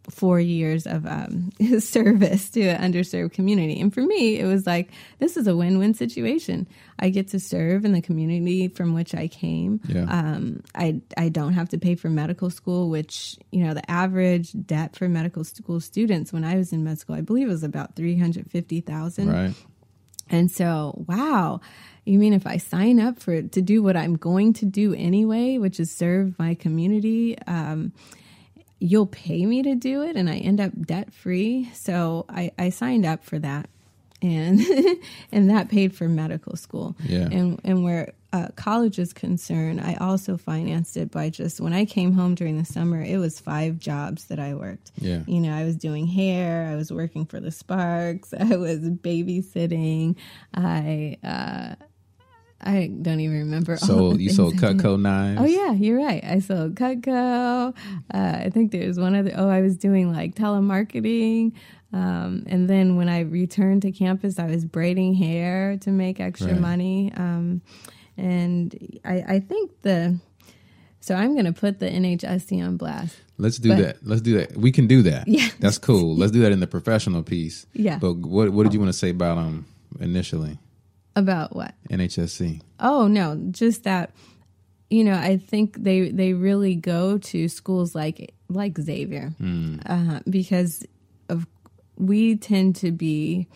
four 0.10 0.39
years 0.39 0.86
of 0.86 1.06
um, 1.06 1.51
service 1.80 2.49
to 2.51 2.62
an 2.62 2.91
underserved 2.91 3.34
community. 3.34 3.80
And 3.80 3.93
for 3.93 4.01
me 4.01 4.39
it 4.39 4.45
was 4.45 4.66
like 4.68 4.91
this 5.20 5.38
is 5.38 5.47
a 5.47 5.56
win-win 5.56 5.93
situation. 5.93 6.68
I 6.99 7.10
get 7.10 7.30
to 7.30 7.39
serve 7.39 7.86
in 7.86 7.93
the 7.93 8.01
community 8.01 8.68
from 8.68 8.93
which 8.93 9.16
i 9.16 9.28
came. 9.28 9.82
Yeah. 9.88 10.04
um, 10.04 10.62
I, 10.76 11.01
I 11.18 11.30
don't 11.30 11.54
have 11.54 11.70
to 11.70 11.78
pay 11.78 11.95
for 11.95 12.10
medical 12.10 12.49
school 12.49 12.89
which 12.89 13.38
you 13.51 13.64
know 13.64 13.74
the 13.74 13.89
average 13.89 14.54
debt 14.66 14.95
for 14.95 15.08
medical 15.08 15.43
school 15.43 15.80
students 15.80 16.32
when 16.32 16.43
i 16.43 16.56
was 16.56 16.74
in 16.74 16.84
med 16.84 16.99
school 16.99 17.16
i 17.16 17.22
believe 17.22 17.47
it 17.47 17.51
was 17.51 17.64
about 17.64 17.95
350000 17.95 19.30
right. 19.30 19.54
and 20.30 20.51
so, 20.51 21.04
wow, 21.08 21.62
you 22.06 22.20
mean 22.20 22.34
if 22.34 22.45
I 22.45 22.58
sign 22.58 22.99
up 22.99 23.20
for 23.20 23.41
to 23.41 23.62
do 23.62 23.82
what 23.82 23.95
I'm 23.95 24.16
going 24.16 24.54
to 24.54 24.66
do 24.66 24.93
anyway, 24.93 25.58
which 25.58 25.80
is 25.80 25.91
serve 25.91 26.38
my 26.38 26.56
community, 26.56 27.38
um, 27.47 27.93
you'll 28.84 29.08
pay 29.08 29.46
me 29.46 29.64
to 29.64 29.76
do 29.76 30.02
it, 30.02 30.18
and 30.18 30.30
I 30.30 30.38
end 30.38 30.60
up 30.60 30.72
debt 30.82 31.14
free. 31.14 31.70
So 31.74 32.26
I, 32.28 32.52
I 32.60 32.70
signed 32.70 33.06
up 33.06 33.24
for 33.24 33.40
that, 33.40 33.70
and 34.22 34.60
and 35.32 35.50
that 35.50 35.70
paid 35.70 35.96
for 35.96 36.10
medical 36.10 36.58
school. 36.58 36.96
Yeah. 37.04 37.30
And 37.32 37.62
and 37.64 37.84
where 37.86 38.14
uh, 38.34 38.50
college 38.58 39.00
is 39.00 39.14
concerned, 39.14 39.80
I 39.80 39.94
also 39.96 40.36
financed 40.36 40.98
it 40.98 41.12
by 41.12 41.30
just 41.30 41.62
when 41.62 41.72
I 41.72 41.86
came 41.86 42.12
home 42.12 42.36
during 42.36 42.58
the 42.58 42.66
summer, 42.66 43.02
it 43.02 43.18
was 43.18 43.40
five 43.40 43.80
jobs 43.80 44.26
that 44.26 44.40
I 44.40 44.54
worked. 44.54 44.92
Yeah. 44.98 45.22
You 45.28 45.40
know, 45.40 45.56
I 45.56 45.64
was 45.64 45.78
doing 45.78 46.06
hair, 46.06 46.68
I 46.70 46.76
was 46.76 46.92
working 46.92 47.26
for 47.26 47.40
the 47.40 47.52
Sparks, 47.52 48.34
I 48.38 48.58
was 48.58 48.80
babysitting, 48.80 50.18
I 50.54 51.18
uh 51.24 51.76
I 52.66 52.88
don't 53.01 53.20
even 53.20 53.39
remember 53.39 53.74
all 53.74 53.78
So 53.78 54.14
you 54.14 54.30
sold 54.30 54.55
Cutco 54.55 54.99
knives. 54.99 55.41
Oh 55.41 55.45
yeah, 55.45 55.72
you're 55.74 55.97
right. 55.97 56.24
I 56.24 56.39
sold 56.39 56.76
Cutco. 56.76 57.76
Uh, 58.14 58.18
I 58.18 58.49
think 58.53 58.72
there 58.72 58.88
was 58.88 58.97
one 58.97 59.16
other. 59.16 59.34
Oh, 59.36 59.49
I 59.49 59.61
was 59.61 59.76
doing 59.78 60.11
like 60.11 60.36
telemarketing. 60.36 61.53
Um, 61.91 62.43
and 62.47 62.68
then 62.70 62.95
when 62.95 63.07
I 63.09 63.20
returned 63.20 63.84
to 63.84 63.91
campus, 63.91 64.39
I 64.39 64.45
was 64.47 64.66
braiding 64.66 65.14
hair 65.14 65.78
to 65.82 65.91
make 65.91 66.20
extra 66.20 66.53
Right. 66.53 66.59
money. 66.61 67.11
Um, 67.16 67.61
and 68.18 68.99
I, 69.05 69.24
I 69.28 69.39
think 69.39 69.72
the 69.82 70.20
so 71.01 71.16
I'm 71.16 71.34
going 71.34 71.45
to 71.45 71.51
put 71.53 71.80
the 71.80 71.88
NHSC 71.89 72.66
on 72.66 72.78
blast. 72.78 73.18
Let's 73.38 73.57
do 73.57 73.70
But- 73.70 73.78
that. 73.80 73.97
Let's 74.07 74.22
do 74.22 74.38
that. 74.38 74.55
We 74.55 74.72
can 74.72 74.88
do 74.88 75.01
that. 75.03 75.28
Yeah. 75.28 75.49
That's 75.59 75.78
cool. 75.78 76.16
Let's 76.16 76.32
do 76.32 76.39
that 76.41 76.53
in 76.53 76.61
the 76.61 76.68
professional 76.68 77.24
piece. 77.24 77.66
Yeah. 77.74 77.97
But 77.99 78.14
what 78.18 78.51
what 78.51 78.64
did 78.64 78.74
you 78.74 78.80
want 78.80 78.91
to 78.91 78.97
say 78.97 79.09
about 79.09 79.36
them 79.36 79.66
initially? 79.99 80.57
About 81.16 81.55
what? 81.55 81.76
NHSC. 81.89 82.61
Oh 82.80 83.07
no, 83.07 83.39
just 83.51 83.84
that 83.84 84.11
you 84.89 85.03
know, 85.03 85.14
I 85.16 85.38
think 85.38 85.82
they 85.84 86.09
they 86.09 86.34
really 86.34 86.76
go 86.76 87.18
to 87.18 87.47
schools 87.47 87.93
like 87.95 88.34
like 88.49 88.78
Xavier 88.80 89.34
uh, 89.86 90.20
because 90.30 90.86
of 91.30 91.47
we 91.97 92.36
tend 92.36 92.76
to 92.78 92.91
be 92.91 93.47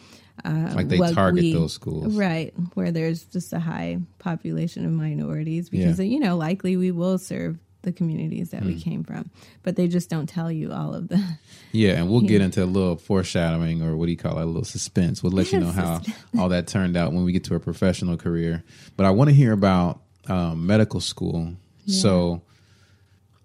uh, 0.45 0.71
Like 0.75 0.87
they 0.87 0.97
target 1.13 1.43
we- 1.43 1.53
those 1.53 1.73
schools. 1.73 2.15
right 2.15 2.53
where 2.75 2.91
there's 2.91 3.23
just 3.25 3.53
a 3.53 3.59
high 3.59 3.99
population 4.19 4.85
of 4.85 4.91
minorities 4.91 5.69
because 5.69 5.99
Yeah. 5.99 6.05
you 6.05 6.19
know 6.19 6.37
likely 6.37 6.77
we 6.77 6.91
will 6.91 7.17
serve 7.17 7.57
the 7.83 7.91
communities 7.91 8.49
that 8.49 8.61
Hmm. 8.63 8.67
we 8.67 8.79
came 8.79 9.03
from, 9.03 9.29
but 9.63 9.75
they 9.75 9.87
just 9.87 10.09
don't 10.09 10.27
tell 10.27 10.51
you 10.51 10.71
all 10.71 10.93
of 10.93 11.07
the 11.09 11.23
Yeah, 11.71 11.91
and 11.93 12.09
we'll 12.09 12.21
get 12.21 12.41
into 12.41 12.63
a 12.63 12.65
little 12.65 12.95
foreshadowing 12.97 13.81
or 13.81 13.95
what 13.95 14.05
do 14.05 14.11
you 14.11 14.17
call 14.17 14.39
it, 14.39 14.43
a 14.43 14.45
little 14.45 14.63
suspense. 14.65 15.21
We'll 15.23 15.31
let 15.31 15.51
you 15.51 15.59
know 15.61 15.71
how 15.71 16.01
all 16.37 16.49
that 16.49 16.67
turned 16.67 16.97
out 16.97 17.13
when 17.13 17.23
we 17.23 17.31
get 17.31 17.43
to 17.45 17.55
a 17.55 17.59
professional 17.59 18.17
career. 18.17 18.63
But 18.95 19.05
I 19.05 19.11
want 19.11 19.29
to 19.29 19.35
hear 19.35 19.51
about 19.53 20.01
um, 20.27 20.65
medical 20.67 20.99
school. 20.99 21.53
So 21.85 22.41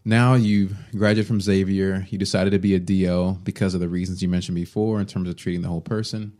now 0.04 0.34
you've 0.34 0.74
graduated 0.92 1.28
from 1.28 1.40
Xavier. 1.40 2.06
You 2.10 2.18
decided 2.18 2.50
to 2.50 2.58
be 2.58 2.74
a 2.74 2.80
DO 2.80 3.38
because 3.44 3.74
of 3.74 3.80
the 3.80 3.88
reasons 3.88 4.20
you 4.22 4.28
mentioned 4.28 4.56
before 4.56 4.98
in 5.00 5.06
terms 5.06 5.28
of 5.28 5.36
treating 5.36 5.62
the 5.62 5.68
whole 5.68 5.80
person 5.80 6.32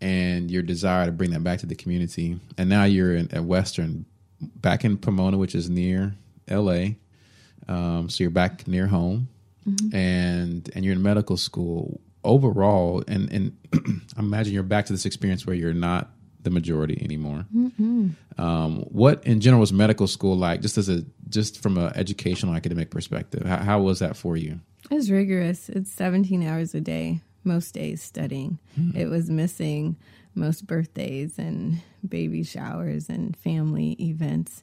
and 0.00 0.50
your 0.50 0.62
desire 0.62 1.06
to 1.06 1.12
bring 1.12 1.30
that 1.32 1.42
back 1.44 1.58
to 1.60 1.66
the 1.66 1.74
community. 1.74 2.38
And 2.56 2.70
now 2.70 2.84
you're 2.84 3.14
in, 3.14 3.32
at 3.34 3.44
Western, 3.44 4.06
back 4.40 4.84
in 4.84 4.96
Pomona, 4.96 5.36
which 5.38 5.54
is 5.54 5.68
near 5.68 6.14
LA. 6.50 6.90
Um, 7.68 8.08
so 8.08 8.22
you're 8.24 8.30
back 8.30 8.66
near 8.68 8.86
home, 8.86 9.28
and 9.92 10.70
and 10.74 10.84
you're 10.84 10.94
in 10.94 11.02
medical 11.02 11.36
school 11.36 12.00
overall. 12.24 13.02
And 13.08 13.30
and 13.32 13.56
I 14.16 14.20
imagine 14.20 14.52
you're 14.52 14.62
back 14.62 14.86
to 14.86 14.92
this 14.92 15.06
experience 15.06 15.46
where 15.46 15.56
you're 15.56 15.72
not 15.72 16.10
the 16.42 16.50
majority 16.50 17.00
anymore. 17.02 17.44
Um, 18.38 18.76
what 18.82 19.24
in 19.26 19.40
general 19.40 19.60
was 19.60 19.72
medical 19.72 20.06
school 20.06 20.36
like? 20.36 20.60
Just 20.60 20.78
as 20.78 20.88
a 20.88 21.04
just 21.28 21.60
from 21.60 21.76
an 21.78 21.92
educational 21.96 22.54
academic 22.54 22.90
perspective, 22.90 23.44
how, 23.46 23.58
how 23.58 23.80
was 23.80 23.98
that 23.98 24.16
for 24.16 24.36
you? 24.36 24.60
It's 24.90 25.10
rigorous. 25.10 25.68
It's 25.68 25.90
17 25.90 26.46
hours 26.46 26.74
a 26.74 26.80
day, 26.80 27.20
most 27.42 27.74
days 27.74 28.02
studying. 28.02 28.60
It 28.94 29.06
was 29.06 29.28
missing 29.28 29.96
most 30.36 30.66
birthdays 30.66 31.38
and 31.38 31.80
baby 32.06 32.44
showers 32.44 33.08
and 33.08 33.36
family 33.36 33.96
events 33.98 34.62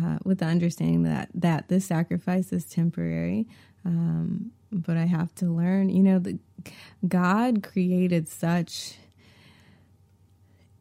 uh, 0.00 0.18
with 0.24 0.38
the 0.38 0.46
understanding 0.46 1.02
that, 1.04 1.28
that 1.34 1.68
this 1.68 1.86
sacrifice 1.86 2.52
is 2.52 2.64
temporary. 2.64 3.46
Um, 3.84 4.50
but 4.72 4.96
I 4.96 5.04
have 5.04 5.34
to 5.36 5.46
learn, 5.46 5.88
you 5.90 6.02
know, 6.02 6.18
the, 6.18 6.38
God 7.06 7.62
created 7.62 8.28
such 8.28 8.96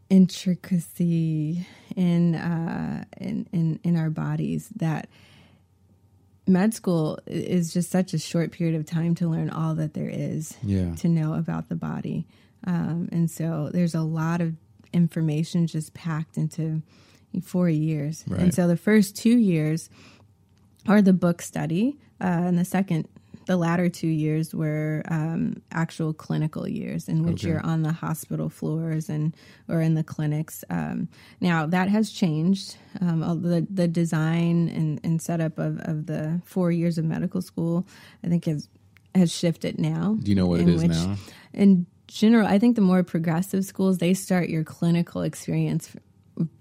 intricacy 0.10 1.66
in, 1.96 2.36
uh, 2.36 3.06
in, 3.18 3.48
in, 3.52 3.80
in 3.84 3.96
our 3.98 4.10
bodies 4.10 4.70
that 4.76 5.10
med 6.48 6.74
school 6.74 7.20
is 7.26 7.74
just 7.74 7.90
such 7.90 8.14
a 8.14 8.20
short 8.20 8.52
period 8.52 8.76
of 8.76 8.86
time 8.86 9.16
to 9.16 9.28
learn 9.28 9.50
all 9.50 9.74
that 9.76 9.94
there 9.94 10.10
is 10.10 10.56
Yeah. 10.64 10.94
to 10.96 11.08
know 11.10 11.34
about 11.34 11.70
the 11.70 11.76
body. 11.76 12.28
Um, 12.68 13.10
and 13.12 13.30
so 13.30 13.70
there's 13.74 13.96
a 13.96 14.02
lot 14.02 14.42
of 14.42 14.54
information 14.94 15.68
just 15.68 15.94
packed 15.94 16.38
into 16.38 16.82
four 17.42 17.70
years. 17.70 18.24
Right. 18.28 18.40
And 18.42 18.54
so 18.54 18.68
the 18.68 18.78
first 18.78 19.16
two 19.16 19.38
years 19.38 19.90
are 20.88 21.02
the 21.02 21.14
book 21.14 21.42
study, 21.42 21.98
uh, 22.22 22.26
and 22.26 22.58
the 22.58 22.66
second, 22.66 23.08
the 23.48 23.58
latter 23.58 23.90
two 23.90 24.08
years 24.08 24.56
were 24.56 25.04
um, 25.08 25.62
actual 25.72 26.14
clinical 26.14 26.68
years 26.68 27.08
in 27.08 27.24
which 27.24 27.44
Okay. 27.44 27.50
you're 27.50 27.66
on 27.66 27.84
the 27.84 27.92
hospital 27.92 28.50
floors 28.50 29.08
and 29.10 29.36
or 29.68 29.82
in 29.82 29.94
the 29.94 30.04
clinics. 30.04 30.64
Um, 30.70 31.08
now 31.42 31.66
that 31.68 31.90
has 31.90 32.10
changed. 32.12 32.78
Um, 33.02 33.20
the 33.42 33.68
the 33.70 33.88
design 33.88 34.70
and, 34.70 35.00
and 35.04 35.22
setup 35.22 35.60
of, 35.60 35.80
of 35.82 36.06
the 36.08 36.42
four 36.46 36.72
years 36.72 36.98
of 36.98 37.06
medical 37.06 37.42
school, 37.42 37.86
I 38.24 38.30
think, 38.30 38.46
has 38.46 38.68
has 39.14 39.32
shifted 39.32 39.80
now. 39.80 40.18
Do 40.22 40.30
you 40.32 40.36
know 40.36 40.48
what 40.48 40.62
it 40.62 40.70
is 40.70 40.82
which- 40.82 40.92
now? 40.92 41.16
in 41.54 41.86
general, 42.08 42.48
I 42.48 42.60
think 42.60 42.76
the 42.76 42.82
more 42.82 43.02
progressive 43.04 43.66
schools 43.66 43.98
they 43.98 44.14
start 44.14 44.50
your 44.50 44.64
clinical 44.64 45.22
experience 45.24 45.90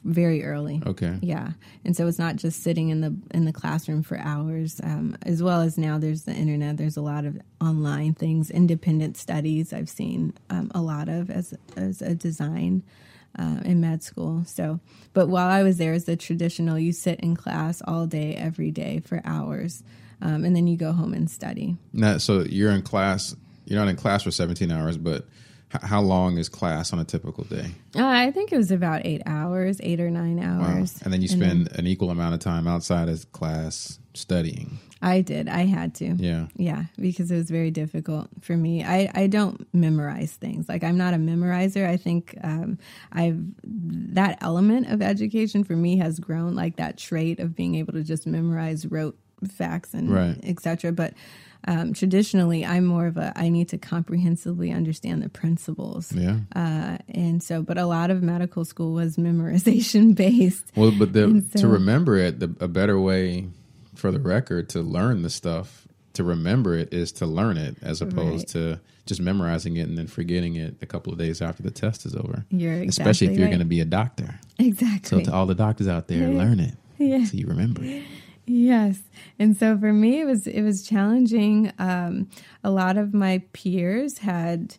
very 0.05 0.44
early. 0.44 0.82
Okay. 0.86 1.18
Yeah, 1.20 1.52
and 1.84 1.96
so 1.96 2.06
it's 2.06 2.18
not 2.18 2.36
just 2.36 2.62
sitting 2.62 2.90
in 2.90 3.01
the 3.01 3.16
in 3.32 3.44
the 3.44 3.52
classroom 3.52 4.02
for 4.02 4.18
hours. 4.18 4.80
Um, 4.82 5.16
as 5.22 5.42
well 5.42 5.60
as 5.60 5.76
now, 5.76 5.98
there's 5.98 6.22
the 6.22 6.32
internet. 6.32 6.76
There's 6.76 6.96
a 6.96 7.02
lot 7.02 7.24
of 7.24 7.38
online 7.60 8.14
things, 8.14 8.51
independent 8.51 9.16
studies. 9.16 9.72
I've 9.72 9.88
seen 9.88 10.34
um, 10.51 10.70
a 10.74 10.80
lot 10.80 11.09
of 11.09 11.30
as 11.30 11.55
as 11.76 12.02
a 12.02 12.14
design 12.14 12.82
uh, 13.38 13.60
in 13.64 13.80
med 13.80 14.02
school. 14.02 14.44
So, 14.46 14.80
but 15.12 15.28
while 15.28 15.48
I 15.48 15.62
was 15.62 15.78
there, 15.78 15.92
is 15.92 16.05
the 16.05 16.16
traditional, 16.16 16.78
you 16.78 16.92
sit 16.92 17.20
in 17.20 17.36
class 17.36 17.82
all 17.86 18.06
day, 18.06 18.34
every 18.34 18.70
day 18.70 19.01
for 19.01 19.20
hours, 19.24 19.82
um, 20.20 20.44
and 20.44 20.55
then 20.55 20.66
you 20.66 20.76
go 20.76 20.92
home 20.92 21.14
and 21.14 21.30
study. 21.30 21.76
Now, 21.92 22.18
so 22.18 22.40
you're 22.40 22.70
in 22.70 22.82
class. 22.82 23.34
You're 23.66 23.80
not 23.80 23.88
in 23.88 23.96
class 23.96 24.22
for 24.22 24.30
17 24.30 24.70
hours, 24.70 24.98
but 24.98 25.26
how 25.82 26.01
long 26.01 26.38
is 26.38 26.48
class 26.48 26.92
on 26.92 26.98
a 26.98 27.05
typical 27.05 27.44
day? 27.44 27.66
Uh, 27.96 28.05
I 28.06 28.30
think 28.30 28.52
it 28.52 28.56
was 28.56 28.70
about 28.70 29.05
eight 29.05 29.22
hours, 29.26 29.80
eight 29.82 30.01
or 30.01 30.10
nine 30.10 30.38
hours. 30.38 31.01
And 31.02 31.12
then 31.12 31.22
you 31.22 31.28
spend 31.28 31.70
an 31.76 31.86
equal 31.86 32.10
amount 32.10 32.34
of 32.34 32.40
time 32.40 32.66
outside 32.66 33.09
of 33.09 33.30
class 33.32 33.98
studying. 34.14 34.78
I 35.02 35.20
did. 35.20 35.48
I 35.48 35.66
had 35.66 35.94
to. 35.96 36.14
Yeah. 36.14 36.46
Yeah, 36.56 36.84
because 36.98 37.30
it 37.30 37.36
was 37.36 37.51
very 37.51 37.70
difficult 37.70 38.28
for 38.40 38.56
me. 38.56 38.82
I, 38.84 39.10
I 39.14 39.26
don't 39.26 39.66
memorize 39.74 40.32
things. 40.32 40.66
Like 40.68 40.82
I'm 40.82 40.96
not 40.96 41.12
a 41.12 41.18
memorizer. 41.18 41.86
I 41.86 41.98
think 41.98 42.36
um, 42.42 42.78
I've 43.12 43.38
that 43.64 44.38
element 44.40 44.90
of 44.90 45.02
education 45.02 45.62
for 45.64 45.76
me 45.76 45.98
has 45.98 46.18
grown, 46.18 46.55
like 46.55 46.76
that 46.76 46.96
trait 46.96 47.38
of 47.40 47.55
being 47.55 47.74
able 47.74 47.92
to 47.92 48.02
just 48.02 48.26
memorize 48.26 48.86
rote 48.86 49.18
facts 49.52 49.92
and 49.92 50.10
Right. 50.10 50.38
etc. 50.42 50.92
But 50.92 51.12
um, 51.66 51.93
traditionally, 51.95 52.65
I'm 52.65 52.85
more 52.85 53.07
of 53.07 53.16
a 53.16 53.32
I 53.36 53.49
need 53.49 53.69
to 53.70 53.78
comprehensively 53.78 54.70
understand 54.70 55.23
the 55.23 55.28
principles. 55.28 56.12
Yeah. 56.12 56.39
Uh, 56.55 56.99
and 57.09 57.43
so, 57.43 57.62
but 57.62 57.78
a 57.78 57.86
lot 57.86 58.11
of 58.11 58.23
medical 58.23 58.65
school 58.65 58.93
was 58.93 59.16
memorization 59.16 60.15
based. 60.24 60.65
Well, 60.77 60.93
but 60.99 61.12
the, 61.12 61.24
And 61.24 61.53
to 61.57 61.69
remember 61.69 62.16
it, 62.16 62.41
the, 62.41 62.55
a 62.61 62.69
better 62.69 63.01
way 63.01 63.49
for 63.95 64.11
the 64.12 64.20
record 64.20 64.69
to 64.70 64.81
learn 64.82 65.23
the 65.23 65.31
stuff, 65.31 65.86
to 66.15 66.24
remember 66.24 66.74
it, 66.77 66.93
is 66.93 67.12
to 67.12 67.27
learn 67.27 67.57
it 67.57 67.77
as 67.82 68.03
opposed 68.03 68.55
Right. 68.55 68.77
to 68.77 68.81
just 69.07 69.20
memorizing 69.20 69.77
it 69.77 69.86
and 69.89 69.99
then 69.99 70.07
forgetting 70.07 70.57
it 70.57 70.77
a 70.82 70.86
couple 70.86 71.12
of 71.12 71.19
days 71.19 71.43
after 71.43 71.62
the 71.62 71.70
test 71.70 72.07
is 72.07 72.15
over. 72.16 72.45
You're 72.51 72.82
Especially 72.85 73.27
if 73.28 73.32
you're 73.35 73.43
right. 73.47 73.51
going 73.51 73.59
to 73.61 73.65
be 73.66 73.81
a 73.81 73.85
doctor. 73.85 74.39
Exactly. 74.59 75.19
So 75.19 75.24
to 75.24 75.32
all 75.35 75.45
the 75.47 75.55
doctors 75.55 75.89
out 75.89 76.09
there, 76.09 76.31
Yeah. 76.31 76.39
learn 76.39 76.59
it 76.61 76.74
Yeah. 76.99 77.24
so 77.24 77.36
you 77.36 77.47
remember 77.47 77.82
it. 77.85 78.03
Yes. 78.47 79.01
And 79.39 79.57
so 79.57 79.79
for 79.79 79.93
me 79.93 80.21
it 80.21 80.25
was 80.27 80.47
it 80.47 80.62
was 80.62 80.83
challenging. 80.87 81.73
Um, 81.79 82.29
a 82.62 82.71
lot 82.71 82.97
of 82.97 83.15
my 83.15 83.43
peers 83.53 84.19
had 84.19 84.77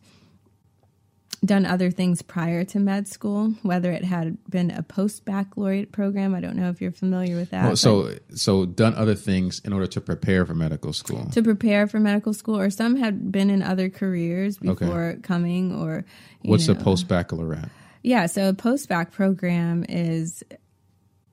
done 1.43 1.65
other 1.65 1.91
things 1.91 2.21
prior 2.23 2.63
to 2.63 2.79
med 2.79 3.07
school, 3.07 3.53
whether 3.61 3.91
it 3.91 4.03
had 4.03 4.37
been 4.49 4.71
a 4.71 4.81
post 4.81 5.25
baccalaureate 5.25 5.91
program. 5.91 6.33
I 6.33 6.39
don't 6.41 6.55
know 6.55 6.69
if 6.69 6.81
you're 6.81 6.91
familiar 6.91 7.35
with 7.35 7.51
that. 7.51 7.65
Well, 7.65 7.75
so 7.75 8.15
so 8.33 8.65
done 8.65 8.95
other 8.95 9.13
things 9.15 9.61
in 9.63 9.71
order 9.73 9.85
to 9.87 10.01
prepare 10.01 10.45
for 10.45 10.55
medical 10.55 10.91
school. 10.93 11.25
to 11.31 11.43
prepare 11.43 11.85
for 11.87 11.99
medical 11.99 12.33
school, 12.33 12.57
or 12.57 12.69
some 12.71 12.95
had 12.95 13.31
been 13.31 13.49
in 13.51 13.61
other 13.61 13.89
careers 13.89 14.57
Okay. 14.57 14.85
before 14.85 15.17
coming, 15.21 15.73
or 15.75 16.03
you 16.41 16.49
What's 16.51 16.67
know, 16.67 16.73
a 16.73 16.77
post 16.77 17.07
baccalaureate? 17.07 17.69
Yeah, 18.01 18.25
so 18.27 18.49
a 18.49 18.53
post 18.53 18.89
bac 18.89 19.11
program 19.11 19.85
is 19.89 20.43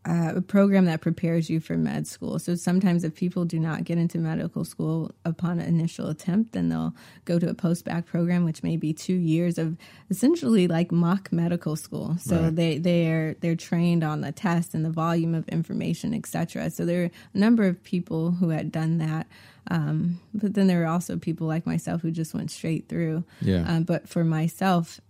uh, 0.04 0.32
a 0.36 0.40
program 0.40 0.84
that 0.86 1.00
prepares 1.00 1.48
you 1.48 1.60
for 1.60 1.76
med 1.76 2.06
school. 2.08 2.38
So 2.40 2.56
sometimes 2.56 3.04
if 3.04 3.14
people 3.14 3.44
do 3.44 3.60
not 3.60 3.84
get 3.84 3.98
into 3.98 4.18
medical 4.18 4.64
school 4.64 5.12
upon 5.24 5.60
an 5.60 5.66
initial 5.68 6.08
attempt, 6.08 6.52
then 6.52 6.68
they'll 6.70 6.92
go 7.24 7.38
to 7.38 7.48
a 7.48 7.54
post 7.54 7.84
bac 7.84 8.06
program, 8.06 8.44
which 8.44 8.64
may 8.64 8.76
be 8.76 8.92
two 8.92 9.14
years 9.14 9.58
of 9.58 9.76
essentially 10.10 10.66
like 10.66 10.90
mock 10.90 11.30
medical 11.32 11.76
school. 11.76 12.16
So 12.20 12.42
Right. 12.42 12.56
they 12.56 12.78
they're 12.78 13.34
they're 13.40 13.54
trained 13.56 14.02
on 14.02 14.22
the 14.22 14.32
test 14.32 14.74
and 14.74 14.84
the 14.84 14.90
volume 14.90 15.34
of 15.34 15.48
information, 15.48 16.14
etc. 16.14 16.70
So 16.70 16.84
there 16.84 17.02
are 17.04 17.10
a 17.34 17.38
number 17.38 17.64
of 17.66 17.82
people 17.84 18.32
who 18.32 18.48
had 18.48 18.72
done 18.72 18.98
that. 18.98 19.26
Um, 19.68 20.20
but 20.34 20.54
then 20.54 20.66
there 20.66 20.80
were 20.80 20.86
also 20.86 21.16
people 21.18 21.46
like 21.46 21.66
myself 21.66 22.02
who 22.02 22.10
just 22.10 22.34
went 22.34 22.50
straight 22.50 22.88
through. 22.88 23.24
Yeah. 23.40 23.64
Um, 23.66 23.84
but 23.84 24.08
for 24.08 24.24
myself, 24.24 25.00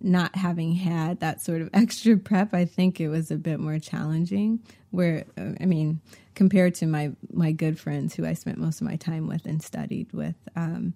not 0.00 0.34
having 0.36 0.72
had 0.74 1.20
that 1.20 1.40
sort 1.40 1.62
of 1.62 1.70
extra 1.74 2.16
prep, 2.16 2.52
I 2.54 2.64
think 2.64 3.00
it 3.00 3.08
was 3.08 3.30
a 3.30 3.36
bit 3.36 3.60
more 3.60 3.78
challenging. 3.78 4.60
Where 4.90 5.24
uh, 5.38 5.52
I 5.60 5.66
mean, 5.66 6.00
compared 6.34 6.74
to 6.76 6.86
my 6.86 7.12
my 7.32 7.52
good 7.52 7.78
friends 7.78 8.14
who 8.14 8.26
I 8.26 8.34
spent 8.34 8.58
most 8.58 8.80
of 8.80 8.86
my 8.86 8.96
time 8.96 9.28
with 9.28 9.46
and 9.46 9.62
studied 9.62 10.12
with. 10.12 10.34
Um, 10.56 10.94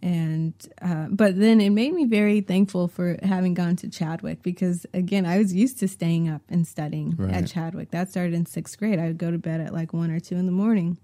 and 0.00 0.54
uh, 0.80 1.06
but 1.10 1.38
then 1.38 1.60
it 1.60 1.70
made 1.70 1.92
me 1.92 2.04
very 2.04 2.40
thankful 2.40 2.86
for 2.88 3.16
having 3.22 3.52
gone 3.54 3.74
to 3.76 3.88
Chadwick 3.88 4.42
because 4.42 4.86
again 4.94 5.26
I 5.26 5.38
was 5.38 5.52
used 5.52 5.80
to 5.80 5.88
staying 5.88 6.28
up 6.28 6.42
and 6.48 6.66
studying 6.66 7.14
Right. 7.16 7.34
at 7.34 7.48
Chadwick. 7.48 7.90
That 7.90 8.08
started 8.08 8.32
in 8.34 8.46
sixth 8.46 8.78
grade. 8.78 8.98
I 9.00 9.06
would 9.08 9.18
go 9.18 9.30
to 9.30 9.38
bed 9.38 9.60
at 9.60 9.72
like 9.74 9.92
one 9.92 10.10
or 10.10 10.20
two 10.20 10.36
in 10.36 10.46
the 10.46 10.52
morning 10.52 10.98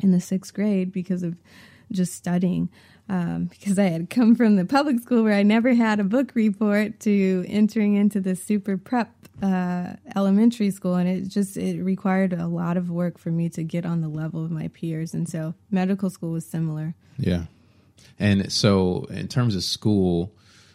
in 0.00 0.12
the 0.12 0.20
sixth 0.20 0.54
grade 0.54 0.92
because 0.92 1.22
of 1.22 1.36
just 1.92 2.14
studying. 2.14 2.68
Um, 3.08 3.46
because 3.46 3.76
I 3.76 3.86
had 3.86 4.08
come 4.08 4.36
from 4.36 4.54
the 4.54 4.64
public 4.64 5.00
school 5.00 5.24
where 5.24 5.34
I 5.34 5.42
never 5.42 5.74
had 5.74 5.98
a 5.98 6.04
book 6.04 6.32
report 6.34 7.00
to 7.00 7.44
entering 7.48 7.96
into 7.96 8.20
the 8.20 8.36
super 8.36 8.76
prep 8.76 9.12
uh, 9.42 9.94
elementary 10.14 10.70
school, 10.70 10.94
and 10.94 11.08
it 11.08 11.28
just 11.28 11.56
it 11.56 11.82
required 11.82 12.32
a 12.32 12.46
lot 12.46 12.76
of 12.76 12.88
work 12.88 13.18
for 13.18 13.30
me 13.30 13.48
to 13.50 13.64
get 13.64 13.84
on 13.84 14.00
the 14.00 14.08
level 14.08 14.44
of 14.44 14.50
my 14.50 14.68
peers. 14.68 15.12
And 15.12 15.28
so 15.28 15.54
medical 15.70 16.08
school 16.08 16.30
was 16.32 16.46
similar. 16.46 16.94
Yeah. 17.18 17.44
And 18.18 18.52
so, 18.52 19.06
in 19.10 19.28
terms 19.28 19.56
of 19.56 19.64
school, 19.64 20.32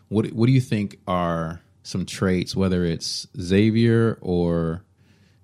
what 0.10 0.27
what 0.34 0.47
do 0.47 0.52
you 0.52 0.61
think 0.61 0.99
are 1.07 1.61
some 1.84 2.06
traits, 2.06 2.56
whether 2.56 2.84
it's 2.84 3.27
Xavier 3.39 4.18
or 4.22 4.84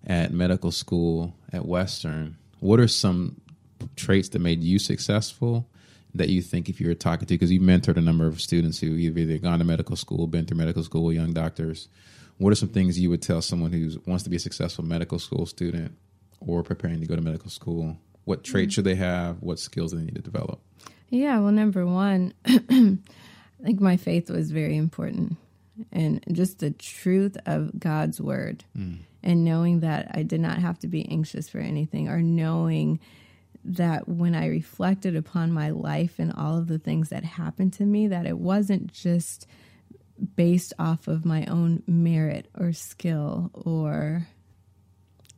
at 0.06 0.32
medical 0.32 0.72
school 0.72 1.36
at 1.54 1.66
Western? 1.66 2.38
What 2.60 2.80
are 2.80 2.88
some 2.88 3.41
traits 3.96 4.30
that 4.30 4.40
made 4.40 4.64
you 4.64 4.80
successful 4.80 5.68
that 6.14 6.30
you 6.30 6.42
think 6.42 6.70
if 6.70 6.82
you 6.82 6.88
were 6.88 6.94
talking 6.94 7.26
to, 7.26 7.34
because 7.34 7.52
you've 7.52 7.64
mentored 7.64 7.98
a 7.98 8.02
number 8.02 8.28
of 8.28 8.42
students 8.42 8.80
who 8.80 8.88
you've 8.88 9.18
either 9.18 9.38
gone 9.38 9.60
to 9.60 9.66
medical 9.66 9.96
school, 9.96 10.28
been 10.28 10.46
through 10.46 10.58
medical 10.58 10.84
school, 10.84 11.12
young 11.14 11.34
doctors. 11.34 11.88
What 12.38 12.52
are 12.52 12.56
some 12.56 12.70
things 12.70 13.00
you 13.00 13.10
would 13.10 13.22
tell 13.22 13.42
someone 13.42 13.72
who 13.72 13.92
wants 14.06 14.24
to 14.24 14.30
be 14.30 14.36
a 14.36 14.40
successful 14.40 14.84
medical 14.84 15.20
school 15.20 15.46
student 15.46 15.96
or 16.40 16.64
preparing 16.64 17.00
to 17.00 17.06
go 17.06 17.16
to 17.16 17.22
medical 17.22 17.50
school? 17.50 17.98
What 18.26 18.44
traits 18.44 18.72
mm. 18.72 18.76
should 18.76 18.86
they 18.86 18.96
have? 18.96 19.42
What 19.42 19.60
skills 19.60 19.92
do 19.92 20.00
they 20.00 20.06
need 20.06 20.16
to 20.16 20.22
develop? 20.22 20.60
Yeah, 21.10 21.40
well, 21.40 21.52
number 21.52 21.86
one, 21.86 22.34
I 22.46 23.64
think 23.64 23.80
my 23.80 23.98
faith 23.98 24.30
was 24.30 24.52
very 24.52 24.78
important. 24.78 25.38
And 25.92 26.24
just 26.32 26.60
the 26.60 26.72
truth 26.72 27.38
of 27.46 27.80
God's 27.80 28.20
word 28.20 28.64
mm. 28.78 29.00
and 29.24 29.46
knowing 29.46 29.80
that 29.80 30.12
I 30.14 30.24
did 30.24 30.42
not 30.42 30.60
have 30.60 30.80
to 30.80 30.88
be 30.88 31.08
anxious 31.10 31.50
for 31.50 31.60
anything 31.60 32.08
or 32.08 32.22
knowing 32.22 33.00
that 33.64 34.08
when 34.08 34.36
I 34.36 34.48
reflected 34.48 35.16
upon 35.16 35.52
my 35.52 35.70
life 35.70 36.20
and 36.20 36.34
all 36.34 36.58
of 36.58 36.68
the 36.68 36.80
things 36.80 37.10
that 37.10 37.24
happened 37.24 37.74
to 37.74 37.86
me, 37.86 38.08
that 38.08 38.26
it 38.26 38.38
wasn't 38.38 38.92
just 38.92 39.48
based 40.36 40.74
off 40.78 41.08
of 41.08 41.26
my 41.26 41.46
own 41.46 41.84
merit 41.88 42.48
or 42.58 42.74
skill 42.74 43.52
or 43.54 44.28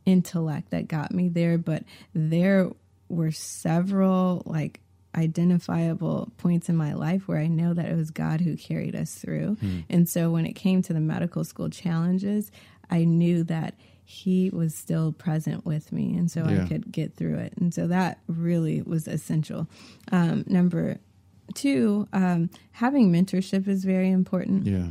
intellect 0.06 0.70
that 0.70 0.88
got 0.88 1.12
me 1.12 1.28
there, 1.28 1.58
but 1.58 1.84
there 2.14 2.70
were 3.08 3.30
several 3.30 4.42
like 4.46 4.80
identifiable 5.14 6.32
points 6.38 6.68
in 6.68 6.76
my 6.76 6.92
life 6.94 7.28
where 7.28 7.38
I 7.38 7.46
know 7.46 7.72
that 7.72 7.86
it 7.86 7.96
was 7.96 8.10
God 8.10 8.40
who 8.40 8.56
carried 8.56 8.96
us 8.96 9.14
through. 9.14 9.56
Hmm. 9.60 9.80
And 9.88 10.08
so 10.08 10.30
when 10.30 10.46
it 10.46 10.54
came 10.54 10.82
to 10.82 10.92
the 10.92 11.00
medical 11.00 11.44
school 11.44 11.70
challenges, 11.70 12.50
I 12.90 13.04
knew 13.04 13.44
that 13.44 13.74
he 14.04 14.50
was 14.50 14.74
still 14.74 15.12
present 15.12 15.64
with 15.64 15.92
me 15.92 16.14
and 16.16 16.30
so 16.30 16.46
Yeah. 16.48 16.64
I 16.64 16.68
could 16.68 16.92
get 16.92 17.14
through 17.16 17.38
it. 17.38 17.54
And 17.58 17.72
so 17.72 17.86
that 17.86 18.18
really 18.26 18.82
was 18.82 19.08
essential. 19.08 19.66
Um, 20.12 20.44
number 20.46 20.98
two, 21.54 22.06
um, 22.12 22.50
having 22.72 23.10
mentorship 23.10 23.66
is 23.66 23.84
very 23.84 24.10
important. 24.10 24.66
Yeah. 24.66 24.88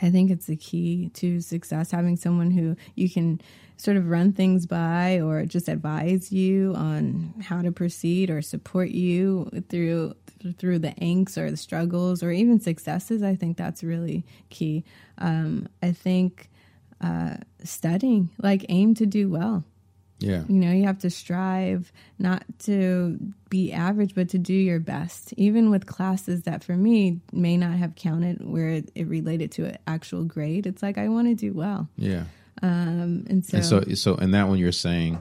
I 0.00 0.10
think 0.10 0.30
it's 0.30 0.46
the 0.46 0.56
key 0.56 1.10
to 1.14 1.40
success 1.40 1.90
having 1.90 2.16
someone 2.16 2.50
who 2.50 2.76
you 2.94 3.08
can 3.10 3.40
sort 3.76 3.96
of 3.96 4.08
run 4.08 4.32
things 4.32 4.66
by 4.66 5.20
or 5.20 5.44
just 5.44 5.68
advise 5.68 6.32
you 6.32 6.72
on 6.76 7.34
how 7.42 7.62
to 7.62 7.70
proceed 7.72 8.30
or 8.30 8.42
support 8.42 8.90
you 8.90 9.50
through 9.68 10.14
through 10.58 10.78
the 10.80 10.90
angst 11.00 11.36
or 11.38 11.50
the 11.50 11.56
struggles 11.56 12.22
or 12.22 12.32
even 12.32 12.58
successes. 12.58 13.22
I 13.22 13.36
think 13.36 13.56
that's 13.56 13.84
really 13.84 14.24
key. 14.50 14.84
Um, 15.18 15.68
I 15.82 15.92
think 15.92 16.48
uh, 17.02 17.36
studying, 17.64 18.30
like 18.42 18.64
aim 18.68 18.94
to 18.94 19.06
do 19.06 19.28
well. 19.28 19.64
Yeah. 20.18 20.44
You 20.48 20.54
know, 20.54 20.70
you 20.70 20.84
have 20.84 21.00
to 21.00 21.10
strive 21.10 21.90
not 22.20 22.44
to 22.60 23.18
be 23.50 23.72
average, 23.72 24.14
but 24.14 24.28
to 24.28 24.38
do 24.38 24.54
your 24.54 24.78
best, 24.78 25.32
even 25.36 25.68
with 25.68 25.86
classes 25.86 26.42
that 26.42 26.62
for 26.62 26.76
me 26.76 27.18
may 27.32 27.56
not 27.56 27.72
have 27.76 27.96
counted 27.96 28.38
where 28.46 28.68
it, 28.68 28.92
related 28.94 29.50
to 29.52 29.64
an 29.64 29.78
actual 29.88 30.22
grade. 30.24 30.64
It's 30.66 30.80
like 30.80 30.96
I 30.96 31.08
want 31.08 31.26
to 31.26 31.34
do 31.34 31.52
well, 31.52 31.88
Yeah. 31.96 32.24
um, 32.62 33.24
and 33.28 33.44
so, 33.44 33.56
And 33.56 33.66
so, 33.66 33.80
so 33.94 34.14
in 34.14 34.30
that 34.30 34.46
one, 34.46 34.58
you're 34.58 34.70
saying 34.70 35.20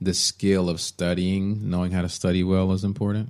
the 0.00 0.14
skill 0.14 0.70
of 0.70 0.80
studying, 0.80 1.68
knowing 1.68 1.92
how 1.92 2.00
to 2.00 2.08
study 2.08 2.42
well, 2.42 2.72
is 2.72 2.84
important. 2.84 3.28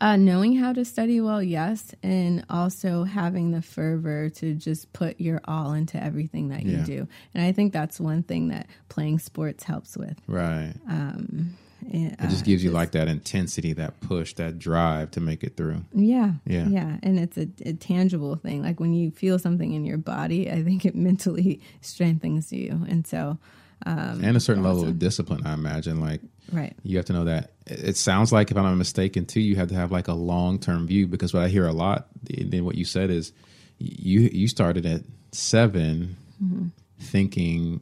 Uh, 0.00 0.16
knowing 0.16 0.54
how 0.56 0.72
to 0.72 0.84
study 0.84 1.20
well, 1.20 1.42
yes, 1.42 1.94
and 2.02 2.44
also 2.50 3.04
having 3.04 3.52
the 3.52 3.62
fervor 3.62 4.28
to 4.28 4.54
just 4.54 4.92
put 4.92 5.20
your 5.20 5.40
all 5.44 5.72
into 5.72 6.02
everything 6.02 6.48
that 6.48 6.64
you 6.64 6.78
Yeah. 6.78 6.84
do. 6.84 7.08
And 7.32 7.44
I 7.44 7.52
think 7.52 7.72
that's 7.72 8.00
one 8.00 8.22
thing 8.22 8.48
that 8.48 8.66
playing 8.88 9.18
sports 9.20 9.64
helps 9.64 9.96
with. 9.96 10.18
Right. 10.26 10.74
Um, 10.88 11.56
and, 11.92 12.12
It 12.12 12.28
just 12.30 12.42
uh, 12.42 12.46
gives 12.46 12.64
you 12.64 12.70
like 12.70 12.92
that 12.92 13.08
intensity, 13.08 13.72
that 13.74 14.00
push, 14.00 14.34
that 14.34 14.58
drive 14.58 15.10
to 15.12 15.20
make 15.20 15.44
it 15.44 15.56
through. 15.56 15.84
Yeah. 15.94 16.32
Yeah. 16.46 16.66
Yeah. 16.68 16.96
And 17.02 17.18
it's 17.18 17.36
a, 17.38 17.46
a 17.64 17.72
tangible 17.74 18.36
thing. 18.36 18.62
Like 18.62 18.80
when 18.80 18.94
you 18.94 19.10
feel 19.10 19.38
something 19.38 19.72
in 19.72 19.84
your 19.84 19.98
body, 19.98 20.50
I 20.50 20.62
think 20.64 20.84
it 20.84 20.94
mentally 20.96 21.60
strengthens 21.82 22.52
you. 22.52 22.84
And 22.88 23.06
so, 23.06 23.38
um, 23.86 24.24
and 24.24 24.36
a 24.36 24.40
certain 24.40 24.62
level 24.62 24.84
of 24.86 24.98
discipline, 24.98 25.42
I 25.46 25.52
imagine. 25.54 26.00
Like 26.00 26.20
right. 26.52 26.74
you 26.82 26.96
have 26.96 27.06
to 27.06 27.12
know 27.12 27.24
that. 27.24 27.52
It 27.66 27.96
sounds 27.96 28.32
like, 28.32 28.50
if 28.50 28.56
I'm 28.56 28.64
not 28.64 28.74
mistaken, 28.74 29.26
too, 29.26 29.40
you 29.40 29.56
have 29.56 29.68
to 29.68 29.74
have 29.74 29.90
like 29.92 30.08
a 30.08 30.14
long 30.14 30.58
term 30.58 30.86
view 30.86 31.06
because 31.06 31.32
what 31.34 31.42
I 31.42 31.48
hear 31.48 31.66
a 31.66 31.72
lot, 31.72 32.08
then 32.22 32.64
what 32.64 32.74
you 32.76 32.84
said 32.84 33.10
is 33.10 33.32
you 33.78 34.20
you 34.32 34.48
started 34.48 34.86
at 34.86 35.02
7 35.32 36.16
Mm-hmm. 36.42 36.66
thinking, 36.98 37.80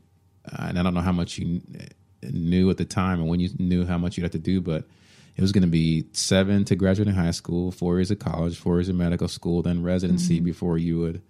uh, 0.50 0.66
and 0.68 0.78
I 0.78 0.82
don't 0.82 0.92
know 0.94 1.00
how 1.00 1.12
much 1.12 1.38
you 1.38 1.62
knew 2.22 2.68
at 2.70 2.76
the 2.76 2.84
time 2.84 3.18
and 3.20 3.28
when 3.28 3.40
you 3.40 3.48
knew 3.58 3.86
how 3.86 3.98
much 3.98 4.16
you 4.16 4.22
had 4.22 4.32
to 4.32 4.38
do, 4.38 4.60
but 4.60 4.84
it 5.36 5.40
was 5.40 5.52
going 5.52 5.62
to 5.62 5.68
be 5.68 6.04
seven 6.12 6.64
to 6.66 6.76
graduate 6.76 7.08
in 7.08 7.14
high 7.14 7.30
school, 7.30 7.72
four 7.72 7.96
years 7.96 8.10
of 8.10 8.18
college, 8.18 8.58
four 8.58 8.76
years 8.76 8.88
of 8.90 8.94
medical 8.96 9.26
school, 9.28 9.62
then 9.62 9.82
residency 9.82 10.36
Mm-hmm. 10.36 10.44
before 10.44 10.76
you 10.78 10.98
would 11.00 11.22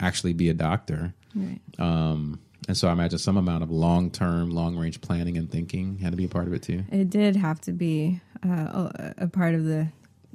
actually 0.00 0.32
be 0.32 0.48
a 0.50 0.54
doctor. 0.54 1.14
Right. 1.34 1.60
Um, 1.78 2.40
and 2.68 2.76
so 2.76 2.88
I 2.88 2.92
imagine 2.92 3.18
some 3.18 3.36
amount 3.36 3.62
of 3.62 3.70
long 3.70 4.10
term, 4.10 4.50
long 4.50 4.76
range 4.76 5.00
planning 5.00 5.36
and 5.36 5.50
thinking 5.50 5.98
had 5.98 6.10
to 6.12 6.16
be 6.16 6.24
a 6.24 6.28
part 6.28 6.46
of 6.46 6.52
it 6.54 6.62
too. 6.62 6.84
It 6.90 7.10
did 7.10 7.36
have 7.36 7.60
to 7.62 7.72
be 7.72 8.20
uh, 8.44 8.90
a, 9.18 9.26
part 9.28 9.54
of 9.54 9.64
the 9.64 9.88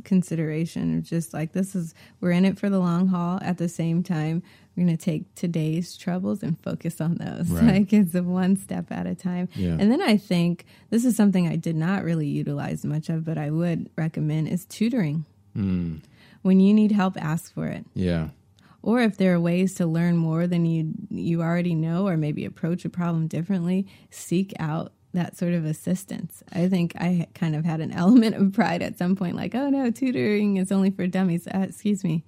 consideration 0.03 0.97
of 0.97 1.03
just 1.03 1.33
like 1.33 1.51
this 1.51 1.75
is 1.75 1.93
we're 2.21 2.31
in 2.31 2.45
it 2.45 2.57
for 2.57 2.69
the 2.69 2.79
long 2.79 3.07
haul 3.07 3.37
at 3.41 3.57
the 3.57 3.67
same 3.67 4.01
time 4.01 4.41
we're 4.75 4.85
going 4.85 4.95
to 4.97 5.03
take 5.03 5.35
today's 5.35 5.97
troubles 5.97 6.41
and 6.41 6.57
focus 6.61 7.01
on 7.01 7.15
those 7.15 7.49
Right. 7.49 7.63
like 7.81 7.93
it's 7.93 8.15
a 8.15 8.23
one 8.23 8.55
step 8.55 8.91
at 8.93 9.05
a 9.05 9.13
time 9.13 9.49
Yeah. 9.55 9.75
and 9.77 9.91
then 9.91 10.01
i 10.01 10.15
think 10.15 10.65
this 10.89 11.03
is 11.03 11.17
something 11.17 11.49
i 11.49 11.57
did 11.57 11.75
not 11.75 12.05
really 12.05 12.27
utilize 12.27 12.85
much 12.85 13.09
of 13.09 13.25
but 13.25 13.37
i 13.37 13.49
would 13.49 13.89
recommend 13.97 14.47
is 14.47 14.65
tutoring 14.65 15.25
Mm, 15.57 16.01
when 16.43 16.59
you 16.61 16.73
need 16.73 16.91
help 16.93 17.17
ask 17.21 17.53
for 17.53 17.67
it 17.67 17.83
yeah. 17.93 18.29
Or 18.81 19.01
if 19.01 19.17
there 19.17 19.33
are 19.33 19.39
ways 19.39 19.75
to 19.75 19.85
learn 19.85 20.17
more 20.17 20.47
than 20.47 20.65
you 20.65 20.91
you 21.09 21.41
already 21.41 21.75
know 21.75 22.07
or 22.07 22.17
maybe 22.17 22.45
approach 22.45 22.85
a 22.85 22.89
problem 22.89 23.27
differently 23.27 23.87
seek 24.09 24.53
out 24.59 24.93
that 25.13 25.35
sort 25.35 25.53
of 25.53 25.65
assistance. 25.65 26.43
I 26.53 26.67
think 26.67 26.93
i 26.95 27.27
kind 27.33 27.55
of 27.55 27.65
had 27.65 27.81
an 27.81 27.91
element 28.03 28.35
of 28.35 28.53
pride 28.53 28.81
at 28.81 28.97
some 28.97 29.15
point 29.15 29.35
like 29.35 29.55
oh 29.55 29.69
no 29.69 29.91
tutoring 29.91 30.57
is 30.57 30.71
only 30.71 30.91
for 30.91 31.07
dummies. 31.07 31.47
Uh, 31.47 31.59
excuse 31.69 32.03
me. 32.03 32.23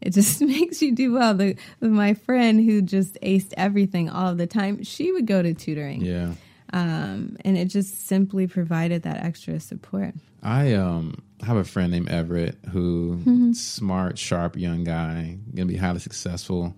It 0.00 0.10
just 0.10 0.40
makes 0.40 0.82
you 0.82 0.94
do 0.94 1.12
well. 1.12 1.34
The 1.34 1.56
my 1.80 2.14
friend 2.14 2.64
who 2.64 2.82
just 2.82 3.16
aced 3.22 3.52
everything 3.56 4.08
all 4.08 4.34
the 4.34 4.46
time 4.46 4.82
she 4.82 5.12
would 5.12 5.26
go 5.26 5.42
to 5.42 5.54
tutoring. 5.54 6.00
Yeah. 6.00 6.34
Um, 6.72 7.36
and 7.44 7.56
it 7.58 7.66
just 7.66 8.06
simply 8.06 8.46
provided 8.46 9.02
that 9.02 9.18
extra 9.24 9.60
support 9.60 10.14
I 10.42 10.74
um 10.74 11.22
have 11.44 11.56
a 11.56 11.64
friend 11.64 11.92
named 11.92 12.08
Everett 12.08 12.56
who 12.70 13.16
Mm-hmm. 13.18 13.52
smart, 13.52 14.18
sharp 14.18 14.56
young 14.56 14.84
guy, 14.84 15.38
gonna 15.54 15.66
be 15.66 15.76
highly 15.76 16.00
successful 16.00 16.74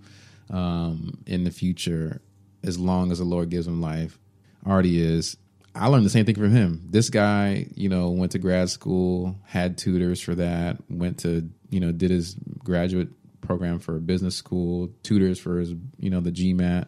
um 0.51 1.19
in 1.27 1.45
the 1.45 1.51
future 1.51 2.21
as 2.63 2.79
long 2.79 3.11
as 3.13 3.19
the 3.19 3.25
Lord 3.25 3.51
gives 3.51 3.67
him 3.67 3.81
life. 3.81 4.19
Already 4.67 5.01
is. 5.03 5.37
I 5.75 5.89
learned 5.89 6.07
the 6.07 6.11
same 6.11 6.25
thing 6.25 6.35
from 6.37 6.53
him. 6.53 6.87
This 6.89 7.11
guy, 7.11 7.67
you 7.75 7.89
know, 7.89 8.11
went 8.11 8.33
to 8.33 8.39
grad 8.39 8.71
school, 8.71 9.37
had 9.45 9.77
tutors 9.77 10.21
for 10.21 10.35
that, 10.37 10.77
went 10.89 11.19
to, 11.21 11.51
you 11.69 11.81
know, 11.81 11.91
did 11.93 12.11
his 12.11 12.37
graduate 12.63 13.09
program 13.41 13.79
for 13.81 13.99
business 13.99 14.37
school, 14.37 14.89
tutors 15.03 15.39
for 15.39 15.59
his, 15.59 15.75
you 15.99 16.11
know, 16.11 16.21
the 16.21 16.31
GMAT. 16.31 16.87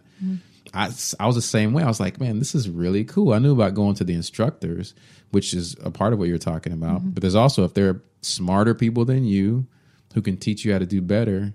I, 0.75 0.91
I 1.21 1.27
was 1.27 1.37
the 1.37 1.43
same 1.43 1.73
way. 1.73 1.83
I 1.83 1.87
was 1.87 2.01
like, 2.01 2.21
man, 2.21 2.39
this 2.39 2.55
is 2.55 2.69
really 2.69 3.05
cool. 3.05 3.33
I 3.33 3.39
knew 3.39 3.53
about 3.53 3.75
going 3.75 3.95
to 3.97 4.05
the 4.05 4.15
instructors, 4.15 4.95
which 5.31 5.55
is 5.55 5.77
a 5.83 5.91
part 5.91 6.13
of 6.13 6.19
what 6.19 6.29
you're 6.29 6.39
talking 6.39 6.73
about. 6.73 7.03
But 7.15 7.21
there's 7.21 7.35
also, 7.35 7.65
if 7.65 7.75
there 7.75 7.89
are 7.89 8.03
smarter 8.23 8.75
people 8.75 9.05
than 9.05 9.25
you 9.25 9.67
who 10.15 10.23
can 10.23 10.37
teach 10.37 10.65
you 10.65 10.73
how 10.73 10.79
to 10.79 10.87
do 10.87 11.01
better, 11.03 11.53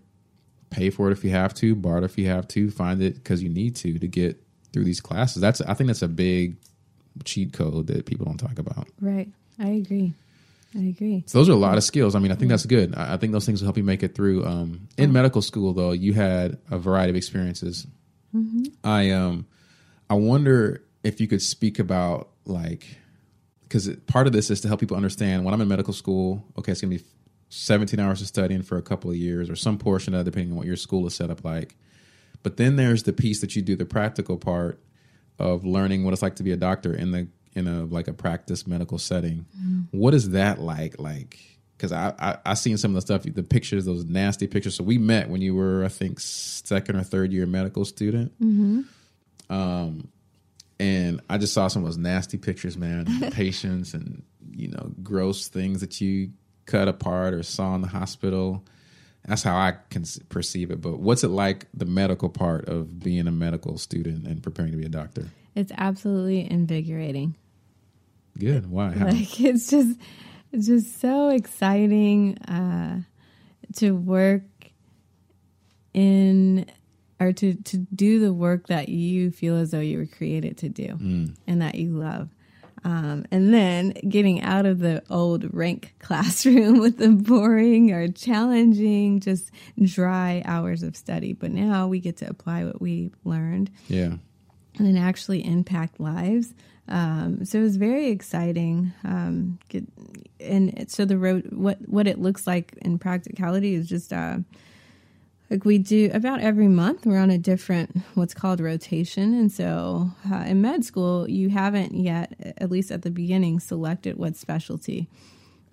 pay 0.70 0.90
for 0.90 1.10
it 1.10 1.14
if 1.14 1.24
you 1.24 1.32
have 1.32 1.54
to, 1.56 1.76
barter 1.76 2.06
if 2.06 2.18
you 2.18 2.28
have 2.28 2.48
to, 2.50 2.70
find 2.72 3.02
it 3.02 3.16
because 3.16 3.42
you 3.44 3.50
need 3.50 3.76
to 3.78 4.00
to 4.00 4.08
get 4.08 4.42
through 4.72 4.86
these 4.86 5.02
classes. 5.02 5.42
That's 5.42 5.62
I 5.62 5.74
think 5.74 5.88
that's 5.88 6.02
a 6.02 6.08
big 6.08 6.58
cheat 7.26 7.54
code 7.54 7.88
that 7.88 8.06
people 8.06 8.26
don't 8.26 8.38
talk 8.38 8.58
about. 8.58 8.88
right 9.02 9.28
i 9.60 9.68
agree 9.68 10.14
i 10.76 10.80
agree 10.80 11.24
So 11.28 11.40
those 11.40 11.50
are 11.50 11.52
a 11.52 11.56
lot 11.56 11.78
of 11.78 11.84
skills. 11.84 12.16
I 12.16 12.20
mean, 12.20 12.32
I 12.32 12.36
think 12.36 12.50
that's 12.50 12.66
good. 12.66 12.96
I 12.96 13.16
I 13.16 13.18
think 13.18 13.34
those 13.34 13.46
things 13.46 13.62
will 13.62 13.66
help 13.68 13.78
you 13.78 13.84
make 13.84 14.02
it 14.02 14.16
through. 14.16 14.46
Um, 14.46 14.88
in 14.98 15.12
medical 15.12 15.42
school, 15.42 15.74
though, 15.74 15.92
you 15.92 16.14
had 16.14 16.58
a 16.70 16.78
variety 16.78 17.10
of 17.10 17.18
experiences. 17.18 17.86
I 18.84 19.12
um, 19.12 19.46
I 20.10 20.16
wonder 20.16 20.84
if 21.04 21.20
you 21.20 21.28
could 21.28 21.42
speak 21.42 21.80
about 21.80 22.30
like, 22.46 22.86
because 23.64 23.90
part 24.08 24.28
of 24.28 24.34
this 24.34 24.50
is 24.50 24.62
to 24.62 24.68
help 24.68 24.80
people 24.80 24.98
understand 24.98 25.44
when 25.44 25.54
I'm 25.54 25.62
in 25.62 25.68
medical 25.68 25.94
school. 25.94 26.46
Okay, 26.58 26.72
it's 26.72 26.82
gonna 26.82 26.96
be 26.96 27.04
17 27.50 28.00
hours 28.00 28.22
of 28.22 28.28
studying 28.28 28.62
for 28.62 28.78
a 28.78 28.82
couple 28.82 29.10
of 29.10 29.18
years, 29.18 29.50
or 29.50 29.56
some 29.56 29.78
portion 29.78 30.14
of 30.14 30.22
it, 30.22 30.24
depending 30.32 30.52
on 30.52 30.58
what 30.58 30.68
your 30.68 30.78
school 30.78 31.06
is 31.08 31.16
set 31.16 31.30
up 31.30 31.44
like. 31.44 31.76
But 32.44 32.58
then 32.58 32.76
there's 32.76 33.04
the 33.04 33.14
piece 33.14 33.42
that 33.42 33.56
you 33.56 33.62
do, 33.62 33.76
the 33.76 33.86
practical 33.86 34.38
part 34.38 34.80
of 35.38 35.66
learning 35.66 36.04
what 36.04 36.14
it's 36.14 36.22
like 36.22 36.36
to 36.38 36.44
be 36.44 36.52
a 36.52 36.58
doctor 36.58 36.94
in 36.94 37.12
the 37.12 37.28
in 37.54 37.68
a 37.68 37.84
like 37.84 38.08
a 38.08 38.14
practice 38.14 38.66
medical 38.66 38.98
setting. 38.98 39.46
What 39.92 40.14
is 40.14 40.30
that 40.32 40.60
like? 40.60 41.00
Like, 41.00 41.40
because 41.82 41.92
I, 41.92 42.14
I 42.20 42.38
I 42.46 42.54
seen 42.54 42.78
some 42.78 42.92
of 42.92 42.96
the 42.96 43.02
stuff, 43.02 43.24
the 43.24 43.42
pictures, 43.42 43.86
those 43.86 44.06
nasty 44.06 44.46
pictures. 44.46 44.76
So 44.76 44.84
we 44.84 45.00
met 45.00 45.30
when 45.30 45.42
you 45.42 45.56
were, 45.56 45.84
I 45.84 45.88
think, 45.88 46.20
second 46.20 46.96
or 46.96 47.04
third 47.04 47.34
year 47.34 47.48
medical 47.48 47.86
student. 47.86 48.34
Um, 49.50 50.10
and 50.80 51.22
I 51.28 51.40
just 51.40 51.54
saw 51.54 51.68
some 51.68 51.82
of 51.82 51.88
those 51.88 51.98
nasty 51.98 52.38
pictures, 52.38 52.78
man. 52.78 53.08
Patients 53.32 53.96
and 53.96 54.22
you 54.52 54.68
know 54.68 54.92
gross 55.02 55.48
things 55.48 55.82
that 55.82 56.00
you 56.00 56.30
cut 56.68 56.88
apart 56.88 57.34
or 57.34 57.42
saw 57.42 57.74
in 57.74 57.82
the 57.82 57.88
hospital. 57.88 58.64
That's 59.26 59.44
how 59.44 59.56
I 59.56 59.76
can 59.90 60.04
perceive 60.30 60.70
it. 60.70 60.82
But 60.82 61.00
what's 61.00 61.24
it 61.24 61.30
like 61.30 61.68
the 61.74 61.86
medical 61.86 62.30
part 62.30 62.68
of 62.70 63.00
being 63.00 63.28
a 63.28 63.32
medical 63.32 63.78
student 63.78 64.28
and 64.28 64.42
preparing 64.44 64.72
to 64.72 64.78
be 64.78 64.86
a 64.86 64.90
doctor? 64.90 65.28
it's 65.54 65.74
absolutely 65.78 66.50
invigorating 66.50 67.36
Good. 68.38 68.70
Why? 68.70 68.92
How? 68.92 69.08
like 69.08 69.40
it's 69.42 69.70
just 69.70 70.00
it's 70.52 70.68
just 70.68 71.00
so 71.00 71.30
exciting 71.30 72.38
uh 72.40 73.02
to 73.76 73.92
work 73.92 74.44
in 75.94 76.66
or 77.20 77.32
to 77.32 77.54
to 77.54 77.78
do 77.78 78.20
the 78.20 78.34
work 78.34 78.68
that 78.68 78.90
you 78.90 79.32
feel 79.32 79.56
as 79.56 79.72
though 79.72 79.80
you 79.80 79.98
were 79.98 80.06
created 80.06 80.58
to 80.58 80.70
do 80.70 80.98
and 81.48 81.62
that 81.62 81.76
you 81.76 81.90
love 81.90 82.30
um, 82.84 83.26
and 83.30 83.54
then 83.54 83.92
getting 84.08 84.42
out 84.42 84.66
of 84.66 84.80
the 84.80 85.04
old 85.10 85.54
rank 85.54 85.94
classroom 86.00 86.80
with 86.80 86.98
the 86.98 87.10
boring 87.10 87.92
or 87.92 88.08
challenging, 88.08 89.20
just 89.20 89.52
dry 89.82 90.42
hours 90.46 90.84
of 90.84 90.96
study. 90.96 91.34
But 91.34 91.52
now 91.52 91.88
we 91.88 92.00
get 92.00 92.18
to 92.18 92.30
apply 92.30 92.66
what 92.66 92.82
we 92.82 93.12
learned 93.24 93.70
yeah. 93.88 94.16
and 94.78 94.88
then 94.88 94.98
actually 94.98 95.46
impact 95.46 96.00
lives. 96.00 96.54
Um, 96.92 97.46
so 97.46 97.60
it 97.60 97.64
was 97.64 97.78
very 97.78 98.10
exciting. 98.10 98.94
Um, 99.06 99.60
get, 99.70 99.86
and 100.40 100.92
so 100.92 101.06
the 101.06 101.18
road, 101.18 101.48
what 101.52 101.78
what 101.88 102.06
it 102.06 102.20
looks 102.20 102.46
like 102.46 102.74
in 102.82 103.00
practicality 103.00 103.74
is 103.76 103.88
just 103.88 104.12
uh, 104.12 104.40
like 105.50 105.64
we 105.64 105.78
do 105.78 106.12
about 106.14 106.42
every 106.42 106.68
month. 106.68 107.06
We're 107.06 107.20
on 107.20 107.32
a 107.32 107.38
different 107.38 107.98
what's 108.14 108.34
called 108.34 108.60
rotation, 108.60 109.34
and 109.34 109.52
so 109.52 110.12
uh, 110.32 110.44
in 110.48 110.62
med 110.62 110.84
school, 110.84 111.30
you 111.30 111.50
haven't 111.50 111.94
yet, 111.94 112.34
at 112.58 112.70
least 112.70 112.92
at 112.92 113.04
the 113.04 113.12
beginning, 113.12 113.60
selected 113.60 114.18
what 114.18 114.36
specialty. 114.36 115.08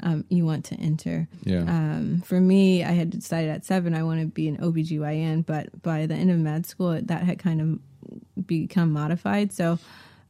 Um, 0.00 0.24
you 0.28 0.46
want 0.46 0.64
to 0.66 0.76
enter. 0.76 1.26
Yeah. 1.42 1.62
Um, 1.62 2.22
for 2.24 2.40
me, 2.40 2.84
I 2.84 2.92
had 2.92 3.10
decided 3.10 3.50
at 3.50 3.64
seven 3.64 3.94
I 3.94 4.04
want 4.04 4.20
to 4.20 4.26
be 4.26 4.46
an 4.46 4.56
OBGYN, 4.58 5.44
but 5.44 5.82
by 5.82 6.06
the 6.06 6.14
end 6.14 6.30
of 6.30 6.38
med 6.38 6.66
school, 6.66 7.00
that 7.02 7.24
had 7.24 7.40
kind 7.40 7.60
of 7.60 8.46
become 8.46 8.92
modified. 8.92 9.52
So, 9.52 9.80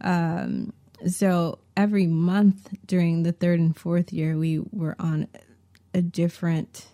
um, 0.00 0.72
so 1.06 1.58
every 1.76 2.06
month 2.06 2.68
during 2.86 3.22
the 3.22 3.32
third 3.32 3.60
and 3.60 3.76
fourth 3.76 4.12
year, 4.12 4.36
we 4.36 4.58
were 4.72 4.96
on 4.98 5.28
a 5.94 6.02
different, 6.02 6.86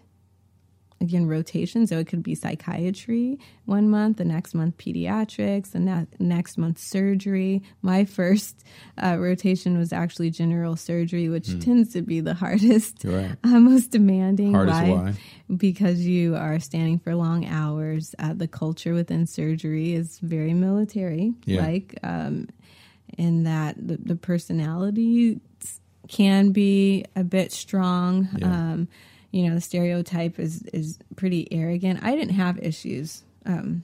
again, 1.01 1.27
rotation. 1.27 1.87
So 1.87 1.99
it 1.99 2.07
could 2.07 2.23
be 2.23 2.35
psychiatry 2.35 3.39
one 3.65 3.89
month, 3.89 4.19
the 4.19 4.25
next 4.25 4.55
month 4.55 4.77
pediatrics, 4.77 5.71
the 5.73 5.81
ne- 5.81 6.07
next 6.19 6.59
month 6.59 6.79
surgery. 6.79 7.63
My 7.83 8.05
first 8.19 8.63
uh, 9.03 9.17
rotation 9.19 9.79
was 9.79 9.93
actually 9.93 10.31
general 10.31 10.77
surgery, 10.77 11.29
which 11.29 11.59
tends 11.61 11.93
to 11.95 12.03
be 12.03 12.21
the 12.21 12.35
hardest, 12.35 13.05
Right. 13.05 13.37
uh, 13.43 13.59
most 13.61 13.91
demanding. 13.91 14.53
Hardest 14.53 14.83
why? 14.83 15.15
Because 15.57 16.01
you 16.07 16.37
are 16.37 16.59
standing 16.61 16.99
for 16.99 17.15
long 17.15 17.47
hours. 17.47 18.15
Uh, 18.19 18.35
the 18.35 18.49
culture 18.49 18.93
within 18.95 19.27
surgery 19.27 19.95
is 19.95 20.19
very 20.21 20.53
military, 20.55 21.33
Yeah. 21.47 21.63
like, 21.63 21.99
um, 22.03 22.49
in 23.19 23.45
that 23.45 23.77
the, 23.77 23.97
the 23.97 24.17
personality 24.17 25.41
can 26.09 26.51
be 26.53 27.05
a 27.17 27.25
bit 27.25 27.53
strong. 27.53 28.29
Yeah. 28.37 28.47
Um, 28.47 28.89
you 29.31 29.49
know, 29.49 29.55
the 29.55 29.61
stereotype 29.61 30.39
is 30.39 30.63
is 30.73 30.99
pretty 31.17 31.49
arrogant. 31.53 32.01
I 32.03 32.15
didn't 32.15 32.35
have 32.35 32.59
issues. 32.59 33.25
Um, 33.47 33.83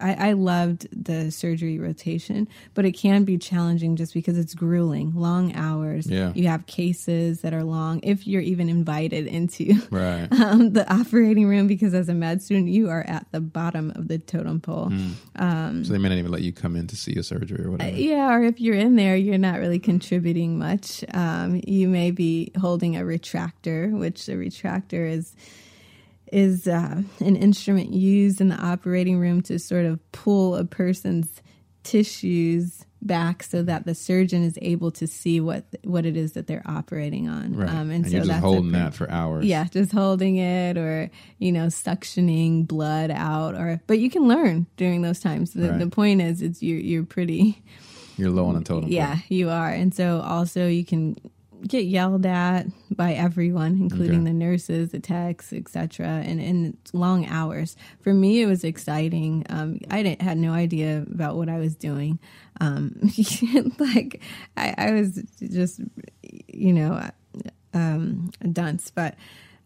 I, 0.00 0.30
I 0.30 0.32
loved 0.32 0.88
the 0.92 1.30
surgery 1.30 1.78
rotation, 1.78 2.48
but 2.74 2.84
it 2.84 2.92
can 2.92 3.24
be 3.24 3.38
challenging 3.38 3.96
just 3.96 4.14
because 4.14 4.38
it's 4.38 4.54
grueling, 4.54 5.12
long 5.14 5.54
hours. 5.54 6.06
Yeah. 6.06 6.32
You 6.34 6.48
have 6.48 6.66
cases 6.66 7.42
that 7.42 7.52
are 7.52 7.64
long 7.64 8.00
if 8.02 8.26
you're 8.26 8.40
even 8.40 8.68
invited 8.68 9.26
into 9.26 9.74
Right. 9.90 10.28
um, 10.40 10.72
the 10.72 10.90
operating 10.92 11.46
room 11.46 11.66
because 11.66 11.94
as 11.94 12.08
a 12.08 12.14
med 12.14 12.42
student, 12.42 12.68
you 12.68 12.88
are 12.88 13.02
at 13.06 13.26
the 13.32 13.40
bottom 13.40 13.92
of 13.94 14.08
the 14.08 14.18
totem 14.18 14.60
pole. 14.60 14.90
so 15.38 15.92
they 15.92 15.98
may 15.98 16.08
not 16.08 16.18
even 16.18 16.30
let 16.30 16.42
you 16.42 16.52
come 16.52 16.76
in 16.76 16.86
to 16.88 16.96
see 16.96 17.14
a 17.16 17.22
surgery 17.22 17.64
or 17.64 17.70
whatever. 17.70 17.96
Yeah, 17.96 18.32
or 18.34 18.42
if 18.42 18.60
you're 18.60 18.74
in 18.76 18.96
there, 18.96 19.16
you're 19.16 19.38
not 19.38 19.58
really 19.58 19.78
contributing 19.78 20.58
much. 20.58 21.04
Um, 21.14 21.60
you 21.66 21.88
may 21.88 22.10
be 22.10 22.52
holding 22.58 22.96
a 22.96 23.00
retractor, 23.00 23.90
which 23.96 24.28
a 24.28 24.32
retractor 24.32 25.10
is 25.10 25.34
is 26.32 26.66
uh, 26.68 27.02
an 27.20 27.36
instrument 27.36 27.92
used 27.92 28.40
in 28.40 28.48
the 28.48 28.56
operating 28.56 29.18
room 29.18 29.42
to 29.42 29.58
sort 29.58 29.84
of 29.84 29.98
pull 30.12 30.54
a 30.56 30.64
person's 30.64 31.40
tissues 31.82 32.84
back 33.02 33.42
so 33.42 33.62
that 33.62 33.86
the 33.86 33.94
surgeon 33.94 34.44
is 34.44 34.58
able 34.60 34.90
to 34.90 35.06
see 35.06 35.40
what 35.40 35.64
what 35.84 36.04
it 36.04 36.16
is 36.16 36.32
that 36.32 36.46
they're 36.46 36.62
operating 36.66 37.28
on. 37.28 37.56
right. 37.56 37.68
Um, 37.68 37.90
and, 37.90 37.92
and, 37.92 38.04
so 38.06 38.10
you're 38.12 38.20
just 38.20 38.28
that's 38.28 38.40
holding 38.42 38.70
pretty- 38.70 38.84
that 38.84 38.94
for 38.94 39.10
hours. 39.10 39.44
yeah, 39.46 39.64
just 39.64 39.90
holding 39.92 40.36
it 40.36 40.76
or, 40.76 41.10
you 41.38 41.50
know, 41.50 41.66
suctioning 41.66 42.66
blood 42.68 43.10
out 43.10 43.54
or 43.54 43.80
but 43.86 43.98
you 43.98 44.10
can 44.10 44.28
learn 44.28 44.66
during 44.76 45.00
those 45.02 45.18
times. 45.20 45.52
The, 45.52 45.70
Right. 45.70 45.78
the 45.78 45.86
point 45.88 46.20
is 46.20 46.42
it's 46.42 46.62
you're 46.62 46.78
you're 46.78 47.04
pretty 47.04 47.62
You're 48.18 48.30
low 48.30 48.46
on 48.46 48.56
a 48.56 48.60
totem. 48.62 48.84
pole. 48.84 48.92
yeah, 48.92 49.16
you 49.30 49.48
are. 49.48 49.70
And 49.70 49.94
so 49.94 50.20
also 50.20 50.66
you 50.68 50.84
can 50.84 51.16
get 51.66 51.84
yelled 51.84 52.24
at 52.26 52.66
by 52.90 53.12
everyone, 53.14 53.72
including 53.80 54.20
Okay. 54.22 54.24
the 54.24 54.32
nurses, 54.32 54.90
the 54.90 55.00
techs, 55.00 55.52
etc. 55.52 56.06
And 56.08 56.40
and 56.40 56.74
it's 56.74 56.94
long 56.94 57.26
hours. 57.26 57.76
For 58.00 58.12
me, 58.14 58.40
it 58.42 58.46
was 58.46 58.64
exciting. 58.64 59.44
Um, 59.50 59.78
I 59.90 60.02
didn't 60.02 60.22
had 60.22 60.38
no 60.38 60.52
idea 60.52 61.04
about 61.10 61.36
what 61.36 61.48
I 61.48 61.58
was 61.58 61.74
doing. 61.76 62.18
Um, 62.60 63.10
like 63.78 64.20
I, 64.56 64.74
I 64.76 64.90
was 64.92 65.22
just, 65.40 65.80
you 66.48 66.72
know, 66.72 67.08
um, 67.74 68.30
a 68.40 68.48
dunce, 68.48 68.90
but. 68.90 69.14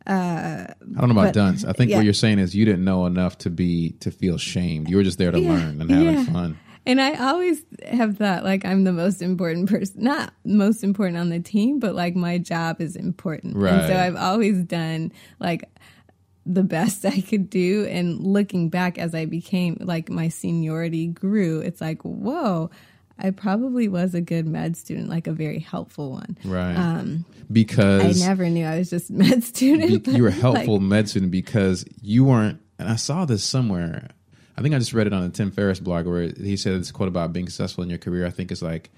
Uh, 0.06 0.66
I 0.68 1.00
don't 1.00 1.08
know 1.08 1.12
about 1.12 1.28
But- 1.28 1.32
dunce. 1.34 1.64
I 1.64 1.72
think 1.72 1.90
yeah. 1.90 1.96
what 1.96 2.04
you're 2.04 2.12
saying 2.12 2.38
is 2.38 2.54
you 2.54 2.66
didn't 2.66 2.84
know 2.84 3.06
enough 3.06 3.38
to 3.38 3.48
be 3.48 3.92
to 4.00 4.10
feel 4.10 4.36
shamed. 4.36 4.90
You 4.90 4.98
were 4.98 5.02
just 5.02 5.16
there 5.16 5.30
to 5.30 5.40
Yeah, 5.40 5.48
learn 5.48 5.80
and 5.80 5.90
having 5.90 6.14
yeah. 6.14 6.24
fun. 6.24 6.58
And 6.86 7.00
I 7.00 7.14
always 7.14 7.64
have 7.90 8.18
thought 8.18 8.44
like 8.44 8.64
I'm 8.64 8.84
the 8.84 8.92
most 8.92 9.22
important 9.22 9.70
person, 9.70 10.04
not 10.04 10.34
most 10.44 10.84
important 10.84 11.18
on 11.18 11.30
the 11.30 11.40
team, 11.40 11.78
but 11.80 11.94
like 11.94 12.14
my 12.14 12.38
job 12.38 12.80
is 12.80 12.96
important. 12.96 13.56
Right. 13.56 13.72
And 13.72 13.88
so 13.88 13.96
I've 13.96 14.16
always 14.16 14.62
done 14.64 15.12
like 15.40 15.64
the 16.44 16.62
best 16.62 17.04
I 17.06 17.20
could 17.20 17.48
do. 17.48 17.86
And 17.86 18.20
looking 18.20 18.68
back 18.68 18.98
as 18.98 19.14
I 19.14 19.24
became 19.24 19.78
like 19.80 20.10
my 20.10 20.28
seniority 20.28 21.06
grew, 21.06 21.60
it's 21.60 21.80
like, 21.80 22.02
whoa, 22.02 22.70
I 23.18 23.30
probably 23.30 23.88
was 23.88 24.14
a 24.14 24.20
good 24.20 24.46
med 24.46 24.76
student, 24.76 25.08
like 25.08 25.26
a 25.26 25.32
very 25.32 25.60
helpful 25.60 26.10
one. 26.10 26.36
Right. 26.44 26.74
Um, 26.74 27.24
because 27.50 28.22
I 28.22 28.26
never 28.26 28.48
knew 28.50 28.66
I 28.66 28.78
was 28.78 28.90
just 28.90 29.10
med 29.10 29.42
student. 29.44 30.04
be- 30.04 30.12
you 30.12 30.22
were 30.22 30.30
helpful 30.30 30.74
like, 30.74 30.82
med 30.82 31.08
student 31.08 31.30
because 31.30 31.84
you 32.02 32.24
weren't 32.24 32.60
and 32.78 32.88
i 32.88 32.96
saw 32.96 33.24
this 33.24 33.44
somewhere 33.44 34.08
i 34.56 34.62
think 34.62 34.74
i 34.74 34.78
just 34.78 34.92
read 34.92 35.06
it 35.06 35.12
on 35.12 35.22
the 35.22 35.28
tim 35.30 35.50
ferriss 35.50 35.80
blog 35.80 36.06
where 36.06 36.22
he 36.36 36.56
said 36.56 36.78
this 36.80 36.90
quote 36.92 37.08
about 37.08 37.32
being 37.32 37.48
successful 37.48 37.82
in 37.84 37.90
your 37.90 37.98
career 37.98 38.26
i 38.26 38.30
think 38.30 38.50
is 38.52 38.62
like 38.62 38.90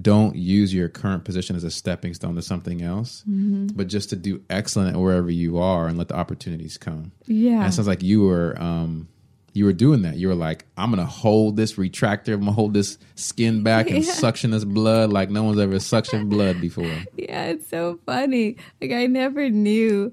don't 0.00 0.34
use 0.34 0.74
your 0.74 0.88
current 0.88 1.24
position 1.24 1.54
as 1.54 1.62
a 1.62 1.70
stepping 1.70 2.14
stone 2.14 2.34
to 2.34 2.42
something 2.42 2.82
else 2.82 3.22
Mm-hmm. 3.28 3.68
but 3.76 3.86
just 3.86 4.10
to 4.10 4.16
do 4.16 4.42
excellent 4.50 4.98
wherever 4.98 5.30
you 5.30 5.58
are 5.58 5.86
and 5.86 5.96
let 5.98 6.08
the 6.08 6.16
opportunities 6.16 6.76
come 6.78 7.12
yeah. 7.26 7.58
and 7.60 7.66
it 7.66 7.72
sounds 7.72 7.88
like 7.88 8.02
you 8.02 8.22
were 8.22 8.56
um 8.60 9.08
you 9.56 9.64
were 9.66 9.72
doing 9.72 10.02
that. 10.02 10.16
You 10.16 10.26
were 10.26 10.34
like, 10.34 10.64
I'm 10.76 10.90
gonna 10.90 11.06
hold 11.06 11.56
this 11.56 11.74
retractor, 11.74 12.32
I'm 12.34 12.40
gonna 12.40 12.50
hold 12.50 12.74
this 12.74 12.98
skin 13.14 13.62
back 13.62 13.88
and 13.88 14.04
Yeah. 14.04 14.12
suction 14.12 14.50
this 14.50 14.64
blood 14.64 15.12
like 15.12 15.30
no 15.30 15.44
one's 15.44 15.60
ever 15.60 15.74
suctioned 15.76 16.28
blood 16.28 16.60
before. 16.60 16.90
Yeah, 17.16 17.44
it's 17.44 17.68
so 17.68 18.00
funny. 18.04 18.56
Like 18.82 18.90
I 18.90 19.06
never 19.06 19.48
knew, 19.50 20.12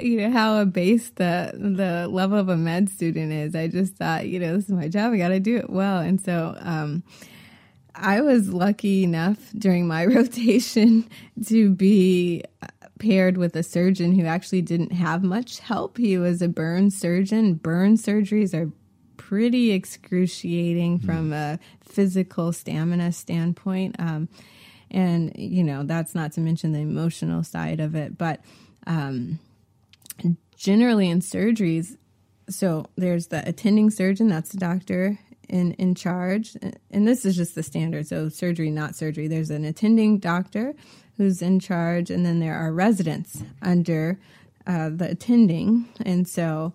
you 0.00 0.18
know, 0.18 0.30
how 0.30 0.60
abased 0.60 1.16
the 1.16 1.52
the 1.54 2.08
level 2.08 2.38
of 2.38 2.48
a 2.48 2.56
med 2.56 2.88
student 2.88 3.32
is. 3.32 3.54
I 3.54 3.68
just 3.68 3.96
thought, 3.96 4.26
you 4.26 4.38
know, 4.38 4.54
this 4.56 4.64
is 4.66 4.70
my 4.70 4.88
job. 4.88 5.12
I 5.12 5.16
got 5.18 5.28
to 5.28 5.40
do 5.40 5.56
it 5.56 5.70
well. 5.70 5.98
And 5.98 6.20
so, 6.20 6.56
um, 6.60 7.02
I 7.94 8.20
was 8.20 8.52
lucky 8.52 9.04
enough 9.04 9.38
during 9.56 9.86
my 9.86 10.06
rotation 10.06 11.08
to 11.46 11.70
be 11.70 12.42
uh, 12.62 12.66
paired 12.98 13.36
with 13.36 13.56
a 13.56 13.62
surgeon 13.62 14.18
who 14.18 14.26
actually 14.26 14.62
didn't 14.62 14.92
have 14.92 15.22
much 15.22 15.60
help. 15.60 15.96
He 15.96 16.18
was 16.18 16.42
a 16.42 16.48
burn 16.48 16.90
surgeon. 16.90 17.54
Burn 17.54 17.96
surgeries 17.96 18.54
are 18.54 18.70
pretty 19.16 19.72
excruciating 19.72 20.98
from 20.98 21.32
a 21.32 21.58
physical 21.80 22.52
stamina 22.52 23.12
standpoint. 23.12 23.96
Um, 23.98 24.28
and, 24.90 25.32
you 25.36 25.64
know, 25.64 25.82
that's 25.82 26.14
not 26.14 26.32
to 26.32 26.40
mention 26.40 26.72
the 26.72 26.80
emotional 26.80 27.42
side 27.42 27.80
of 27.80 27.94
it. 27.94 28.16
But 28.16 28.40
um, 28.86 29.38
generally 30.56 31.10
in 31.10 31.20
surgeries, 31.20 31.96
so 32.48 32.86
there's 32.96 33.28
the 33.28 33.46
attending 33.48 33.90
surgeon, 33.90 34.28
that's 34.28 34.50
the 34.50 34.58
doctor 34.58 35.18
in, 35.48 35.72
in 35.74 35.94
charge. 35.94 36.56
And 36.90 37.06
this 37.06 37.24
is 37.24 37.36
just 37.36 37.54
the 37.54 37.62
standard. 37.62 38.06
So 38.06 38.28
surgery, 38.28 38.70
not 38.70 38.94
surgery. 38.94 39.28
There's 39.28 39.50
an 39.50 39.64
attending 39.64 40.18
doctor 40.18 40.74
who's 41.16 41.42
in 41.42 41.60
charge, 41.60 42.10
and 42.10 42.26
then 42.26 42.40
there 42.40 42.56
are 42.56 42.72
residents 42.72 43.42
under 43.62 44.18
uh, 44.66 44.90
the 44.90 45.10
attending. 45.10 45.88
And 46.04 46.26
so 46.26 46.72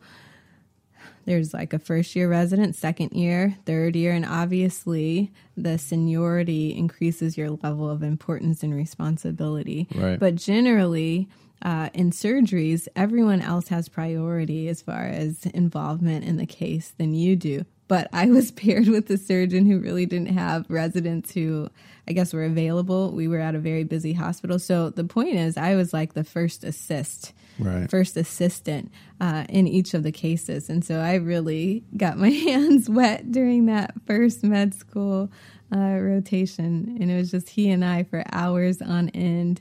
there's 1.26 1.54
like 1.54 1.74
a 1.74 1.80
first 1.80 2.16
year 2.16 2.30
resident, 2.30 2.76
second 2.76 3.12
year, 3.12 3.56
third 3.66 3.96
year, 3.96 4.14
and 4.14 4.26
obviously 4.26 5.32
the 5.58 5.78
seniority 5.78 6.76
increases 6.76 7.38
your 7.38 7.52
level 7.52 7.90
of 7.90 8.02
importance 8.02 8.64
and 8.64 8.74
responsibility. 8.74 9.88
Right. 9.94 10.20
But 10.20 10.36
generally, 10.36 11.28
uh, 11.62 11.90
in 11.94 12.12
surgeries, 12.12 12.88
everyone 12.96 13.42
else 13.42 13.68
has 13.70 13.90
priority 13.90 14.68
as 14.70 14.82
far 14.82 15.06
as 15.06 15.46
involvement 15.48 16.26
in 16.26 16.38
the 16.38 16.46
case 16.46 16.94
than 16.98 17.14
you 17.14 17.36
do. 17.36 17.66
But 17.88 18.08
I 18.14 18.28
was 18.28 18.52
paired 18.64 18.88
with 18.88 19.10
a 19.10 19.18
surgeon 19.18 19.66
who 19.66 19.80
really 19.80 20.06
didn't 20.06 20.34
have 20.38 20.66
residents 20.70 21.34
who 21.34 21.70
I 22.08 22.14
guess 22.14 22.34
were 22.34 22.44
available. 22.46 23.12
We 23.12 23.28
were 23.28 23.40
at 23.40 23.56
a 23.56 23.60
very 23.60 23.84
busy 23.84 24.14
hospital. 24.14 24.60
So 24.60 24.90
the 24.90 25.04
point 25.04 25.36
is, 25.36 25.58
I 25.58 25.76
was 25.76 25.94
like 25.94 26.14
the 26.14 26.24
first 26.24 26.64
assist 26.64 27.34
Right. 27.62 27.92
first 27.92 28.16
assistant 28.16 28.90
uh, 29.20 29.44
in 29.50 29.68
each 29.68 29.94
of 29.94 30.04
the 30.04 30.14
cases. 30.14 30.70
And 30.70 30.84
so 30.86 31.00
I 31.02 31.16
really 31.16 31.84
got 31.98 32.18
my 32.18 32.30
hands 32.48 32.90
wet 32.90 33.34
during 33.34 33.66
that 33.66 33.94
first 34.08 34.46
med 34.46 34.74
school 34.74 35.30
uh, 35.76 35.98
rotation. 36.00 36.98
And 37.02 37.12
it 37.12 37.18
was 37.18 37.32
just 37.32 37.50
he 37.50 37.70
and 37.70 37.84
I 37.84 38.04
for 38.04 38.24
hours 38.32 38.82
on 38.82 39.10
end 39.10 39.60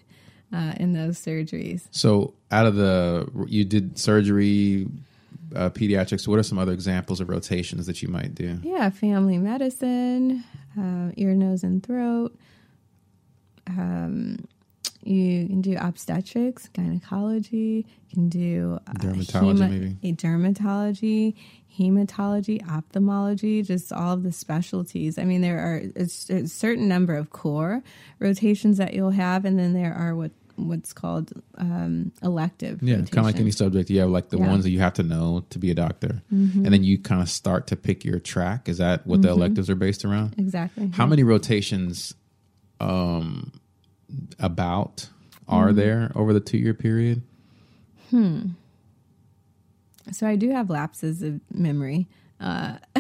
uh, 0.52 0.72
in 0.78 0.92
those 0.92 1.18
surgeries. 1.18 1.82
So, 1.90 2.34
out 2.50 2.66
of 2.66 2.74
the 2.74 3.28
you 3.46 3.64
did 3.64 3.98
surgery, 3.98 4.86
uh, 5.54 5.70
pediatrics. 5.70 6.26
What 6.28 6.38
are 6.38 6.42
some 6.42 6.58
other 6.58 6.72
examples 6.72 7.20
of 7.20 7.28
rotations 7.28 7.86
that 7.86 8.02
you 8.02 8.08
might 8.08 8.34
do? 8.34 8.58
Yeah, 8.62 8.90
family 8.90 9.38
medicine, 9.38 10.44
uh, 10.78 11.12
ear, 11.16 11.34
nose, 11.34 11.62
and 11.62 11.82
throat. 11.82 12.36
Um, 13.66 14.38
you 15.02 15.46
can 15.46 15.60
do 15.60 15.76
obstetrics, 15.78 16.68
gynecology. 16.68 17.86
You 18.08 18.14
can 18.14 18.28
do 18.28 18.78
uh, 18.86 18.92
Dermatology, 18.94 19.70
maybe? 19.70 19.96
a 20.02 20.12
dermatology, 20.12 21.34
hematology, 21.78 22.68
ophthalmology, 22.68 23.62
just 23.62 23.92
all 23.92 24.14
of 24.14 24.22
the 24.22 24.32
specialties. 24.32 25.18
I 25.18 25.24
mean, 25.24 25.40
there 25.40 25.58
are 25.60 25.82
it's 25.94 26.28
a 26.28 26.46
certain 26.46 26.88
number 26.88 27.14
of 27.14 27.30
core 27.30 27.82
rotations 28.18 28.76
that 28.78 28.94
you'll 28.94 29.10
have, 29.10 29.44
and 29.44 29.58
then 29.58 29.72
there 29.72 29.94
are 29.94 30.14
what 30.14 30.32
what's 30.58 30.92
called 30.92 31.32
um, 31.56 32.12
elective. 32.22 32.82
Yeah, 32.82 32.96
kind 32.96 33.18
of 33.18 33.24
like 33.24 33.36
any 33.36 33.50
subject. 33.50 33.88
You 33.90 34.00
have 34.00 34.10
like 34.10 34.28
the 34.30 34.38
Yeah. 34.38 34.48
ones 34.48 34.64
that 34.64 34.70
you 34.70 34.80
have 34.80 34.94
to 34.94 35.02
know 35.02 35.44
to 35.50 35.58
be 35.58 35.70
a 35.70 35.74
doctor, 35.74 36.22
Mm-hmm. 36.34 36.64
and 36.64 36.74
then 36.74 36.84
you 36.84 36.98
kind 36.98 37.22
of 37.22 37.28
start 37.30 37.66
to 37.68 37.76
pick 37.76 38.04
your 38.04 38.18
track. 38.18 38.68
Is 38.68 38.78
that 38.78 39.06
what 39.06 39.22
the 39.22 39.28
electives 39.30 39.70
are 39.70 39.74
based 39.76 40.04
around? 40.04 40.34
exactly. 40.38 40.88
How 40.94 41.06
many 41.06 41.22
rotations, 41.22 42.14
um, 42.80 43.52
about 44.38 45.08
are 45.48 45.72
there 45.72 46.12
over 46.14 46.32
the 46.32 46.40
two 46.40 46.58
year 46.58 46.74
period? 46.74 47.22
Hmm. 48.10 48.40
So 50.12 50.26
I 50.26 50.36
do 50.36 50.50
have 50.50 50.70
lapses 50.70 51.22
of 51.22 51.40
memory. 51.52 52.08
Uh, 52.40 52.78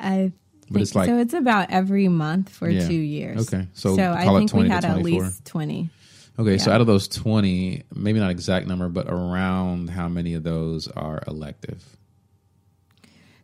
I 0.00 0.32
But 0.70 0.82
it's 0.82 0.90
think- 0.92 0.94
like 0.96 1.08
so 1.08 1.18
it's 1.18 1.32
about 1.34 1.70
every 1.70 2.08
month 2.08 2.50
for 2.50 2.68
Yeah. 2.68 2.86
two 2.86 2.94
years. 2.94 3.52
Okay. 3.52 3.66
So 3.72 3.96
so 3.96 4.12
I 4.12 4.26
think 4.26 4.50
20 4.50 4.64
we 4.64 4.68
had 4.70 4.84
at 4.84 5.02
least 5.02 5.44
twenty. 5.46 5.88
Okay. 6.38 6.58
So 6.58 6.70
out 6.70 6.80
of 6.80 6.86
those 6.86 7.08
twenty, 7.08 7.82
maybe 7.94 8.18
not 8.20 8.30
exact 8.30 8.66
number, 8.66 8.88
but 8.88 9.08
around 9.08 9.90
how 9.90 10.08
many 10.08 10.34
of 10.34 10.42
those 10.42 10.88
are 10.88 11.22
elective? 11.26 11.84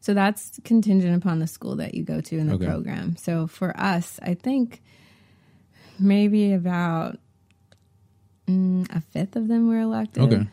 So 0.01 0.12
that's 0.12 0.61
contingent 0.65 1.16
upon 1.16 1.39
the 1.39 1.47
school 1.47 1.77
that 1.77 1.95
you 1.95 2.03
go 2.05 2.21
to 2.21 2.39
in 2.39 2.49
the 2.49 2.55
Okay. 2.55 2.66
program. 2.66 3.16
So 3.16 3.47
for 3.47 3.75
us, 3.79 4.21
I 4.23 4.35
think 4.35 4.83
maybe 5.99 6.53
about 6.53 7.19
Mm, 8.47 8.95
a 8.95 9.01
fifth 9.01 9.37
of 9.37 9.49
them 9.49 9.69
were 9.69 9.79
elective. 9.81 10.25
Okay. 10.25 10.47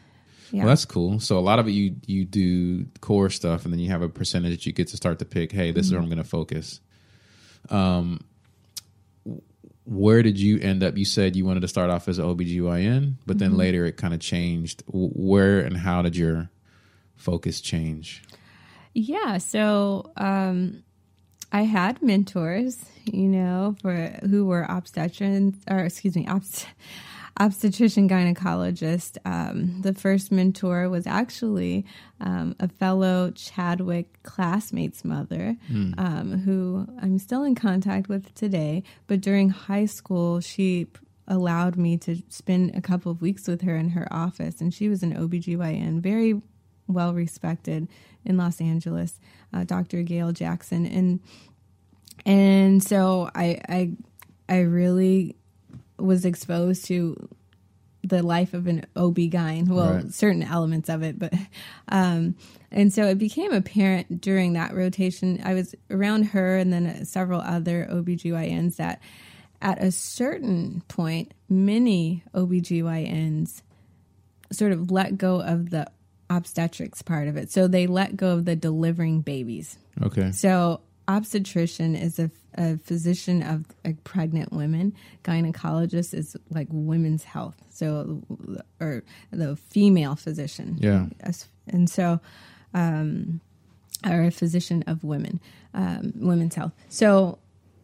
Yeah. 0.51 0.63
Well, 0.63 0.69
that's 0.69 0.85
cool. 0.85 1.19
So 1.19 1.38
a 1.38 1.41
lot 1.41 1.59
of 1.59 1.68
it 1.68 1.72
you 1.72 1.97
you 2.05 2.23
do 2.23 2.85
core 3.01 3.30
stuff, 3.30 3.65
and 3.65 3.73
then 3.73 3.80
you 3.81 3.89
have 3.89 4.01
a 4.01 4.07
percentage 4.07 4.51
that 4.51 4.65
you 4.65 4.72
get 4.72 4.88
to 4.89 4.95
start 4.97 5.19
to 5.19 5.26
pick. 5.26 5.51
Hey, 5.51 5.72
this 5.72 5.88
is 5.88 5.91
where 5.91 5.99
I'm 5.99 6.07
going 6.07 6.18
to 6.18 6.23
focus. 6.23 6.80
Um, 7.69 8.22
where 9.91 10.23
did 10.23 10.39
you 10.39 10.57
end 10.59 10.84
up? 10.84 10.97
You 10.97 11.03
said 11.03 11.35
you 11.35 11.43
wanted 11.43 11.59
to 11.59 11.68
start 11.68 11.89
off 11.89 12.07
as 12.07 12.18
an 12.18 12.26
OBGYN, 12.26 13.15
but 13.26 13.39
then 13.39 13.57
later 13.57 13.85
it 13.85 13.97
kind 13.97 14.13
of 14.13 14.22
changed. 14.22 14.84
Where 14.88 15.59
and 15.59 15.76
how 15.76 16.01
did 16.01 16.15
your 16.15 16.49
focus 17.18 17.59
change? 17.59 18.23
Yeah, 18.93 19.38
so 19.38 20.11
um, 20.15 20.84
I 21.51 21.63
had 21.63 22.01
mentors, 22.01 22.85
you 23.03 23.27
know, 23.27 23.76
for 23.81 23.93
who 24.30 24.45
were 24.45 24.65
obstetricians, 24.69 25.55
or 25.69 25.80
excuse 25.80 26.15
me, 26.15 26.26
obst- 26.26 26.68
obstetrician 27.39 28.09
gynecologist. 28.09 29.17
Um, 29.25 29.81
the 29.81 29.93
first 29.93 30.31
mentor 30.31 30.89
was 30.89 31.07
actually 31.07 31.85
um, 32.19 32.55
a 32.59 32.67
fellow 32.67 33.31
Chadwick 33.31 34.21
classmate's 34.23 35.03
mother, 35.03 35.55
um, 35.97 36.41
who 36.45 36.87
I'm 37.01 37.17
still 37.19 37.43
in 37.43 37.55
contact 37.55 38.09
with 38.09 38.33
today. 38.35 38.83
But 39.07 39.21
during 39.21 39.49
high 39.49 39.85
school, 39.85 40.39
she 40.41 40.85
p- 40.85 40.99
allowed 41.27 41.77
me 41.77 41.97
to 41.97 42.21
spend 42.29 42.75
a 42.75 42.81
couple 42.81 43.11
of 43.11 43.21
weeks 43.21 43.47
with 43.47 43.61
her 43.61 43.75
in 43.75 43.89
her 43.89 44.07
office, 44.11 44.61
and 44.61 44.73
she 44.73 44.89
was 44.89 45.01
an 45.01 45.13
OBGYN, 45.15 46.01
very 46.01 46.41
well 46.87 47.13
respected 47.13 47.87
in 48.25 48.37
Los 48.37 48.59
Angeles, 48.59 49.19
uh, 49.53 49.63
Dr. 49.63 50.03
Gail 50.03 50.31
Jackson, 50.31 50.85
and 50.85 51.19
and 52.25 52.83
so 52.83 53.29
I 53.33 53.59
I 53.67 53.91
I 54.49 54.59
really 54.59 55.37
was 56.01 56.25
exposed 56.25 56.85
to 56.85 57.29
the 58.03 58.23
life 58.23 58.53
of 58.55 58.65
an 58.67 58.85
OB 58.95 59.15
gyn. 59.29 59.65
Well, 59.65 59.93
Right. 59.95 60.11
certain 60.11 60.41
elements 60.43 60.89
of 60.89 61.03
it, 61.03 61.19
but 61.19 61.33
um, 61.89 62.35
and 62.71 62.91
so 62.91 63.05
it 63.05 63.17
became 63.19 63.51
apparent 63.51 64.21
during 64.21 64.53
that 64.53 64.73
rotation. 64.73 65.39
I 65.43 65.53
was 65.53 65.75
around 65.89 66.23
her 66.27 66.57
and 66.57 66.71
then 66.73 67.05
several 67.05 67.41
other 67.41 67.87
OBGYNs 67.91 68.77
that 68.77 69.01
at 69.61 69.83
a 69.83 69.91
certain 69.91 70.81
point, 70.87 71.33
many 71.47 72.23
OBGYNs 72.33 73.61
sort 74.51 74.71
of 74.71 74.89
let 74.91 75.17
go 75.17 75.41
of 75.41 75.69
the 75.69 75.85
obstetrics 76.29 77.01
part 77.01 77.27
of 77.27 77.37
it. 77.37 77.51
So 77.51 77.67
they 77.67 77.87
let 77.87 78.15
go 78.17 78.29
of 78.31 78.45
the 78.45 78.55
delivering 78.55 79.21
babies. 79.21 79.77
Okay. 80.01 80.31
So 80.31 80.81
obstetrician 81.15 81.95
is 81.95 82.19
a, 82.19 82.31
a 82.55 82.77
physician 82.77 83.43
of 83.43 83.65
like 83.83 84.03
pregnant 84.03 84.51
women. 84.51 84.95
Gynecologist 85.23 86.13
is 86.13 86.35
like 86.49 86.67
women's 86.71 87.23
health. 87.23 87.55
So 87.69 88.21
or 88.79 89.03
the 89.31 89.55
female 89.55 90.15
physician. 90.15 90.77
Yeah. 90.79 91.07
And 91.67 91.89
so 91.89 92.19
um 92.73 93.41
or 94.05 94.23
a 94.23 94.31
physician 94.31 94.83
of 94.88 95.03
women, 95.03 95.39
um, 95.75 96.13
women's 96.15 96.55
health. 96.55 96.73
So 96.89 97.38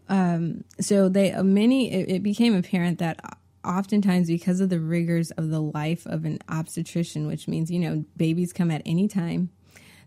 um, 0.10 0.64
so 0.80 1.10
they 1.10 1.32
uh, 1.32 1.44
many 1.44 1.91
it, 1.91 2.10
it 2.10 2.24
became 2.24 2.56
apparent 2.56 2.99
that 2.99 3.20
oftentimes 3.66 4.28
because 4.28 4.62
of 4.62 4.70
the 4.70 4.80
rigors 4.80 5.32
of 5.32 5.49
the 5.49 5.60
life 5.60 6.06
of 6.06 6.24
an 6.24 6.40
obstetrician 6.48 7.28
which 7.28 7.48
means 7.48 7.70
you 7.70 7.80
know 7.80 8.06
babies 8.16 8.54
come 8.54 8.72
at 8.72 8.82
any 8.86 9.08
time 9.08 9.49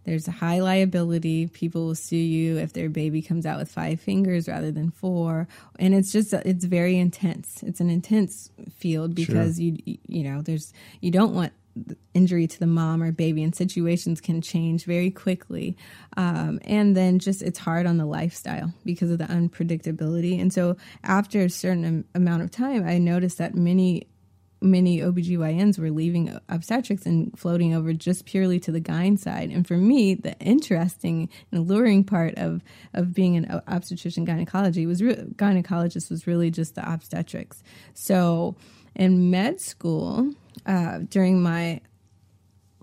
there's 0.04 0.28
a 0.28 0.32
high 0.32 0.60
liability. 0.60 1.46
People 1.48 1.86
will 1.86 1.94
sue 1.94 2.16
you 2.16 2.58
if 2.58 2.72
their 2.72 2.88
baby 2.88 3.22
comes 3.22 3.46
out 3.46 3.58
with 3.58 3.70
five 3.70 4.00
fingers 4.00 4.48
rather 4.48 4.70
than 4.70 4.90
four. 4.90 5.46
And 5.78 5.94
it's 5.94 6.12
just 6.12 6.32
it's 6.32 6.64
very 6.64 6.98
intense. 6.98 7.62
It's 7.62 7.80
an 7.80 7.90
intense 7.90 8.50
field 8.76 9.14
because 9.14 9.60
you 9.60 9.76
you 9.84 10.24
know 10.24 10.42
there's 10.42 10.72
you 11.00 11.10
don't 11.10 11.34
want 11.34 11.52
injury 12.14 12.48
to 12.48 12.58
the 12.58 12.66
mom 12.66 13.00
or 13.02 13.12
baby 13.12 13.42
and 13.44 13.54
situations 13.54 14.20
can 14.20 14.42
change 14.42 14.84
very 14.84 15.10
quickly. 15.10 15.76
Um, 16.16 16.60
and 16.64 16.96
then 16.96 17.18
just 17.18 17.42
it's 17.42 17.58
hard 17.58 17.86
on 17.86 17.96
the 17.96 18.06
lifestyle 18.06 18.72
because 18.84 19.10
of 19.10 19.18
the 19.18 19.24
unpredictability. 19.24 20.40
And 20.40 20.52
so 20.52 20.76
after 21.04 21.42
a 21.42 21.50
certain 21.50 21.84
am- 21.84 22.04
amount 22.14 22.42
of 22.42 22.50
time 22.50 22.86
i 22.86 22.98
noticed 22.98 23.38
that 23.38 23.54
many 23.54 24.06
many 24.62 24.98
OBGYNs 24.98 25.78
were 25.78 25.90
leaving 25.90 26.38
obstetrics 26.48 27.06
and 27.06 27.36
floating 27.38 27.74
over 27.74 27.92
just 27.92 28.26
purely 28.26 28.60
to 28.60 28.72
the 28.72 28.80
gyne 28.80 29.18
side. 29.18 29.50
And 29.50 29.66
for 29.66 29.76
me, 29.76 30.14
the 30.14 30.38
interesting 30.38 31.28
and 31.50 31.60
alluring 31.60 32.04
part 32.04 32.34
of, 32.36 32.62
of 32.92 33.14
being 33.14 33.36
an 33.36 33.62
obstetrician 33.66 34.24
gynecology 34.24 34.86
was 34.86 35.02
re- 35.02 35.16
gynecologist 35.36 36.10
was 36.10 36.26
really 36.26 36.50
just 36.50 36.74
the 36.74 36.92
obstetrics. 36.92 37.62
So 37.94 38.56
in 38.94 39.30
med 39.30 39.60
school, 39.60 40.34
uh, 40.66 41.00
during 41.08 41.42
my 41.42 41.80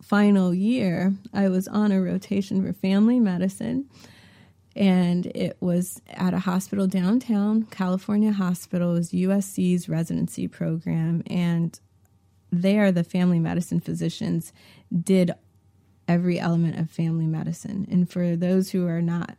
final 0.01 0.53
year, 0.53 1.13
I 1.33 1.49
was 1.49 1.67
on 1.67 1.91
a 1.91 2.01
rotation 2.01 2.65
for 2.65 2.73
family 2.73 3.19
medicine 3.19 3.89
and 4.77 5.25
it 5.25 5.57
was 5.59 6.01
at 6.09 6.33
a 6.33 6.39
hospital 6.39 6.85
downtown, 6.85 7.63
California 7.63 8.31
Hospital. 8.31 8.91
It 8.91 8.99
was 8.99 9.11
USC's 9.11 9.89
residency 9.89 10.47
program, 10.47 11.23
and 11.27 11.77
there 12.51 12.91
the 12.91 13.03
family 13.03 13.39
medicine 13.39 13.79
physicians 13.79 14.53
did 15.03 15.31
every 16.07 16.39
element 16.39 16.79
of 16.79 16.89
family 16.89 17.25
medicine. 17.25 17.87
And 17.91 18.09
for 18.09 18.35
those 18.35 18.69
who 18.69 18.87
are 18.87 19.01
not 19.01 19.37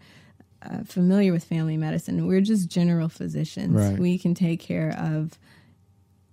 uh, 0.60 0.82
familiar 0.84 1.32
with 1.32 1.44
family 1.44 1.76
medicine, 1.76 2.26
we're 2.26 2.40
just 2.40 2.68
general 2.68 3.08
physicians. 3.08 3.74
Right. 3.74 3.98
We 3.98 4.18
can 4.18 4.34
take 4.34 4.60
care 4.60 4.94
of 4.98 5.38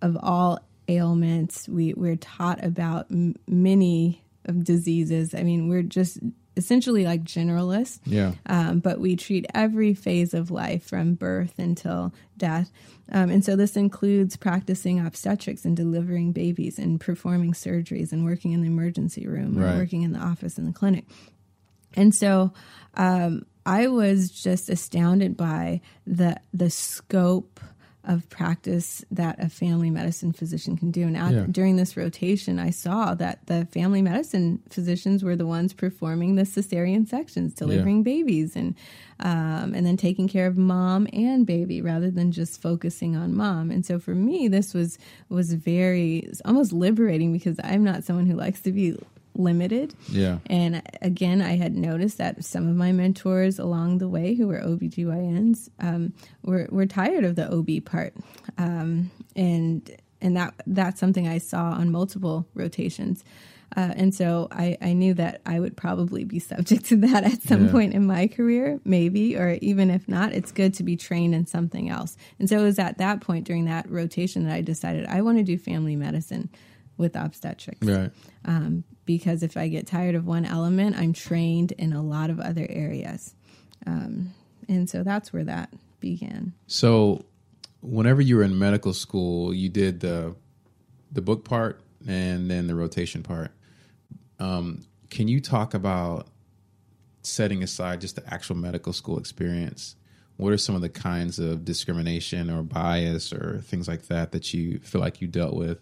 of 0.02 0.18
all 0.22 0.60
ailments. 0.88 1.70
We 1.70 1.94
we're 1.94 2.18
taught 2.18 2.64
about 2.64 3.06
m- 3.12 3.36
many 3.48 4.24
of 4.46 4.64
diseases. 4.64 5.36
I 5.36 5.44
mean, 5.44 5.70
we're 5.70 5.84
just 5.84 6.20
essentially 6.58 7.04
like 7.06 7.24
generalists 7.24 8.00
Yeah. 8.06 8.34
um, 8.46 8.80
but 8.80 9.00
we 9.00 9.16
treat 9.16 9.46
every 9.54 9.94
phase 9.94 10.34
of 10.34 10.52
life 10.52 10.84
from 10.84 11.14
birth 11.16 11.60
until 11.60 12.14
death. 12.38 12.72
Um, 13.12 13.30
and 13.30 13.44
so 13.46 13.56
this 13.56 13.76
includes 13.76 14.36
practicing 14.38 15.00
obstetrics 15.06 15.66
and 15.66 15.76
delivering 15.78 16.32
babies 16.32 16.80
and 16.80 17.00
performing 17.00 17.54
surgeries 17.54 18.12
and 18.12 18.24
working 18.26 18.52
in 18.54 18.62
the 18.62 18.68
emergency 18.68 19.28
room 19.28 19.58
Right. 19.58 19.74
or 19.74 19.78
working 19.78 20.02
in 20.04 20.12
the 20.14 20.20
office 20.20 20.58
in 20.58 20.66
the 20.66 20.74
clinic. 20.74 21.06
And 21.96 22.14
so 22.14 22.52
um, 22.96 23.46
I 23.66 23.88
was 23.88 24.30
just 24.30 24.70
astounded 24.70 25.38
by 25.38 25.82
the 26.08 26.38
the 26.54 26.70
scope 26.70 27.60
of 28.08 28.30
practice 28.30 29.04
that 29.12 29.36
a 29.44 29.50
family 29.50 29.90
medicine 29.90 30.32
physician 30.34 30.78
can 30.78 30.92
do. 30.92 31.04
And 31.04 31.18
at, 31.18 31.34
Yeah. 31.34 31.46
during 31.50 31.76
this 31.76 31.98
rotation, 31.98 32.60
I 32.60 32.70
saw 32.70 33.16
that 33.16 33.40
the 33.48 33.66
family 33.72 34.02
medicine 34.02 34.60
physicians 34.70 35.24
were 35.24 35.36
the 35.36 35.46
ones 35.46 35.74
performing 35.74 36.36
the 36.36 36.44
cesarean 36.44 37.08
sections, 37.08 37.54
delivering 37.54 38.04
babies, 38.04 38.56
and 38.56 38.76
um, 39.22 39.74
and 39.74 39.86
then 39.86 39.96
taking 39.96 40.28
care 40.28 40.46
of 40.46 40.58
mom 40.58 41.08
and 41.14 41.46
baby 41.46 41.82
rather 41.82 42.12
than 42.12 42.34
just 42.34 42.62
focusing 42.62 43.16
on 43.16 43.34
mom. 43.34 43.72
And 43.72 43.86
so 43.86 43.98
for 43.98 44.14
me, 44.14 44.50
this 44.50 44.74
was 44.74 44.98
was 45.30 45.54
very 45.54 46.30
almost 46.44 46.74
liberating 46.74 47.32
because 47.32 47.58
I'm 47.64 47.84
not 47.84 48.04
someone 48.04 48.26
who 48.26 48.36
likes 48.36 48.62
to 48.64 48.74
be 48.74 48.98
limited. 49.36 49.94
Yeah. 50.10 50.40
And 50.48 50.82
again, 51.02 51.42
I 51.42 51.56
had 51.58 51.76
noticed 51.76 52.18
that 52.18 52.44
some 52.44 52.68
of 52.68 52.76
my 52.76 52.92
mentors 52.92 53.60
along 53.60 53.98
the 54.00 54.08
way 54.10 54.36
who 54.36 54.48
were 54.48 54.60
OBGYNs 54.62 55.70
um, 55.80 56.14
were, 56.44 56.68
were 56.72 56.86
tired 56.86 57.24
of 57.24 57.36
the 57.36 57.52
OB 57.54 57.86
part. 57.86 58.14
Um, 58.58 59.12
and 59.36 59.90
and 60.22 60.38
that 60.38 60.54
that's 60.66 61.00
something 61.00 61.28
I 61.28 61.38
saw 61.40 61.72
on 61.72 61.92
multiple 61.92 62.48
rotations. 62.56 63.24
Uh, 63.76 63.92
and 63.98 64.16
so 64.16 64.48
I, 64.52 64.78
I 64.82 64.94
knew 64.94 65.14
that 65.16 65.42
I 65.46 65.60
would 65.60 65.76
probably 65.76 66.24
be 66.24 66.40
subject 66.40 66.86
to 66.86 66.96
that 66.98 67.26
at 67.26 67.42
some 67.42 67.66
Yeah. 67.66 67.72
point 67.72 67.94
in 67.94 68.08
my 68.08 68.28
career, 68.28 68.80
maybe, 68.86 69.36
or 69.36 69.58
even 69.62 69.90
if 69.90 70.08
not, 70.08 70.32
it's 70.32 70.52
good 70.54 70.74
to 70.76 70.84
be 70.84 70.96
trained 70.96 71.36
in 71.36 71.46
something 71.46 71.90
else. 71.90 72.16
And 72.40 72.48
so 72.48 72.60
it 72.60 72.64
was 72.64 72.80
at 72.80 73.00
that 73.00 73.20
point 73.22 73.46
during 73.46 73.66
that 73.66 73.90
rotation 73.92 74.46
that 74.46 74.54
I 74.54 74.62
decided 74.62 75.06
I 75.08 75.22
want 75.22 75.40
to 75.40 75.44
do 75.44 75.58
family 75.58 75.96
medicine 75.98 76.50
with 76.98 77.16
obstetrics 77.18 77.86
Right. 77.86 78.12
um, 78.46 78.86
because 79.06 79.44
if 79.44 79.56
I 79.58 79.68
get 79.68 79.88
tired 79.88 80.16
of 80.16 80.26
one 80.26 80.46
element, 80.46 80.98
I'm 80.98 81.14
trained 81.14 81.72
in 81.74 81.94
a 81.94 82.02
lot 82.02 82.30
of 82.30 82.40
other 82.40 82.66
areas. 82.70 83.34
Um, 83.86 84.34
and 84.68 84.90
so 84.90 85.04
that's 85.04 85.32
where 85.32 85.44
that 85.44 85.72
began. 86.00 86.54
So, 86.68 87.26
whenever 87.82 88.22
you 88.22 88.38
were 88.38 88.44
in 88.44 88.58
medical 88.58 88.94
school, 88.94 89.54
you 89.54 89.70
did 89.70 90.00
the 90.00 90.36
the 91.12 91.22
book 91.22 91.46
part 91.46 91.82
and 92.08 92.50
then 92.50 92.68
the 92.68 92.76
rotation 92.76 93.24
part. 93.24 93.52
Um, 94.40 94.86
can 95.10 95.28
you 95.28 95.40
talk 95.40 95.74
about 95.74 96.28
setting 97.22 97.64
aside 97.64 98.02
just 98.02 98.16
the 98.16 98.34
actual 98.34 98.56
medical 98.56 98.94
school 98.94 99.18
experience? 99.18 99.96
What 100.38 100.52
are 100.52 100.58
some 100.58 100.76
of 100.76 100.82
the 100.82 100.90
kinds 100.90 101.40
of 101.40 101.64
discrimination 101.64 102.50
or 102.50 102.62
bias 102.62 103.32
or 103.32 103.62
things 103.62 103.88
like 103.88 104.08
that 104.08 104.34
that 104.34 104.54
you 104.54 104.80
feel 104.80 105.00
like 105.00 105.22
you 105.22 105.28
dealt 105.28 105.56
with 105.56 105.80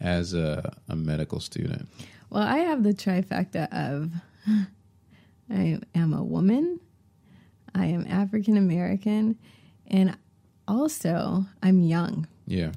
as 0.00 0.34
a, 0.34 0.74
a 0.88 0.96
medical 0.96 1.38
student? 1.38 1.88
Well, 2.32 2.48
I 2.48 2.60
have 2.60 2.82
the 2.82 2.94
trifecta 2.94 3.68
of 3.70 4.10
I 5.50 5.78
am 5.94 6.14
a 6.14 6.24
woman, 6.24 6.80
I 7.74 7.84
am 7.86 8.06
African 8.08 8.56
American, 8.56 9.36
and 9.86 10.16
also 10.66 11.44
I'm 11.62 11.80
young. 11.80 12.26
Yeah. 12.46 12.72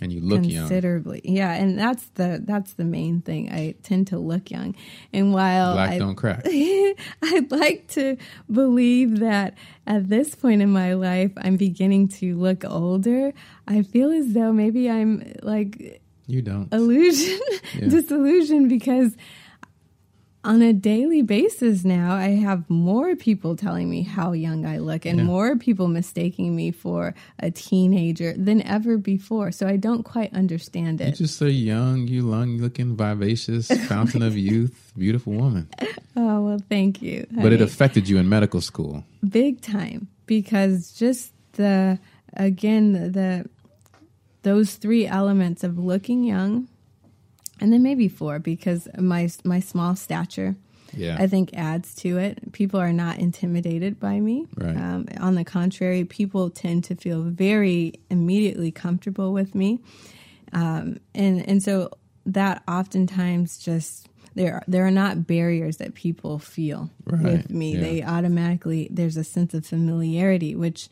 And 0.00 0.12
you 0.12 0.20
look 0.20 0.44
young. 0.44 0.68
considerably. 0.68 1.22
Yeah, 1.24 1.54
and 1.54 1.76
that's 1.76 2.06
the 2.14 2.40
that's 2.44 2.74
the 2.74 2.84
main 2.84 3.20
thing. 3.20 3.50
I 3.52 3.74
tend 3.82 4.06
to 4.08 4.18
look 4.18 4.48
young, 4.48 4.76
and 5.12 5.34
while 5.34 5.72
Black 5.72 5.90
I, 5.90 5.98
don't 5.98 6.14
crack. 6.14 6.42
I'd 6.46 7.50
like 7.50 7.88
to 7.88 8.16
believe 8.48 9.18
that 9.18 9.58
at 9.88 10.08
this 10.08 10.36
point 10.36 10.62
in 10.62 10.70
my 10.70 10.94
life, 10.94 11.32
I'm 11.36 11.56
beginning 11.56 12.06
to 12.20 12.36
look 12.36 12.64
older. 12.64 13.32
I 13.66 13.82
feel 13.82 14.12
as 14.12 14.34
though 14.34 14.52
maybe 14.52 14.88
I'm 14.88 15.34
like 15.42 16.00
You 16.28 16.42
don't. 16.42 16.72
illusion, 16.72 17.40
Yeah. 17.74 17.88
disillusion 17.94 18.68
because 18.68 19.16
on 20.44 20.62
a 20.62 20.72
daily 20.72 21.20
basis 21.22 21.84
now, 21.84 22.14
I 22.14 22.28
have 22.28 22.70
more 22.70 23.16
people 23.16 23.56
telling 23.56 23.90
me 23.90 24.02
how 24.02 24.32
young 24.32 24.64
I 24.64 24.78
look 24.78 25.04
and 25.04 25.18
Yeah. 25.18 25.24
more 25.24 25.56
people 25.56 25.88
mistaking 25.88 26.54
me 26.54 26.70
for 26.70 27.14
a 27.40 27.50
teenager 27.50 28.32
than 28.34 28.62
ever 28.62 28.96
before. 28.98 29.50
So 29.52 29.66
I 29.66 29.76
don't 29.76 30.04
quite 30.04 30.32
understand 30.34 31.00
it 31.00 31.04
You're 31.04 31.12
it. 31.14 31.16
just 31.16 31.42
a 31.42 31.50
young, 31.50 32.06
you 32.06 32.22
young 32.30 32.58
looking, 32.58 32.96
vivacious 32.96 33.66
fountain 33.88 34.22
of 34.22 34.38
youth, 34.38 34.92
beautiful 34.96 35.32
woman. 35.32 35.68
Oh, 36.16 36.42
well, 36.44 36.60
thank 36.68 37.02
you. 37.02 37.26
But 37.32 37.52
it 37.52 37.60
affected 37.60 38.08
you 38.08 38.18
in 38.18 38.28
medical 38.28 38.60
school. 38.60 39.04
big 39.28 39.60
time 39.60 40.08
because 40.26 40.92
just 40.92 41.32
the 41.54 41.98
again 42.34 42.92
the 43.12 43.44
those 44.42 44.76
three 44.76 45.06
elements 45.06 45.64
of 45.64 45.78
looking 45.78 46.24
young 46.24 46.68
and 47.60 47.72
then 47.72 47.82
maybe 47.82 48.08
four 48.08 48.38
because 48.38 48.88
my 48.98 49.28
my 49.44 49.60
small 49.60 49.96
stature 49.96 50.54
Yeah. 50.96 51.16
I 51.18 51.26
think 51.26 51.50
adds 51.54 51.94
to 51.96 52.16
it. 52.18 52.52
People 52.52 52.80
are 52.80 52.92
not 52.92 53.18
intimidated 53.18 53.98
by 54.00 54.20
me. 54.20 54.46
Right. 54.56 54.76
Um, 54.76 55.06
on 55.20 55.34
the 55.34 55.44
contrary, 55.44 56.04
people 56.04 56.50
tend 56.50 56.84
to 56.84 56.94
feel 56.94 57.22
very 57.22 57.92
immediately 58.10 58.70
comfortable 58.70 59.32
with 59.34 59.54
me, 59.54 59.80
um, 60.52 60.98
and 61.14 61.46
and 61.48 61.62
so 61.62 61.90
that 62.26 62.62
oftentimes 62.68 63.58
just 63.58 64.06
there 64.34 64.62
there 64.68 64.86
are 64.86 64.90
not 64.92 65.26
barriers 65.26 65.76
that 65.78 65.94
people 65.94 66.38
feel 66.38 66.90
Right, 67.04 67.22
with 67.22 67.50
me. 67.50 67.74
yeah. 67.74 67.80
They 67.80 68.02
automatically 68.02 68.88
there's 68.90 69.16
a 69.16 69.24
sense 69.24 69.52
of 69.54 69.66
familiarity, 69.66 70.54
which 70.54 70.88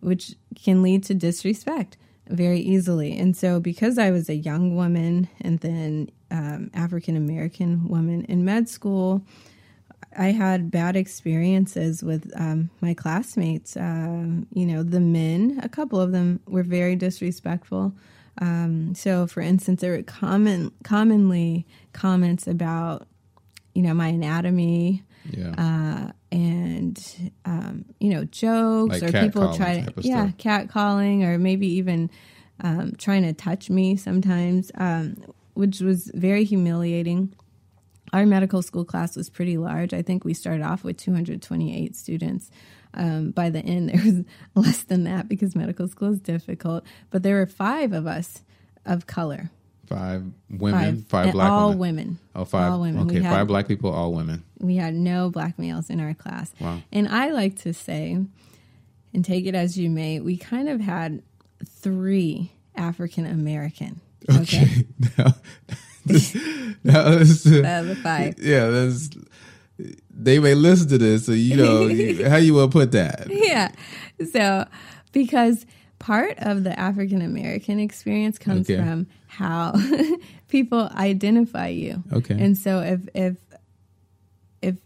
which 0.00 0.34
can 0.64 0.82
lead 0.82 1.04
to 1.04 1.14
disrespect 1.14 1.96
very 2.28 2.60
easily. 2.60 3.18
And 3.18 3.36
so, 3.36 3.60
because 3.60 3.98
I 3.98 4.10
was 4.10 4.28
a 4.28 4.34
young 4.34 4.76
woman 4.76 5.28
and 5.40 5.60
then 5.60 6.10
um, 6.30 6.70
African 6.74 7.16
American 7.16 7.88
woman 7.88 8.24
in 8.24 8.44
med 8.44 8.68
school, 8.68 9.24
I 10.16 10.32
had 10.32 10.70
bad 10.70 10.96
experiences 10.96 12.02
with 12.02 12.30
um, 12.36 12.70
my 12.80 12.94
classmates. 12.94 13.76
Um, 13.76 14.46
you 14.52 14.66
know, 14.66 14.82
the 14.82 15.00
men, 15.00 15.60
a 15.62 15.68
couple 15.68 16.00
of 16.00 16.12
them 16.12 16.40
were 16.46 16.62
very 16.62 16.96
disrespectful. 16.96 17.94
Um, 18.40 18.94
so, 18.94 19.26
for 19.26 19.40
instance, 19.40 19.80
there 19.80 19.92
were 19.92 20.02
common, 20.02 20.72
commonly 20.84 21.66
comments 21.92 22.46
about, 22.46 23.06
you 23.74 23.82
know, 23.82 23.94
my 23.94 24.08
anatomy, 24.08 25.02
Yeah. 25.30 25.54
uh, 25.58 26.12
and 26.32 27.32
um, 27.44 27.84
you 28.00 28.10
know 28.10 28.24
jokes 28.24 29.00
Like 29.00 29.14
or 29.14 29.20
people 29.20 29.54
try 29.54 29.80
to 29.80 29.92
yeah 30.02 30.30
cat 30.38 30.68
calling 30.68 31.24
or 31.24 31.38
maybe 31.38 31.66
even 31.74 32.10
um, 32.60 32.92
trying 32.98 33.22
to 33.22 33.32
touch 33.32 33.70
me 33.70 33.96
sometimes 33.96 34.70
um, 34.76 35.16
which 35.54 35.80
was 35.80 36.10
very 36.14 36.44
humiliating. 36.44 37.34
Our 38.12 38.24
medical 38.24 38.62
school 38.62 38.84
class 38.84 39.16
was 39.16 39.28
pretty 39.28 39.58
large. 39.58 39.92
I 39.92 40.02
think 40.02 40.24
we 40.24 40.32
started 40.32 40.62
off 40.62 40.82
with 40.82 40.96
228 40.96 41.94
students. 41.96 42.50
Um, 42.94 43.32
by 43.32 43.50
the 43.50 43.58
end 43.58 43.88
there 43.92 44.02
was 44.02 44.24
less 44.54 44.84
than 44.84 45.04
that 45.04 45.28
because 45.28 45.54
medical 45.54 45.88
school 45.88 46.12
is 46.12 46.20
difficult. 46.20 46.84
But 47.10 47.22
there 47.22 47.34
were 47.34 47.46
five 47.46 47.92
of 47.92 48.06
us 48.06 48.42
of 48.86 49.06
color 49.06 49.50
five 49.88 50.22
women, 50.50 51.02
five, 51.08 51.24
and 51.26 51.32
black 51.32 51.50
all 51.50 51.68
women. 51.70 51.78
women 51.80 52.18
Oh, 52.34 52.44
five. 52.44 52.72
all 52.72 52.80
women. 52.80 53.06
Okay, 53.08 53.20
had- 53.20 53.32
five 53.32 53.46
black 53.46 53.66
people, 53.68 53.90
all 53.92 54.12
women. 54.12 54.44
we 54.58 54.76
had 54.76 54.94
no 54.94 55.30
black 55.30 55.58
males 55.58 55.88
in 55.90 56.00
our 56.00 56.14
class. 56.14 56.52
Wow. 56.60 56.80
And 56.92 57.08
I 57.08 57.30
like 57.30 57.58
to 57.62 57.72
say, 57.72 58.18
and 59.14 59.24
take 59.24 59.46
it 59.46 59.54
as 59.54 59.78
you 59.78 59.88
may, 59.90 60.20
we 60.20 60.36
kind 60.36 60.68
of 60.68 60.80
had 60.80 61.22
three 61.66 62.52
African 62.76 63.26
American. 63.26 64.00
Okay. 64.30 64.84
now, 65.18 65.34
this, 66.04 66.34
now 66.84 67.10
this, 67.10 67.46
Uh, 67.46 67.94
five. 68.02 68.34
yeah, 68.38 68.66
that's, 68.68 69.10
they 70.10 70.38
may 70.38 70.54
listen 70.54 70.88
to 70.88 70.98
this, 70.98 71.26
so 71.26 71.32
you 71.32 71.56
know 71.56 71.86
you, 71.86 72.24
how 72.28 72.36
you 72.36 72.52
will 72.54 72.68
put 72.68 72.92
that. 72.92 73.26
yeah. 73.30 73.70
So, 74.32 74.66
because 75.12 75.64
part 76.00 76.34
of 76.38 76.64
the 76.64 76.78
African 76.78 77.22
American 77.22 77.78
experience 77.80 78.38
comes 78.38 78.68
Okay. 78.68 78.80
from 78.82 79.06
how 79.28 79.74
people 80.48 80.88
identify 80.94 81.68
you. 81.68 82.02
Okay. 82.12 82.34
And 82.38 82.56
so 82.58 82.80
if 82.80 83.00
if 83.14 83.36
if 84.62 84.76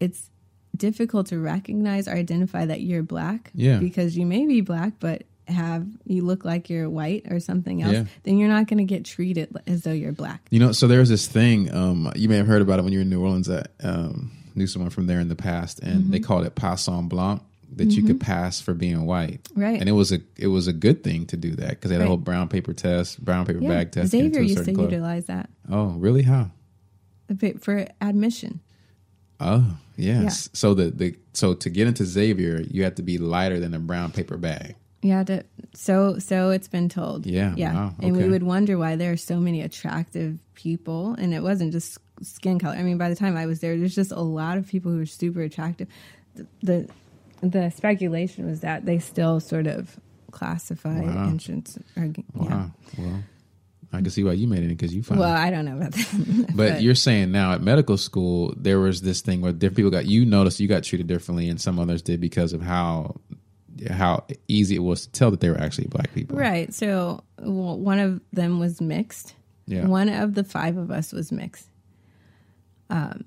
it's 0.00 0.30
difficult 0.76 1.28
to 1.28 1.38
recognize 1.38 2.08
or 2.08 2.12
identify 2.12 2.66
that 2.66 2.80
you're 2.80 3.02
black 3.02 3.50
Yeah. 3.54 3.78
because 3.78 4.16
you 4.18 4.26
may 4.26 4.44
be 4.46 4.60
black 4.60 4.94
but 4.98 5.22
have 5.46 5.86
you 6.04 6.24
look 6.24 6.44
like 6.44 6.68
you're 6.68 6.88
white 6.90 7.30
or 7.30 7.38
something 7.38 7.82
else, 7.82 7.92
Yeah. 7.92 8.04
then 8.24 8.38
you're 8.38 8.48
not 8.48 8.66
going 8.66 8.78
to 8.78 8.84
get 8.84 9.04
treated 9.04 9.54
as 9.66 9.82
though 9.82 9.92
you're 9.92 10.12
black. 10.12 10.40
You 10.50 10.58
know, 10.58 10.72
so 10.72 10.88
there's 10.88 11.08
this 11.10 11.26
thing. 11.28 11.72
Um, 11.72 12.10
you 12.16 12.28
may 12.28 12.36
have 12.38 12.46
heard 12.46 12.62
about 12.62 12.78
it 12.78 12.82
when 12.82 12.92
you 12.92 12.98
were 13.00 13.02
in 13.02 13.10
New 13.10 13.20
Orleans. 13.22 13.46
That 13.48 13.70
um, 13.82 14.32
knew 14.54 14.66
someone 14.66 14.90
from 14.90 15.06
there 15.06 15.20
in 15.20 15.28
the 15.28 15.36
past, 15.36 15.80
and 15.80 16.10
they 16.12 16.18
called 16.18 16.46
it 16.46 16.54
passant 16.54 17.10
blanc. 17.10 17.42
That 17.76 17.90
you 17.92 18.02
could 18.02 18.18
mm-hmm. 18.18 18.32
pass 18.32 18.60
for 18.60 18.74
being 18.74 19.04
white, 19.06 19.48
Right. 19.54 19.80
And 19.80 19.88
it 19.88 19.92
was 19.92 20.12
a 20.12 20.20
it 20.36 20.48
was 20.48 20.66
a 20.66 20.72
good 20.72 21.02
thing 21.02 21.26
to 21.26 21.36
do 21.36 21.52
that 21.56 21.70
because 21.70 21.90
they 21.90 21.96
had 21.96 22.04
a 22.04 22.08
whole 22.08 22.16
brown 22.16 22.48
paper 22.48 22.72
test, 22.72 23.24
brown 23.24 23.46
paper 23.46 23.60
Yeah. 23.60 23.68
bag 23.68 23.92
test. 23.92 24.10
Xavier 24.10 24.40
used 24.40 24.64
to 24.64 24.72
club. 24.72 24.90
utilize 24.90 25.26
that 25.26 25.50
Oh, 25.70 25.88
really? 25.88 26.22
How? 26.22 26.50
for 27.60 27.86
admission. 28.00 28.60
Oh, 29.40 29.76
yes. 29.96 30.48
So 30.52 30.74
the, 30.74 30.90
the 30.90 31.16
so 31.32 31.54
to 31.54 31.70
get 31.70 31.86
into 31.86 32.04
Xavier, 32.04 32.60
you 32.60 32.84
have 32.84 32.94
to 32.96 33.02
be 33.02 33.18
lighter 33.18 33.58
than 33.60 33.74
a 33.74 33.78
brown 33.78 34.12
paper 34.12 34.36
bag. 34.36 34.76
Yeah, 35.02 35.22
to, 35.24 35.44
so 35.74 36.18
so 36.18 36.50
it's 36.50 36.68
been 36.68 36.88
told. 36.88 37.26
Yeah, 37.26 37.52
yeah, 37.56 37.74
wow, 37.74 37.94
and 38.00 38.16
we 38.16 38.26
would 38.26 38.42
wonder 38.42 38.78
why 38.78 38.96
there 38.96 39.12
are 39.12 39.18
so 39.18 39.38
many 39.38 39.60
attractive 39.60 40.38
people, 40.54 41.14
and 41.18 41.34
it 41.34 41.42
wasn't 41.42 41.72
just 41.72 41.98
skin 42.22 42.58
color. 42.58 42.74
I 42.74 42.82
mean, 42.82 42.96
by 42.96 43.10
the 43.10 43.16
time 43.16 43.36
I 43.36 43.44
was 43.44 43.60
there, 43.60 43.76
there's 43.76 43.94
just 43.94 44.12
a 44.12 44.20
lot 44.20 44.56
of 44.56 44.66
people 44.66 44.92
who 44.92 45.02
are 45.02 45.06
super 45.06 45.42
attractive. 45.42 45.88
The 46.34 46.46
the, 46.62 46.88
the 47.52 47.70
speculation 47.70 48.46
was 48.46 48.60
that 48.60 48.84
they 48.86 48.98
still 48.98 49.40
sort 49.40 49.66
of 49.66 49.98
classify 50.30 51.00
Wow. 51.00 51.28
entrance. 51.28 51.78
Or, 51.96 52.04
yeah. 52.06 52.12
Wow. 52.34 52.70
Well, 52.98 53.22
I 53.92 53.98
can 53.98 54.10
see 54.10 54.24
why 54.24 54.32
you 54.32 54.48
made 54.48 54.64
it 54.64 54.68
because 54.68 54.92
you 54.92 55.02
found. 55.04 55.20
Well, 55.20 55.30
I 55.32 55.50
don't 55.50 55.64
know 55.64 55.76
about 55.76 55.92
that, 55.92 56.52
but, 56.56 56.82
you're 56.82 56.96
saying 56.96 57.30
now 57.30 57.52
at 57.52 57.62
medical 57.62 57.96
school 57.96 58.52
there 58.56 58.80
was 58.80 59.02
this 59.02 59.20
thing 59.20 59.40
where 59.40 59.52
different 59.52 59.76
people 59.76 59.90
got 59.92 60.06
you 60.06 60.26
noticed 60.26 60.58
you 60.58 60.66
got 60.66 60.82
treated 60.82 61.06
differently 61.06 61.48
and 61.48 61.60
some 61.60 61.78
others 61.78 62.02
did 62.02 62.20
because 62.20 62.52
of 62.52 62.60
how 62.62 63.14
how 63.90 64.24
easy 64.48 64.74
it 64.74 64.80
was 64.82 65.06
to 65.06 65.12
tell 65.12 65.30
that 65.30 65.40
they 65.40 65.48
were 65.50 65.60
actually 65.60 65.86
black 65.86 66.12
people. 66.14 66.36
right. 66.36 66.72
So 66.74 67.22
w- 67.38 67.74
one 67.74 67.98
of 68.00 68.20
them 68.32 68.58
was 68.58 68.80
mixed. 68.80 69.34
Yeah. 69.66 69.86
One 69.86 70.08
of 70.08 70.34
the 70.34 70.42
five 70.44 70.76
of 70.76 70.90
us 70.90 71.12
was 71.12 71.30
mixed. 71.32 71.68
Um, 72.90 73.24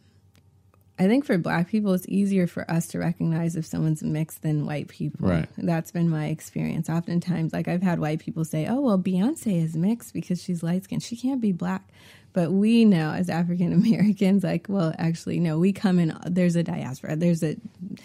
I 0.99 1.07
think 1.07 1.25
for 1.25 1.37
black 1.37 1.69
people, 1.69 1.93
it's 1.93 2.07
easier 2.07 2.47
for 2.47 2.69
us 2.69 2.87
to 2.87 2.99
recognize 2.99 3.55
if 3.55 3.65
someone's 3.65 4.01
mixed 4.01 4.41
than 4.41 4.65
white 4.65 4.87
people. 4.87 5.27
Right. 5.27 5.47
That's 5.57 5.91
been 5.91 6.09
my 6.09 6.27
experience. 6.27 6.89
Oftentimes, 6.89 7.53
like 7.53 7.67
I've 7.67 7.83
had 7.83 7.99
white 7.99 8.19
people 8.19 8.43
say, 8.43 8.65
"Oh, 8.67 8.81
well, 8.81 8.97
Beyonce 8.97 9.63
is 9.63 9.75
mixed 9.75 10.13
because 10.13 10.41
she's 10.41 10.63
light 10.63 10.85
skinned. 10.85 11.03
She 11.03 11.15
can't 11.15 11.41
be 11.41 11.51
black." 11.51 11.87
But 12.33 12.51
we 12.51 12.83
know 12.85 13.11
as 13.11 13.29
African 13.29 13.73
Americans, 13.73 14.43
like, 14.43 14.65
well, 14.69 14.93
actually, 14.97 15.39
no. 15.39 15.59
We 15.59 15.71
come 15.71 15.99
in. 15.99 16.17
There's 16.25 16.55
a 16.55 16.63
diaspora. 16.63 17.15
There's 17.15 17.43
a 17.43 17.57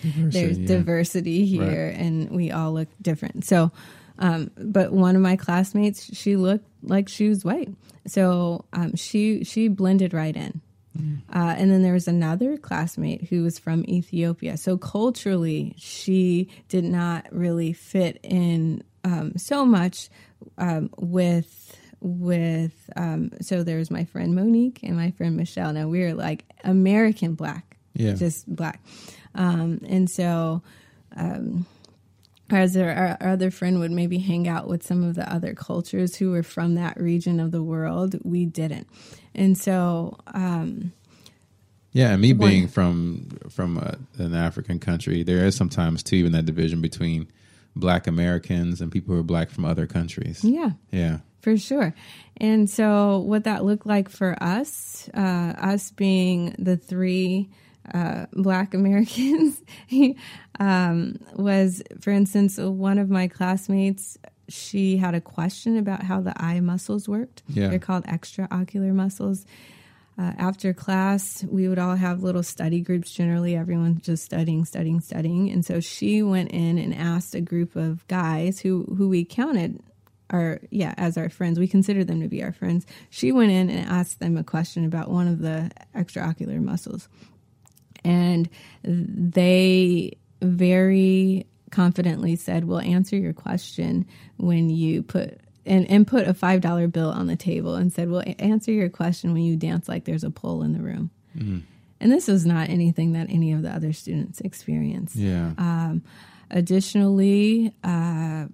there's 0.05 0.59
yeah. 0.59 0.67
diversity 0.67 1.47
here, 1.47 1.95
and 1.97 2.31
we 2.31 2.51
all 2.51 2.73
look 2.73 2.89
different. 3.01 3.47
So, 3.47 3.73
um, 4.19 4.51
but 4.59 4.93
one 4.93 5.17
of 5.17 5.23
my 5.23 5.37
classmates, 5.37 6.15
she 6.15 6.37
looked 6.37 6.67
like 6.83 7.09
she 7.09 7.29
was 7.29 7.43
white, 7.43 7.71
so 8.07 8.67
um, 8.75 8.97
she 8.97 9.45
she 9.45 9.69
blended 9.69 10.13
right 10.13 10.37
in. 10.37 10.61
Uh, 11.33 11.55
and 11.57 11.71
then 11.71 11.83
there 11.83 11.95
was 11.95 12.07
another 12.07 12.57
classmate 12.59 13.25
who 13.25 13.43
was 13.43 13.59
from 13.59 13.85
Ethiopia. 13.89 14.57
So 14.59 14.77
culturally, 14.77 15.75
she 15.79 16.49
did 16.69 16.85
not 16.85 17.27
really 17.33 17.73
fit 17.73 18.19
in 18.23 18.85
um, 19.05 19.33
so 19.39 19.65
much 19.65 20.11
um, 20.59 20.91
with 20.99 21.77
with. 22.01 22.75
Um, 22.97 23.31
so 23.41 23.63
there 23.63 23.79
was 23.79 23.91
my 23.91 24.05
friend 24.05 24.35
Monique 24.35 24.81
and 24.83 24.97
my 24.97 25.13
friend 25.13 25.37
Michelle. 25.37 25.73
Now 25.73 25.89
we 25.89 26.01
were 26.01 26.15
like 26.15 26.45
American 26.63 27.35
black, 27.35 27.77
Yeah. 27.95 28.13
just 28.15 28.47
black. 28.55 28.83
Um, 29.35 29.81
and 29.89 30.11
so 30.11 30.63
Whereas 32.49 32.77
our, 32.77 33.17
our 33.21 33.29
other 33.31 33.51
friend 33.51 33.79
would 33.79 33.93
maybe 33.93 34.19
hang 34.19 34.47
out 34.47 34.69
with 34.69 34.83
some 34.83 35.03
of 35.05 35.15
the 35.15 35.31
other 35.33 35.55
cultures 35.55 36.17
who 36.17 36.33
were 36.33 36.43
from 36.43 36.75
that 36.75 37.01
region 37.01 37.41
of 37.41 37.51
the 37.51 37.63
world, 37.63 38.17
we 38.25 38.45
didn't. 38.45 38.87
And 39.35 39.57
so, 39.57 40.19
um, 40.27 40.93
Yeah, 41.93 42.13
and 42.13 42.23
me 42.23 42.33
One- 42.33 42.49
being 42.51 42.69
from 42.69 43.29
from 43.51 43.77
a, 43.79 43.99
an 44.19 44.35
African 44.35 44.79
country, 44.79 45.23
there 45.23 45.45
is 45.47 45.55
sometimes 45.57 46.03
too 46.03 46.17
even 46.17 46.33
that 46.33 46.47
division 46.47 46.81
between 46.81 47.29
black 47.77 48.07
Americans 48.07 48.81
and 48.81 48.91
people 48.93 49.15
who 49.15 49.21
are 49.21 49.25
black 49.25 49.51
from 49.51 49.65
other 49.65 49.87
countries. 49.87 50.43
Yeah. 50.45 50.71
Yeah. 50.91 51.19
For 51.41 51.57
sure. 51.57 51.95
And 52.37 52.71
so, 52.71 53.19
what 53.19 53.45
that 53.45 53.65
looked 53.65 53.87
like 53.87 54.09
for 54.09 54.41
us, 54.43 55.09
uh, 55.15 55.19
us 55.59 55.91
being 55.91 56.55
the 56.59 56.77
three 56.77 57.49
uh, 57.93 58.27
Black 58.33 58.75
Americans, 58.81 59.61
um, 60.61 61.19
was, 61.35 61.83
for 62.01 62.11
instance, 62.11 62.59
one 62.59 62.99
of 62.99 63.11
my 63.11 63.27
classmates. 63.29 64.19
She 64.49 64.97
had 64.97 65.15
a 65.15 65.21
question 65.21 65.77
about 65.77 66.03
how 66.03 66.21
the 66.21 66.35
eye 66.43 66.61
muscles 66.61 67.09
worked. 67.09 67.43
Yeah. 67.49 67.69
They're 67.69 67.79
called 67.79 68.05
extraocular 68.05 68.93
muscles. 68.93 69.47
Uh, 70.19 70.33
after 70.37 70.75
class, 70.75 71.43
we 71.45 71.69
would 71.69 71.79
all 71.79 71.97
have 71.97 72.23
little 72.23 72.43
study 72.43 72.81
groups. 72.81 73.11
Generally, 73.13 73.57
everyone 73.57 74.01
just 74.03 74.25
studying, 74.25 74.65
studying, 74.65 75.01
studying. 75.01 75.51
And 75.51 75.65
so 75.65 75.81
she 75.81 76.23
went 76.23 76.51
in 76.51 76.77
and 76.77 76.95
asked 76.95 77.35
a 77.35 77.41
group 77.41 77.77
of 77.77 78.07
guys 78.09 78.61
who 78.61 78.85
who 78.97 79.09
we 79.09 79.25
counted 79.25 79.81
our 80.29 80.61
yeah 80.71 80.95
as 80.97 81.17
our 81.17 81.31
friends. 81.31 81.59
We 81.59 81.67
considered 81.69 82.09
them 82.09 82.21
to 82.21 82.29
be 82.29 82.43
our 82.43 82.53
friends. 82.53 82.87
She 83.11 83.33
went 83.33 83.53
in 83.53 83.71
and 83.71 83.89
asked 83.89 84.21
them 84.21 84.37
a 84.37 84.45
question 84.45 84.85
about 84.85 85.11
one 85.11 85.29
of 85.29 85.39
the 85.39 85.71
extraocular 85.95 86.61
muscles, 86.61 87.09
and 88.05 88.51
they 88.83 90.19
very 90.43 91.47
confidently 91.73 92.37
said, 92.37 92.65
"We'll 92.65 92.81
answer 92.81 93.17
your 93.17 93.33
question 93.33 94.07
when 94.37 94.71
you 94.71 95.03
put." 95.03 95.41
And, 95.65 95.89
and 95.89 96.05
put 96.05 96.27
a 96.27 96.35
five 96.35 96.61
dollar 96.61 96.89
bill 96.89 97.11
on 97.11 97.29
the 97.29 97.37
table 97.37 97.77
and 97.77 97.93
said, 97.93 98.11
"We'll 98.11 98.25
answer 98.39 98.73
your 98.73 98.89
question 98.89 99.33
when 99.33 99.43
you 99.43 99.57
dance 99.57 99.89
like 99.89 100.05
there's 100.05 100.25
a 100.25 100.31
pole 100.31 100.63
in 100.63 100.73
the 100.73 100.83
room." 100.83 101.11
And 102.01 102.11
this 102.11 102.27
was 102.27 102.45
not 102.45 102.69
anything 102.69 103.13
that 103.13 103.31
any 103.31 103.53
of 103.53 103.63
the 103.63 103.71
other 103.71 103.93
students 103.93 104.41
experienced. 104.41 105.15
Yeah. 105.15 105.53
Um, 105.57 106.03
additionally, 106.51 107.73
uh, 107.85 108.47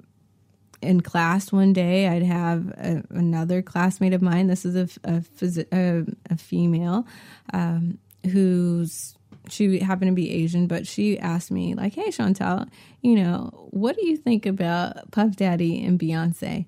in 0.83 1.01
class 1.01 1.51
one 1.51 1.73
day, 1.73 2.09
I'd 2.09 2.23
have 2.23 2.69
a, 2.77 3.03
another 3.11 3.63
classmate 3.63 4.13
of 4.13 4.21
mine. 4.21 4.47
This 4.47 4.67
is 4.67 4.77
a, 4.77 5.01
a, 5.05 5.21
phys- 5.21 5.67
a, 5.73 6.05
a 6.31 6.37
female 6.37 7.07
um, 7.55 7.99
who's 8.31 9.17
she 9.53 9.79
happened 9.81 10.11
to 10.11 10.15
be 10.15 10.31
Asian, 10.31 10.67
but 10.67 10.87
she 10.87 11.19
asked 11.19 11.51
me 11.51 11.75
like, 11.75 11.95
"Hey, 11.95 12.09
Shauntelle, 12.09 12.69
you 13.03 13.17
know, 13.17 13.69
what 13.71 13.97
do 13.97 14.07
you 14.07 14.17
think 14.17 14.47
about 14.47 15.11
Puff 15.11 15.37
Daddy 15.37 15.85
and 15.85 15.99
Beyonce?" 15.99 16.67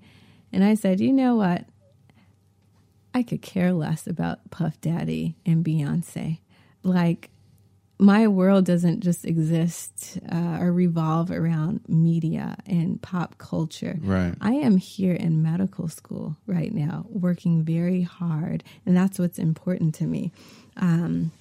And 0.52 0.64
I 0.64 0.74
said, 0.74 1.00
"You 1.00 1.12
know 1.12 1.36
what? 1.36 1.64
I 3.14 3.22
could 3.22 3.42
care 3.42 3.72
less 3.72 4.06
about 4.06 4.50
Puff 4.50 4.80
Daddy 4.80 5.36
and 5.44 5.64
Beyonce. 5.64 6.38
Like, 6.82 7.30
my 8.00 8.26
world 8.28 8.64
doesn't 8.64 9.00
just 9.00 9.26
exist 9.26 10.18
uh, 10.32 10.58
or 10.58 10.72
revolve 10.72 11.30
around 11.30 11.82
media 11.86 12.56
and 12.66 13.00
pop 13.02 13.36
culture. 13.36 13.98
Right. 14.00 14.34
I 14.40 14.52
am 14.52 14.78
here 14.78 15.12
in 15.12 15.42
medical 15.42 15.86
school 15.88 16.36
right 16.46 16.72
now, 16.72 17.04
working 17.10 17.62
very 17.62 18.02
hard, 18.02 18.64
and 18.86 18.96
that's 18.96 19.18
what's 19.18 19.38
important 19.38 19.94
to 19.96 20.06
me. 20.06 20.32
Um, 20.78 21.32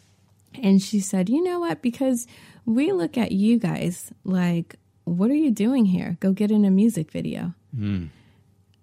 and 0.63 0.81
she 0.81 0.99
said, 0.99 1.29
You 1.29 1.43
know 1.43 1.59
what? 1.59 1.81
Because 1.81 2.27
we 2.65 2.91
look 2.91 3.17
at 3.17 3.31
you 3.31 3.57
guys 3.59 4.11
like, 4.23 4.75
what 5.05 5.31
are 5.31 5.35
you 5.35 5.51
doing 5.51 5.85
here? 5.85 6.17
Go 6.19 6.33
get 6.33 6.51
in 6.51 6.65
a 6.65 6.69
music 6.71 7.11
video. 7.11 7.53
Hmm. 7.75 8.05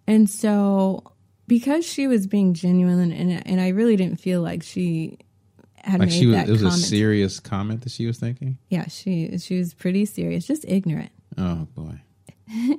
And 0.09 0.29
so, 0.31 1.03
because 1.47 1.85
she 1.87 2.07
was 2.07 2.27
being 2.27 2.55
genuine, 2.55 3.13
and 3.13 3.47
and 3.47 3.61
I 3.61 3.69
really 3.69 3.97
didn't 3.97 4.21
feel 4.21 4.41
like 4.43 4.63
she 4.63 5.19
had 5.77 6.01
Like 6.01 6.09
made 6.09 6.19
she 6.19 6.27
was, 6.27 6.35
that 6.37 6.49
it 6.49 6.53
was 6.53 6.63
comment. 6.63 6.77
a 6.77 6.87
serious 6.87 7.41
comment 7.41 7.81
that 7.83 7.93
she 7.93 8.07
was 8.07 8.19
thinking. 8.19 8.59
yeah, 8.71 8.87
she 8.89 9.37
she 9.39 9.59
was 9.59 9.75
pretty 9.75 10.05
serious, 10.05 10.47
just 10.47 10.65
ignorant. 10.67 11.11
Oh 11.39 11.67
boy. 11.75 12.01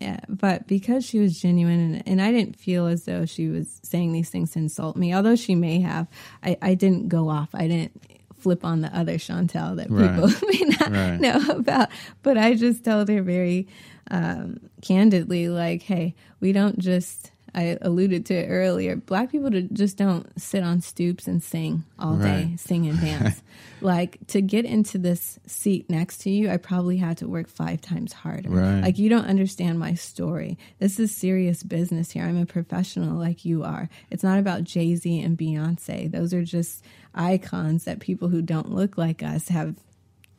Yeah, 0.00 0.20
but 0.28 0.66
because 0.66 1.04
she 1.04 1.18
was 1.18 1.40
genuine, 1.40 1.94
and, 1.96 2.02
and 2.08 2.22
I 2.22 2.30
didn't 2.30 2.56
feel 2.56 2.86
as 2.86 3.04
though 3.04 3.26
she 3.26 3.48
was 3.48 3.80
saying 3.82 4.12
these 4.12 4.30
things 4.30 4.52
to 4.52 4.58
insult 4.60 4.96
me, 4.96 5.14
although 5.14 5.36
she 5.36 5.54
may 5.54 5.80
have, 5.80 6.06
I, 6.42 6.56
I 6.62 6.74
didn't 6.74 7.08
go 7.08 7.28
off. 7.28 7.48
I 7.54 7.66
didn't 7.66 8.00
flip 8.38 8.64
on 8.64 8.80
the 8.82 8.94
other 8.96 9.14
Shauntelle 9.18 9.76
that 9.76 9.90
Right. 9.90 10.14
people 10.14 10.28
may 10.48 10.76
not 10.78 10.90
Right. 10.90 11.20
know 11.20 11.54
about. 11.56 11.88
But 12.22 12.36
I 12.38 12.54
just 12.54 12.84
told 12.84 13.08
her 13.08 13.22
very 13.22 13.66
um, 14.10 14.58
candidly, 14.82 15.48
like, 15.48 15.82
hey, 15.82 16.14
we 16.40 16.52
don't 16.52 16.78
just. 16.78 17.30
I 17.54 17.78
alluded 17.80 18.26
to 18.26 18.34
it 18.34 18.48
earlier. 18.48 18.96
Black 18.96 19.30
people 19.30 19.50
just 19.50 19.96
don't 19.96 20.26
sit 20.40 20.62
on 20.62 20.80
stoops 20.80 21.28
and 21.28 21.42
sing 21.42 21.84
all 21.98 22.16
day, 22.16 22.54
sing 22.56 22.88
and 22.88 23.00
dance. 23.00 23.42
like 23.80 24.18
to 24.28 24.42
get 24.42 24.64
into 24.64 24.98
this 24.98 25.38
seat 25.46 25.88
next 25.88 26.18
to 26.22 26.30
you, 26.30 26.50
I 26.50 26.56
probably 26.56 26.96
had 26.96 27.18
to 27.18 27.28
work 27.28 27.48
five 27.48 27.80
times 27.80 28.12
harder. 28.12 28.50
Right. 28.50 28.80
Like 28.80 28.98
you 28.98 29.08
don't 29.08 29.26
understand 29.26 29.78
my 29.78 29.94
story. 29.94 30.58
This 30.80 30.98
is 30.98 31.14
serious 31.14 31.62
business 31.62 32.10
here. 32.10 32.24
I'm 32.24 32.40
a 32.40 32.46
professional 32.46 33.16
like 33.16 33.44
you 33.44 33.62
are. 33.62 33.88
It's 34.10 34.24
not 34.24 34.38
about 34.38 34.64
Jay 34.64 34.96
Z 34.96 35.20
and 35.20 35.38
Beyonce. 35.38 36.10
Those 36.10 36.34
are 36.34 36.44
just 36.44 36.84
icons 37.14 37.84
that 37.84 38.00
people 38.00 38.28
who 38.28 38.42
don't 38.42 38.72
look 38.72 38.98
like 38.98 39.22
us 39.22 39.48
have 39.48 39.76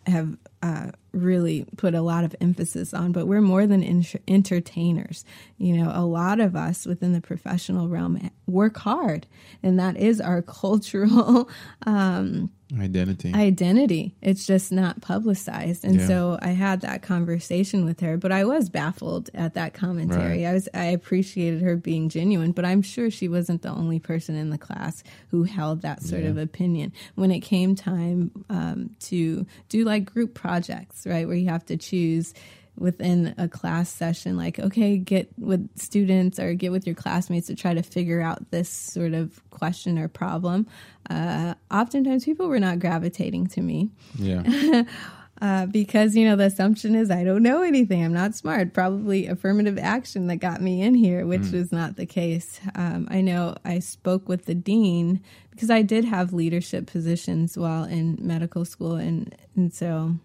have 0.07 0.37
uh, 0.61 0.91
really 1.11 1.65
put 1.77 1.93
a 1.93 2.01
lot 2.01 2.23
of 2.23 2.35
emphasis 2.41 2.93
on. 2.93 3.11
But 3.11 3.27
we're 3.27 3.41
more 3.41 3.67
than 3.67 3.83
in- 3.83 4.05
entertainers. 4.27 5.25
You 5.57 5.77
know, 5.77 5.91
a 5.93 6.05
lot 6.05 6.39
of 6.39 6.55
us 6.55 6.85
within 6.85 7.13
the 7.13 7.21
professional 7.21 7.87
realm 7.87 8.29
work 8.47 8.77
hard, 8.77 9.27
and 9.63 9.79
that 9.79 9.97
is 9.97 10.19
our 10.21 10.41
cultural. 10.61 11.49
Um, 11.85 12.51
Identity. 12.79 13.31
identity. 13.33 14.15
It's 14.21 14.45
just 14.45 14.71
not 14.71 14.99
publicized. 15.01 15.85
And 15.85 15.99
Yeah. 15.99 16.07
so 16.07 16.39
I 16.41 16.49
had 16.49 16.81
that 16.81 17.03
conversation 17.03 17.85
with 17.85 17.99
her, 17.99 18.17
but 18.17 18.31
I 18.31 18.43
was 18.43 18.69
baffled 18.69 19.29
at 19.35 19.53
that 19.53 19.73
commentary. 19.73 20.43
Right. 20.43 20.49
I 20.49 20.53
was 20.53 20.67
I 20.73 20.85
appreciated 20.85 21.61
her 21.61 21.75
being 21.75 22.09
genuine, 22.09 22.51
but 22.53 22.65
I'm 22.65 22.81
sure 22.81 23.11
she 23.11 23.27
wasn't 23.27 23.61
the 23.61 23.69
only 23.69 23.99
person 23.99 24.35
in 24.35 24.49
the 24.49 24.57
class 24.57 25.03
who 25.29 25.43
held 25.43 25.83
that 25.83 26.01
sort 26.01 26.23
of 26.23 26.37
opinion. 26.37 26.91
When 27.13 27.29
it 27.31 27.41
came 27.41 27.75
time 27.75 28.31
um, 28.49 28.89
to 29.01 29.45
do 29.69 29.83
like 29.83 30.05
group 30.11 30.33
projects, 30.33 31.05
right, 31.05 31.27
where 31.27 31.37
you 31.37 31.49
have 31.49 31.65
to 31.67 31.77
choose 31.77 32.33
within 32.77 33.33
a 33.37 33.47
class 33.47 33.89
session 33.89 34.35
like 34.37 34.59
okay 34.59 34.97
get 34.97 35.29
with 35.37 35.67
students 35.77 36.39
or 36.39 36.53
get 36.53 36.71
with 36.71 36.85
your 36.85 36.95
classmates 36.95 37.47
to 37.47 37.55
try 37.55 37.73
to 37.73 37.81
figure 37.81 38.21
out 38.21 38.51
this 38.51 38.69
sort 38.69 39.13
of 39.13 39.41
question 39.49 39.97
or 39.97 40.07
problem 40.07 40.67
uh, 41.09 41.53
oftentimes 41.71 42.25
people 42.25 42.47
were 42.47 42.59
not 42.59 42.79
gravitating 42.79 43.47
to 43.47 43.61
me 43.61 43.89
yeah. 44.17 44.83
uh, 45.41 45.65
because 45.65 46.15
you 46.15 46.27
know 46.27 46.35
the 46.35 46.45
assumption 46.45 46.95
is 46.95 47.11
I 47.11 47.23
don't 47.23 47.43
know 47.43 47.61
anything. 47.61 48.03
I'm 48.03 48.13
not 48.13 48.35
smart. 48.35 48.73
Probably 48.73 49.27
affirmative 49.27 49.77
action 49.77 50.27
that 50.27 50.37
got 50.37 50.61
me 50.61 50.81
in 50.81 50.95
here, 50.95 51.25
which 51.25 51.51
was 51.51 51.71
not 51.71 51.97
the 51.97 52.05
case. 52.05 52.59
Um, 52.75 53.07
I 53.11 53.21
know 53.21 53.55
I 53.65 53.79
spoke 53.79 54.29
with 54.29 54.45
the 54.45 54.55
dean 54.55 55.21
because 55.51 55.69
I 55.69 55.81
did 55.81 56.05
have 56.05 56.33
leadership 56.33 56.87
positions 56.87 57.57
while 57.57 57.83
in 57.83 58.17
medical 58.19 58.65
school, 58.65 58.95
and 58.95 59.35
and 59.55 59.73
so 59.73 60.15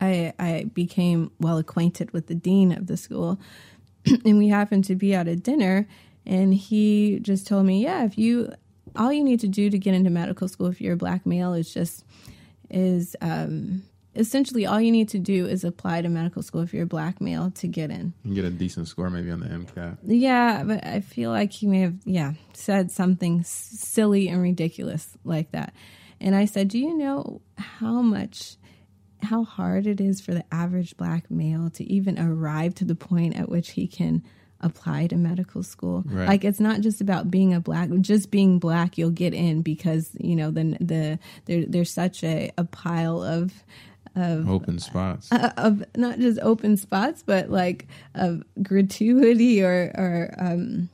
I 0.00 0.32
I 0.38 0.70
became 0.72 1.30
well 1.40 1.58
acquainted 1.58 2.12
with 2.12 2.26
the 2.26 2.34
dean 2.34 2.72
of 2.72 2.86
the 2.86 2.96
school, 2.96 3.40
and 4.24 4.38
we 4.38 4.48
happened 4.48 4.84
to 4.84 4.94
be 4.94 5.14
at 5.14 5.28
a 5.28 5.36
dinner, 5.36 5.86
and 6.26 6.54
he 6.54 7.18
just 7.20 7.46
told 7.46 7.66
me, 7.66 7.82
yeah, 7.82 8.04
if 8.04 8.18
you 8.18 8.52
all 8.96 9.12
you 9.12 9.22
need 9.22 9.40
to 9.40 9.48
do 9.48 9.70
to 9.70 9.78
get 9.78 9.94
into 9.94 10.10
medical 10.10 10.48
school 10.48 10.66
if 10.66 10.80
you're 10.80 10.94
a 10.94 10.96
black 10.96 11.24
male 11.24 11.54
is 11.54 11.72
just 11.72 12.04
is 12.70 13.16
um, 13.20 13.82
essentially 14.14 14.66
all 14.66 14.80
you 14.80 14.90
need 14.90 15.08
to 15.08 15.18
do 15.18 15.46
is 15.46 15.64
apply 15.64 16.02
to 16.02 16.08
medical 16.08 16.42
school 16.42 16.60
if 16.60 16.74
you're 16.74 16.84
a 16.84 16.86
black 16.86 17.20
male 17.20 17.50
to 17.52 17.66
get 17.66 17.90
in. 17.90 18.12
You 18.24 18.34
get 18.34 18.44
a 18.44 18.50
decent 18.50 18.88
score 18.88 19.08
maybe 19.08 19.30
on 19.30 19.40
the 19.40 19.46
MCAT. 19.46 19.98
Yeah, 20.04 20.64
but 20.64 20.84
I 20.86 21.00
feel 21.00 21.30
like 21.30 21.52
he 21.52 21.66
may 21.66 21.80
have 21.80 21.94
yeah 22.04 22.34
said 22.52 22.90
something 22.90 23.42
silly 23.44 24.28
and 24.28 24.42
ridiculous 24.42 25.16
like 25.24 25.52
that. 25.52 25.72
And 26.20 26.34
I 26.34 26.46
said, 26.46 26.68
"Do 26.68 26.78
you 26.78 26.96
know 26.96 27.40
how 27.56 28.02
much 28.02 28.56
how 29.22 29.44
hard 29.44 29.86
it 29.86 30.00
is 30.00 30.20
for 30.20 30.32
the 30.32 30.44
average 30.52 30.96
black 30.96 31.30
male 31.30 31.70
to 31.70 31.84
even 31.84 32.18
arrive 32.18 32.74
to 32.76 32.84
the 32.84 32.94
point 32.94 33.36
at 33.36 33.48
which 33.48 33.70
he 33.70 33.86
can 33.86 34.22
apply 34.60 35.06
to 35.06 35.16
medical 35.16 35.62
school. 35.62 36.02
Right. 36.06 36.28
Like 36.28 36.44
it's 36.44 36.60
not 36.60 36.80
just 36.80 37.00
about 37.00 37.30
being 37.30 37.54
a 37.54 37.60
black, 37.60 37.90
just 38.00 38.30
being 38.30 38.58
black, 38.58 38.98
you'll 38.98 39.10
get 39.10 39.34
in 39.34 39.62
because 39.62 40.10
you 40.18 40.36
know 40.36 40.50
the 40.50 40.76
the 40.80 41.18
there, 41.46 41.64
there's 41.66 41.92
such 41.92 42.24
a, 42.24 42.50
a 42.58 42.64
pile 42.64 43.22
of 43.22 43.52
of 44.16 44.48
Open 44.48 44.78
spots. 44.78 45.30
uh, 45.30 45.52
of 45.56 45.84
not 45.96 46.18
just 46.18 46.40
open 46.40 46.76
spots, 46.76 47.22
but 47.24 47.50
like 47.50 47.86
of 48.14 48.42
gratuity 48.62 49.62
or 49.62 49.92
or 49.94 50.34
um, 50.38 50.88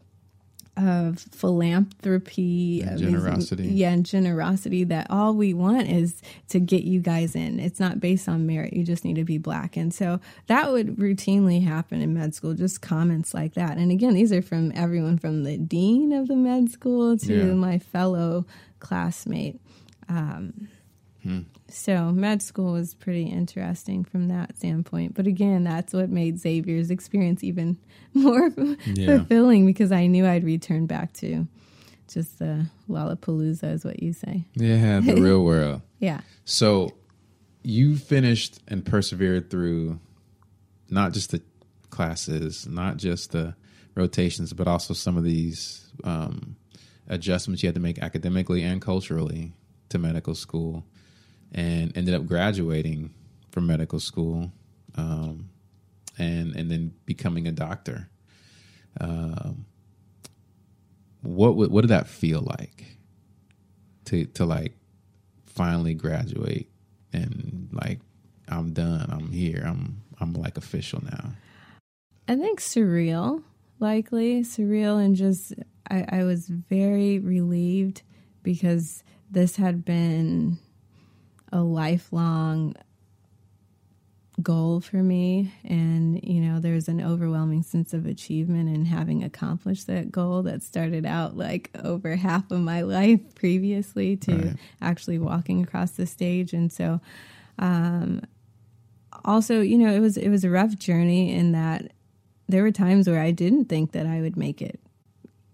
of 0.76 1.20
philanthropy, 1.30 2.82
And 2.82 2.98
generosity. 2.98 3.68
yeah, 3.68 3.90
and 3.90 4.04
generosity. 4.04 4.84
That 4.84 5.06
all 5.10 5.34
we 5.34 5.54
want 5.54 5.88
is 5.88 6.20
to 6.48 6.58
get 6.60 6.84
you 6.84 7.00
guys 7.00 7.34
in. 7.36 7.60
It's 7.60 7.78
not 7.80 8.00
based 8.00 8.28
on 8.28 8.46
merit. 8.46 8.72
You 8.72 8.84
just 8.84 9.04
need 9.04 9.14
to 9.16 9.24
be 9.24 9.38
black, 9.38 9.76
and 9.76 9.92
so 9.94 10.20
that 10.48 10.70
would 10.72 10.96
routinely 10.96 11.62
happen 11.64 12.00
in 12.00 12.14
med 12.14 12.34
school. 12.34 12.54
Just 12.54 12.82
comments 12.82 13.34
like 13.34 13.54
that. 13.54 13.76
And 13.78 13.90
again, 13.92 14.14
these 14.14 14.32
are 14.32 14.42
from 14.42 14.72
everyone 14.74 15.18
from 15.18 15.44
the 15.44 15.56
dean 15.58 16.12
of 16.12 16.28
the 16.28 16.36
med 16.36 16.70
school 16.70 17.16
to 17.18 17.34
Yeah. 17.48 17.54
my 17.54 17.78
fellow 17.78 18.44
classmate. 18.80 19.60
Um, 20.08 20.68
So 21.68 22.12
med 22.12 22.42
school 22.42 22.72
was 22.72 22.94
pretty 22.94 23.24
interesting 23.24 24.04
from 24.04 24.28
that 24.28 24.56
standpoint. 24.56 25.14
But 25.14 25.26
again, 25.26 25.64
that's 25.64 25.92
what 25.92 26.10
made 26.10 26.38
Xavier's 26.38 26.90
experience 26.90 27.42
even 27.42 27.78
more 28.14 28.50
Yeah. 28.86 29.18
fulfilling 29.18 29.64
because 29.66 29.90
I 29.92 30.06
knew 30.06 30.26
I'd 30.26 30.44
return 30.44 30.86
back 30.86 31.12
to 31.14 31.46
just 32.12 32.38
the 32.38 32.66
Lollapalooza, 32.88 33.72
is 33.72 33.84
what 33.84 34.02
you 34.02 34.12
say. 34.12 34.44
Yeah, 34.54 35.00
the 35.00 35.14
real 35.20 35.42
world. 35.42 35.80
Yeah. 35.98 36.20
So 36.44 36.90
you 37.62 37.96
finished 37.96 38.60
and 38.68 38.84
persevered 38.84 39.50
through 39.50 39.98
not 40.90 41.12
just 41.14 41.30
the 41.30 41.40
classes, 41.88 42.66
not 42.66 42.98
just 42.98 43.32
the 43.32 43.54
rotations, 43.94 44.52
but 44.52 44.68
also 44.68 44.92
some 44.92 45.16
of 45.16 45.24
these 45.24 45.90
um, 46.04 46.56
adjustments 47.08 47.62
you 47.62 47.68
had 47.68 47.74
to 47.74 47.80
make 47.80 47.98
academically 48.00 48.62
and 48.62 48.82
culturally 48.82 49.54
to 49.88 49.98
medical 49.98 50.34
school, 50.34 50.84
and 51.54 51.96
ended 51.96 52.14
up 52.14 52.26
graduating 52.26 53.14
from 53.50 53.66
medical 53.66 54.00
school, 54.00 54.52
um, 54.96 55.48
and 56.18 56.54
and 56.54 56.70
then 56.70 56.92
becoming 57.06 57.46
a 57.46 57.52
doctor. 57.52 58.08
Um, 59.00 59.64
what 61.22 61.56
what 61.56 61.80
did 61.80 61.88
that 61.88 62.08
feel 62.08 62.42
like 62.58 62.98
to 64.06 64.26
to 64.26 64.44
like 64.44 64.76
finally 65.46 65.94
graduate 65.94 66.68
and 67.12 67.68
like 67.72 68.00
I'm 68.48 68.72
done. 68.72 69.08
I'm 69.10 69.30
here. 69.30 69.62
I'm 69.64 70.02
I'm 70.20 70.32
like 70.34 70.56
official 70.56 71.02
now. 71.02 71.32
I 72.28 72.36
think 72.36 72.60
surreal, 72.60 73.42
likely 73.80 74.42
surreal, 74.42 75.02
and 75.02 75.16
just 75.16 75.54
I, 75.90 76.04
I 76.08 76.24
was 76.24 76.48
very 76.48 77.18
relieved 77.18 78.02
because 78.42 79.02
this 79.30 79.56
had 79.56 79.84
been 79.84 80.58
a 81.54 81.62
lifelong 81.62 82.74
goal 84.42 84.80
for 84.80 84.96
me. 84.96 85.52
And 85.64 86.20
you 86.24 86.40
know 86.40 86.58
there's 86.58 86.88
an 86.88 87.00
overwhelming 87.00 87.62
sense 87.62 87.94
of 87.94 88.04
achievement 88.04 88.68
in 88.74 88.84
having 88.86 89.22
accomplished 89.22 89.86
that 89.86 90.10
goal 90.10 90.42
that 90.42 90.62
started 90.64 91.06
out 91.06 91.36
like 91.36 91.70
over 91.84 92.16
half 92.16 92.50
of 92.50 92.58
my 92.60 92.80
life 92.98 93.20
previously 93.36 94.16
to 94.18 94.34
Right. 94.36 94.56
actually 94.82 95.18
walking 95.20 95.62
across 95.62 95.92
the 95.92 96.06
stage. 96.06 96.52
And 96.52 96.72
so 96.72 97.00
um 97.58 98.22
also 99.24 99.60
you 99.60 99.78
know 99.78 99.92
it 99.94 100.00
was 100.00 100.16
it 100.16 100.28
was 100.28 100.42
a 100.44 100.50
rough 100.50 100.76
journey 100.76 101.32
in 101.32 101.52
that 101.52 101.92
there 102.48 102.62
were 102.64 102.72
times 102.72 103.08
where 103.08 103.20
I 103.20 103.30
didn't 103.30 103.66
think 103.66 103.92
that 103.92 104.04
I 104.04 104.20
would 104.20 104.36
make 104.36 104.60
it 104.60 104.80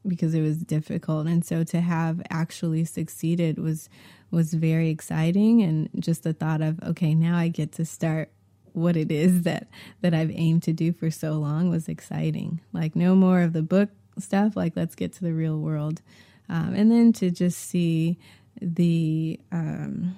because 0.07 0.33
it 0.35 0.41
was 0.41 0.57
difficult. 0.57 1.27
And 1.27 1.45
so 1.45 1.63
to 1.65 1.83
have 1.83 2.23
actually 2.31 2.87
succeeded 2.87 3.59
was 3.59 3.91
was 4.31 4.55
very 4.55 4.89
exciting 4.91 5.63
and 5.63 5.89
just 5.99 6.23
the 6.23 6.33
thought 6.33 6.61
of 6.61 6.83
okay 6.83 7.15
now 7.15 7.37
I 7.37 7.49
get 7.49 7.73
to 7.73 7.85
start 7.85 8.31
what 8.73 8.97
it 8.97 9.11
is 9.11 9.43
that 9.43 9.69
that 10.01 10.15
I've 10.15 10.31
aimed 10.31 10.63
to 10.65 10.73
do 10.73 10.93
for 10.93 11.11
so 11.11 11.33
long 11.33 11.71
was 11.71 11.89
exciting 11.89 12.61
like 12.73 12.95
no 12.95 13.15
more 13.15 13.43
of 13.43 13.53
the 13.53 13.63
book 13.63 13.91
stuff 14.19 14.57
like 14.57 14.75
let's 14.77 14.95
get 14.95 15.13
to 15.15 15.23
the 15.23 15.33
real 15.33 15.59
world 15.59 16.03
um, 16.49 16.75
and 16.75 16.91
then 16.91 17.13
to 17.15 17.31
just 17.31 17.59
see 17.59 18.19
the 18.61 19.39
um, 19.53 20.17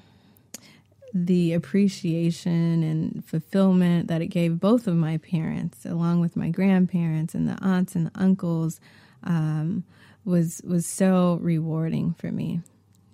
the 1.15 1.53
appreciation 1.53 2.83
and 2.83 3.25
fulfillment 3.25 4.09
that 4.09 4.23
it 4.23 4.29
gave 4.29 4.59
both 4.59 4.87
of 4.87 4.97
my 4.97 5.19
parents, 5.19 5.85
along 5.85 6.21
with 6.21 6.37
my 6.37 6.49
grandparents 6.49 7.35
and 7.35 7.47
the 7.47 7.63
aunts 7.63 7.95
and 7.95 8.07
the 8.07 8.13
uncles, 8.15 8.81
um, 9.25 9.85
was 10.25 10.63
was 10.65 10.87
so 10.87 11.39
rewarding 11.43 12.15
for 12.15 12.33
me. 12.33 12.61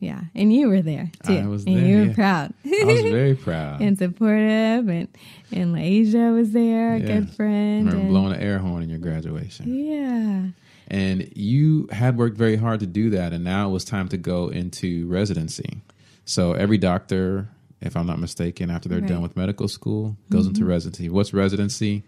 Yeah, 0.00 0.20
and 0.34 0.52
you 0.52 0.68
were 0.68 0.80
there 0.82 1.10
too, 1.26 1.38
I 1.38 1.46
was 1.46 1.64
and 1.64 1.76
there, 1.76 1.84
you 1.84 1.96
were 1.98 2.04
yeah. 2.04 2.14
proud 2.14 2.54
I 2.64 2.84
was 2.84 3.00
very 3.02 3.34
proud. 3.34 3.80
and 3.84 3.98
supportive, 3.98 4.88
and 4.88 5.08
and 5.50 5.74
Lasia 5.74 6.32
was 6.34 6.52
there, 6.52 6.94
a 6.94 6.98
Yeah. 7.00 7.06
good 7.06 7.30
friend. 7.30 7.86
remember 7.86 8.00
and- 8.02 8.08
blowing 8.10 8.32
an 8.34 8.40
air 8.40 8.58
horn 8.60 8.82
in 8.84 8.90
your 8.90 9.00
graduation. 9.00 9.74
yeah, 9.74 10.48
And 10.86 11.28
you 11.34 11.88
had 11.90 12.16
worked 12.16 12.36
very 12.38 12.56
hard 12.56 12.78
to 12.80 12.86
do 12.86 13.10
that, 13.10 13.32
and 13.32 13.42
now 13.42 13.68
it 13.68 13.72
was 13.72 13.84
time 13.84 14.08
to 14.08 14.16
go 14.16 14.48
into 14.48 15.06
residency. 15.08 15.78
So 16.24 16.52
every 16.52 16.78
doctor, 16.78 17.48
if 17.80 17.96
I'm 17.96 18.06
not 18.06 18.18
mistaken, 18.20 18.70
after 18.70 18.88
they're 18.88 18.98
Right. 18.98 19.04
Mm-hmm. 19.06 19.14
done 19.14 19.22
with 19.22 19.36
medical 19.36 19.66
school, 19.66 20.16
goes 20.30 20.46
into 20.46 20.64
residency. 20.64 21.08
What's 21.08 21.32
residency, 21.34 22.04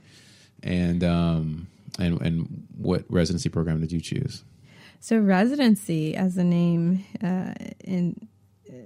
and 0.62 1.02
um, 1.02 1.66
and 1.98 2.20
and 2.20 2.66
what 2.78 3.04
residency 3.08 3.48
program 3.48 3.80
did 3.80 3.90
you 3.90 4.00
choose? 4.00 4.44
So 5.00 5.18
residency, 5.18 6.14
as 6.14 6.34
the 6.34 6.44
name 6.44 7.04
uh, 7.22 7.54
in 7.82 8.28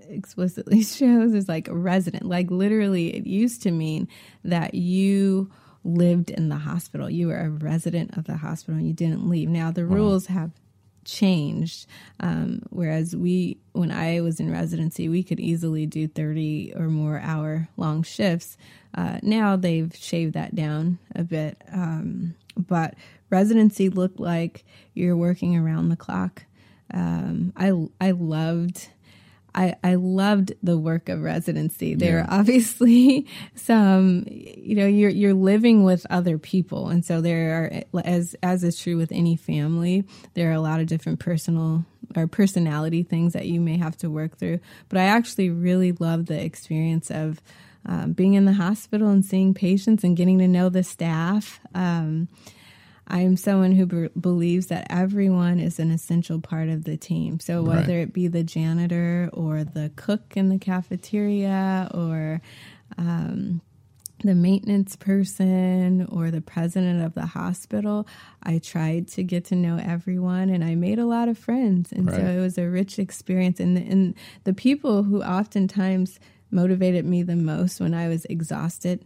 explicitly 0.09 0.83
shows, 0.83 1.35
is 1.35 1.49
like 1.49 1.69
a 1.69 1.75
resident. 1.75 2.25
Like 2.25 2.51
literally, 2.51 3.15
it 3.15 3.27
used 3.27 3.63
to 3.63 3.71
mean 3.71 4.09
that 4.45 4.75
you 4.75 5.51
lived 5.83 6.31
in 6.31 6.49
the 6.49 6.57
hospital. 6.57 7.11
You 7.11 7.29
were 7.29 7.41
a 7.41 7.51
resident 7.51 8.17
of 8.17 8.25
the 8.25 8.37
hospital 8.37 8.79
and 8.79 8.87
you 8.87 8.95
didn't 8.95 9.29
leave. 9.29 9.49
Now 9.49 9.71
the 9.71 9.85
rules 9.85 10.27
have 10.27 10.53
changed. 11.05 11.87
Um, 12.21 12.63
whereas 12.71 13.15
we, 13.15 13.59
when 13.73 13.91
I 13.91 14.21
was 14.21 14.41
in 14.41 14.51
residency, 14.51 15.09
we 15.09 15.23
could 15.23 15.41
easily 15.41 15.85
do 15.85 16.09
30 16.09 16.75
or 16.77 16.89
more 16.89 17.21
hour 17.21 17.69
long 17.77 18.03
shifts. 18.03 18.57
Uh, 18.95 19.19
now 19.23 19.57
they've 19.57 19.95
shaved 19.95 20.35
that 20.35 20.55
down 20.55 20.99
a 21.15 21.25
bit. 21.25 21.61
Um, 21.73 22.35
but 22.57 22.95
residency 23.31 23.89
looked 23.89 24.21
like 24.21 24.65
you're 24.95 25.17
working 25.17 25.57
around 25.57 25.89
the 25.89 25.97
clock. 25.97 26.45
Um, 26.93 27.53
I, 27.57 27.73
I 28.01 28.11
loved 28.13 28.89
I, 29.57 29.77
I 29.85 29.95
loved 29.95 30.53
the 30.65 30.77
work 30.77 31.09
of 31.09 31.23
residency. 31.23 31.95
There 31.95 32.17
Yeah. 32.19 32.25
are 32.25 32.27
obviously 32.41 33.27
some, 33.55 34.25
you 34.29 34.75
know, 34.75 34.87
you're 34.87 35.11
you're 35.11 35.33
living 35.35 35.85
with 35.85 36.05
other 36.11 36.39
people, 36.39 36.89
and 36.89 37.05
so 37.05 37.21
there 37.21 37.85
are, 37.95 38.01
as 38.05 38.35
as 38.43 38.65
is 38.65 38.77
true 38.79 38.97
with 38.97 39.13
any 39.13 39.37
family, 39.37 40.05
there 40.35 40.51
are 40.51 40.55
a 40.55 40.61
lot 40.61 40.81
of 40.81 40.87
different 40.89 41.21
personal 41.21 41.85
or 42.17 42.27
personality 42.27 43.05
things 43.05 43.33
that 43.33 43.47
you 43.47 43.61
may 43.61 43.77
have 43.79 43.97
to 43.99 44.11
work 44.11 44.37
through. 44.39 44.59
But 44.89 44.99
I 44.99 45.05
actually 45.05 45.51
really 45.51 45.93
loved 45.93 46.27
the 46.27 46.45
experience 46.45 47.09
of 47.11 47.41
um, 47.87 48.13
being 48.13 48.35
in 48.35 48.47
the 48.47 48.53
hospital 48.55 49.09
and 49.09 49.25
seeing 49.25 49.55
patients 49.55 50.03
and 50.03 50.17
getting 50.17 50.39
to 50.41 50.49
know 50.49 50.69
the 50.69 50.83
staff. 50.83 51.61
Um, 51.77 52.27
I'm 53.07 53.37
someone 53.37 53.73
who 53.73 53.87
be- 53.87 54.09
believes 54.19 54.67
that 54.69 54.87
everyone 54.91 55.61
is 55.61 55.79
an 55.79 55.91
essential 55.91 56.41
part 56.41 56.69
of 56.69 56.85
the 56.85 56.97
team. 56.97 57.39
So 57.41 57.63
whether 57.63 57.93
Right. 57.99 58.09
it 58.09 58.13
be 58.13 58.29
the 58.29 58.43
janitor 58.43 59.29
or 59.33 59.63
the 59.63 59.91
cook 59.97 60.37
in 60.37 60.49
the 60.49 60.59
cafeteria 60.59 61.91
or 61.93 62.41
um, 62.97 63.61
the 64.23 64.35
maintenance 64.35 64.97
person 64.97 66.07
or 66.07 66.31
the 66.31 66.41
president 66.41 67.05
of 67.05 67.13
the 67.15 67.27
hospital, 67.27 68.07
I 68.43 68.59
tried 68.59 69.09
to 69.09 69.23
get 69.23 69.45
to 69.47 69.55
know 69.55 69.77
everyone 69.77 70.49
and 70.49 70.65
I 70.65 70.75
made 70.77 70.99
a 70.99 71.05
lot 71.05 71.29
of 71.29 71.37
friends. 71.37 71.93
And 71.93 72.09
so 72.11 72.17
it 72.17 72.41
was 72.41 72.57
a 72.57 72.69
rich 72.71 72.99
experience. 72.99 73.61
And 73.61 73.77
the, 73.77 73.83
and 73.83 74.15
the 74.45 74.55
people 74.55 75.03
who 75.03 75.23
oftentimes 75.23 76.19
motivated 76.51 77.05
me 77.05 77.23
the 77.23 77.37
most 77.37 77.81
when 77.81 77.93
I 77.93 78.09
was 78.09 78.25
exhausted 78.27 79.05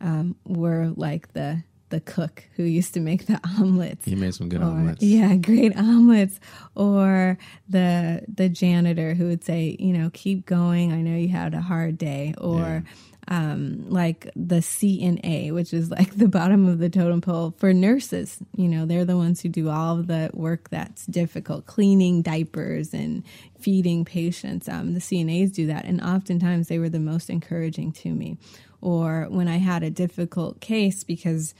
um, 0.00 0.36
were 0.44 0.92
like 0.94 1.32
the 1.32 1.64
the 1.90 2.00
cook 2.00 2.44
who 2.56 2.62
used 2.64 2.94
to 2.94 3.00
make 3.00 3.26
the 3.26 3.40
omelets. 3.58 4.04
He 4.04 4.14
made 4.14 4.34
some 4.34 4.48
good 4.48 4.60
Or- 4.60 4.64
omelets. 4.64 5.02
Yeah, 5.02 5.34
great 5.50 5.76
omelets. 5.76 6.40
Or 6.74 7.38
the 7.68 8.24
the 8.32 8.48
janitor 8.48 9.14
who 9.14 9.26
would 9.28 9.44
say, 9.44 9.76
you 9.78 9.92
know, 9.92 10.10
keep 10.12 10.46
going. 10.46 10.92
I 10.92 11.00
know 11.02 11.16
you 11.16 11.28
had 11.28 11.54
a 11.54 11.60
hard 11.60 11.98
day. 11.98 12.34
Or 12.38 12.82
um, 13.28 13.88
like 13.88 14.30
the 14.36 14.56
CNA, 14.56 15.52
which 15.52 15.72
is 15.72 15.90
like 15.90 16.14
the 16.16 16.28
bottom 16.28 16.66
of 16.66 16.78
the 16.78 16.90
totem 16.90 17.20
pole 17.20 17.54
for 17.58 17.72
nurses. 17.72 18.38
You 18.56 18.68
know, 18.68 18.86
they're 18.86 19.04
the 19.04 19.16
ones 19.16 19.40
who 19.40 19.48
do 19.48 19.68
all 19.68 19.98
of 19.98 20.06
the 20.06 20.30
work 20.32 20.70
that's 20.70 21.06
difficult, 21.06 21.66
cleaning 21.66 22.22
diapers 22.22 22.92
and 22.92 23.22
feeding 23.58 24.04
patients. 24.04 24.68
Um, 24.68 24.94
the 24.94 25.00
CNAs 25.00 25.52
do 25.52 25.66
that, 25.66 25.84
and 25.84 26.00
oftentimes 26.00 26.68
they 26.68 26.78
were 26.78 26.90
the 26.90 27.00
most 27.00 27.30
encouraging 27.30 27.92
to 27.92 28.10
me. 28.10 28.38
Or 28.80 29.26
when 29.30 29.48
I 29.48 29.56
had 29.56 29.82
a 29.82 29.90
difficult 29.90 30.60
case, 30.60 31.04
because 31.04 31.54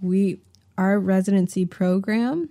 we 0.00 0.40
our 0.76 1.00
residency 1.00 1.66
program 1.66 2.48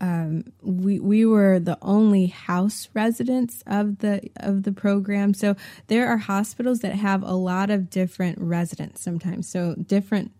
Um, 0.00 0.44
we 0.62 1.00
we 1.00 1.24
were 1.26 1.58
the 1.58 1.78
only 1.82 2.26
house 2.26 2.88
residents 2.94 3.62
of 3.66 3.98
the 3.98 4.30
of 4.36 4.62
the 4.62 4.72
program. 4.72 5.34
So 5.34 5.56
there 5.88 6.08
are 6.08 6.18
hospitals 6.18 6.80
that 6.80 6.94
have 6.94 7.22
a 7.22 7.32
lot 7.32 7.70
of 7.70 7.90
different 7.90 8.38
residents 8.40 9.02
sometimes. 9.02 9.48
So 9.48 9.74
different 9.74 10.32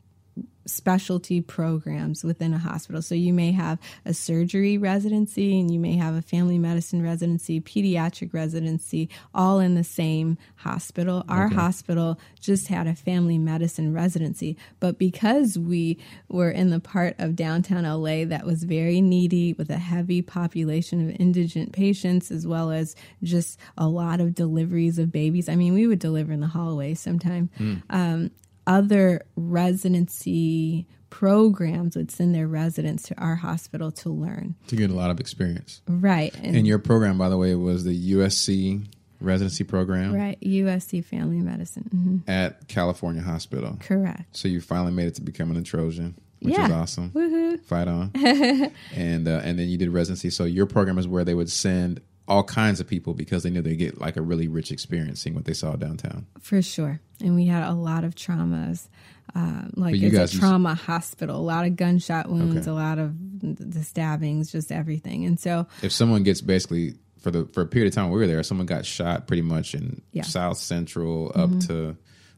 specialty 0.69 1.41
programs 1.41 2.25
within 2.25 2.55
a 2.55 2.59
hospital. 2.59 3.03
So 3.03 3.15
you 3.15 3.33
may 3.33 3.53
have 3.53 3.79
a 4.05 4.15
surgery 4.15 4.79
residency 4.79 5.59
and 5.59 5.71
you 5.71 5.79
may 5.79 5.97
have 5.97 6.15
a 6.15 6.23
family 6.23 6.59
medicine 6.59 7.03
residency, 7.03 7.61
pediatric 7.61 8.33
residency, 8.33 9.09
all 9.35 9.61
in 9.61 9.75
the 9.75 9.85
same 9.85 10.39
hospital. 10.57 11.25
Our 11.29 11.49
hospital 11.49 12.19
just 12.41 12.69
had 12.69 12.87
a 12.87 12.95
family 12.95 13.39
medicine 13.39 13.93
residency, 13.93 14.57
but 14.81 14.99
because 14.99 15.59
we 15.59 15.99
were 16.29 16.51
in 16.51 16.71
the 16.71 16.81
part 16.81 17.15
of 17.19 17.37
downtown 17.37 17.85
LA 17.85 18.25
that 18.25 18.45
was 18.45 18.65
very 18.65 19.01
needy 19.01 19.55
with 19.55 19.71
a 19.71 19.79
heavy 19.79 20.23
population 20.23 21.09
of 21.09 21.17
indigent 21.19 21.73
patients 21.73 22.31
as 22.31 22.47
well 22.47 22.71
as 22.71 22.95
just 23.23 23.59
a 23.77 23.89
lot 23.89 24.21
of 24.21 24.35
deliveries 24.35 24.99
of 24.99 25.11
babies. 25.11 25.49
I 25.49 25.57
mean, 25.57 25.75
we 25.75 25.87
would 25.87 25.99
deliver 25.99 26.33
in 26.33 26.41
the 26.41 26.47
hallway 26.47 26.95
sometime. 26.95 27.51
Mm. 27.59 27.83
Um, 27.91 28.31
other 28.69 29.23
residency 29.35 30.87
programs 31.11 31.97
would 31.97 32.11
send 32.11 32.35
their 32.35 32.47
residents 32.47 33.05
to 33.05 33.19
our 33.19 33.35
hospital 33.35 33.91
to 33.91 34.11
learn. 34.11 34.55
To 34.69 34.77
get 34.77 34.91
a 34.91 34.95
lot 34.95 35.11
of 35.11 35.19
experience. 35.19 35.81
Right. 35.89 36.35
And, 36.37 36.55
and, 36.55 36.67
your 36.67 36.79
program 36.79 37.17
by 37.17 37.31
the 37.31 37.39
way 37.39 37.55
was 37.55 37.85
the 37.85 38.13
usc 38.13 38.87
residency 39.21 39.65
program? 39.65 40.15
Right 40.15 40.39
usc 40.43 41.05
family 41.07 41.39
medicine 41.39 41.89
mm-hmm. 41.93 42.31
at 42.31 42.69
california 42.69 43.23
hospital. 43.23 43.79
Correct. 43.81 44.37
So 44.37 44.49
you 44.49 44.61
finally 44.61 44.93
made 44.93 45.09
it 45.09 45.15
to 45.17 45.23
becoming 45.23 45.57
a 45.57 45.63
trojan 45.63 46.15
which 46.41 46.55
yeah. 46.55 46.67
is 46.67 46.71
awesome. 46.71 47.11
Woo-hoo. 47.15 47.57
fight 47.59 47.89
on. 47.89 48.13
And 48.95 49.27
uh, 49.27 49.41
and 49.43 49.59
then 49.59 49.69
you 49.69 49.77
did 49.77 49.91
residency. 49.91 50.31
So 50.31 50.45
your 50.45 50.67
program 50.67 50.99
is 50.99 51.09
where 51.09 51.25
they 51.25 51.35
would 51.35 51.51
send 51.51 52.01
all 52.29 52.45
kinds 52.45 52.79
of 52.79 52.87
people 52.87 53.15
because 53.15 53.43
they 53.43 53.51
knew 53.51 53.63
they 53.63 53.75
get 53.75 53.99
like 53.99 54.17
a 54.17 54.23
really 54.23 54.47
rich 54.47 54.71
experience 54.71 55.21
seeing 55.23 55.35
what 55.35 55.47
they 55.47 55.55
saw 55.55 55.75
downtown. 55.77 56.27
For 56.41 56.61
sure, 56.61 57.01
and 57.21 57.35
we 57.35 57.47
had 57.47 57.65
a 57.65 57.73
lot 57.73 58.05
of 58.05 58.15
traumas. 58.15 58.89
Uh, 59.35 59.63
like 59.75 59.95
it's 59.97 60.35
a 60.35 60.39
trauma 60.39 60.75
hospital, 60.75 61.37
a 61.37 61.43
lot 61.43 61.67
of 61.67 61.77
gunshot 61.77 62.29
wounds, 62.29 62.69
okay. 62.69 62.71
a 62.71 62.75
lot 62.75 62.99
of 62.99 63.15
the 63.41 63.83
stabbings, 63.83 64.53
just 64.53 64.71
everything. 64.71 65.25
And 65.25 65.41
so, 65.41 65.67
if 65.83 65.93
someone 65.93 66.23
gets 66.23 66.41
basically 66.41 66.95
for 67.19 67.31
the 67.31 67.47
for 67.53 67.63
a 67.63 67.67
period 67.67 67.89
of 67.89 67.95
time 67.95 68.11
we 68.11 68.19
were 68.19 68.27
there, 68.27 68.43
someone 68.43 68.67
got 68.67 68.85
shot 68.85 69.27
pretty 69.27 69.43
much 69.43 69.75
in 69.75 70.03
yeah. 70.13 70.23
South 70.23 70.59
Central 70.59 71.33
up 71.35 71.51
mm-hmm. 71.51 71.59
to 71.61 71.97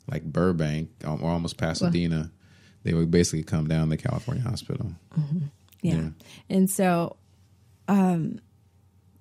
like 0.08 0.24
Burbank 0.24 0.90
or 1.04 1.18
almost 1.22 1.58
Pasadena. 1.58 2.16
Well, 2.16 2.30
they 2.82 2.94
would 2.94 3.10
basically 3.10 3.42
come 3.42 3.68
down 3.68 3.88
the 3.88 3.96
California 3.96 4.42
hospital. 4.42 4.92
Mm-hmm. 5.18 5.38
Yeah. 5.82 5.94
yeah. 5.94 6.08
and 6.48 6.70
so. 6.70 7.16
Um, 7.88 8.38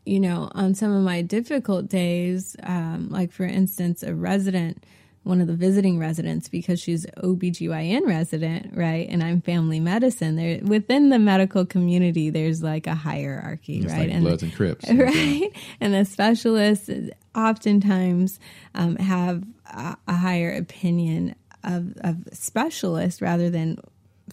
you 0.10 0.20
know, 0.20 0.50
on 0.56 0.74
some 0.74 0.92
of 0.92 1.04
my 1.04 1.22
difficult 1.22 1.88
days, 1.88 2.56
um, 2.64 3.10
like 3.12 3.32
for 3.32 3.44
instance, 3.44 4.02
a 4.02 4.16
resident, 4.16 4.84
one 5.22 5.40
of 5.40 5.46
the 5.46 5.54
visiting 5.54 6.00
residents, 6.00 6.50
because 6.50 6.80
she's 6.80 7.06
OBGYN 7.18 8.08
resident, 8.08 8.76
right? 8.76 9.08
And 9.08 9.22
I'm 9.22 9.40
family 9.42 9.80
medicine. 9.80 10.36
There 10.36 10.60
within 10.64 11.10
the 11.10 11.20
medical 11.20 11.64
community, 11.64 12.32
there's 12.32 12.64
like 12.64 12.88
a 12.88 12.96
hierarchy, 12.96 13.82
it's 13.82 13.94
right? 13.94 14.08
Like 14.08 14.10
and 14.10 14.24
Bloods 14.24 14.42
and 14.42 14.56
Crips. 14.56 14.90
Right. 14.92 15.52
And 15.80 15.94
the 15.94 16.06
specialists 16.06 16.90
oftentimes 17.36 18.40
um, 18.74 18.96
have 18.96 19.44
a, 19.68 19.96
a 20.08 20.16
higher 20.16 20.52
opinion 20.52 21.36
of, 21.64 21.94
of 22.02 22.18
specialists 22.34 23.22
rather 23.22 23.52
than 23.52 23.78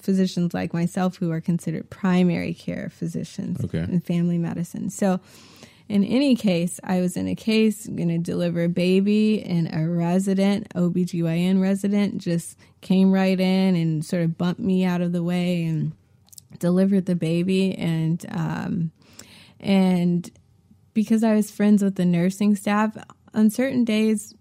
physicians 0.00 0.54
like 0.54 0.72
myself 0.72 1.16
who 1.16 1.30
are 1.30 1.40
considered 1.40 1.90
primary 1.90 2.54
care 2.54 2.90
physicians 2.90 3.62
okay. 3.64 3.80
in 3.80 4.00
family 4.00 4.38
medicine. 4.38 4.88
So 4.88 5.20
in 5.88 6.02
any 6.02 6.34
case, 6.34 6.80
I 6.82 7.00
was 7.00 7.16
in 7.16 7.28
a 7.28 7.36
case 7.36 7.86
going 7.86 8.08
to 8.08 8.18
deliver 8.18 8.64
a 8.64 8.68
baby, 8.68 9.42
and 9.42 9.72
a 9.72 9.88
resident, 9.88 10.68
OBGYN 10.74 11.60
resident, 11.60 12.18
just 12.18 12.58
came 12.80 13.12
right 13.12 13.38
in 13.38 13.76
and 13.76 14.04
sort 14.04 14.22
of 14.22 14.36
bumped 14.36 14.60
me 14.60 14.84
out 14.84 15.00
of 15.00 15.12
the 15.12 15.22
way 15.22 15.64
and 15.64 15.92
delivered 16.58 17.06
the 17.06 17.14
baby. 17.14 17.74
And, 17.76 18.24
um, 18.30 18.90
and 19.60 20.28
because 20.92 21.22
I 21.22 21.34
was 21.34 21.52
friends 21.52 21.84
with 21.84 21.94
the 21.94 22.04
nursing 22.04 22.56
staff, 22.56 22.96
on 23.32 23.50
certain 23.50 23.84
days, 23.84 24.34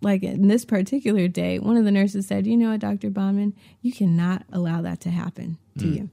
like 0.00 0.22
in 0.22 0.48
this 0.48 0.64
particular 0.64 1.28
day, 1.28 1.58
one 1.58 1.76
of 1.76 1.84
the 1.84 1.90
nurses 1.90 2.26
said, 2.26 2.46
You 2.46 2.56
know 2.56 2.70
what, 2.70 2.80
Dr. 2.80 3.10
Bonman, 3.10 3.52
you 3.82 3.92
cannot 3.92 4.44
allow 4.52 4.80
that 4.82 5.00
to 5.00 5.10
happen 5.10 5.58
to 5.78 5.84
mm. 5.84 5.96
you 5.96 6.10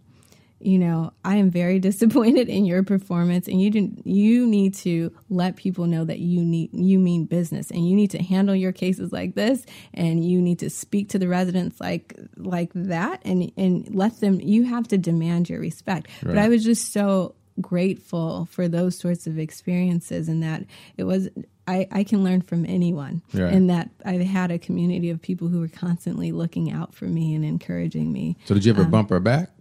you 0.63 0.79
know, 0.79 1.13
I 1.23 1.37
am 1.37 1.49
very 1.49 1.79
disappointed 1.91 2.49
in 2.49 2.65
your 2.65 2.83
performance 2.83 3.47
and 3.47 3.61
you 3.61 3.69
didn't 3.69 4.05
you 4.05 4.47
need 4.47 4.73
to 4.75 5.13
let 5.29 5.55
people 5.55 5.85
know 5.85 6.05
that 6.05 6.19
you 6.19 6.43
need 6.43 6.69
you 6.73 6.99
mean 6.99 7.25
business 7.25 7.71
and 7.71 7.87
you 7.87 7.95
need 7.95 8.11
to 8.11 8.21
handle 8.21 8.55
your 8.55 8.71
cases 8.71 9.11
like 9.11 9.35
this 9.35 9.65
and 9.93 10.23
you 10.23 10.41
need 10.41 10.59
to 10.59 10.69
speak 10.69 11.09
to 11.09 11.19
the 11.19 11.27
residents 11.27 11.79
like 11.79 12.17
like 12.37 12.71
that 12.73 13.21
and 13.25 13.51
and 13.57 13.93
let 13.93 14.19
them 14.19 14.39
you 14.39 14.63
have 14.63 14.87
to 14.87 14.97
demand 14.97 15.49
your 15.49 15.59
respect. 15.59 16.07
Right. 16.23 16.35
But 16.35 16.37
I 16.37 16.49
was 16.49 16.63
just 16.63 16.93
so 16.93 17.35
grateful 17.59 18.47
for 18.51 18.67
those 18.67 18.97
sorts 18.97 19.27
of 19.27 19.37
experiences 19.37 20.27
and 20.27 20.41
that 20.43 20.63
it 20.97 21.03
was 21.03 21.29
I, 21.67 21.87
I 21.91 22.03
can 22.03 22.23
learn 22.23 22.41
from 22.41 22.65
anyone 22.65 23.21
right. 23.33 23.53
and 23.53 23.69
that 23.69 23.89
I've 24.03 24.21
had 24.21 24.51
a 24.51 24.57
community 24.57 25.09
of 25.09 25.21
people 25.21 25.47
who 25.47 25.59
were 25.59 25.67
constantly 25.67 26.31
looking 26.31 26.71
out 26.71 26.93
for 26.93 27.05
me 27.05 27.35
and 27.35 27.45
encouraging 27.45 28.11
me. 28.11 28.35
So 28.45 28.53
did 28.53 28.65
you 28.65 28.73
ever 28.73 28.83
um, 28.83 28.91
bump 28.91 29.09
her 29.09 29.19
back? 29.19 29.51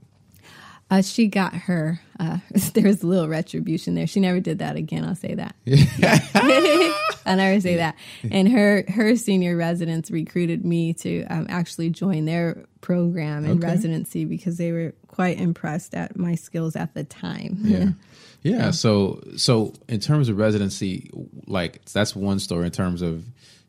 Uh, 0.91 1.03
she 1.03 1.29
got 1.29 1.55
her. 1.55 2.01
Uh, 2.19 2.39
there 2.75 2.85
was 2.85 3.03
a 3.03 3.07
little 3.07 3.29
retribution 3.29 3.95
there. 3.95 4.07
She 4.07 4.21
never 4.21 4.41
did 4.41 4.59
that 4.59 4.77
again. 4.77 5.05
I'll 5.05 5.15
say 5.15 5.35
that. 5.35 5.55
I'll 7.25 7.37
never 7.37 7.61
say 7.61 7.77
that. 7.77 7.97
And 8.31 8.51
her 8.51 8.85
her 8.89 9.15
senior 9.17 9.57
residents 9.57 10.11
recruited 10.11 10.65
me 10.65 10.93
to 10.95 11.25
um, 11.27 11.47
actually 11.49 11.91
join 11.91 12.25
their 12.25 12.65
program 12.81 13.45
and 13.45 13.63
okay. 13.63 13.73
residency 13.73 14.25
because 14.25 14.57
they 14.57 14.73
were 14.73 14.95
quite 15.07 15.39
impressed 15.39 15.95
at 15.95 16.17
my 16.17 16.35
skills 16.35 16.75
at 16.75 16.95
the 16.95 17.05
time. 17.05 17.59
Yeah. 17.61 17.89
yeah. 18.43 18.71
So 18.73 19.23
so 19.37 19.75
in 19.89 20.01
terms 20.01 20.29
of 20.29 20.39
residency, 20.39 21.11
like 21.47 21.85
that's 21.87 22.17
one 22.17 22.41
story. 22.41 22.67
In 22.67 22.73
terms 22.73 23.01
of 23.01 23.25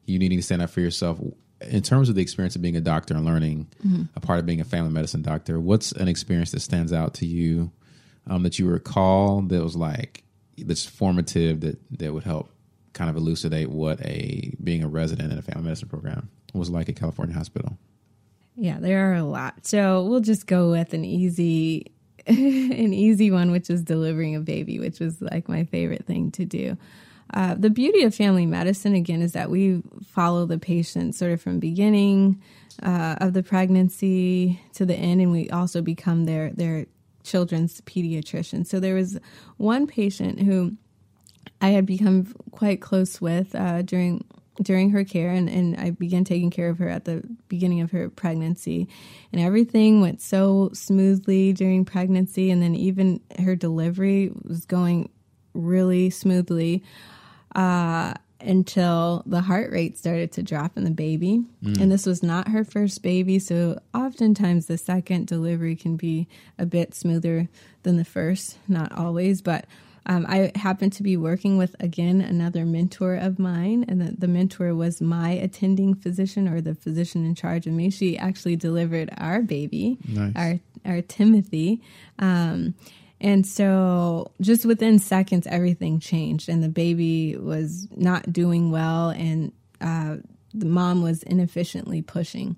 you 0.06 0.18
needing 0.18 0.40
to 0.40 0.44
stand 0.44 0.64
up 0.64 0.72
for 0.72 0.82
yourself, 0.82 1.20
in 1.70 1.82
terms 1.82 2.10
of 2.10 2.16
the 2.16 2.22
experience 2.22 2.56
of 2.56 2.62
being 2.62 2.76
a 2.76 2.82
doctor 2.82 3.14
and 3.14 3.26
learning 3.26 3.68
mm-hmm. 3.86 4.04
a 4.16 4.20
part 4.20 4.40
of 4.40 4.46
being 4.46 4.62
a 4.62 4.66
family 4.66 4.92
medicine 4.92 5.22
doctor, 5.22 5.60
what's 5.60 5.92
an 5.92 6.08
experience 6.08 6.52
that 6.52 6.62
stands 6.62 6.92
out 6.92 7.14
to 7.16 7.26
you 7.26 7.72
um, 8.28 8.44
that 8.44 8.60
you 8.60 8.68
recall 8.68 9.42
that 9.42 9.64
was 9.64 9.76
like 9.76 10.24
that's 10.58 10.86
formative 10.86 11.62
that 11.62 11.80
that 12.00 12.14
would 12.14 12.24
help 12.24 12.52
kind 12.94 13.10
of 13.10 13.16
elucidate 13.16 13.70
what 13.70 14.00
a 14.06 14.54
being 14.64 14.84
a 14.84 14.88
resident 14.88 15.32
in 15.32 15.38
a 15.38 15.42
family 15.42 15.64
medicine 15.64 15.88
program 15.88 16.30
was 16.54 16.70
like 16.70 16.90
at 16.90 16.96
California 16.96 17.36
Hospital? 17.36 17.78
Yeah, 18.56 18.78
there 18.80 19.10
are 19.10 19.16
a 19.16 19.24
lot. 19.24 19.66
So 19.66 20.04
we'll 20.04 20.20
just 20.20 20.46
go 20.46 20.72
with 20.72 20.94
an 20.94 21.06
easy 21.06 21.92
an 22.28 22.94
easy 22.94 23.32
one, 23.32 23.52
which 23.52 23.70
is 23.70 23.82
delivering 23.82 24.36
a 24.36 24.40
baby, 24.40 24.80
which 24.80 25.00
was 25.00 25.22
like 25.22 25.50
my 25.50 25.64
favorite 25.64 26.06
thing 26.06 26.32
to 26.32 26.46
do. 26.46 26.78
Uh, 27.34 27.56
the 27.56 27.70
beauty 27.70 28.04
of 28.04 28.14
family 28.14 28.46
medicine, 28.46 28.94
again, 28.94 29.22
is 29.22 29.32
that 29.34 29.50
we 29.50 29.82
follow 30.06 30.46
the 30.46 30.58
patient 30.58 31.16
sort 31.16 31.32
of 31.32 31.42
from 31.42 31.60
beginning 31.60 32.42
uh, 32.84 33.16
of 33.22 33.34
the 33.34 33.44
pregnancy 33.44 34.62
to 34.74 34.86
the 34.86 34.96
end, 34.96 35.22
and 35.22 35.32
we 35.32 35.50
also 35.50 35.82
become 35.82 36.26
their 36.26 36.52
their 36.52 36.86
children's 37.24 37.82
pediatrician. 37.82 38.66
So 38.66 38.80
there 38.80 38.96
was 38.96 39.20
one 39.58 39.88
patient 39.88 40.42
who 40.42 40.76
I 41.62 41.70
had 41.70 41.86
become 41.86 42.34
quite 42.52 42.82
close 42.82 43.22
with 43.22 43.56
uh, 43.56 43.84
during 43.84 44.26
during 44.62 44.92
her 44.92 45.04
care 45.04 45.32
and, 45.32 45.50
and 45.50 45.78
I 45.78 45.92
began 45.92 46.24
taking 46.24 46.52
care 46.52 46.70
of 46.70 46.78
her 46.80 46.90
at 46.90 47.06
the 47.06 47.24
beginning 47.48 47.82
of 47.82 47.92
her 47.92 48.10
pregnancy 48.10 48.88
and 49.32 49.42
everything 49.42 50.02
went 50.02 50.22
so 50.22 50.70
smoothly 50.74 51.54
during 51.54 51.86
pregnancy 51.86 52.52
and 52.52 52.62
then 52.62 52.76
even 52.76 53.22
her 53.40 53.56
delivery 53.56 54.32
was 54.44 54.66
going 54.66 55.10
really 55.54 56.10
smoothly 56.10 56.84
uh, 57.56 58.14
until 58.40 59.24
the 59.26 59.42
heart 59.42 59.72
rate 59.72 59.98
started 59.98 60.32
to 60.34 60.44
drop 60.44 60.78
in 60.78 60.84
the 60.84 60.92
baby. 60.92 61.44
Mm. 61.64 61.82
And 61.82 61.92
this 61.92 62.06
was 62.06 62.24
not 62.24 62.50
her 62.50 62.64
first 62.64 63.04
baby, 63.04 63.40
so 63.40 63.80
oftentimes 63.94 64.66
the 64.66 64.78
second 64.78 65.28
delivery 65.28 65.76
can 65.76 65.96
be 65.96 66.28
a 66.58 66.66
bit 66.66 66.96
smoother 66.96 67.50
than 67.84 67.98
the 67.98 68.06
first, 68.06 68.58
not 68.68 68.92
always, 68.92 69.42
but 69.42 69.66
um, 70.06 70.26
I 70.28 70.52
happened 70.56 70.94
to 70.94 71.04
be 71.04 71.16
working 71.16 71.58
with 71.58 71.76
again 71.80 72.22
another 72.22 72.66
mentor 72.66 73.16
of 73.16 73.38
mine, 73.38 73.86
and 73.88 74.02
the, 74.02 74.16
the, 74.18 74.28
mentor 74.28 74.74
was 74.74 75.00
my 75.00 75.30
attending 75.30 75.94
physician 75.94 76.48
or 76.48 76.60
the 76.60 76.74
physician 76.74 77.24
in 77.24 77.36
charge 77.36 77.68
of 77.68 77.74
me. 77.74 77.92
She 77.92 78.18
actually 78.18 78.56
delivered 78.56 79.12
our 79.18 79.44
baby, 79.44 80.00
nice. 80.08 80.34
our 80.36 80.60
our 80.86 81.02
Timothy, 81.02 81.82
um, 82.18 82.74
and 83.22 83.46
so, 83.46 84.32
just 84.42 84.66
within 84.66 84.98
seconds, 85.00 85.46
everything 85.48 86.00
changed, 86.00 86.50
and 86.50 86.64
the 86.64 86.70
baby 86.70 87.38
was 87.38 87.88
not 87.96 88.34
doing 88.34 88.72
well, 88.72 89.10
and 89.10 89.52
uh, 89.80 90.18
the 90.54 90.66
mom 90.66 91.04
was 91.04 91.22
inefficiently 91.24 92.02
pushing. 92.02 92.56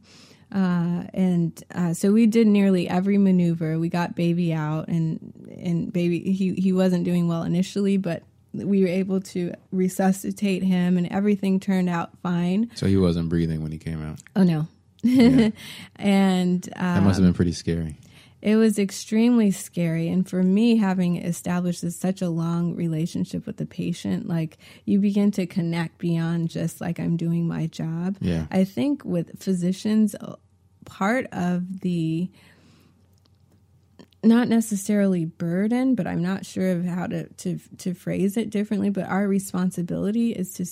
Uh, 0.53 1.03
and 1.14 1.64
uh, 1.76 1.94
so 1.94 2.14
we 2.14 2.27
did 2.27 2.48
nearly 2.48 2.88
every 2.88 3.18
maneuver. 3.18 3.77
We 3.77 3.90
got 3.90 4.15
baby 4.15 4.53
out, 4.53 4.88
and 4.88 5.34
and 5.57 5.91
baby 5.91 6.31
he 6.31 6.53
he 6.53 6.72
wasn't 6.72 7.03
doing 7.03 7.27
well 7.27 7.44
initially, 7.44 7.98
but 7.98 8.23
we 8.53 8.81
were 8.81 8.88
able 8.88 9.19
to 9.19 9.53
resuscitate 9.72 10.64
him, 10.64 10.98
and 10.98 11.11
everything 11.11 11.60
turned 11.60 11.90
out 11.90 12.11
fine. 12.22 12.72
So 12.76 12.85
he 12.85 12.98
wasn't 12.98 13.30
breathing 13.30 13.64
when 13.64 13.72
he 13.72 13.77
came 13.80 14.02
out. 14.02 14.19
Oh 14.35 14.44
no, 14.44 14.68
Yeah. 15.02 15.49
and 15.98 16.69
um, 16.77 16.95
That 16.95 17.03
must 17.03 17.19
have 17.19 17.26
been 17.26 17.34
pretty 17.34 17.52
scary. 17.53 17.98
It 18.44 18.57
was 18.57 18.78
extremely 18.78 19.52
scary. 19.52 20.10
And 20.10 20.30
for 20.30 20.44
me, 20.44 20.76
having 20.76 21.15
established 21.15 21.82
this, 21.82 21.95
such 21.95 22.22
a 22.22 22.28
long 22.28 22.76
relationship 22.76 23.45
with 23.45 23.56
the 23.56 23.65
patient, 23.65 24.28
like 24.28 24.57
you 24.84 24.99
begin 24.99 25.32
to 25.32 25.45
connect 25.45 25.98
beyond 25.98 26.49
just 26.49 26.82
like 26.82 26.99
I'm 26.99 27.15
doing 27.15 27.48
my 27.48 27.68
job. 27.68 28.18
Yeah. 28.20 28.48
I 28.52 28.65
think 28.65 29.06
with 29.06 29.41
physicians, 29.41 30.14
uh, 30.20 30.36
part 30.84 31.28
of 31.32 31.80
the 31.80 32.30
not 34.26 34.49
necessarily 34.49 35.24
burden, 35.24 35.95
but 35.95 36.06
I'm 36.06 36.22
not 36.22 36.45
sure 36.45 36.72
of 36.72 36.84
how 36.84 37.07
to, 37.07 37.30
to 37.30 37.60
to 37.78 37.94
phrase 37.94 38.36
it 38.36 38.49
differently. 38.49 38.90
But 38.90 39.07
our 39.07 39.26
responsibility 39.26 40.32
is 40.32 40.53
to 40.56 40.65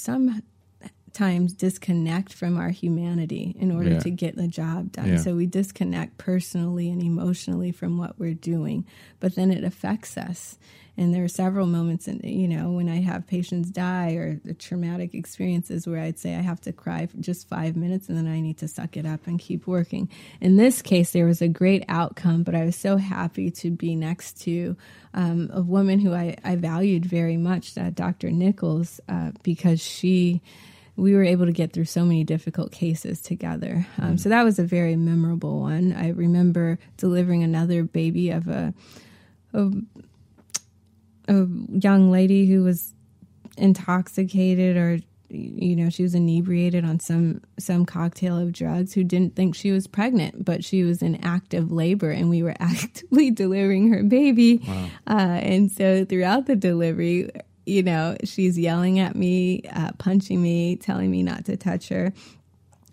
sometimes 1.13 1.53
disconnect 1.53 2.31
from 2.33 2.57
our 2.57 2.69
humanity 2.69 3.55
in 3.59 3.71
order 3.71 3.91
Yeah. 3.91 3.99
to 3.99 4.09
get 4.09 4.35
the 4.38 4.47
job 4.47 4.93
done. 4.93 5.09
Yeah. 5.09 5.17
So 5.17 5.35
we 5.35 5.45
disconnect 5.45 6.17
personally 6.17 6.89
and 6.89 7.01
emotionally 7.01 7.71
from 7.71 7.97
what 7.97 8.17
we're 8.17 8.33
doing, 8.33 8.85
but 9.19 9.35
then 9.35 9.51
it 9.51 9.63
affects 9.65 10.17
us. 10.17 10.57
And 10.97 11.13
there 11.13 11.23
are 11.23 11.27
several 11.29 11.67
moments, 11.67 12.07
in, 12.07 12.19
you 12.23 12.47
know, 12.47 12.71
when 12.71 12.88
I 12.89 12.97
have 13.01 13.25
patients 13.25 13.69
die 13.71 14.11
or 14.11 14.39
the 14.45 14.53
traumatic 14.53 15.13
experiences 15.13 15.88
where 15.88 15.99
I'd 15.99 16.19
say 16.19 16.35
I 16.35 16.41
have 16.41 16.61
to 16.61 16.71
cry 16.73 17.05
for 17.07 17.17
just 17.17 17.47
five 17.47 17.75
minutes 17.75 18.07
and 18.09 18.17
then 18.17 18.27
I 18.27 18.39
need 18.41 18.57
to 18.59 18.67
suck 18.67 18.95
it 18.97 19.05
up 19.05 19.25
and 19.25 19.39
keep 19.39 19.67
working. 19.67 20.09
In 20.41 20.57
this 20.57 20.81
case, 20.81 21.11
there 21.11 21.25
was 21.25 21.41
a 21.41 21.47
great 21.47 21.83
outcome, 21.89 22.43
but 22.43 22.55
I 22.55 22.65
was 22.65 22.75
so 22.75 22.97
happy 22.97 23.51
to 23.51 23.71
be 23.71 23.95
next 23.95 24.41
to 24.41 24.75
um, 25.13 25.49
a 25.53 25.61
woman 25.61 25.99
who 25.99 26.13
I, 26.13 26.35
I 26.43 26.55
valued 26.57 27.05
very 27.05 27.38
much, 27.38 27.77
uh, 27.77 27.89
Dr. 27.89 28.29
Nichols, 28.31 28.99
uh, 29.09 29.31
because 29.43 29.81
she 29.81 30.41
we 30.95 31.13
were 31.13 31.23
able 31.23 31.45
to 31.45 31.51
get 31.51 31.73
through 31.73 31.85
so 31.85 32.03
many 32.03 32.23
difficult 32.23 32.72
cases 32.72 33.22
together. 33.22 33.88
Um, 33.97 34.18
so 34.18 34.30
that 34.30 34.43
was 34.43 34.59
a 34.59 34.63
very 34.63 34.95
memorable 34.95 35.61
one. 35.61 35.93
I 35.93 36.09
remember 36.09 36.80
delivering 36.97 37.43
another 37.43 37.84
baby 37.84 38.30
of 38.30 38.47
a, 38.47 38.73
a 39.53 39.72
a 41.27 41.47
young 41.69 42.11
lady 42.11 42.45
who 42.47 42.63
was 42.63 42.93
intoxicated 43.57 44.77
or 44.77 44.99
you 45.30 45.76
know 45.76 45.89
she 45.89 46.03
was 46.03 46.13
inebriated 46.13 46.84
on 46.84 46.99
some 46.99 47.41
some 47.57 47.85
cocktail 47.85 48.38
of 48.38 48.51
drugs 48.51 48.93
who 48.93 49.03
didn't 49.03 49.35
think 49.35 49.55
she 49.55 49.72
was 49.72 49.88
pregnant 49.88 50.43
but 50.43 50.63
she 50.63 50.84
was 50.84 51.01
in 51.01 51.15
active 51.23 51.72
labor 51.72 52.09
and 52.09 52.30
we 52.30 52.43
were 52.43 52.55
actively 52.59 53.31
delivering 53.31 53.89
her 53.89 54.03
baby 54.03 54.61
uh, 55.07 55.39
and 55.41 55.72
so 55.72 56.03
throughout 56.03 56.47
the 56.47 56.55
delivery 56.55 57.30
you 57.65 57.83
know 57.83 58.15
she's 58.23 58.57
yelling 58.57 58.99
at 58.99 59.15
me 59.15 59.61
uh, 59.73 59.91
punching 59.97 60.41
me 60.41 60.75
telling 60.75 61.11
me 61.11 61.23
not 61.23 61.45
to 61.45 61.55
touch 61.55 61.89
her 61.89 62.13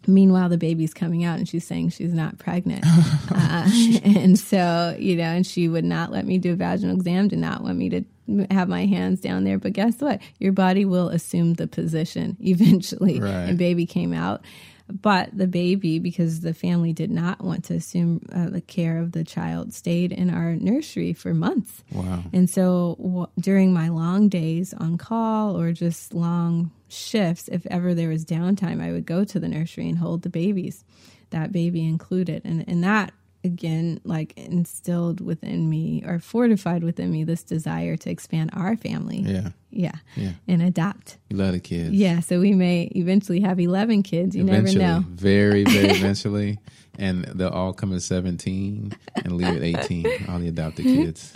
Meanwhile, 0.09 0.49
the 0.49 0.59
baby's 0.59 0.95
coming 0.95 1.25
out 1.25 1.39
and 1.39 1.47
she's 1.47 1.67
saying 1.67 1.91
she's 1.91 2.15
not 2.15 2.39
pregnant. 2.39 2.85
uh, 3.31 3.69
and 4.03 4.39
so, 4.39 4.97
you 4.99 5.17
know, 5.17 5.25
and 5.25 5.47
she 5.47 5.69
would 5.69 5.85
not 5.85 6.11
let 6.11 6.25
me 6.25 6.39
do 6.39 6.55
a 6.55 6.57
vaginal 6.57 6.97
exam, 6.97 7.29
did 7.29 7.39
not 7.39 7.63
want 7.63 7.77
me 7.77 7.91
to 7.91 8.05
have 8.51 8.69
my 8.69 8.87
hands 8.87 9.21
down 9.21 9.45
there. 9.45 9.59
But 9.59 9.75
guess 9.75 10.01
what? 10.01 10.21
Your 10.39 10.53
body 10.53 10.87
will 10.87 11.11
assume 11.11 11.55
the 11.55 11.67
position 11.67 12.39
eventually. 12.41 13.21
Right. 13.21 13.31
And 13.31 13.59
baby 13.59 13.85
came 13.85 14.15
out. 14.15 14.43
But 14.91 15.37
the 15.37 15.47
baby, 15.47 15.99
because 15.99 16.41
the 16.41 16.55
family 16.55 16.93
did 16.95 17.11
not 17.11 17.43
want 17.45 17.65
to 17.65 17.75
assume 17.75 18.27
uh, 18.33 18.49
the 18.49 18.63
care 18.63 18.99
of 18.99 19.13
the 19.13 19.23
child, 19.23 19.75
stayed 19.75 20.13
in 20.13 20.31
our 20.31 20.57
nursery 20.57 21.13
for 21.13 21.35
months. 21.35 21.85
Wow. 21.93 22.23
And 22.33 22.49
so 22.49 22.97
w- 22.99 23.27
during 23.39 23.73
my 23.75 23.89
long 23.89 24.29
days 24.31 24.73
on 24.73 24.97
call 24.97 25.61
or 25.61 25.73
just 25.73 26.15
long 26.15 26.71
shifts, 26.89 27.49
if 27.49 27.67
ever 27.67 27.95
there 27.95 28.09
was 28.09 28.25
downtime, 28.25 28.83
I 28.83 28.93
would 28.93 29.05
go 29.05 29.25
to 29.25 29.39
the 29.39 29.49
nursery 29.49 29.89
and 29.89 29.99
hold 29.99 30.23
the 30.23 30.31
babies, 30.31 30.85
that 31.31 31.53
baby 31.53 31.85
included. 31.85 32.43
And, 32.47 32.65
and 32.67 32.83
that 32.83 33.13
again, 33.45 34.01
like 34.05 34.37
instilled 34.37 35.21
within 35.21 35.69
me 35.69 36.03
or 36.07 36.19
fortified 36.19 36.83
within 36.83 37.11
me 37.11 37.25
this 37.25 37.43
desire 37.43 37.97
to 37.97 38.11
expand 38.11 38.51
our 38.53 38.77
family. 38.77 39.21
Yeah. 39.21 39.51
Yeah. 39.71 39.93
Yeah. 40.17 40.33
And 40.47 40.63
adopt. 40.63 41.19
You 41.31 41.37
love 41.37 41.53
the 41.53 41.61
kids. 41.61 41.93
Yeah. 41.93 42.21
So 42.21 42.41
we 42.41 42.53
may 42.53 42.91
eventually 42.95 43.41
have 43.41 43.61
11 43.61 44.03
kids. 44.03 44.35
You 44.35 44.45
eventually, 44.45 44.79
never 44.79 45.01
know. 45.01 45.07
very, 45.09 45.65
very 45.65 45.89
eventually, 45.99 46.59
and 46.99 47.25
they'll 47.25 47.49
all 47.49 47.73
come 47.73 47.95
at 47.95 48.03
seventeen 48.03 48.93
and 49.15 49.37
leave 49.37 49.57
at 49.57 49.63
eighteen. 49.63 50.07
All 50.29 50.41
the 50.41 50.49
adopted 50.49 50.85
kids. 50.85 51.33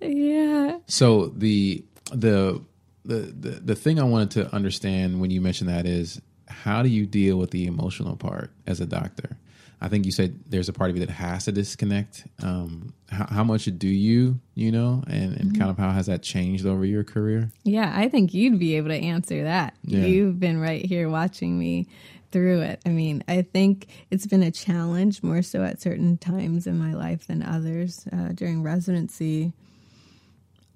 Yeah. 0.00 0.78
So 0.86 1.28
the 1.28 1.84
the 2.12 2.62
the 3.04 3.16
the, 3.16 3.50
the 3.64 3.74
thing 3.74 3.98
I 3.98 4.04
wanted 4.04 4.32
to 4.32 4.54
understand 4.54 5.20
when 5.20 5.30
you 5.30 5.40
mentioned 5.40 5.70
that 5.70 5.86
is 5.86 6.20
how 6.46 6.82
do 6.82 6.88
you 6.88 7.06
deal 7.06 7.38
with 7.38 7.52
the 7.52 7.66
emotional 7.66 8.16
part 8.16 8.50
as 8.66 8.80
a 8.80 8.86
doctor? 8.86 9.38
I 9.82 9.88
think 9.88 10.06
you 10.06 10.12
said 10.12 10.38
there's 10.46 10.68
a 10.68 10.72
part 10.72 10.90
of 10.90 10.96
you 10.96 11.04
that 11.04 11.12
has 11.12 11.46
to 11.46 11.52
disconnect. 11.52 12.24
Um, 12.40 12.94
how, 13.10 13.26
how 13.26 13.44
much 13.44 13.64
do 13.64 13.88
you, 13.88 14.38
you 14.54 14.70
know, 14.70 15.02
and, 15.08 15.36
and 15.36 15.58
kind 15.58 15.70
of 15.70 15.76
how 15.76 15.90
has 15.90 16.06
that 16.06 16.22
changed 16.22 16.64
over 16.64 16.84
your 16.84 17.02
career? 17.02 17.50
Yeah, 17.64 17.92
I 17.92 18.08
think 18.08 18.32
you'd 18.32 18.60
be 18.60 18.76
able 18.76 18.90
to 18.90 18.94
answer 18.94 19.42
that. 19.42 19.74
Yeah. 19.82 20.04
You've 20.04 20.38
been 20.38 20.60
right 20.60 20.84
here 20.84 21.08
watching 21.08 21.58
me 21.58 21.88
through 22.30 22.60
it. 22.60 22.80
I 22.86 22.90
mean, 22.90 23.24
I 23.26 23.42
think 23.42 23.88
it's 24.12 24.24
been 24.24 24.44
a 24.44 24.52
challenge 24.52 25.20
more 25.20 25.42
so 25.42 25.64
at 25.64 25.80
certain 25.80 26.16
times 26.16 26.68
in 26.68 26.78
my 26.78 26.94
life 26.94 27.26
than 27.26 27.42
others. 27.42 28.06
Uh, 28.12 28.28
during 28.28 28.62
residency, 28.62 29.52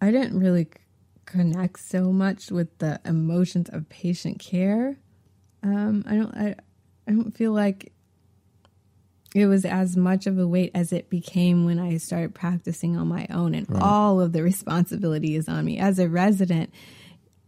I 0.00 0.10
didn't 0.10 0.38
really 0.38 0.66
connect 1.26 1.78
so 1.78 2.12
much 2.12 2.50
with 2.50 2.76
the 2.78 3.00
emotions 3.04 3.68
of 3.68 3.88
patient 3.88 4.40
care. 4.40 4.98
Um, 5.62 6.04
I 6.08 6.16
don't. 6.16 6.34
I, 6.36 6.54
I 7.08 7.12
don't 7.12 7.30
feel 7.36 7.52
like 7.52 7.92
it 9.36 9.46
was 9.46 9.64
as 9.64 9.96
much 9.96 10.26
of 10.26 10.38
a 10.38 10.46
weight 10.48 10.70
as 10.74 10.92
it 10.92 11.10
became 11.10 11.64
when 11.64 11.78
I 11.78 11.98
started 11.98 12.34
practicing 12.34 12.96
on 12.96 13.06
my 13.08 13.26
own, 13.30 13.54
and 13.54 13.66
all 13.80 14.20
of 14.20 14.32
the 14.32 14.42
responsibility 14.42 15.36
is 15.36 15.48
on 15.48 15.64
me 15.64 15.78
as 15.78 15.98
a 15.98 16.08
resident. 16.08 16.70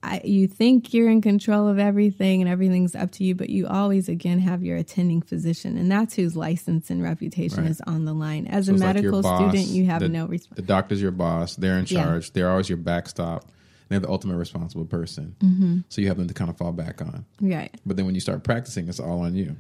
I, 0.01 0.21
you 0.23 0.47
think 0.47 0.95
you're 0.95 1.11
in 1.11 1.21
control 1.21 1.67
of 1.67 1.81
everything 1.81 2.41
and 2.41 2.49
everything's 2.49 2.95
up 2.95 3.11
to 3.13 3.25
you, 3.25 3.35
but 3.35 3.51
you 3.51 3.67
always 3.67 4.09
again 4.09 4.39
have 4.39 4.63
your 4.63 4.77
attending 4.77 5.23
physician, 5.23 5.77
and 5.77 5.91
that's 5.91 6.15
whose 6.15 6.37
license 6.37 6.89
and 6.91 7.03
reputation 7.03 7.63
Right. 7.63 7.71
is 7.71 7.81
on 7.85 8.05
the 8.05 8.13
line. 8.15 8.47
As 8.47 8.67
So 8.67 8.73
a 8.73 8.75
it's 8.75 8.83
like 8.85 8.95
medical 8.95 9.23
boss, 9.23 9.51
student, 9.51 9.69
you 9.69 9.87
have 9.87 10.01
the, 10.01 10.09
no 10.09 10.27
responsibility. 10.27 10.63
The 10.63 10.67
doctor's 10.69 11.03
your 11.03 11.11
boss. 11.11 11.57
They're 11.57 11.79
in 11.79 11.87
Yeah. 11.89 12.05
charge. 12.05 12.33
They're 12.33 12.49
always 12.51 12.69
your 12.69 12.79
backstop. 12.79 13.51
They're 13.89 13.99
the 13.99 14.09
ultimate 14.09 14.37
responsible 14.37 14.85
person. 14.85 15.35
Mm-hmm. 15.41 15.79
So 15.89 16.01
you 16.01 16.09
have 16.09 16.19
them 16.19 16.29
to 16.29 16.35
kind 16.35 16.49
of 16.51 16.57
fall 16.59 16.73
back 16.73 17.03
on. 17.03 17.25
Right. 17.41 17.75
But 17.85 17.97
then 17.97 18.07
when 18.07 18.15
you 18.15 18.21
start 18.21 18.45
practicing, 18.45 18.87
it's 18.89 19.01
all 19.01 19.23
on 19.23 19.35
you. 19.35 19.57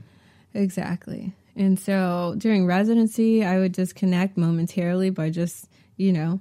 Exactly. 0.58 1.32
And 1.56 1.78
so 1.78 2.34
during 2.38 2.66
residency, 2.66 3.44
I 3.44 3.58
would 3.58 3.72
disconnect 3.72 4.36
momentarily 4.36 5.10
by 5.10 5.30
just, 5.30 5.68
you 5.96 6.12
know, 6.12 6.40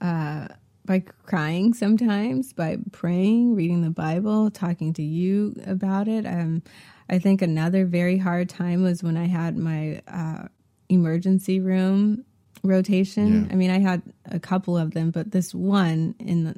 uh, 0.00 0.48
by 0.84 1.00
crying 1.24 1.72
sometimes, 1.72 2.52
by 2.52 2.78
praying, 2.92 3.54
reading 3.54 3.82
the 3.82 3.90
Bible, 3.90 4.50
talking 4.50 4.92
to 4.94 5.02
you 5.02 5.54
about 5.66 6.08
it. 6.08 6.26
Um, 6.26 6.62
I 7.08 7.18
think 7.18 7.42
another 7.42 7.86
very 7.86 8.18
hard 8.18 8.48
time 8.48 8.82
was 8.82 9.02
when 9.02 9.16
I 9.16 9.26
had 9.26 9.56
my 9.56 10.02
uh, 10.08 10.48
emergency 10.88 11.60
room 11.60 12.24
rotation. 12.62 13.44
Yeah. 13.44 13.52
I 13.52 13.56
mean, 13.56 13.70
I 13.70 13.78
had 13.78 14.02
a 14.26 14.38
couple 14.38 14.76
of 14.76 14.92
them, 14.92 15.10
but 15.10 15.30
this 15.30 15.54
one 15.54 16.14
in 16.18 16.44
the, 16.44 16.56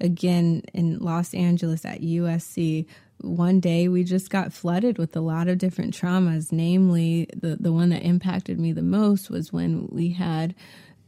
again 0.00 0.62
in 0.72 0.98
Los 0.98 1.34
Angeles 1.34 1.84
at 1.84 2.00
USC. 2.00 2.86
One 3.20 3.60
day 3.60 3.88
we 3.88 4.04
just 4.04 4.30
got 4.30 4.52
flooded 4.52 4.98
with 4.98 5.16
a 5.16 5.20
lot 5.20 5.48
of 5.48 5.58
different 5.58 5.94
traumas. 5.94 6.52
Namely, 6.52 7.28
the, 7.34 7.56
the 7.58 7.72
one 7.72 7.90
that 7.90 8.02
impacted 8.02 8.60
me 8.60 8.72
the 8.72 8.82
most 8.82 9.30
was 9.30 9.52
when 9.52 9.88
we 9.90 10.10
had 10.10 10.54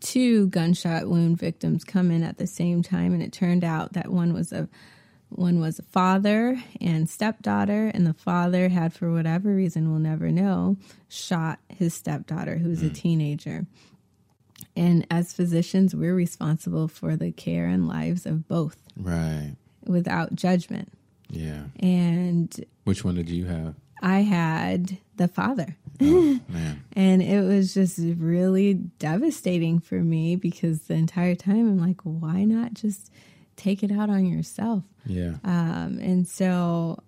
two 0.01 0.49
gunshot 0.49 1.09
wound 1.09 1.39
victims 1.39 1.85
come 1.85 2.11
in 2.11 2.23
at 2.23 2.39
the 2.39 2.47
same 2.47 2.83
time, 2.83 3.13
and 3.13 3.23
it 3.23 3.33
turned 3.33 3.65
out 3.65 3.93
that 3.93 4.11
one 4.11 4.33
was 4.33 4.53
a 4.53 4.69
one 5.31 5.61
was 5.61 5.79
a 5.79 5.83
father 5.83 6.63
and 6.81 7.09
stepdaughter, 7.09 7.91
and 7.93 8.07
the 8.07 8.15
father 8.15 8.69
had, 8.71 8.95
for 8.95 9.13
whatever 9.13 9.55
reason 9.55 9.91
we'll 9.91 10.01
never 10.01 10.31
know, 10.31 10.77
shot 11.09 11.59
his 11.69 11.93
stepdaughter, 11.93 12.57
who 12.57 12.71
was 12.71 12.83
a 12.83 12.87
hmm. 12.87 12.95
teenager. 12.95 13.67
And 14.75 15.07
as 15.11 15.33
physicians, 15.33 15.95
we're 15.95 16.15
responsible 16.15 16.89
for 16.89 17.17
the 17.17 17.31
care 17.31 17.67
and 17.67 17.87
lives 17.87 18.27
of 18.27 18.49
both 18.49 18.77
Right. 18.97 19.57
without 19.85 20.35
judgment. 20.35 20.93
Yeah. 21.31 21.65
And 21.81 22.65
Which 22.85 23.05
one 23.05 23.15
did 23.15 23.29
you 23.29 23.47
have? 23.47 23.75
I 24.01 24.21
had 24.21 24.99
the 25.17 25.29
father. 25.29 25.77
Oh, 26.01 26.41
man. 26.49 26.83
And 26.95 27.23
it 27.23 27.43
was 27.43 27.75
just 27.75 27.99
really 27.99 28.75
devastating 28.75 29.81
for 29.81 29.97
me 29.97 30.37
because 30.37 30.83
the 30.83 30.95
entire 30.95 31.35
time 31.35 31.69
I'm 31.69 31.79
like, 31.79 32.01
why 32.03 32.45
not 32.45 32.75
just 32.75 33.11
take 33.57 33.83
it 33.83 33.91
out 33.91 34.09
on 34.09 34.25
yourself? 34.27 34.85
Yeah. 35.05 35.35
Um, 35.45 35.99
and 36.01 36.27
so, 36.29 37.03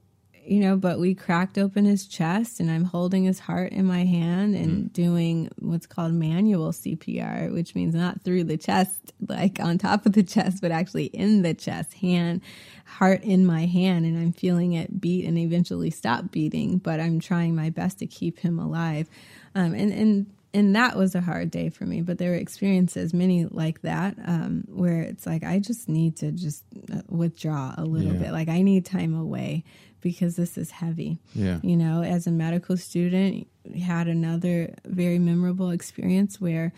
you 0.45 0.61
know, 0.61 0.77
but 0.77 0.99
we 0.99 1.15
cracked 1.15 1.59
open 1.59 1.85
his 1.85 2.07
chest 2.07 2.61
and 2.61 2.71
I'm 2.71 2.85
holding 2.85 3.25
his 3.25 3.39
heart 3.39 3.73
in 3.73 3.85
my 3.85 4.05
hand 4.05 4.55
and 4.55 4.85
mm. 4.85 4.93
doing 4.93 5.51
what's 5.59 5.87
called 5.87 6.13
manual 6.13 6.73
CPR, 6.73 7.53
which 7.53 7.75
means 7.75 7.95
not 7.95 8.23
through 8.23 8.45
the 8.45 8.57
chest, 8.57 9.13
like 9.29 9.61
on 9.61 9.79
top 9.79 10.07
of 10.07 10.13
the 10.13 10.23
chest, 10.23 10.61
but 10.63 10.73
actually 10.73 11.07
in 11.07 11.43
the 11.43 11.55
chest, 11.55 11.95
hand, 11.95 12.41
heart 12.85 13.23
in 13.23 13.45
my 13.45 13.67
hand. 13.67 14.07
And 14.07 14.19
I'm 14.19 14.33
feeling 14.33 14.73
it 14.73 15.01
beat 15.01 15.27
and 15.27 15.39
eventually 15.39 15.91
stop 15.91 16.31
beating, 16.31 16.79
but 16.79 17.01
I'm 17.01 17.21
trying 17.21 17.55
my 17.55 17.71
best 17.71 17.99
to 17.99 18.07
keep 18.07 18.39
him 18.39 18.59
alive. 18.59 19.09
Um, 19.55 19.75
and, 19.75 19.93
and, 19.93 20.27
and 20.53 20.75
that 20.75 20.97
was 20.97 21.15
a 21.15 21.21
hard 21.21 21.49
day 21.51 21.69
for 21.69 21.85
me 21.85 22.03
but 22.03 22.19
there 22.19 22.31
were 22.31 22.37
experiences 22.37 23.15
many 23.15 23.45
like 23.45 23.83
that 23.83 24.17
um, 24.25 24.65
where 24.69 25.03
it's 25.03 25.25
like 25.25 25.45
i 25.45 25.61
just 25.61 25.89
need 25.89 26.17
to 26.17 26.33
just 26.33 26.65
uh, 26.93 27.03
withdraw 27.09 27.73
a 27.79 27.85
little 27.85 28.15
yeah. 28.15 28.19
bit 28.19 28.33
like 28.33 28.49
i 28.49 28.61
need 28.61 28.85
time 28.85 29.15
away 29.15 29.63
because 30.01 30.37
this 30.37 30.57
is 30.57 30.71
heavy. 30.71 31.19
Yeah. 31.35 31.59
You 31.63 31.77
know, 31.77 32.03
as 32.03 32.27
a 32.27 32.31
medical 32.31 32.77
student, 32.77 33.47
had 33.83 34.09
another 34.09 34.75
very 34.85 35.19
memorable 35.19 35.71
experience 35.71 36.41
where 36.41 36.73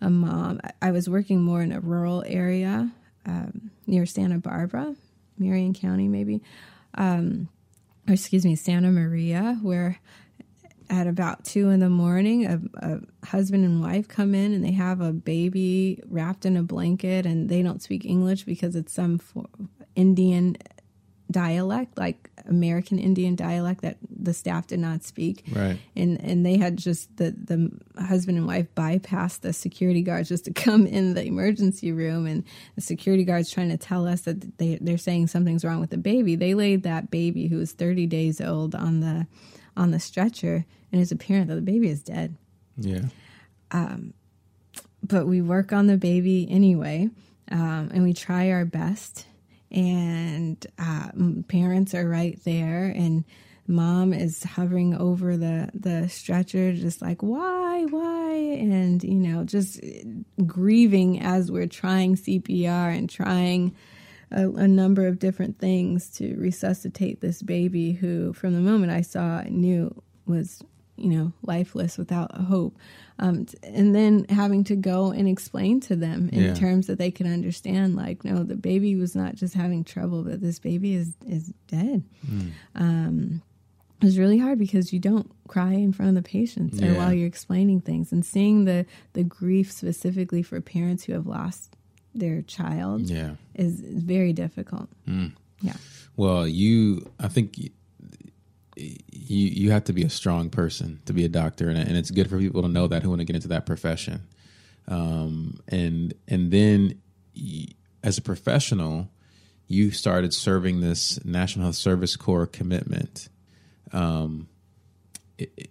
a 0.00 0.10
mom, 0.10 0.60
I 0.80 0.90
was 0.90 1.08
working 1.08 1.42
more 1.42 1.62
in 1.62 1.72
a 1.72 1.80
rural 1.80 2.24
area 2.26 2.90
um, 3.24 3.70
near 3.86 4.04
Santa 4.06 4.38
Barbara, 4.38 4.96
Marion 5.38 5.74
County, 5.74 6.08
maybe, 6.08 6.42
um, 6.94 7.48
or 8.08 8.14
excuse 8.14 8.44
me, 8.44 8.56
Santa 8.56 8.90
Maria, 8.90 9.58
where 9.62 10.00
at 10.90 11.06
about 11.06 11.44
two 11.44 11.70
in 11.70 11.80
the 11.80 11.88
morning, 11.88 12.46
a, 12.46 12.60
a, 12.76 13.26
husband 13.26 13.64
and 13.64 13.80
wife 13.80 14.08
come 14.08 14.34
in 14.34 14.52
and 14.52 14.64
they 14.64 14.72
have 14.72 15.00
a 15.00 15.12
baby 15.12 16.02
wrapped 16.06 16.44
in 16.44 16.56
a 16.56 16.62
blanket, 16.62 17.24
and 17.24 17.48
they 17.48 17.62
don't 17.62 17.80
speak 17.80 18.04
English 18.04 18.42
because 18.42 18.76
it's 18.76 18.92
some 18.92 19.20
Indian 19.94 20.56
dialect, 21.30 21.96
like 21.96 22.30
American 22.46 22.98
Indian 22.98 23.34
dialect 23.34 23.82
that 23.82 23.96
the 24.08 24.34
staff 24.34 24.66
did 24.66 24.78
not 24.78 25.02
speak. 25.02 25.44
Right. 25.52 25.78
And 25.96 26.20
and 26.20 26.44
they 26.44 26.56
had 26.56 26.76
just 26.76 27.16
the 27.16 27.30
the 27.30 27.70
husband 28.02 28.38
and 28.38 28.46
wife 28.46 28.66
bypassed 28.74 29.40
the 29.40 29.52
security 29.52 30.02
guards 30.02 30.28
just 30.28 30.44
to 30.46 30.52
come 30.52 30.86
in 30.86 31.14
the 31.14 31.24
emergency 31.24 31.92
room 31.92 32.26
and 32.26 32.44
the 32.74 32.80
security 32.80 33.24
guards 33.24 33.50
trying 33.50 33.70
to 33.70 33.76
tell 33.76 34.06
us 34.06 34.22
that 34.22 34.58
they 34.58 34.78
they're 34.80 34.98
saying 34.98 35.28
something's 35.28 35.64
wrong 35.64 35.80
with 35.80 35.90
the 35.90 35.98
baby. 35.98 36.36
They 36.36 36.54
laid 36.54 36.82
that 36.84 37.10
baby 37.10 37.46
who 37.48 37.58
was 37.58 37.72
30 37.72 38.06
days 38.06 38.40
old 38.40 38.74
on 38.74 39.00
the 39.00 39.26
on 39.76 39.90
the 39.90 40.00
stretcher 40.00 40.64
and 40.90 41.00
it's 41.00 41.12
apparent 41.12 41.48
that 41.48 41.54
the 41.56 41.62
baby 41.62 41.88
is 41.88 42.02
dead. 42.02 42.36
Yeah. 42.76 43.02
Um 43.70 44.14
but 45.02 45.26
we 45.26 45.42
work 45.42 45.72
on 45.72 45.86
the 45.86 45.96
baby 45.96 46.46
anyway. 46.48 47.10
Um, 47.50 47.90
and 47.92 48.02
we 48.02 48.14
try 48.14 48.50
our 48.50 48.64
best 48.64 49.26
and 49.72 50.66
uh, 50.78 51.08
parents 51.48 51.94
are 51.94 52.08
right 52.08 52.38
there 52.44 52.92
and 52.94 53.24
mom 53.66 54.12
is 54.12 54.42
hovering 54.42 54.94
over 54.94 55.36
the 55.36 55.70
the 55.72 56.08
stretcher 56.08 56.74
just 56.74 57.00
like 57.00 57.22
why 57.22 57.84
why 57.90 58.32
and 58.32 59.02
you 59.04 59.14
know 59.14 59.44
just 59.44 59.80
grieving 60.46 61.20
as 61.20 61.50
we're 61.50 61.66
trying 61.66 62.16
CPR 62.16 62.96
and 62.96 63.08
trying 63.08 63.74
a, 64.30 64.48
a, 64.48 64.66
number 64.66 65.06
of 65.06 65.18
different 65.18 65.58
things 65.58 66.10
to 66.10 66.34
resuscitate 66.36 67.20
this 67.20 67.42
baby 67.42 67.92
who 67.92 68.32
from 68.32 68.54
the 68.54 68.60
moment 68.60 68.90
I 68.90 69.02
saw 69.02 69.42
knew 69.42 70.02
was 70.26 70.62
you 70.96 71.08
know, 71.08 71.32
lifeless 71.42 71.98
without 71.98 72.32
hope. 72.32 72.76
Um, 73.22 73.46
and 73.62 73.94
then 73.94 74.26
having 74.28 74.64
to 74.64 74.74
go 74.74 75.12
and 75.12 75.28
explain 75.28 75.78
to 75.82 75.94
them 75.94 76.28
in 76.32 76.42
yeah. 76.42 76.54
terms 76.54 76.88
that 76.88 76.98
they 76.98 77.12
can 77.12 77.32
understand, 77.32 77.94
like, 77.94 78.24
no, 78.24 78.42
the 78.42 78.56
baby 78.56 78.96
was 78.96 79.14
not 79.14 79.36
just 79.36 79.54
having 79.54 79.84
trouble, 79.84 80.24
but 80.24 80.40
this 80.40 80.58
baby 80.58 80.96
is 80.96 81.14
is 81.24 81.52
dead. 81.68 82.02
Mm. 82.28 82.50
Um, 82.74 83.42
it 84.00 84.06
was 84.06 84.18
really 84.18 84.38
hard 84.38 84.58
because 84.58 84.92
you 84.92 84.98
don't 84.98 85.30
cry 85.46 85.72
in 85.72 85.92
front 85.92 86.16
of 86.16 86.24
the 86.24 86.28
patients 86.28 86.80
yeah. 86.80 86.88
or 86.88 86.94
while 86.96 87.12
you're 87.12 87.28
explaining 87.28 87.80
things 87.80 88.10
and 88.10 88.26
seeing 88.26 88.64
the 88.64 88.86
the 89.12 89.22
grief 89.22 89.70
specifically 89.70 90.42
for 90.42 90.60
parents 90.60 91.04
who 91.04 91.12
have 91.12 91.28
lost 91.28 91.76
their 92.14 92.42
child 92.42 93.02
yeah. 93.02 93.36
is, 93.54 93.80
is 93.80 94.02
very 94.02 94.32
difficult. 94.32 94.88
Mm. 95.06 95.32
Yeah. 95.60 95.76
Well, 96.16 96.48
you, 96.48 97.08
I 97.20 97.28
think 97.28 97.56
you 99.10 99.46
you 99.46 99.70
have 99.70 99.84
to 99.84 99.92
be 99.92 100.02
a 100.02 100.10
strong 100.10 100.50
person 100.50 101.00
to 101.06 101.12
be 101.12 101.24
a 101.24 101.28
doctor, 101.28 101.68
and, 101.68 101.78
and 101.78 101.96
it's 101.96 102.10
good 102.10 102.28
for 102.28 102.38
people 102.38 102.62
to 102.62 102.68
know 102.68 102.86
that 102.88 103.02
who 103.02 103.08
want 103.10 103.20
to 103.20 103.24
get 103.24 103.36
into 103.36 103.48
that 103.48 103.66
profession. 103.66 104.22
Um, 104.88 105.60
and 105.68 106.14
and 106.28 106.50
then 106.50 107.00
as 108.02 108.18
a 108.18 108.22
professional, 108.22 109.08
you 109.68 109.90
started 109.90 110.34
serving 110.34 110.80
this 110.80 111.24
National 111.24 111.64
Health 111.66 111.76
Service 111.76 112.16
Corps 112.16 112.46
commitment. 112.46 113.28
Um, 113.92 114.48
it, 115.38 115.70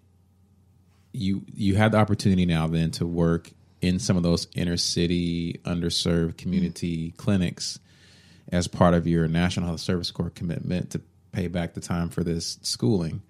you 1.14 1.44
you 1.54 1.76
had 1.76 1.92
the 1.92 1.98
opportunity 1.98 2.46
now 2.46 2.68
then 2.68 2.92
to 2.92 3.06
work 3.06 3.52
in 3.82 4.00
some 4.00 4.16
of 4.16 4.24
those 4.24 4.48
inner 4.56 4.78
city 4.78 5.60
underserved 5.66 6.38
community 6.38 7.10
mm-hmm. 7.10 7.18
clinics 7.18 7.80
as 8.52 8.68
part 8.68 8.94
of 8.94 9.08
your 9.08 9.28
National 9.28 9.68
Health 9.68 9.80
Service 9.80 10.12
Corps 10.12 10.30
commitment 10.30 10.92
to 10.92 11.02
pay 11.32 11.48
back 11.48 11.74
the 11.74 11.82
time 11.82 12.10
for 12.10 12.24
this 12.24 12.60
schooling. 12.62 13.22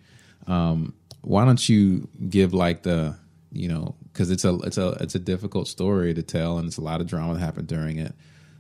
Um, 0.48 0.94
why 1.22 1.46
don't 1.46 1.70
you 1.70 2.08
give 2.30 2.54
like 2.54 2.84
the 2.84 3.16
you 3.52 3.68
know 3.68 3.96
because 4.12 4.32
it's 4.32 4.46
a 4.46 4.56
it's 4.60 4.78
a 4.78 4.90
it's 5.00 5.16
a 5.16 5.20
difficult 5.20 5.68
story 5.68 6.14
to 6.14 6.24
tell 6.24 6.58
and 6.58 6.68
it's 6.68 6.78
a 6.78 6.82
lot 6.82 7.02
of 7.02 7.08
drama 7.08 7.36
that 7.36 7.40
happened 7.40 7.68
during 7.68 7.98
it, 7.98 8.16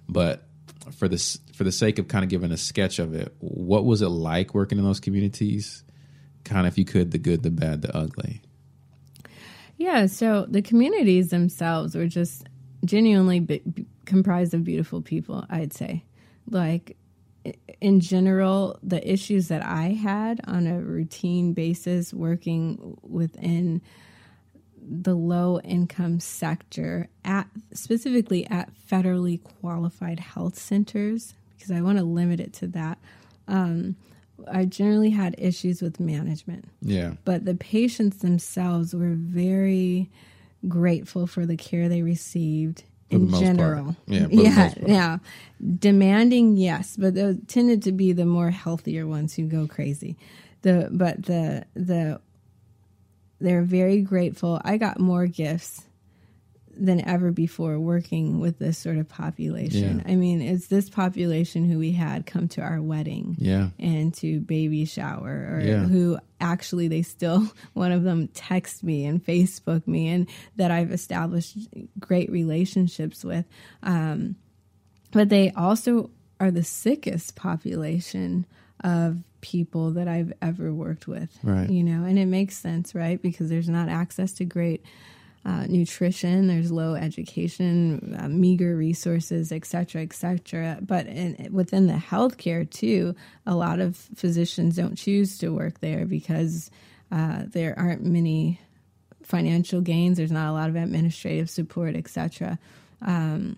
but 0.07 0.43
for 0.97 1.07
this 1.07 1.39
for 1.53 1.63
the 1.63 1.72
sake 1.72 1.99
of 1.99 2.07
kind 2.07 2.23
of 2.23 2.30
giving 2.30 2.51
a 2.51 2.57
sketch 2.57 2.99
of 2.99 3.13
it, 3.13 3.34
what 3.39 3.85
was 3.85 4.01
it 4.01 4.07
like 4.07 4.53
working 4.53 4.77
in 4.77 4.84
those 4.84 4.99
communities? 4.99 5.84
Kind 6.43 6.65
of, 6.65 6.73
if 6.73 6.77
you 6.77 6.85
could, 6.85 7.11
the 7.11 7.19
good, 7.19 7.43
the 7.43 7.51
bad, 7.51 7.84
the 7.84 7.95
ugly. 7.95 8.41
Yeah, 9.77 10.07
so 10.07 10.45
the 10.49 10.61
communities 10.61 11.30
themselves 11.30 11.95
were 11.95 12.07
just 12.07 12.47
genuinely 12.84 13.61
comprised 14.05 14.53
of 14.53 14.63
beautiful 14.63 15.01
people. 15.01 15.45
I'd 15.49 15.73
say, 15.73 16.03
like 16.49 16.97
in 17.80 17.99
general, 17.99 18.77
the 18.84 19.11
issues 19.11 19.47
that 19.47 19.65
I 19.65 19.89
had 19.89 20.41
on 20.45 20.68
a 20.68 20.80
routine 20.80 21.53
basis 21.53 22.13
working 22.13 22.97
within 23.01 23.81
the 24.84 25.15
low 25.15 25.59
income 25.61 26.19
sector 26.19 27.07
at 27.23 27.47
specifically 27.73 28.45
at 28.47 28.69
federally 28.89 29.41
qualified 29.41 30.19
health 30.19 30.57
centers 30.57 31.34
because 31.55 31.72
I 31.72 31.81
want 31.81 31.97
to 31.99 32.03
limit 32.03 32.39
it 32.39 32.53
to 32.53 32.68
that. 32.68 32.97
Um, 33.47 33.95
I 34.51 34.65
generally 34.65 35.11
had 35.11 35.35
issues 35.38 35.81
with 35.81 35.99
management. 35.99 36.65
Yeah. 36.81 37.13
But 37.26 37.45
the 37.45 37.55
patients 37.55 38.18
themselves 38.18 38.93
were 38.95 39.13
very 39.13 40.09
grateful 40.68 41.27
for 41.27 41.45
the 41.45 41.57
care 41.57 41.89
they 41.89 42.01
received 42.01 42.84
in 43.11 43.29
general. 43.31 43.95
Yeah, 44.07 44.27
yeah, 44.29 44.73
yeah. 44.85 45.17
Demanding, 45.79 46.57
yes, 46.57 46.97
but 46.97 47.15
those 47.15 47.38
tended 47.47 47.83
to 47.83 47.91
be 47.91 48.13
the 48.13 48.25
more 48.25 48.49
healthier 48.51 49.05
ones 49.07 49.35
who 49.35 49.45
go 49.45 49.67
crazy. 49.67 50.17
The 50.61 50.89
but 50.91 51.23
the 51.23 51.65
the 51.73 52.19
they're 53.39 53.63
very 53.63 54.01
grateful. 54.01 54.61
I 54.63 54.77
got 54.77 54.99
more 54.99 55.27
gifts 55.27 55.83
than 56.76 57.03
ever 57.07 57.31
before 57.31 57.80
working 57.80 58.39
with 58.39 58.60
this 58.60 58.77
sort 58.77 58.98
of 58.98 59.07
population. 59.07 60.02
Yeah. 60.06 60.11
I 60.11 60.15
mean, 60.15 60.41
it's 60.41 60.68
this 60.68 60.89
population 60.89 61.65
who 61.65 61.77
we 61.77 61.91
had 61.91 62.26
come 62.26 62.48
to 62.49 62.61
our 62.61 62.81
wedding 62.81 63.35
yeah. 63.38 63.69
and 63.80 64.14
to 64.15 64.39
baby 64.39 64.85
shower 64.85 65.49
or 65.53 65.61
yeah. 65.61 65.84
who 65.84 66.18
actually 66.39 66.88
they 66.88 67.02
still 67.02 67.52
one 67.73 67.91
of 67.91 68.03
them 68.03 68.27
text 68.30 68.84
me 68.84 69.06
and 69.06 69.23
Facebook 69.23 69.88
me 69.88 70.10
and 70.10 70.27
that 70.56 70.72
I've 70.72 70.91
established 70.91 71.57
great 71.99 72.31
relationships 72.31 73.23
with. 73.23 73.45
Um, 73.84 74.35
but 75.11 75.30
they 75.30 75.52
also 75.52 76.10
are 76.39 76.52
the 76.52 76.64
sickest 76.64 77.35
population 77.35 78.45
of 78.84 79.18
people 79.41 79.91
that 79.91 80.07
I've 80.07 80.34
ever 80.41 80.73
worked 80.73 81.07
with. 81.07 81.38
Right. 81.43 81.69
You 81.69 81.84
know, 81.84 82.06
and 82.06 82.18
it 82.18 82.27
makes 82.27 82.57
sense, 82.57 82.95
right? 82.95 83.22
Because 83.22 83.49
there's 83.49 83.69
not 83.69 83.89
access 83.89 84.34
to 84.34 84.45
great 84.45 84.84
uh, 85.43 85.65
nutrition, 85.68 86.47
there's 86.47 86.72
low 86.72 86.93
education, 86.93 88.15
uh, 88.19 88.27
meager 88.27 88.76
resources, 88.76 89.51
et 89.51 89.65
cetera, 89.65 90.01
et 90.01 90.13
cetera. 90.13 90.77
But 90.81 91.07
in, 91.07 91.49
within 91.51 91.88
the 91.88 91.93
healthcare, 91.93 92.69
too, 92.69 93.15
a 93.45 93.55
lot 93.55 93.80
of 93.80 93.95
physicians 94.15 94.76
don't 94.76 94.97
choose 94.97 95.38
to 95.39 95.49
work 95.49 95.80
there 95.80 96.05
because 96.05 96.69
uh, 97.11 97.43
there 97.47 97.73
aren't 97.77 98.03
many 98.03 98.59
financial 99.23 99.81
gains, 99.81 100.18
there's 100.18 100.31
not 100.31 100.49
a 100.49 100.53
lot 100.53 100.69
of 100.69 100.76
administrative 100.76 101.49
support, 101.49 101.95
et 101.95 102.07
cetera. 102.07 102.59
Um, 103.01 103.57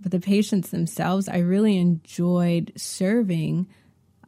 but 0.00 0.12
the 0.12 0.20
patients 0.20 0.70
themselves, 0.70 1.28
I 1.28 1.38
really 1.38 1.76
enjoyed 1.76 2.72
serving 2.76 3.66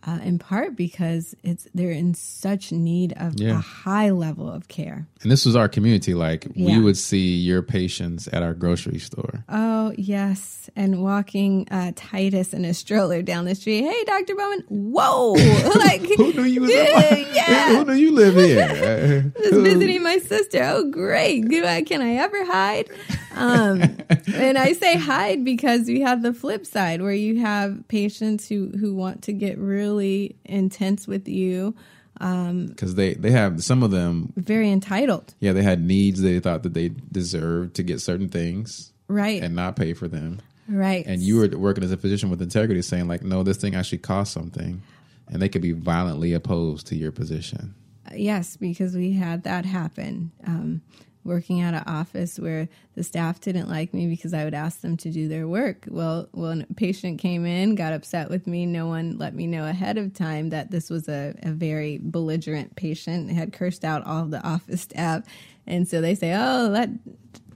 uh, 0.07 0.19
in 0.23 0.39
part 0.39 0.77
because 0.77 1.35
it's 1.43 1.67
they're 1.75 1.91
in 1.91 2.15
such 2.15 2.73
need 2.73 3.13
of 3.17 3.35
Yeah. 3.41 3.51
a 3.53 3.61
high 3.61 4.11
level 4.11 4.51
of 4.51 4.69
care. 4.69 5.07
And 5.23 5.31
this 5.31 5.45
was 5.47 5.55
our 5.57 5.69
community. 5.69 6.15
Like 6.15 6.47
we 6.57 6.79
would 6.81 6.97
see 6.97 7.37
your 7.37 7.63
patients 7.63 8.29
at 8.29 8.43
our 8.43 8.55
grocery 8.55 8.99
store. 8.99 9.45
Oh 9.49 9.93
yes, 9.97 10.69
and 10.77 11.03
walking 11.03 11.69
uh, 11.71 11.93
Titus 11.95 12.53
in 12.53 12.65
a 12.65 12.75
stroller 12.75 13.23
down 13.23 13.45
the 13.45 13.55
street. 13.55 13.83
Hey, 13.83 14.05
Doctor 14.05 14.35
Bonman. 14.35 14.65
Whoa! 14.69 15.33
like 15.79 16.03
Who 16.17 16.33
knew 16.33 16.43
you 16.45 16.61
was 16.63 16.71
yeah, 16.73 17.17
yeah. 17.33 17.69
Who 17.77 17.85
knew 17.85 17.93
you 17.95 18.13
live 18.13 18.35
here? 18.35 19.33
Just 19.39 19.55
visiting 19.55 20.03
my 20.03 20.19
sister. 20.19 20.63
Oh, 20.65 20.91
great! 20.91 21.49
Can 21.87 22.03
I 22.03 22.15
ever 22.17 22.45
hide? 22.45 22.89
Um, 23.35 23.83
and 24.35 24.59
I 24.59 24.73
say 24.75 24.97
hide 24.97 25.45
because 25.45 25.87
we 25.87 26.01
have 26.03 26.23
the 26.23 26.33
flip 26.35 26.67
side 26.67 27.03
where 27.03 27.13
you 27.13 27.41
have 27.41 27.87
patients 27.89 28.49
who 28.49 28.69
who 28.79 28.95
want 28.95 29.23
to 29.25 29.33
get 29.33 29.59
really 29.59 30.37
intense 30.45 31.07
with 31.07 31.29
you, 31.29 31.75
Because 32.19 32.95
they 32.95 33.15
they 33.15 33.31
have 33.31 33.63
some 33.65 33.83
of 33.83 33.91
them. 33.91 34.33
very 34.37 34.71
entitled, 34.71 35.35
Yeah, 35.41 35.53
they 35.53 35.63
had 35.63 35.83
needs. 35.83 36.21
They 36.21 36.39
thought 36.41 36.63
that 36.63 36.75
they 36.75 36.91
deserved 37.11 37.75
to 37.77 37.83
get 37.83 38.01
certain 38.01 38.29
things 38.29 38.93
right? 39.09 39.43
and 39.43 39.55
not 39.55 39.77
pay 39.77 39.93
for 39.95 40.09
them. 40.09 40.41
right. 40.69 41.05
And 41.07 41.21
you 41.21 41.37
were 41.37 41.49
working 41.59 41.85
as 41.85 41.93
a 41.93 41.97
physician 41.97 42.31
with 42.31 42.41
integrity, 42.41 42.83
saying 42.83 43.09
like, 43.09 43.23
no, 43.23 43.43
this 43.43 43.57
thing 43.59 43.75
actually 43.75 43.99
costs 43.99 44.33
something, 44.35 44.83
and 45.29 45.43
they 45.43 45.49
could 45.49 45.63
be 45.63 45.73
violently 45.73 46.33
opposed 46.35 46.87
to 46.89 46.97
your 46.97 47.13
position. 47.13 47.75
Yes, 48.15 48.57
because 48.57 48.95
we 48.95 49.13
had 49.13 49.45
that 49.45 49.65
happen. 49.65 50.33
Um, 50.47 50.83
working 51.25 51.61
at 51.61 51.75
an 51.75 51.85
office 51.87 52.39
where 52.39 52.69
the 52.95 53.03
staff 53.03 53.41
didn't 53.41 53.69
like 53.69 53.95
me 53.95 54.07
because 54.07 54.35
I 54.35 54.45
would 54.45 54.55
ask 54.55 54.81
them 54.81 54.97
to 54.99 55.11
do 55.11 55.29
their 55.29 55.47
work. 55.47 55.85
Well, 55.89 56.29
when 56.33 56.67
a 56.69 56.75
patient 56.75 57.21
came 57.21 57.47
in, 57.47 57.75
got 57.75 57.93
upset 57.93 58.29
with 58.29 58.47
me, 58.47 58.67
no 58.67 58.87
one 58.87 59.19
let 59.19 59.35
me 59.35 59.47
know 59.47 59.67
ahead 59.67 59.99
of 59.99 60.15
time 60.15 60.51
that 60.51 60.71
this 60.71 60.91
was 60.91 61.09
a, 61.09 61.35
a 61.43 61.51
very 61.51 61.99
belligerent 62.03 62.77
patient, 62.77 63.31
had 63.31 63.53
cursed 63.53 63.85
out 63.85 64.07
all 64.07 64.25
the 64.25 64.43
office 64.43 64.81
staff. 64.83 65.25
And 65.67 65.87
so 65.87 66.01
they 66.01 66.15
say, 66.15 66.35
oh, 66.35 66.69
let 66.69 66.91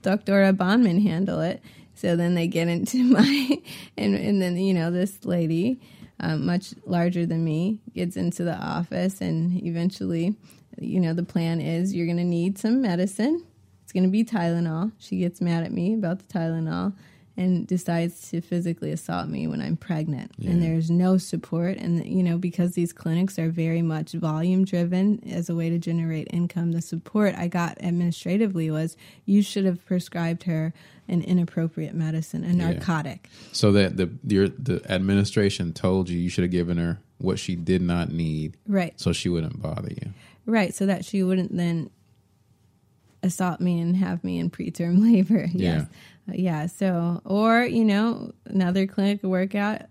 Dr. 0.01 0.53
Bonman 0.53 1.03
handle 1.03 1.41
it. 1.41 1.61
So 1.95 2.15
then 2.15 2.35
they 2.35 2.47
get 2.47 2.67
into 2.67 3.03
my, 3.11 3.61
and, 3.97 4.15
and 4.15 4.41
then, 4.41 4.57
you 4.57 4.73
know, 4.73 4.91
this 4.91 5.25
lady, 5.25 5.81
um, 6.19 6.45
much 6.45 6.73
larger 6.85 7.25
than 7.25 7.43
me, 7.43 7.79
gets 7.93 8.15
into 8.15 8.43
the 8.43 8.55
office 8.55 9.19
and 9.21 9.61
eventually, 9.63 10.35
you 10.79 10.99
know, 10.99 11.13
the 11.13 11.23
plan 11.23 11.59
is 11.59 11.93
you're 11.93 12.05
going 12.05 12.17
to 12.17 12.23
need 12.23 12.57
some 12.57 12.81
medicine. 12.81 13.43
Going 13.97 14.07
to 14.07 14.11
be 14.11 14.23
Tylenol. 14.23 14.91
She 14.99 15.17
gets 15.17 15.41
mad 15.41 15.63
at 15.63 15.71
me 15.71 15.95
about 15.95 16.19
the 16.19 16.25
Tylenol 16.31 16.93
and 17.35 17.65
decides 17.65 18.29
to 18.29 18.41
physically 18.41 18.91
assault 18.91 19.27
me 19.27 19.47
when 19.47 19.59
I'm 19.59 19.75
pregnant. 19.75 20.33
And 20.37 20.61
there's 20.61 20.91
no 20.91 21.17
support. 21.17 21.77
And, 21.77 22.05
you 22.05 22.21
know, 22.21 22.37
because 22.37 22.73
these 22.73 22.93
clinics 22.93 23.39
are 23.39 23.49
very 23.49 23.81
much 23.81 24.11
volume 24.11 24.65
driven 24.65 25.19
as 25.27 25.49
a 25.49 25.55
way 25.55 25.71
to 25.71 25.79
generate 25.79 26.27
income, 26.31 26.73
the 26.73 26.81
support 26.83 27.33
I 27.33 27.47
got 27.47 27.81
administratively 27.81 28.69
was 28.69 28.95
you 29.25 29.41
should 29.41 29.65
have 29.65 29.83
prescribed 29.83 30.43
her 30.43 30.73
an 31.07 31.23
inappropriate 31.23 31.95
medicine, 31.95 32.43
a 32.43 32.53
narcotic. 32.53 33.27
So 33.51 33.71
that 33.71 33.97
the 33.97 34.11
your 34.27 34.47
the 34.49 34.79
administration 34.91 35.73
told 35.73 36.07
you 36.07 36.19
you 36.19 36.29
should 36.29 36.43
have 36.43 36.51
given 36.51 36.77
her 36.77 36.99
what 37.17 37.39
she 37.39 37.55
did 37.55 37.81
not 37.81 38.11
need, 38.11 38.57
Right. 38.67 38.93
so 38.99 39.11
she 39.11 39.27
wouldn't 39.27 39.59
bother 39.59 39.89
you. 39.89 40.13
Right. 40.45 40.75
So 40.75 40.85
that 40.85 41.03
she 41.03 41.23
wouldn't 41.23 41.57
then 41.57 41.89
assault 43.23 43.59
me 43.59 43.79
and 43.79 43.95
have 43.95 44.23
me 44.23 44.39
in 44.39 44.49
preterm 44.49 45.01
labor. 45.13 45.47
Yes. 45.51 45.83
Uh, 46.29 46.33
Yeah. 46.33 46.65
So, 46.67 47.21
or, 47.25 47.63
you 47.63 47.85
know, 47.85 48.33
another 48.45 48.85
clinic 48.87 49.23
workout, 49.23 49.81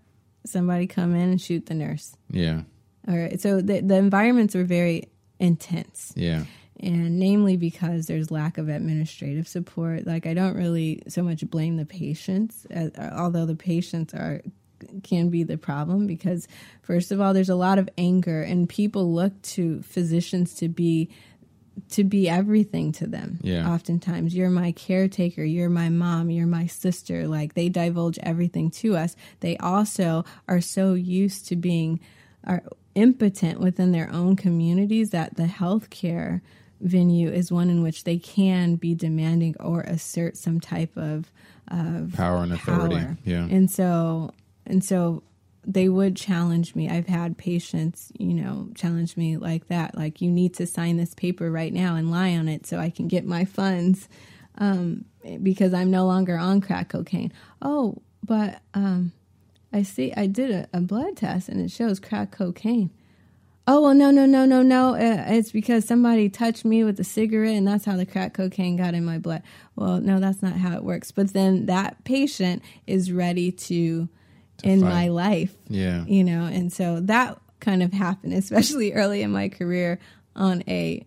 somebody 0.45 0.87
come 0.87 1.15
in 1.15 1.29
and 1.29 1.41
shoot 1.41 1.65
the 1.65 1.73
nurse. 1.73 2.15
Yeah, 2.29 2.61
All 3.07 3.17
right. 3.17 3.39
So 3.41 3.61
the, 3.61 3.81
the 3.81 3.95
environments 3.95 4.53
were 4.55 4.63
very 4.63 5.09
intense. 5.39 6.13
yeah, 6.15 6.45
and 6.79 7.19
namely 7.19 7.57
because 7.57 8.05
there's 8.07 8.29
lack 8.31 8.57
of 8.59 8.69
administrative 8.69 9.47
support 9.47 10.05
like 10.05 10.25
i 10.27 10.33
don't 10.35 10.55
really 10.55 11.01
so 11.07 11.23
much 11.23 11.47
blame 11.49 11.75
the 11.77 11.85
patients 11.85 12.65
uh, 12.75 12.89
although 13.15 13.45
the 13.47 13.55
patients 13.55 14.13
are 14.13 14.41
can 15.03 15.29
be 15.29 15.41
the 15.43 15.57
problem 15.57 16.05
because 16.05 16.47
first 16.83 17.11
of 17.11 17.19
all 17.19 17.33
there's 17.33 17.49
a 17.49 17.55
lot 17.55 17.79
of 17.79 17.89
anger 17.97 18.41
and 18.43 18.69
people 18.69 19.11
look 19.13 19.39
to 19.41 19.81
physicians 19.81 20.53
to 20.53 20.67
be 20.67 21.09
to 21.89 22.03
be 22.03 22.27
everything 22.29 22.91
to 22.93 23.07
them 23.07 23.39
Yeah. 23.41 23.69
oftentimes 23.71 24.35
you're 24.35 24.49
my 24.49 24.71
caretaker 24.71 25.43
you're 25.43 25.69
my 25.69 25.89
mom 25.89 26.29
you're 26.29 26.47
my 26.47 26.67
sister 26.67 27.27
like 27.27 27.53
they 27.53 27.69
divulge 27.69 28.17
everything 28.23 28.71
to 28.71 28.95
us 28.95 29.15
they 29.41 29.57
also 29.57 30.25
are 30.47 30.61
so 30.61 30.93
used 30.93 31.47
to 31.49 31.55
being 31.55 31.99
are 32.43 32.63
impotent 32.95 33.59
within 33.59 33.91
their 33.91 34.09
own 34.11 34.35
communities 34.35 35.09
that 35.11 35.35
the 35.35 35.43
healthcare 35.43 36.41
venue 36.81 37.29
is 37.29 37.51
one 37.51 37.69
in 37.69 37.81
which 37.81 38.03
they 38.03 38.17
can 38.17 38.75
be 38.75 38.93
demanding 38.95 39.55
or 39.59 39.81
assert 39.81 40.37
some 40.37 40.59
type 40.59 40.95
of 40.97 41.31
of 41.69 42.13
power 42.15 42.43
and 42.43 42.53
authority. 42.53 42.95
power. 42.95 43.17
Yeah, 43.25 43.45
And 43.49 43.69
so 43.69 44.31
and 44.65 44.83
so 44.83 45.21
they 45.67 45.89
would 45.89 46.15
challenge 46.15 46.73
me. 46.75 46.89
I've 46.89 47.07
had 47.07 47.37
patients, 47.37 48.11
you 48.17 48.33
know, 48.33 48.69
challenge 48.73 49.17
me 49.17 49.35
like 49.35 49.67
that. 49.67 49.97
Like 49.97 50.21
you 50.21 50.31
need 50.31 50.53
to 50.55 50.65
sign 50.65 50.95
this 50.95 51.13
paper 51.13 51.51
right 51.51 51.73
now 51.73 51.95
and 51.95 52.09
lie 52.09 52.35
on 52.35 52.47
it 52.47 52.65
so 52.65 52.79
I 52.79 52.89
can 52.89 53.09
get 53.09 53.25
my 53.25 53.43
funds 53.43 54.07
um, 54.57 55.03
because 55.43 55.73
I'm 55.73 55.91
no 55.91 56.05
longer 56.05 56.37
on 56.37 56.61
crack 56.61 56.89
cocaine. 56.89 57.33
Oh, 57.61 58.01
but 58.23 58.61
um, 58.73 59.11
I 59.73 59.83
see 59.83 60.13
I 60.15 60.27
did 60.27 60.51
a, 60.51 60.67
a 60.73 60.79
blood 60.79 61.17
test 61.17 61.49
and 61.49 61.59
it 61.59 61.69
shows 61.69 61.99
crack 61.99 62.31
cocaine. 62.31 62.89
Oh 63.69 63.81
well, 63.81 63.93
no, 63.93 64.11
no, 64.11 64.25
no, 64.25 64.45
no, 64.45 64.61
no. 64.61 64.95
Uh, 64.95 65.25
it's 65.27 65.51
because 65.51 65.83
somebody 65.83 66.29
touched 66.29 66.63
me 66.63 66.85
with 66.85 66.97
a 67.01 67.03
cigarette, 67.03 67.57
and 67.57 67.67
that's 67.67 67.83
how 67.83 67.97
the 67.97 68.05
crack 68.05 68.33
cocaine 68.33 68.77
got 68.77 68.93
in 68.93 69.03
my 69.03 69.17
blood. 69.17 69.43
Well, 69.75 69.99
no, 69.99 70.21
that's 70.21 70.41
not 70.41 70.53
how 70.53 70.77
it 70.77 70.85
works. 70.85 71.11
But 71.11 71.33
then 71.33 71.65
that 71.65 72.01
patient 72.05 72.63
is 72.87 73.11
ready 73.11 73.51
to, 73.51 74.07
end 74.63 74.81
fight. 74.81 74.89
my 74.89 75.07
life, 75.09 75.53
yeah. 75.69 76.03
you 76.05 76.23
know, 76.23 76.45
and 76.45 76.71
so 76.71 76.99
that 77.01 77.39
kind 77.59 77.81
of 77.83 77.91
happened, 77.93 78.33
especially 78.33 78.93
early 79.01 79.21
in 79.21 79.31
my 79.31 79.49
career, 79.49 79.99
on 80.35 80.63
a 80.67 81.05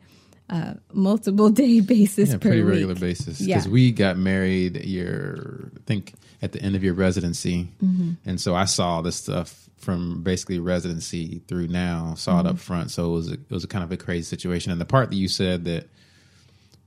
uh, 0.48 0.74
multiple 0.93 1.51
day 1.62 1.81
basis 1.81 2.31
Yeah, 2.31 2.36
per 2.36 2.40
pretty 2.48 2.62
week. 2.62 2.72
regular 2.72 2.94
basis. 2.97 3.40
Yeah. 3.40 3.56
Because 3.59 3.68
we 3.70 3.93
got 3.93 4.16
married 4.18 4.85
your, 4.85 5.70
I 5.77 5.81
think, 5.86 6.14
at 6.43 6.52
the 6.52 6.60
end 6.62 6.74
of 6.77 6.82
your 6.85 6.94
residency, 6.94 7.68
Mm-hmm. 7.82 8.12
and 8.24 8.40
so 8.40 8.55
I 8.55 8.64
saw 8.64 9.01
this 9.02 9.16
stuff 9.16 9.68
from 9.78 10.22
basically 10.22 10.59
residency 10.59 11.40
through 11.48 11.68
now. 11.68 12.14
Saw 12.16 12.40
it 12.40 12.47
up 12.47 12.52
Mm-hmm. 12.52 12.56
front, 12.56 12.90
so 12.90 13.06
it 13.10 13.12
was 13.14 13.31
a, 13.31 13.35
it 13.35 13.51
was 13.51 13.64
a 13.64 13.68
kind 13.68 13.85
of 13.85 13.93
a 13.93 13.97
crazy 13.97 14.24
situation. 14.24 14.72
And 14.72 14.81
the 14.81 14.85
part 14.85 15.10
that 15.10 15.16
you 15.16 15.28
said 15.28 15.64
that 15.66 15.89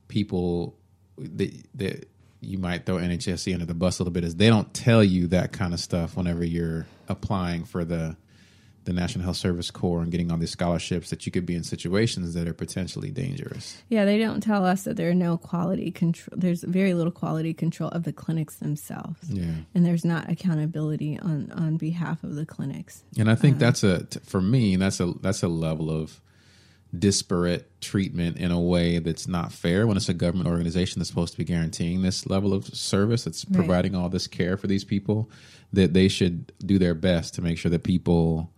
people 0.07 0.76
that 1.18 1.52
that 1.76 2.10
you 2.44 2.57
might 2.57 2.86
throw 2.86 2.98
NHSC 2.98 3.53
under 3.53 3.65
the 3.65 3.74
bus 3.74 3.99
a 3.99 4.03
little 4.03 4.14
bit 4.14 4.24
is 4.24 4.36
they 4.36 4.49
don't 4.49 4.74
tell 4.74 5.03
you 5.03 5.28
that 5.28 5.52
kind 5.52 5.74
of 5.74 5.80
stuff 5.80 6.15
whenever 6.15 6.44
you're 6.44 6.86
applying 7.07 7.65
for 7.65 7.84
the 7.84 8.15
the 8.86 8.94
National 8.94 9.24
Health 9.24 9.38
Service 9.38 9.72
Corps 9.72 10.02
and 10.02 10.11
getting 10.11 10.32
all 10.32 10.38
these 10.38 10.52
scholarships 10.52 11.10
that 11.10 11.26
you 11.26 11.32
could 11.32 11.45
be 11.45 11.56
in 11.56 11.64
situations 11.64 12.34
that 12.34 12.48
are 12.48 12.53
potentially 12.53 13.11
dangerous. 13.11 13.82
Yeah, 13.90 14.06
they 14.06 14.18
don't 14.18 14.41
tell 14.41 14.65
us 14.65 14.84
that 14.84 14.98
there 14.98 15.10
are 15.10 15.15
no 15.15 15.38
quality 15.38 15.91
control. 15.91 16.38
There's 16.38 16.64
very 16.64 16.94
little 16.94 17.11
quality 17.11 17.53
control 17.53 17.90
of 17.90 18.03
the 18.03 18.14
clinics 18.14 18.57
themselves. 18.57 19.30
Yeah. 19.30 19.45
and 19.74 19.86
there's 19.86 20.06
not 20.06 20.30
accountability 20.30 21.20
on 21.20 21.52
on 21.52 21.78
behalf 21.78 22.24
of 22.24 22.36
the 22.36 22.45
clinics. 22.45 23.03
And 23.18 23.30
I 23.30 23.36
think 23.36 23.53
um, 23.53 23.60
that's 23.60 23.84
a 23.84 24.06
for 24.26 24.41
me 24.41 24.76
that's 24.76 24.99
a 24.99 25.14
that's 25.22 25.44
a 25.44 25.48
level 25.48 25.90
of 25.90 26.20
disparate 26.98 27.70
treatment 27.82 28.38
in 28.38 28.52
a 28.52 28.60
way 28.60 28.99
that's 28.99 29.28
not 29.28 29.52
fair 29.52 29.88
when 29.88 29.98
it's 29.98 30.10
a 30.10 30.14
government 30.14 30.48
organization 30.48 30.99
that's 30.99 31.10
supposed 31.10 31.34
to 31.34 31.38
be 31.40 31.44
guaranteeing 31.44 32.02
this 32.03 32.28
level 32.28 32.53
of 32.53 32.65
service 32.68 33.24
that's 33.24 33.45
Right. 33.45 33.56
providing 33.56 33.95
all 33.95 34.10
this 34.10 34.28
care 34.28 34.57
for 34.57 34.68
these 34.68 34.84
people 34.84 35.30
that 35.72 35.94
they 35.94 36.07
should 36.07 36.52
do 36.64 36.78
their 36.78 36.94
best 36.94 37.34
to 37.34 37.41
make 37.41 37.57
sure 37.57 37.72
that 37.72 37.84
people 37.84 38.52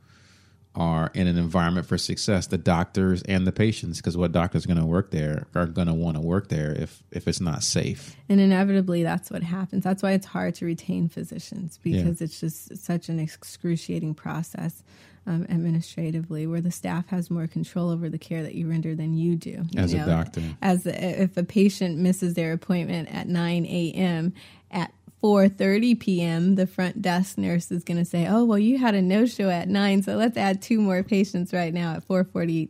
are 0.77 1.09
in 1.13 1.25
an 1.27 1.37
environment 1.37 1.85
for 1.87 1.97
success 1.97 2.47
the 2.47 2.57
doctors 2.57 3.21
and 3.21 3.47
the 3.47 3.51
patients 3.53 3.99
because 3.99 4.17
what 4.17 4.33
doctors 4.33 4.65
going 4.65 4.77
to 4.77 4.85
work 4.85 5.09
there 5.11 5.47
are 5.55 5.65
going 5.67 5.87
to 5.87 5.93
want 5.93 6.17
to 6.17 6.21
work 6.21 6.49
there 6.49 6.73
if 6.73 7.01
if 7.11 7.29
it's 7.29 7.39
not 7.39 7.63
safe 7.63 8.17
And 8.27 8.41
inevitably, 8.41 9.01
that's 9.01 9.31
what 9.31 9.43
happens. 9.43 9.85
That's 9.85 10.03
why 10.03 10.11
it's 10.11 10.25
hard 10.25 10.55
to 10.55 10.65
retain 10.65 11.07
physicians 11.07 11.79
because 11.81 12.21
it's 12.21 12.41
just 12.41 12.75
such 12.77 13.07
an 13.07 13.19
excruciating 13.19 14.15
process 14.15 14.83
um, 15.27 15.45
administratively, 15.49 16.45
where 16.47 16.61
the 16.61 16.71
staff 16.71 17.07
has 17.09 17.31
more 17.31 17.47
control 17.47 17.89
over 17.89 18.09
the 18.09 18.17
care 18.17 18.43
that 18.43 18.55
you 18.55 18.69
render 18.69 18.93
than 18.95 19.13
you 19.15 19.35
do. 19.35 19.63
you 19.71 19.79
As 19.79 19.93
a 19.93 20.05
doctor. 20.05 20.41
as 20.61 20.85
a, 20.85 21.21
if 21.23 21.35
a 21.37 21.43
patient 21.43 21.97
misses 21.97 22.33
their 22.35 22.53
appointment 22.53 23.09
at 23.13 23.27
nine 23.27 23.65
a.m. 23.65 24.33
at 24.71 24.91
4:30 25.23 25.99
p.m. 25.99 26.55
the 26.55 26.67
front 26.67 27.01
desk 27.01 27.37
nurse 27.37 27.71
is 27.71 27.83
going 27.83 27.97
to 27.97 28.05
say, 28.05 28.27
"Oh, 28.27 28.43
well 28.45 28.59
you 28.59 28.77
had 28.77 28.93
a 28.93 29.01
no-show 29.01 29.49
at 29.49 29.67
9, 29.67 30.03
so 30.03 30.15
let's 30.15 30.37
add 30.37 30.61
two 30.61 30.79
more 30.79 31.01
patients 31.01 31.51
right 31.53 31.73
now 31.73 31.93
at 31.93 32.07
4:40 32.07 32.69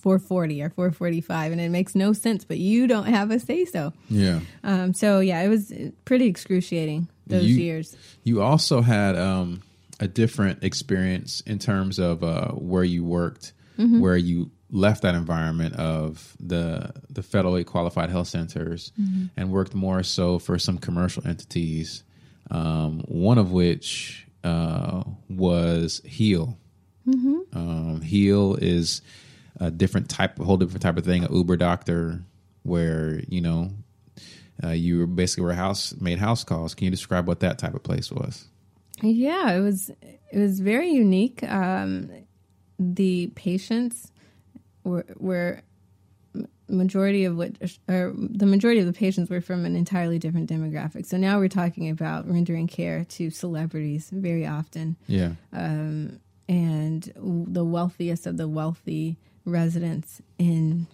440 0.00 0.62
or 0.62 0.70
445 0.70 1.52
and 1.52 1.60
it 1.60 1.68
makes 1.68 1.96
no 1.96 2.12
sense 2.12 2.44
but 2.44 2.58
you 2.58 2.86
don't 2.86 3.06
have 3.06 3.32
a 3.32 3.40
say 3.40 3.64
so 3.64 3.92
yeah 4.08 4.38
um, 4.62 4.94
so 4.94 5.18
yeah 5.18 5.40
it 5.42 5.48
was 5.48 5.72
pretty 6.04 6.26
excruciating 6.26 7.08
those 7.26 7.44
You- 7.44 7.56
years 7.56 7.96
You 8.22 8.40
also 8.42 8.82
had, 8.82 9.16
um, 9.16 9.62
a 10.00 10.08
different 10.08 10.62
experience 10.62 11.40
in 11.42 11.58
terms 11.58 11.98
of 11.98 12.22
uh, 12.22 12.48
where 12.52 12.84
you 12.84 13.04
worked, 13.04 13.52
where 14.00 14.16
you 14.16 14.50
left 14.70 15.02
that 15.02 15.14
environment 15.14 15.74
of 15.76 16.36
the 16.40 16.90
the 17.10 17.20
federally 17.22 17.64
qualified 17.64 18.10
health 18.10 18.26
centers 18.28 18.90
and 19.36 19.50
worked 19.52 19.74
more 19.74 20.02
so 20.02 20.38
for 20.38 20.58
some 20.58 20.78
commercial 20.78 21.26
entities. 21.26 22.02
Um, 22.50 23.00
one 23.06 23.38
of 23.38 23.52
which 23.52 24.26
uh, 24.44 25.02
was 25.28 26.00
Heal. 26.04 26.56
Um, 27.52 28.00
Heal 28.02 28.54
is 28.60 29.02
a 29.60 29.70
different 29.70 30.08
type, 30.08 30.38
a 30.40 30.44
whole 30.44 30.56
different 30.56 30.82
type 30.82 30.96
of 30.96 31.04
thing. 31.04 31.24
A 31.24 31.32
Uber 31.32 31.56
doctor, 31.56 32.22
where 32.62 33.20
you 33.28 33.40
know 33.40 33.70
uh, 34.62 34.70
you 34.70 34.98
were 34.98 35.06
basically 35.06 35.44
were 35.44 35.54
house 35.54 35.94
made 36.00 36.18
house 36.18 36.44
calls. 36.44 36.74
Can 36.74 36.86
you 36.86 36.90
describe 36.90 37.26
what 37.28 37.40
that 37.40 37.58
type 37.58 37.74
of 37.74 37.82
place 37.82 38.10
was? 38.10 38.46
Yeah, 39.02 39.52
it 39.52 39.60
was 39.60 39.90
it 40.00 40.38
was 40.38 40.60
very 40.60 40.90
unique. 40.90 41.42
Um, 41.42 42.10
the 42.78 43.28
patients 43.34 44.12
were 44.84 45.06
were 45.16 45.62
majority 46.68 47.24
of 47.24 47.36
which 47.36 47.78
or 47.88 48.12
the 48.16 48.46
majority 48.46 48.80
of 48.80 48.86
the 48.86 48.92
patients 48.92 49.30
were 49.30 49.40
from 49.40 49.64
an 49.64 49.76
entirely 49.76 50.18
different 50.18 50.50
demographic. 50.50 51.06
So 51.06 51.16
now 51.16 51.38
we're 51.38 51.48
talking 51.48 51.88
about 51.88 52.28
rendering 52.28 52.66
care 52.66 53.04
to 53.04 53.30
celebrities 53.30 54.10
very 54.10 54.46
often, 54.46 54.96
Yeah, 55.06 55.32
and 56.48 57.12
the 57.16 57.64
wealthiest 57.64 58.26
of 58.26 58.36
the 58.36 58.48
wealthy 58.48 59.16
residents 59.44 60.20
in 60.38 60.86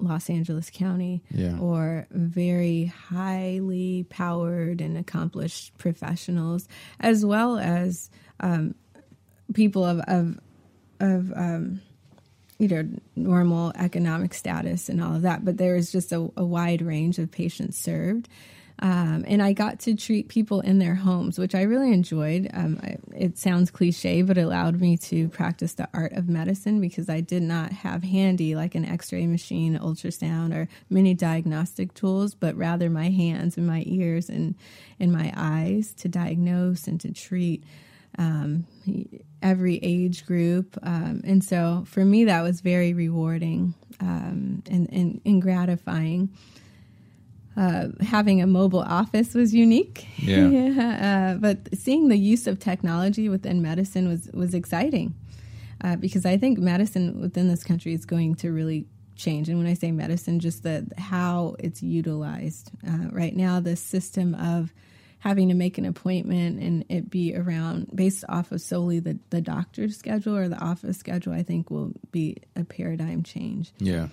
Los 0.00 0.28
Angeles 0.30 0.70
County, 0.70 1.22
Yeah. 1.30 1.58
or 1.58 2.06
very 2.10 2.86
highly 2.86 4.06
powered 4.08 4.80
and 4.80 4.96
accomplished 4.96 5.76
professionals, 5.78 6.66
as 6.98 7.24
well 7.24 7.58
as 7.58 8.10
um, 8.40 8.74
people 9.54 9.84
of 9.84 10.00
of 10.08 10.38
of 11.00 11.32
um, 11.36 11.80
you 12.58 12.68
know 12.68 12.88
normal 13.16 13.72
economic 13.76 14.34
status 14.34 14.88
and 14.88 15.02
all 15.02 15.16
of 15.16 15.22
that. 15.22 15.44
But 15.44 15.56
there 15.58 15.76
is 15.76 15.90
just 15.92 16.12
a, 16.12 16.30
a 16.36 16.44
wide 16.44 16.82
range 16.82 17.18
of 17.18 17.30
patients 17.30 17.78
served. 17.78 18.28
Um, 18.82 19.26
and 19.28 19.42
I 19.42 19.52
got 19.52 19.80
to 19.80 19.94
treat 19.94 20.28
people 20.28 20.60
in 20.60 20.78
their 20.78 20.94
homes, 20.94 21.38
which 21.38 21.54
I 21.54 21.62
really 21.62 21.92
enjoyed. 21.92 22.50
Um, 22.54 22.80
I, 22.82 22.96
it 23.14 23.36
sounds 23.36 23.70
cliche, 23.70 24.22
but 24.22 24.38
it 24.38 24.42
allowed 24.42 24.80
me 24.80 24.96
to 24.98 25.28
practice 25.28 25.74
the 25.74 25.88
art 25.92 26.12
of 26.12 26.30
medicine 26.30 26.80
because 26.80 27.10
I 27.10 27.20
did 27.20 27.42
not 27.42 27.72
have 27.72 28.02
handy 28.02 28.54
like 28.54 28.74
an 28.74 28.86
x 28.86 29.12
ray 29.12 29.26
machine, 29.26 29.78
ultrasound, 29.78 30.54
or 30.54 30.66
many 30.88 31.12
diagnostic 31.12 31.92
tools, 31.92 32.34
but 32.34 32.56
rather 32.56 32.88
my 32.88 33.10
hands 33.10 33.58
and 33.58 33.66
my 33.66 33.84
ears 33.86 34.30
and, 34.30 34.54
and 34.98 35.12
my 35.12 35.30
eyes 35.36 35.92
to 35.98 36.08
diagnose 36.08 36.86
and 36.86 36.98
to 37.02 37.12
treat 37.12 37.62
um, 38.18 38.66
every 39.42 39.78
age 39.82 40.24
group. 40.24 40.78
Um, 40.82 41.20
and 41.24 41.44
so 41.44 41.84
for 41.86 42.04
me, 42.04 42.24
that 42.24 42.42
was 42.42 42.62
very 42.62 42.94
rewarding 42.94 43.74
um, 44.00 44.62
and, 44.70 44.90
and, 44.90 45.20
and 45.26 45.42
gratifying 45.42 46.30
uh, 47.56 47.88
having 48.00 48.40
a 48.40 48.46
mobile 48.46 48.80
office 48.80 49.34
was 49.34 49.54
unique. 49.54 50.06
Yeah. 50.18 51.34
uh, 51.34 51.38
but 51.38 51.58
seeing 51.78 52.08
the 52.08 52.16
use 52.16 52.46
of 52.46 52.58
technology 52.58 53.28
within 53.28 53.62
medicine 53.62 54.08
was 54.08 54.30
was 54.32 54.54
exciting 54.54 55.14
uh, 55.82 55.96
because 55.96 56.24
I 56.26 56.36
think 56.36 56.58
medicine 56.58 57.20
within 57.20 57.48
this 57.48 57.64
country 57.64 57.94
is 57.94 58.04
going 58.04 58.36
to 58.36 58.52
really 58.52 58.86
change. 59.16 59.48
And 59.48 59.58
when 59.58 59.66
I 59.66 59.74
say 59.74 59.90
medicine, 59.92 60.40
just 60.40 60.62
the 60.62 60.86
how 60.96 61.56
it's 61.58 61.82
utilized 61.82 62.70
uh, 62.86 63.08
right 63.10 63.34
now, 63.34 63.60
the 63.60 63.76
system 63.76 64.34
of 64.34 64.72
having 65.18 65.48
to 65.48 65.54
make 65.54 65.76
an 65.76 65.84
appointment 65.84 66.60
and 66.60 66.84
it 66.88 67.10
be 67.10 67.36
around 67.36 67.88
based 67.94 68.24
off 68.28 68.52
of 68.52 68.60
solely 68.60 69.00
the, 69.00 69.18
the 69.28 69.40
doctor's 69.40 69.96
schedule 69.96 70.34
or 70.34 70.48
the 70.48 70.56
office 70.58 70.96
schedule, 70.96 71.34
I 71.34 71.42
think 71.42 71.70
will 71.70 71.92
be 72.10 72.38
a 72.56 72.64
paradigm 72.64 73.22
change. 73.22 73.72
yeah. 73.78 74.08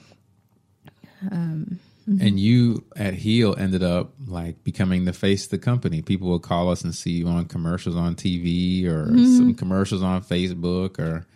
Mm-hmm. 2.08 2.26
And 2.26 2.40
you 2.40 2.86
at 2.96 3.14
Heal 3.14 3.56
ended 3.58 3.84
up 3.84 4.14
like 4.26 4.64
becoming 4.64 5.06
the 5.06 5.14
face 5.14 5.46
of 5.46 5.52
the 5.52 5.58
company. 5.58 6.02
People 6.02 6.30
will 6.30 6.40
call 6.40 6.70
us 6.70 6.84
and 6.84 6.96
see 6.96 7.12
you 7.12 7.28
on 7.28 7.46
commercials 7.46 7.98
on 7.98 8.16
TV 8.16 8.86
or 8.86 9.08
mm-hmm. 9.08 9.36
some 9.36 9.54
commercials 9.56 10.02
on 10.02 10.24
Facebook 10.24 11.00
or 11.00 11.28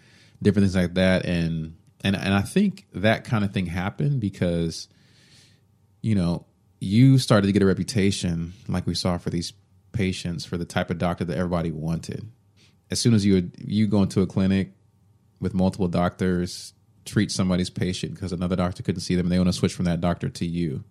different 0.41 0.65
things 0.65 0.75
like 0.75 0.93
that. 0.93 1.25
And 1.25 1.75
and 2.03 2.15
and 2.15 2.33
I 2.33 2.41
think 2.41 2.87
that 2.93 3.25
kind 3.25 3.43
of 3.43 3.53
thing 3.53 3.65
happened 3.65 4.21
because 4.21 4.87
you 6.01 6.15
know 6.15 6.45
you 6.79 7.17
started 7.17 7.47
to 7.47 7.53
get 7.53 7.61
a 7.61 7.65
reputation 7.65 8.53
like 8.67 8.87
we 8.87 8.95
saw 8.95 9.17
for 9.17 9.29
these 9.29 9.53
patients 9.91 10.45
for 10.45 10.57
the 10.57 10.65
type 10.65 10.89
of 10.89 10.97
doctor 10.97 11.25
that 11.25 11.37
everybody 11.37 11.71
wanted. 11.71 12.29
As 12.89 12.99
soon 12.99 13.13
as 13.13 13.25
you 13.25 13.35
would, 13.35 13.55
you 13.57 13.87
go 13.87 14.01
into 14.03 14.21
a 14.21 14.27
clinic 14.27 14.71
with 15.39 15.53
multiple 15.53 15.87
doctors, 15.87 16.73
treat 17.05 17.31
somebody's 17.31 17.69
patient 17.69 18.15
because 18.15 18.31
another 18.31 18.55
doctor 18.55 18.83
couldn't 18.83 19.01
see 19.01 19.15
them, 19.15 19.25
and 19.25 19.31
they 19.31 19.37
want 19.37 19.47
to 19.47 19.53
switch 19.53 19.73
from 19.73 19.85
that 19.85 20.01
doctor 20.01 20.29
to 20.29 20.45
you. 20.45 20.83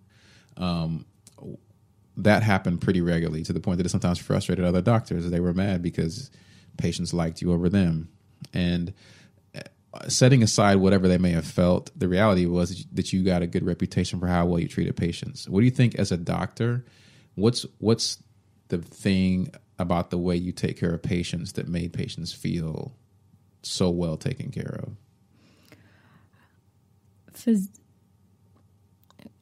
Um, 0.57 1.05
that 2.17 2.43
happened 2.43 2.81
pretty 2.81 3.01
regularly 3.01 3.43
to 3.43 3.53
the 3.53 3.59
point 3.59 3.77
that 3.77 3.85
it 3.85 3.89
sometimes 3.89 4.19
frustrated 4.19 4.65
other 4.65 4.81
doctors. 4.81 5.29
They 5.29 5.39
were 5.39 5.53
mad 5.53 5.81
because 5.81 6.29
patients 6.77 7.13
liked 7.13 7.41
you 7.41 7.53
over 7.53 7.69
them, 7.69 8.09
and 8.53 8.93
uh, 9.55 10.07
setting 10.07 10.43
aside 10.43 10.75
whatever 10.75 11.07
they 11.07 11.17
may 11.17 11.31
have 11.31 11.45
felt, 11.45 11.91
the 11.97 12.07
reality 12.07 12.45
was 12.45 12.85
that 12.91 13.13
you 13.13 13.23
got 13.23 13.41
a 13.41 13.47
good 13.47 13.65
reputation 13.65 14.19
for 14.19 14.27
how 14.27 14.45
well 14.45 14.59
you 14.59 14.67
treated 14.67 14.95
patients. 14.95 15.47
What 15.47 15.61
do 15.61 15.65
you 15.65 15.71
think 15.71 15.95
as 15.95 16.11
a 16.11 16.17
doctor? 16.17 16.85
What's 17.35 17.65
what's 17.79 18.17
the 18.67 18.79
thing 18.79 19.53
about 19.79 20.11
the 20.11 20.17
way 20.17 20.35
you 20.35 20.51
take 20.51 20.79
care 20.79 20.93
of 20.93 21.01
patients 21.01 21.53
that 21.53 21.67
made 21.67 21.91
patients 21.91 22.31
feel 22.31 22.93
so 23.63 23.89
well 23.89 24.17
taken 24.17 24.51
care 24.51 24.79
of? 24.83 24.95
Phys- 27.33 27.69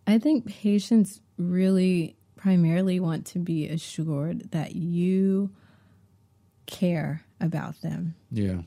I 0.08 0.18
think 0.18 0.48
patients 0.48 1.22
really 1.38 2.16
primarily 2.36 3.00
want 3.00 3.26
to 3.28 3.40
be 3.40 3.68
assured 3.68 4.52
that 4.52 4.76
you 4.76 5.52
care 6.66 7.24
about 7.40 7.82
them. 7.82 8.16
Yeah. 8.32 8.62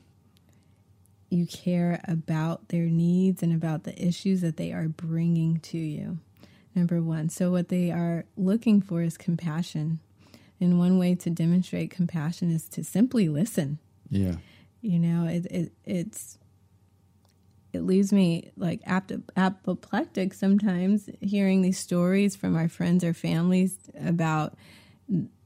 You 1.29 1.47
care 1.47 1.99
about 2.07 2.69
their 2.69 2.85
needs 2.85 3.41
and 3.41 3.53
about 3.53 3.83
the 3.83 3.99
issues 3.99 4.41
that 4.41 4.57
they 4.57 4.71
are 4.71 4.87
bringing 4.87 5.59
to 5.61 5.77
you. 5.77 6.19
Number 6.75 7.01
one. 7.01 7.29
So, 7.29 7.51
what 7.51 7.69
they 7.69 7.91
are 7.91 8.25
looking 8.37 8.81
for 8.81 9.01
is 9.01 9.17
compassion. 9.17 9.99
And 10.59 10.79
one 10.79 10.97
way 10.97 11.15
to 11.15 11.29
demonstrate 11.29 11.91
compassion 11.91 12.51
is 12.51 12.69
to 12.69 12.83
simply 12.83 13.27
listen. 13.29 13.79
Yeah. 14.09 14.35
You 14.81 14.99
know, 14.99 15.25
it, 15.27 15.45
it 15.47 15.71
it's 15.85 16.37
it 17.73 17.81
leaves 17.81 18.13
me 18.13 18.51
like 18.55 18.81
apoplectic 18.85 20.33
sometimes 20.33 21.09
hearing 21.21 21.61
these 21.61 21.79
stories 21.79 22.35
from 22.35 22.55
our 22.55 22.69
friends 22.69 23.03
or 23.03 23.13
families 23.13 23.77
about 23.99 24.55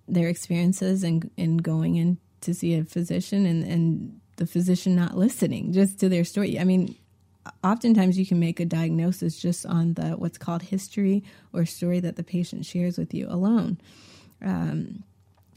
their 0.07 0.27
experiences 0.27 1.03
and 1.03 1.31
and 1.37 1.63
going 1.63 1.95
in 1.95 2.17
to 2.41 2.53
see 2.53 2.75
a 2.75 2.83
physician 2.83 3.45
and 3.45 3.63
and 3.63 4.19
the 4.35 4.45
physician 4.45 4.95
not 4.95 5.17
listening 5.17 5.73
just 5.73 5.99
to 5.99 6.09
their 6.09 6.23
story. 6.23 6.59
I 6.59 6.63
mean, 6.63 6.95
oftentimes 7.63 8.17
you 8.19 8.25
can 8.25 8.39
make 8.39 8.59
a 8.59 8.65
diagnosis 8.65 9.39
just 9.39 9.65
on 9.65 9.93
the 9.93 10.11
what's 10.11 10.37
called 10.37 10.61
history 10.61 11.23
or 11.53 11.65
story 11.65 11.99
that 11.99 12.15
the 12.15 12.23
patient 12.23 12.65
shares 12.65 12.97
with 12.97 13.13
you 13.13 13.27
alone. 13.29 13.79
Um, 14.43 15.03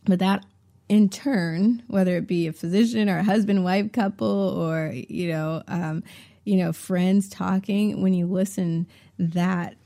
but 0.07 0.19
that 0.21 0.45
in 0.89 1.09
turn, 1.09 1.83
whether 1.87 2.17
it 2.17 2.27
be 2.27 2.47
a 2.49 2.53
physician 2.53 3.09
or 3.09 3.19
a 3.19 3.23
husband 3.23 3.63
wife 3.65 3.93
couple 3.93 4.27
or 4.27 4.93
you 4.93 5.29
know, 5.29 5.63
um, 5.69 6.03
you 6.51 6.57
know, 6.57 6.73
friends 6.73 7.29
talking, 7.29 8.03
when 8.03 8.13
you 8.13 8.27
listen, 8.27 8.87
that 9.19 9.77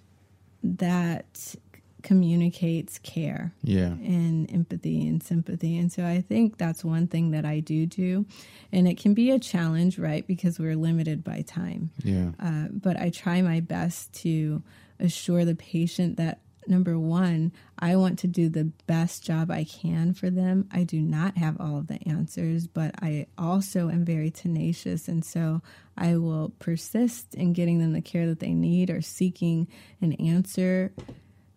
that 0.62 1.55
communicates 2.03 2.99
care 3.01 3.53
Yeah. 3.62 3.93
and 4.16 4.51
empathy 4.53 5.07
and 5.07 5.23
sympathy. 5.23 5.77
And 5.77 5.91
so 5.93 6.05
I 6.07 6.20
think 6.23 6.57
that's 6.59 6.82
one 6.85 7.07
thing 7.07 7.31
that 7.32 7.45
I 7.45 7.61
do 7.61 7.86
do. 7.86 8.24
And 8.73 8.86
it 8.89 8.97
can 8.99 9.12
be 9.15 9.31
a 9.31 9.39
challenge, 9.39 9.99
right? 9.99 10.27
Because 10.27 10.59
we're 10.59 10.77
limited 10.77 11.23
by 11.24 11.43
time. 11.43 11.91
Yeah. 12.03 12.31
Uh, 12.41 12.69
but 12.70 12.99
I 12.99 13.11
try 13.11 13.43
my 13.43 13.61
best 13.61 14.12
to 14.23 14.62
assure 15.01 15.45
the 15.45 15.55
patient 15.55 16.16
that 16.16 16.41
number 16.69 16.99
one, 16.99 17.53
I 17.78 17.97
want 17.97 18.19
to 18.20 18.27
do 18.27 18.49
the 18.49 18.70
best 18.86 19.24
job 19.24 19.51
I 19.51 19.65
can 19.65 20.15
for 20.15 20.31
them. 20.31 20.69
I 20.73 20.85
do 20.85 21.01
not 21.01 21.36
have 21.36 21.61
all 21.61 21.78
of 21.78 21.86
the 21.86 22.01
answers, 22.09 22.66
but 22.66 22.95
I 23.03 23.27
also 23.36 23.89
am 23.91 24.05
very 24.05 24.31
tenacious. 24.31 25.09
And 25.09 25.24
so 25.24 25.62
I 25.97 26.16
will 26.16 26.53
persist 26.59 27.35
in 27.35 27.53
getting 27.53 27.78
them 27.78 27.93
the 27.93 28.01
care 28.01 28.27
that 28.27 28.41
they 28.41 28.55
need 28.55 28.91
or 28.91 29.03
seeking 29.03 29.69
an 30.01 30.12
answer 30.15 30.93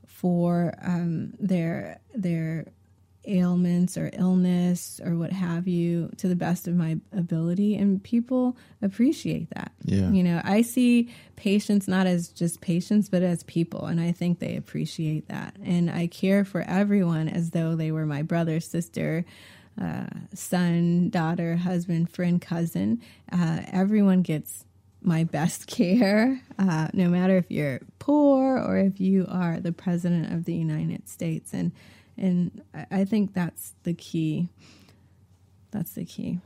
for 0.06 0.74
um, 0.82 1.34
their 1.40 2.00
their 2.16 2.66
ailments 3.28 3.98
or 3.98 4.10
illness 4.14 5.00
or 5.04 5.16
what 5.16 5.32
have 5.32 5.68
you 5.68 6.10
to 6.18 6.28
the 6.28 6.36
best 6.36 6.68
of 6.68 6.76
my 6.76 6.98
ability 7.16 7.76
and 7.76 8.02
people 8.04 8.56
appreciate 8.82 9.50
that 9.52 9.72
Yeah. 9.84 10.10
you 10.12 10.24
know 10.24 10.42
i 10.44 10.62
see 10.62 11.10
patients 11.36 11.88
not 11.88 12.08
as 12.08 12.30
just 12.30 12.62
patients 12.62 13.10
but 13.10 13.22
as 13.24 13.44
people 13.44 13.86
and 13.86 14.00
i 14.00 14.12
think 14.12 14.40
they 14.40 14.56
appreciate 14.56 15.28
that 15.28 15.56
and 15.64 15.90
i 15.92 16.08
care 16.08 16.46
for 16.46 16.62
everyone 16.62 17.28
as 17.28 17.52
though 17.52 17.76
they 17.76 17.92
were 17.92 18.06
my 18.06 18.22
brother 18.22 18.60
sister 18.60 19.26
uh, 19.80 20.08
son, 20.34 21.08
daughter, 21.12 21.56
husband, 21.56 22.10
friend, 22.10 22.42
cousin. 22.42 23.00
Uh, 23.32 23.60
everyone 23.72 24.24
gets 24.24 24.66
my 25.04 25.24
best 25.24 25.68
care, 25.78 26.42
uh, 26.58 26.88
no 26.94 27.08
matter 27.10 27.38
if 27.38 27.52
you're 27.52 27.80
poor 28.00 28.58
or 28.58 28.80
if 28.80 29.00
you 29.00 29.28
are 29.30 29.60
the 29.60 29.72
president 29.72 30.34
of 30.34 30.46
the 30.46 30.56
United 30.56 31.08
States. 31.08 31.54
And 31.54 31.72
and 32.18 32.62
I 32.92 33.06
think 33.06 33.34
that's 33.34 33.74
the 33.84 33.94
key. 33.94 34.50
That's 35.72 35.94
the 35.94 36.06
key. 36.06 36.40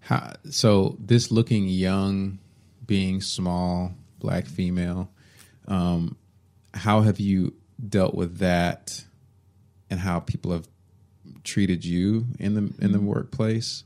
How, 0.00 0.34
so 0.50 0.96
this 0.98 1.30
looking 1.30 1.68
young, 1.68 2.38
being 2.86 3.20
small, 3.20 3.94
black 4.18 4.46
female, 4.46 5.10
um, 5.68 6.16
how 6.74 7.02
have 7.02 7.20
you 7.20 7.54
dealt 7.88 8.14
with 8.14 8.38
that, 8.38 9.04
and 9.90 10.00
how 10.00 10.20
people 10.20 10.52
have 10.52 10.68
treated 11.44 11.84
you 11.84 12.26
in 12.38 12.54
the 12.54 12.84
in 12.84 12.92
the 12.92 13.00
workplace 13.00 13.84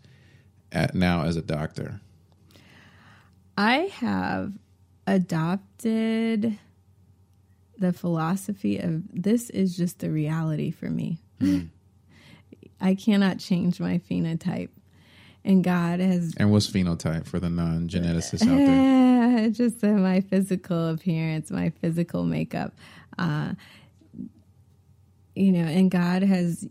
at 0.72 0.94
now 0.94 1.24
as 1.24 1.36
a 1.36 1.42
doctor? 1.42 2.00
I 3.56 3.90
have 3.94 4.52
adopted 5.06 6.58
the 7.78 7.92
philosophy 7.92 8.78
of 8.78 9.02
this 9.12 9.50
is 9.50 9.76
just 9.76 9.98
the 9.98 10.10
reality 10.10 10.70
for 10.70 10.86
me. 10.86 11.20
Mm. 11.40 11.68
I 12.80 12.94
cannot 12.94 13.38
change 13.38 13.80
my 13.80 13.98
phenotype. 13.98 14.68
And 15.44 15.62
God 15.62 16.00
has. 16.00 16.34
And 16.36 16.50
what's 16.50 16.68
phenotype 16.68 17.26
for 17.26 17.38
the 17.38 17.48
non 17.48 17.88
geneticists 17.88 18.42
out 18.42 18.56
there? 18.56 19.40
Yeah, 19.42 19.48
just 19.52 19.82
uh, 19.84 19.88
my 19.88 20.20
physical 20.20 20.88
appearance, 20.88 21.50
my 21.50 21.70
physical 21.80 22.24
makeup. 22.24 22.74
Uh, 23.16 23.52
you 25.36 25.52
know, 25.52 25.64
and 25.64 25.90
God 25.90 26.22
has 26.22 26.66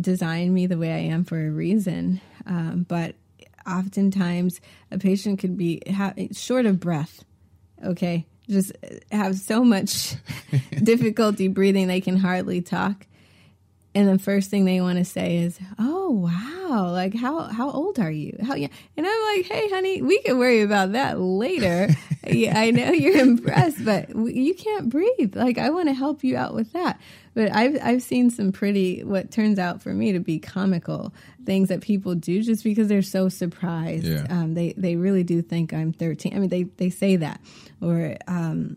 designed 0.00 0.54
me 0.54 0.66
the 0.66 0.78
way 0.78 0.92
I 0.92 0.98
am 0.98 1.24
for 1.24 1.44
a 1.44 1.50
reason. 1.50 2.20
Um, 2.46 2.86
but 2.88 3.16
oftentimes, 3.66 4.60
a 4.90 4.98
patient 4.98 5.40
could 5.40 5.56
be 5.56 5.82
ha- 5.92 6.14
short 6.32 6.66
of 6.66 6.78
breath. 6.78 7.24
Okay, 7.84 8.26
just 8.48 8.72
have 9.10 9.36
so 9.36 9.64
much 9.64 10.14
difficulty 10.82 11.48
breathing 11.48 11.88
they 11.88 12.00
can 12.00 12.16
hardly 12.16 12.60
talk 12.60 13.06
and 13.94 14.08
the 14.08 14.18
first 14.18 14.50
thing 14.50 14.64
they 14.64 14.80
want 14.80 14.98
to 14.98 15.04
say 15.04 15.36
is, 15.36 15.58
"Oh 15.78 16.10
wow, 16.10 16.90
like 16.90 17.14
how 17.14 17.42
how 17.42 17.70
old 17.70 17.98
are 18.00 18.10
you? 18.10 18.36
How 18.42 18.54
young?" 18.54 18.70
And 18.96 19.06
I'm 19.06 19.36
like, 19.36 19.46
"Hey, 19.46 19.68
honey, 19.70 20.02
we 20.02 20.18
can 20.20 20.38
worry 20.38 20.62
about 20.62 20.92
that 20.92 21.20
later. 21.20 21.88
yeah, 22.26 22.58
I 22.58 22.72
know 22.72 22.90
you're 22.90 23.18
impressed, 23.18 23.84
but 23.84 24.08
you 24.14 24.54
can't 24.54 24.88
breathe. 24.88 25.36
Like 25.36 25.58
I 25.58 25.70
want 25.70 25.88
to 25.88 25.94
help 25.94 26.24
you 26.24 26.36
out 26.36 26.54
with 26.54 26.72
that." 26.72 27.00
But 27.34 27.54
I've 27.54 27.78
I've 27.82 28.02
seen 28.02 28.30
some 28.30 28.50
pretty 28.50 29.04
what 29.04 29.30
turns 29.30 29.58
out 29.58 29.82
for 29.82 29.94
me 29.94 30.12
to 30.12 30.20
be 30.20 30.40
comical 30.40 31.14
things 31.44 31.68
that 31.68 31.80
people 31.80 32.14
do 32.14 32.42
just 32.42 32.64
because 32.64 32.88
they're 32.88 33.02
so 33.02 33.28
surprised. 33.28 34.06
Yeah. 34.06 34.26
Um, 34.28 34.54
they 34.54 34.74
they 34.76 34.96
really 34.96 35.22
do 35.22 35.40
think 35.40 35.72
I'm 35.72 35.92
13. 35.92 36.34
I 36.34 36.38
mean, 36.40 36.48
they 36.48 36.64
they 36.64 36.90
say 36.90 37.16
that 37.16 37.40
or. 37.80 38.16
Um, 38.26 38.76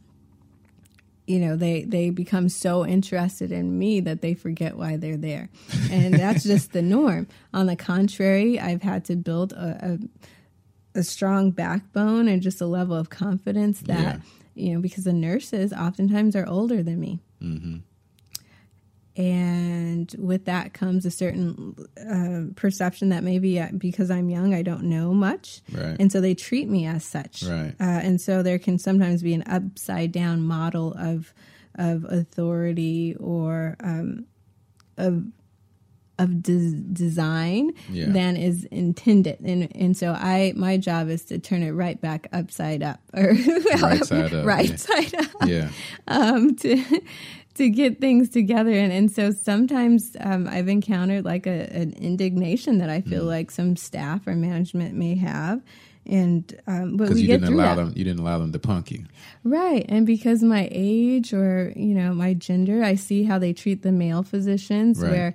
you 1.27 1.39
know 1.39 1.55
they 1.55 1.83
they 1.83 2.09
become 2.09 2.49
so 2.49 2.85
interested 2.85 3.51
in 3.51 3.77
me 3.77 3.99
that 3.99 4.21
they 4.21 4.33
forget 4.33 4.77
why 4.77 4.97
they're 4.97 5.17
there. 5.17 5.49
And 5.91 6.13
that's 6.13 6.43
just 6.53 6.71
the 6.71 6.81
norm. 6.81 7.27
On 7.53 7.65
the 7.65 7.75
contrary 7.75 8.59
i've 8.59 8.81
had 8.81 9.05
to 9.05 9.15
build 9.15 9.53
a, 9.53 9.99
a, 10.95 10.99
a 10.99 11.03
strong 11.03 11.51
backbone 11.51 12.27
and 12.27 12.41
just 12.41 12.61
a 12.61 12.65
level 12.65 12.95
of 12.95 13.09
confidence 13.09 13.81
that 13.81 14.15
yeah. 14.15 14.19
you 14.55 14.73
know 14.73 14.81
because 14.81 15.03
the 15.03 15.13
nurses 15.13 15.73
oftentimes 15.73 16.35
are 16.35 16.47
older 16.47 16.81
than 16.81 16.99
me. 16.99 17.19
Mm-hmm 17.41 17.77
and 19.17 20.13
with 20.19 20.45
that 20.45 20.73
comes 20.73 21.05
a 21.05 21.11
certain 21.11 21.75
uh, 21.99 22.53
perception 22.55 23.09
that 23.09 23.23
maybe 23.23 23.59
uh, 23.59 23.69
because 23.75 24.11
I'm 24.11 24.29
young, 24.29 24.53
I 24.53 24.61
don't 24.61 24.83
know 24.83 25.13
much, 25.13 25.61
right. 25.73 25.97
and 25.99 26.11
so 26.11 26.21
they 26.21 26.35
treat 26.35 26.69
me 26.69 26.85
as 26.85 27.03
such. 27.03 27.43
Right. 27.43 27.73
Uh, 27.79 27.83
and 28.03 28.21
so 28.21 28.43
there 28.43 28.59
can 28.59 28.77
sometimes 28.77 29.23
be 29.23 29.33
an 29.33 29.43
upside 29.47 30.11
down 30.11 30.43
model 30.43 30.93
of 30.97 31.33
of 31.75 32.05
authority 32.05 33.15
or 33.19 33.75
um, 33.83 34.25
of 34.97 35.23
of 36.19 36.41
de- 36.41 36.79
design 36.93 37.71
yeah. 37.89 38.09
than 38.09 38.35
is 38.35 38.65
intended 38.65 39.39
and 39.41 39.71
and 39.75 39.95
so 39.95 40.13
i 40.13 40.51
my 40.55 40.75
job 40.75 41.09
is 41.09 41.23
to 41.23 41.37
turn 41.37 41.61
it 41.61 41.71
right 41.71 42.01
back 42.01 42.27
upside 42.33 42.81
up 42.81 42.99
or 43.13 43.33
right 43.81 44.03
side 44.03 44.33
up 44.33 44.45
right 44.45 44.69
yeah. 44.69 44.75
side 44.75 45.15
up 45.15 45.31
yeah 45.45 45.69
um 46.07 46.55
to 46.55 46.83
to 47.57 47.69
get 47.69 47.99
things 47.99 48.29
together. 48.29 48.71
And, 48.71 48.91
and 48.91 49.11
so 49.11 49.31
sometimes 49.31 50.15
um, 50.19 50.47
I've 50.47 50.67
encountered 50.67 51.25
like 51.25 51.45
a, 51.45 51.69
an 51.73 51.93
indignation 51.93 52.77
that 52.79 52.89
I 52.89 53.01
feel 53.01 53.23
mm. 53.23 53.27
like 53.27 53.51
some 53.51 53.75
staff 53.75 54.27
or 54.27 54.35
management 54.35 54.95
may 54.95 55.15
have. 55.15 55.61
And 56.05 56.57
um, 56.67 56.95
but 56.95 57.09
we 57.09 57.21
you 57.21 57.27
get 57.27 57.41
didn't 57.41 57.55
allow 57.55 57.75
that. 57.75 57.83
them, 57.83 57.93
you 57.97 58.05
didn't 58.05 58.21
allow 58.21 58.39
them 58.39 58.53
to 58.53 58.59
punk 58.59 58.91
you, 58.91 59.03
right? 59.43 59.85
And 59.89 60.05
because 60.05 60.41
my 60.41 60.69
age 60.71 61.33
or 61.33 61.73
you 61.75 61.93
know 61.93 62.13
my 62.13 62.33
gender, 62.33 62.81
I 62.81 62.95
see 62.95 63.23
how 63.23 63.37
they 63.39 63.51
treat 63.51 63.81
the 63.81 63.91
male 63.91 64.23
physicians, 64.23 65.01
right. 65.01 65.11
where 65.11 65.33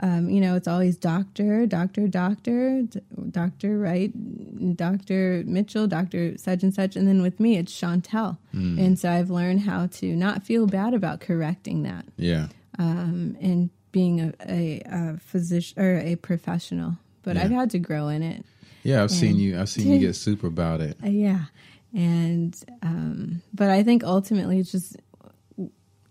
um, 0.00 0.30
you 0.30 0.40
know, 0.40 0.56
it's 0.56 0.68
always 0.68 0.96
doctor, 0.96 1.66
doctor, 1.66 2.08
doctor, 2.08 2.84
doctor, 3.30 3.78
right? 3.78 4.10
Dr. 4.76 5.42
Mitchell, 5.46 5.86
Dr. 5.86 6.38
such 6.38 6.62
and 6.62 6.74
such. 6.74 6.96
And 6.96 7.06
then 7.06 7.20
with 7.20 7.38
me, 7.38 7.58
it's 7.58 7.78
Shauntelle. 7.78 8.38
Mm. 8.54 8.78
And 8.78 8.98
so 8.98 9.10
I've 9.10 9.28
learned 9.28 9.60
how 9.60 9.88
to 9.88 10.16
not 10.16 10.44
feel 10.44 10.66
bad 10.66 10.94
about 10.94 11.20
correcting 11.20 11.82
that. 11.82 12.06
Yeah. 12.16 12.48
Um, 12.78 13.36
and 13.40 13.68
being 13.92 14.20
a, 14.20 14.32
a, 14.48 14.82
a, 14.86 15.18
physician 15.18 15.82
or 15.82 15.98
a 15.98 16.16
professional. 16.16 16.96
But 17.22 17.36
yeah. 17.36 17.44
I've 17.44 17.50
had 17.50 17.70
to 17.72 17.78
grow 17.78 18.08
in 18.08 18.22
it. 18.22 18.46
Yeah, 18.82 19.02
I've 19.02 19.10
and, 19.10 19.18
seen 19.18 19.36
you. 19.36 19.60
I've 19.60 19.68
seen 19.68 19.92
you 19.92 19.98
get 20.06 20.16
super 20.16 20.46
about 20.46 20.80
it. 20.80 20.96
Uh, 21.04 21.08
yeah. 21.08 21.44
And, 21.94 22.56
um, 22.80 23.42
but 23.52 23.68
I 23.68 23.82
think 23.82 24.02
ultimately 24.02 24.58
it's 24.58 24.72
just 24.72 24.96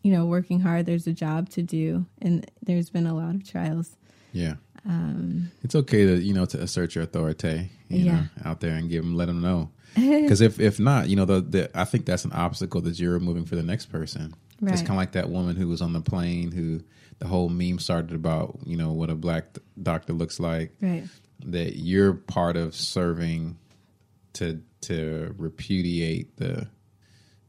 you 0.01 0.11
know, 0.11 0.25
working 0.25 0.59
hard. 0.59 0.85
There's 0.85 1.07
a 1.07 1.13
job 1.13 1.49
to 1.49 1.61
do, 1.61 2.05
and 2.21 2.49
there's 2.61 2.89
been 2.89 3.07
a 3.07 3.13
lot 3.13 3.35
of 3.35 3.47
trials. 3.47 3.95
Yeah. 4.33 4.55
Um, 4.85 5.51
it's 5.63 5.75
okay 5.75 6.05
to 6.05 6.15
you 6.19 6.33
know 6.33 6.45
to 6.45 6.59
assert 6.59 6.95
your 6.95 7.03
authority, 7.03 7.69
you 7.87 8.05
yeah. 8.05 8.11
know, 8.11 8.23
out 8.45 8.61
there 8.61 8.75
and 8.75 8.89
give 8.89 9.03
them, 9.03 9.15
let 9.15 9.25
them 9.25 9.41
know. 9.41 9.69
Because 9.95 10.41
if 10.41 10.59
if 10.59 10.79
not, 10.79 11.09
you 11.09 11.15
know, 11.15 11.25
the, 11.25 11.41
the 11.41 11.71
I 11.75 11.83
think 11.83 12.05
that's 12.05 12.25
an 12.25 12.31
obstacle 12.31 12.81
that 12.81 12.99
you're 12.99 13.13
removing 13.13 13.45
for 13.45 13.55
the 13.55 13.63
next 13.63 13.87
person. 13.87 14.33
Right. 14.59 14.73
It's 14.73 14.81
kind 14.81 14.91
of 14.91 14.97
like 14.97 15.13
that 15.13 15.29
woman 15.29 15.55
who 15.55 15.67
was 15.67 15.81
on 15.81 15.93
the 15.93 16.01
plane 16.01 16.51
who 16.51 16.81
the 17.19 17.27
whole 17.27 17.49
meme 17.49 17.79
started 17.79 18.13
about, 18.13 18.59
you 18.65 18.77
know, 18.77 18.91
what 18.93 19.09
a 19.09 19.15
black 19.15 19.45
doctor 19.81 20.13
looks 20.13 20.39
like. 20.39 20.73
Right. 20.81 21.03
That 21.45 21.75
you're 21.75 22.13
part 22.13 22.57
of 22.57 22.75
serving 22.75 23.57
to 24.33 24.61
to 24.81 25.35
repudiate 25.37 26.37
the 26.37 26.67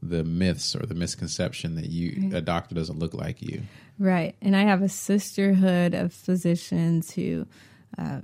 the 0.09 0.23
myths 0.23 0.75
or 0.75 0.85
the 0.85 0.95
misconception 0.95 1.75
that 1.75 1.89
you 1.89 2.23
right. 2.23 2.33
a 2.35 2.41
doctor 2.41 2.75
doesn't 2.75 2.99
look 2.99 3.13
like 3.13 3.41
you. 3.41 3.63
Right. 3.99 4.35
And 4.41 4.55
I 4.55 4.63
have 4.63 4.81
a 4.81 4.89
sisterhood 4.89 5.93
of 5.93 6.13
physicians 6.13 7.11
who 7.11 7.47
uh, 7.97 8.21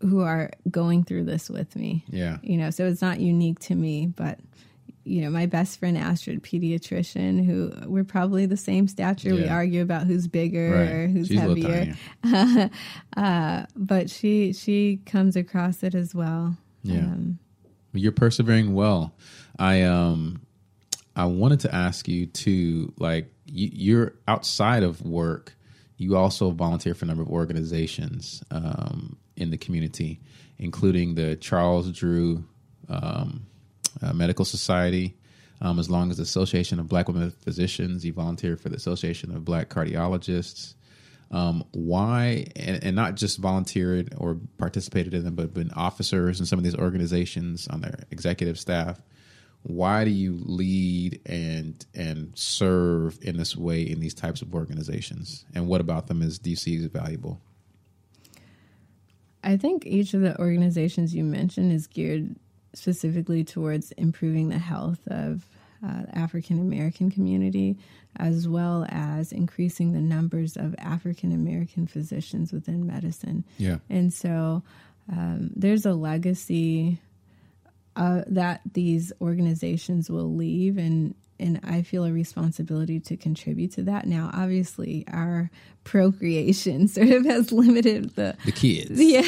who 0.00 0.20
are 0.20 0.50
going 0.70 1.04
through 1.04 1.24
this 1.24 1.48
with 1.48 1.74
me. 1.76 2.04
Yeah. 2.08 2.38
You 2.42 2.58
know, 2.58 2.70
so 2.70 2.86
it's 2.86 3.00
not 3.00 3.20
unique 3.20 3.58
to 3.60 3.74
me, 3.74 4.06
but 4.06 4.38
you 5.04 5.20
know, 5.20 5.30
my 5.30 5.46
best 5.46 5.78
friend 5.78 5.98
Astrid, 5.98 6.42
pediatrician, 6.42 7.44
who 7.44 7.72
we're 7.86 8.04
probably 8.04 8.46
the 8.46 8.56
same 8.56 8.88
stature. 8.88 9.30
Yeah. 9.30 9.34
We 9.34 9.48
argue 9.48 9.82
about 9.82 10.06
who's 10.06 10.26
bigger 10.26 10.70
right. 10.70 10.88
or 10.88 11.08
who's 11.08 11.28
She's 11.28 11.40
heavier. 11.40 11.94
uh, 13.16 13.66
but 13.76 14.10
she 14.10 14.52
she 14.54 15.00
comes 15.04 15.36
across 15.36 15.82
it 15.82 15.94
as 15.94 16.14
well. 16.14 16.56
Yeah. 16.82 17.00
Um, 17.00 17.38
You're 17.92 18.12
persevering 18.12 18.74
well. 18.74 19.14
I 19.58 19.82
um 19.82 20.44
I 21.16 21.26
wanted 21.26 21.60
to 21.60 21.74
ask 21.74 22.08
you 22.08 22.26
too, 22.26 22.92
like 22.98 23.32
you, 23.46 23.70
you're 23.72 24.14
outside 24.26 24.82
of 24.82 25.00
work, 25.02 25.54
you 25.96 26.16
also 26.16 26.50
volunteer 26.50 26.94
for 26.94 27.04
a 27.04 27.08
number 27.08 27.22
of 27.22 27.28
organizations 27.28 28.42
um, 28.50 29.16
in 29.36 29.50
the 29.50 29.56
community, 29.56 30.20
including 30.58 31.14
the 31.14 31.36
Charles 31.36 31.90
Drew 31.92 32.44
um, 32.88 33.46
uh, 34.02 34.12
Medical 34.12 34.44
Society, 34.44 35.16
um, 35.60 35.78
as 35.78 35.88
long 35.88 36.10
as 36.10 36.16
the 36.16 36.24
Association 36.24 36.80
of 36.80 36.88
Black 36.88 37.06
Women 37.06 37.30
Physicians. 37.30 38.04
You 38.04 38.12
volunteer 38.12 38.56
for 38.56 38.68
the 38.68 38.76
Association 38.76 39.34
of 39.34 39.44
Black 39.44 39.68
Cardiologists. 39.68 40.74
Um, 41.30 41.64
why, 41.72 42.46
and, 42.54 42.84
and, 42.84 42.94
not 42.94 43.16
just 43.16 43.38
volunteered 43.38 44.14
or 44.18 44.36
participated 44.58 45.14
in 45.14 45.24
them, 45.24 45.34
but 45.34 45.54
been 45.54 45.72
officers 45.72 46.38
in 46.38 46.46
some 46.46 46.58
of 46.58 46.64
these 46.64 46.76
organizations 46.76 47.66
on 47.66 47.80
their 47.80 47.98
executive 48.10 48.58
staff 48.58 49.00
why 49.64 50.04
do 50.04 50.10
you 50.10 50.38
lead 50.44 51.20
and 51.26 51.86
and 51.94 52.30
serve 52.36 53.18
in 53.22 53.36
this 53.36 53.56
way 53.56 53.82
in 53.82 53.98
these 53.98 54.14
types 54.14 54.42
of 54.42 54.54
organizations 54.54 55.44
and 55.54 55.66
what 55.66 55.80
about 55.80 56.06
them 56.06 56.22
is 56.22 56.38
do 56.38 56.50
you 56.50 56.56
see 56.56 56.76
as 56.76 56.84
valuable 56.84 57.40
i 59.42 59.56
think 59.56 59.86
each 59.86 60.14
of 60.14 60.20
the 60.20 60.38
organizations 60.38 61.14
you 61.14 61.24
mentioned 61.24 61.72
is 61.72 61.86
geared 61.86 62.36
specifically 62.74 63.42
towards 63.42 63.92
improving 63.92 64.48
the 64.48 64.58
health 64.58 65.00
of 65.06 65.46
uh, 65.84 66.02
African 66.12 66.58
American 66.58 67.10
community, 67.10 67.76
as 68.16 68.48
well 68.48 68.86
as 68.88 69.32
increasing 69.32 69.92
the 69.92 70.00
numbers 70.00 70.56
of 70.56 70.74
African 70.78 71.32
American 71.32 71.86
physicians 71.86 72.52
within 72.52 72.86
medicine. 72.86 73.44
Yeah. 73.58 73.78
And 73.90 74.12
so 74.12 74.62
um, 75.10 75.50
there's 75.54 75.84
a 75.84 75.92
legacy 75.92 76.98
uh, 77.96 78.22
that 78.26 78.60
these 78.72 79.12
organizations 79.20 80.10
will 80.10 80.34
leave, 80.34 80.78
and 80.78 81.14
and 81.38 81.60
I 81.64 81.82
feel 81.82 82.04
a 82.04 82.12
responsibility 82.12 83.00
to 83.00 83.16
contribute 83.16 83.72
to 83.72 83.82
that. 83.84 84.06
Now, 84.06 84.30
obviously, 84.32 85.04
our 85.08 85.50
procreation 85.84 86.88
sort 86.94 87.08
of 87.10 87.24
has 87.24 87.52
limited 87.52 88.14
the 88.16 88.36
The 88.44 88.52
kids. 88.52 88.90
yeah 89.00 89.22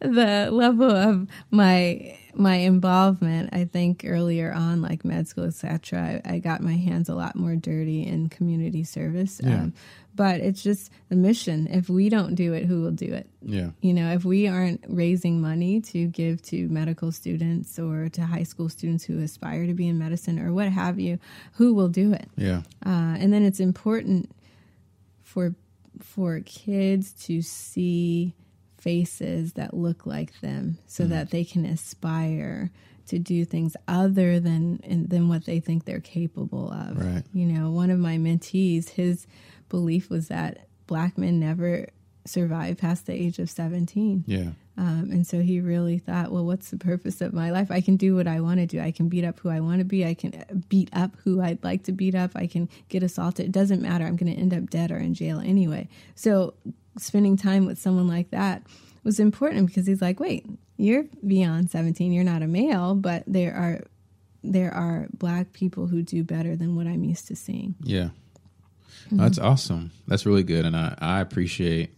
the 0.00 0.48
level 0.50 0.90
of 0.90 1.28
my 1.50 2.16
my 2.34 2.54
involvement 2.56 3.50
i 3.52 3.64
think 3.64 4.04
earlier 4.06 4.52
on 4.52 4.80
like 4.80 5.04
med 5.04 5.26
school 5.28 5.44
etc 5.44 6.20
I, 6.24 6.34
I 6.34 6.38
got 6.38 6.60
my 6.62 6.76
hands 6.76 7.08
a 7.08 7.14
lot 7.14 7.34
more 7.36 7.56
dirty 7.56 8.06
in 8.06 8.28
community 8.28 8.84
service 8.84 9.40
Yeah. 9.42 9.62
um, 9.62 9.74
but 10.14 10.40
it's 10.40 10.62
just 10.62 10.90
the 11.08 11.16
mission 11.16 11.66
if 11.68 11.88
we 11.88 12.08
don't 12.08 12.34
do 12.36 12.52
it 12.52 12.66
who 12.66 12.82
will 12.82 12.92
do 12.92 13.12
it 13.12 13.28
Yeah. 13.42 13.70
you 13.80 13.92
know 13.92 14.12
if 14.12 14.24
we 14.24 14.46
aren't 14.46 14.84
raising 14.88 15.40
money 15.40 15.80
to 15.92 16.06
give 16.06 16.40
to 16.42 16.68
medical 16.68 17.10
students 17.10 17.78
or 17.80 18.08
to 18.10 18.22
high 18.22 18.44
school 18.44 18.68
students 18.68 19.02
who 19.04 19.18
aspire 19.20 19.66
to 19.66 19.74
be 19.74 19.88
in 19.88 19.98
medicine 19.98 20.38
or 20.38 20.52
what 20.52 20.68
have 20.68 21.00
you 21.00 21.18
who 21.54 21.74
will 21.74 21.88
do 21.88 22.12
it 22.12 22.28
Yeah. 22.36 22.62
uh, 22.86 23.16
and 23.20 23.32
then 23.32 23.42
it's 23.42 23.60
important 23.60 24.30
for 25.22 25.54
for 26.04 26.40
kids 26.40 27.12
to 27.26 27.42
see 27.42 28.34
faces 28.78 29.52
that 29.54 29.74
look 29.74 30.06
like 30.06 30.40
them 30.40 30.78
so 30.86 31.04
Mm-hmm. 31.04 31.12
that 31.12 31.30
they 31.30 31.44
can 31.44 31.64
aspire 31.66 32.70
to 33.08 33.18
do 33.18 33.44
things 33.44 33.76
other 33.88 34.38
than 34.40 34.80
than 35.08 35.28
what 35.28 35.44
they 35.44 35.60
think 35.60 35.84
they're 35.84 36.00
capable 36.00 36.70
of 36.70 36.96
Right. 36.96 37.24
you 37.34 37.46
know 37.46 37.70
one 37.70 37.90
of 37.90 37.98
my 37.98 38.16
mentees 38.16 38.90
his 38.90 39.26
belief 39.68 40.08
was 40.08 40.28
that 40.28 40.66
black 40.86 41.18
men 41.18 41.38
never 41.40 41.88
survive 42.24 42.78
past 42.78 43.06
the 43.06 43.12
age 43.12 43.38
of 43.38 43.50
17 43.50 44.24
Yeah. 44.26 44.50
Um, 44.80 45.10
and 45.10 45.26
so 45.26 45.42
he 45.42 45.60
really 45.60 45.98
thought, 45.98 46.32
well, 46.32 46.46
what's 46.46 46.70
the 46.70 46.78
purpose 46.78 47.20
of 47.20 47.34
my 47.34 47.50
life? 47.50 47.70
I 47.70 47.82
can 47.82 47.96
do 47.96 48.16
what 48.16 48.26
I 48.26 48.40
want 48.40 48.60
to 48.60 48.66
do. 48.66 48.80
I 48.80 48.92
can 48.92 49.10
beat 49.10 49.26
up 49.26 49.38
who 49.38 49.50
I 49.50 49.60
want 49.60 49.80
to 49.80 49.84
be. 49.84 50.06
I 50.06 50.14
can 50.14 50.32
uh, 50.32 50.54
beat 50.70 50.88
up 50.94 51.14
who 51.22 51.42
I'd 51.42 51.62
like 51.62 51.82
to 51.82 51.92
beat 51.92 52.14
up. 52.14 52.30
I 52.34 52.46
can 52.46 52.66
get 52.88 53.02
assaulted. 53.02 53.44
It 53.44 53.52
doesn't 53.52 53.82
matter. 53.82 54.06
I'm 54.06 54.16
going 54.16 54.34
to 54.34 54.40
end 54.40 54.54
up 54.54 54.70
dead 54.70 54.90
or 54.90 54.96
in 54.96 55.12
jail 55.12 55.38
anyway. 55.38 55.86
So 56.14 56.54
spending 56.96 57.36
time 57.36 57.66
with 57.66 57.78
someone 57.78 58.08
like 58.08 58.30
that 58.30 58.62
was 59.04 59.20
important 59.20 59.66
because 59.66 59.86
he's 59.86 60.00
like, 60.00 60.18
wait, 60.18 60.46
you're 60.78 61.04
beyond 61.26 61.70
17. 61.70 62.10
You're 62.10 62.24
not 62.24 62.40
a 62.40 62.46
male, 62.46 62.94
but 62.94 63.22
there 63.26 63.54
are 63.54 63.84
there 64.42 64.72
are 64.72 65.08
black 65.12 65.52
people 65.52 65.88
who 65.88 66.02
do 66.02 66.24
better 66.24 66.56
than 66.56 66.74
what 66.74 66.86
I'm 66.86 67.04
used 67.04 67.28
to 67.28 67.36
seeing. 67.36 67.74
Yeah. 67.82 68.08
That's 69.12 69.38
awesome. 69.38 69.90
That's 70.08 70.24
really 70.24 70.42
good. 70.42 70.64
And 70.64 70.74
I, 70.74 70.94
I 70.98 71.20
appreciate 71.20 71.90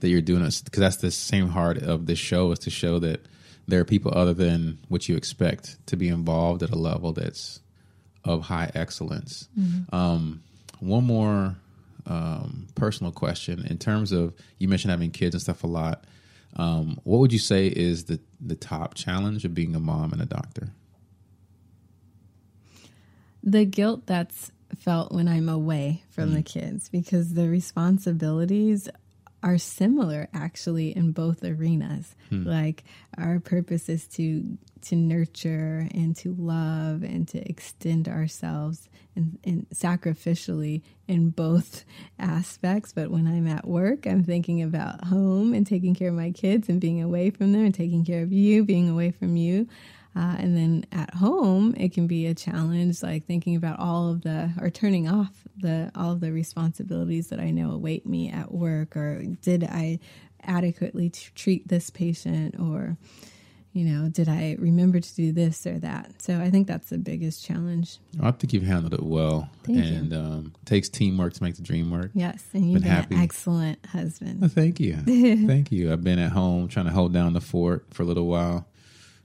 that 0.00 0.08
you're 0.08 0.20
doing 0.20 0.42
this 0.42 0.62
because 0.62 0.80
that's 0.80 0.96
the 0.96 1.10
same 1.10 1.48
heart 1.48 1.78
of 1.78 2.06
this 2.06 2.18
show 2.18 2.52
is 2.52 2.58
to 2.60 2.70
show 2.70 2.98
that 3.00 3.26
there 3.66 3.80
are 3.80 3.84
people 3.84 4.12
other 4.14 4.34
than 4.34 4.78
what 4.88 5.08
you 5.08 5.16
expect 5.16 5.84
to 5.86 5.96
be 5.96 6.08
involved 6.08 6.62
at 6.62 6.70
a 6.70 6.78
level 6.78 7.12
that's 7.12 7.60
of 8.24 8.42
high 8.42 8.70
excellence. 8.74 9.48
Um, 9.92 10.42
one 10.80 11.04
more 11.04 11.56
um, 12.06 12.68
personal 12.74 13.12
question 13.12 13.66
in 13.66 13.78
terms 13.78 14.12
of 14.12 14.34
you 14.58 14.68
mentioned 14.68 14.90
having 14.90 15.10
kids 15.10 15.34
and 15.34 15.42
stuff 15.42 15.64
a 15.64 15.66
lot. 15.66 16.04
Um, 16.56 16.98
what 17.04 17.18
would 17.18 17.32
you 17.32 17.38
say 17.38 17.66
is 17.66 18.04
the, 18.04 18.20
the 18.40 18.54
top 18.54 18.94
challenge 18.94 19.44
of 19.44 19.54
being 19.54 19.74
a 19.74 19.80
mom 19.80 20.12
and 20.12 20.22
a 20.22 20.26
doctor? 20.26 20.70
the 23.42 23.64
guilt 23.64 24.06
that's 24.06 24.52
felt 24.76 25.12
when 25.12 25.28
I'm 25.28 25.48
away 25.48 26.02
from 26.10 26.34
the 26.34 26.42
kids 26.42 26.88
because 26.88 27.34
the 27.34 27.48
responsibilities 27.48 28.88
are 29.42 29.58
similar 29.58 30.28
actually 30.34 30.96
in 30.96 31.12
both 31.12 31.44
arenas. 31.44 32.14
Hmm. 32.30 32.44
Like 32.44 32.84
our 33.16 33.40
purpose 33.40 33.88
is 33.88 34.06
to 34.08 34.58
to 34.80 34.96
nurture 34.96 35.88
and 35.92 36.14
to 36.16 36.34
love 36.38 37.02
and 37.02 37.26
to 37.28 37.48
extend 37.48 38.08
ourselves 38.08 38.88
and, 39.16 39.38
and 39.44 39.68
sacrificially 39.70 40.82
in 41.08 41.30
both 41.30 41.84
aspects. 42.18 42.92
But 42.92 43.10
when 43.10 43.26
I'm 43.26 43.48
at 43.48 43.66
work, 43.66 44.06
I'm 44.06 44.22
thinking 44.22 44.62
about 44.62 45.04
home 45.04 45.52
and 45.52 45.66
taking 45.66 45.94
care 45.94 46.08
of 46.08 46.14
my 46.14 46.30
kids 46.30 46.68
and 46.68 46.80
being 46.80 47.02
away 47.02 47.30
from 47.30 47.52
them 47.52 47.64
and 47.64 47.74
taking 47.74 48.04
care 48.04 48.22
of 48.22 48.32
you, 48.32 48.64
being 48.64 48.88
away 48.88 49.10
from 49.10 49.36
you. 49.36 49.68
Uh, 50.18 50.34
and 50.38 50.56
then 50.56 50.84
at 50.90 51.14
home, 51.14 51.74
it 51.76 51.92
can 51.92 52.08
be 52.08 52.26
a 52.26 52.34
challenge, 52.34 53.04
like 53.04 53.24
thinking 53.26 53.54
about 53.54 53.78
all 53.78 54.10
of 54.10 54.22
the 54.22 54.50
or 54.60 54.68
turning 54.68 55.08
off 55.08 55.30
the 55.56 55.92
all 55.94 56.10
of 56.12 56.20
the 56.20 56.32
responsibilities 56.32 57.28
that 57.28 57.38
I 57.38 57.50
know 57.52 57.70
await 57.70 58.04
me 58.04 58.28
at 58.28 58.50
work, 58.52 58.96
or 58.96 59.22
did 59.42 59.62
I 59.62 60.00
adequately 60.42 61.10
t- 61.10 61.28
treat 61.36 61.68
this 61.68 61.90
patient, 61.90 62.56
or 62.58 62.96
you 63.72 63.84
know, 63.84 64.08
did 64.08 64.28
I 64.28 64.56
remember 64.58 64.98
to 64.98 65.14
do 65.14 65.30
this 65.30 65.64
or 65.66 65.78
that? 65.80 66.20
So 66.20 66.40
I 66.40 66.50
think 66.50 66.66
that's 66.66 66.88
the 66.90 66.98
biggest 66.98 67.44
challenge. 67.44 67.98
I 68.20 68.32
think 68.32 68.52
you've 68.52 68.64
handled 68.64 68.94
it 68.94 69.02
well, 69.04 69.48
Thank 69.62 69.84
you. 69.84 69.94
and 69.94 70.12
um, 70.14 70.54
takes 70.64 70.88
teamwork 70.88 71.34
to 71.34 71.42
make 71.44 71.54
the 71.54 71.62
dream 71.62 71.92
work. 71.92 72.10
Yes, 72.14 72.42
and 72.54 72.64
you've 72.64 72.82
Been 72.82 72.90
been, 72.90 72.90
happy. 72.90 73.14
an 73.14 73.20
excellent 73.20 73.86
husband. 73.86 74.40
Well, 74.40 74.50
thank 74.50 74.80
you. 74.80 74.96
thank 75.46 75.70
you. 75.70 75.92
I've 75.92 76.02
been 76.02 76.18
at 76.18 76.32
home 76.32 76.66
trying 76.66 76.86
to 76.86 76.92
hold 76.92 77.12
down 77.12 77.34
the 77.34 77.40
fort 77.40 77.86
for 77.94 78.02
a 78.02 78.06
little 78.06 78.26
while. 78.26 78.66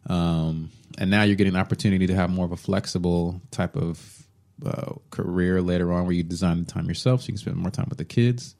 Um, 0.07 0.71
and 0.97 1.09
now 1.09 1.23
you're 1.23 1.35
getting 1.35 1.55
an 1.55 1.59
opportunity 1.59 2.07
to 2.07 2.15
have 2.15 2.29
more 2.29 2.45
of 2.45 2.51
a 2.51 2.57
flexible 2.57 3.41
type 3.51 3.75
of 3.75 4.23
uh, 4.65 4.93
career 5.09 5.61
later 5.61 5.91
on 5.91 6.03
where 6.03 6.13
you 6.13 6.23
design 6.23 6.63
the 6.63 6.71
time 6.71 6.87
yourself 6.87 7.21
so 7.21 7.25
you 7.25 7.33
can 7.33 7.37
spend 7.37 7.57
more 7.57 7.71
time 7.71 7.87
with 7.89 7.97
the 7.97 8.05
kids, 8.05 8.55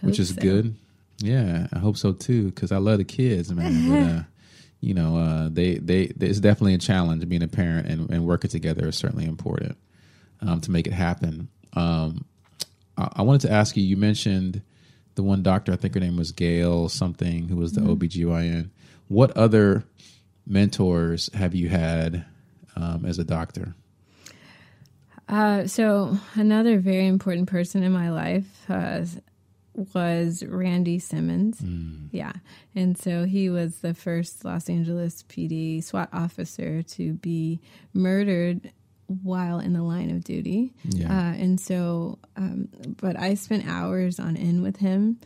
which 0.00 0.18
is 0.18 0.30
so. 0.30 0.40
good. 0.40 0.76
Yeah, 1.18 1.66
I 1.72 1.78
hope 1.78 1.96
so 1.96 2.12
too 2.12 2.46
because 2.46 2.72
I 2.72 2.78
love 2.78 2.98
the 2.98 3.04
kids, 3.04 3.52
man. 3.52 3.88
but, 3.88 3.98
uh, 3.98 4.22
you 4.80 4.94
know, 4.94 5.16
uh, 5.16 5.48
they, 5.50 5.76
they, 5.76 6.02
it's 6.20 6.40
definitely 6.40 6.74
a 6.74 6.78
challenge 6.78 7.28
being 7.28 7.42
a 7.42 7.48
parent 7.48 7.88
and, 7.88 8.10
and 8.10 8.26
working 8.26 8.50
together 8.50 8.88
is 8.88 8.96
certainly 8.96 9.24
important 9.24 9.76
um, 10.40 10.60
to 10.60 10.70
make 10.70 10.86
it 10.86 10.92
happen. 10.92 11.48
Um, 11.74 12.24
I, 12.96 13.08
I 13.16 13.22
wanted 13.22 13.42
to 13.42 13.52
ask 13.52 13.76
you, 13.76 13.82
you 13.82 13.96
mentioned 13.96 14.62
the 15.14 15.22
one 15.22 15.42
doctor, 15.42 15.72
I 15.72 15.76
think 15.76 15.94
her 15.94 16.00
name 16.00 16.16
was 16.16 16.32
Gail 16.32 16.88
something, 16.88 17.48
who 17.48 17.56
was 17.56 17.72
the 17.72 17.80
OBGYN. 17.80 18.70
What 19.08 19.36
other 19.36 19.84
mentors 20.46 21.32
have 21.34 21.54
you 21.54 21.68
had 21.68 22.24
um, 22.76 23.04
as 23.04 23.18
a 23.18 23.24
doctor? 23.24 23.74
Uh, 25.28 25.66
so 25.66 26.16
another 26.34 26.78
very 26.78 27.06
important 27.06 27.48
person 27.48 27.82
in 27.82 27.92
my 27.92 28.10
life 28.10 28.64
uh, 28.70 29.04
was 29.92 30.44
Randy 30.44 30.98
Simmons. 30.98 31.60
Yeah, 32.12 32.32
and 32.74 32.96
so 32.96 33.24
he 33.24 33.50
was 33.50 33.78
the 33.78 33.92
first 33.92 34.44
Los 34.44 34.70
Angeles 34.70 35.24
PD 35.24 35.82
SWAT 35.82 36.08
officer 36.12 36.82
to 36.82 37.14
be 37.14 37.60
murdered 37.92 38.70
while 39.06 39.58
in 39.58 39.72
the 39.72 39.82
line 39.82 40.10
of 40.10 40.24
duty. 40.24 40.72
Yeah. 40.84 41.10
Uh, 41.10 41.34
and 41.34 41.60
so, 41.60 42.18
um, 42.36 42.68
but 43.00 43.18
I 43.18 43.34
spent 43.34 43.66
hours 43.66 44.18
on 44.18 44.36
end 44.36 44.62
with 44.62 44.76
him 44.76 45.18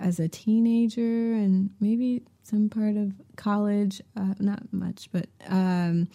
as 0.00 0.18
a 0.18 0.28
teenager 0.28 1.34
and 1.34 1.70
maybe 1.80 2.22
some 2.44 2.68
part 2.68 2.96
of 2.96 3.12
college, 3.36 4.00
uh, 4.16 4.34
not 4.38 4.72
much, 4.72 5.08
but 5.12 5.26
um, 5.48 6.08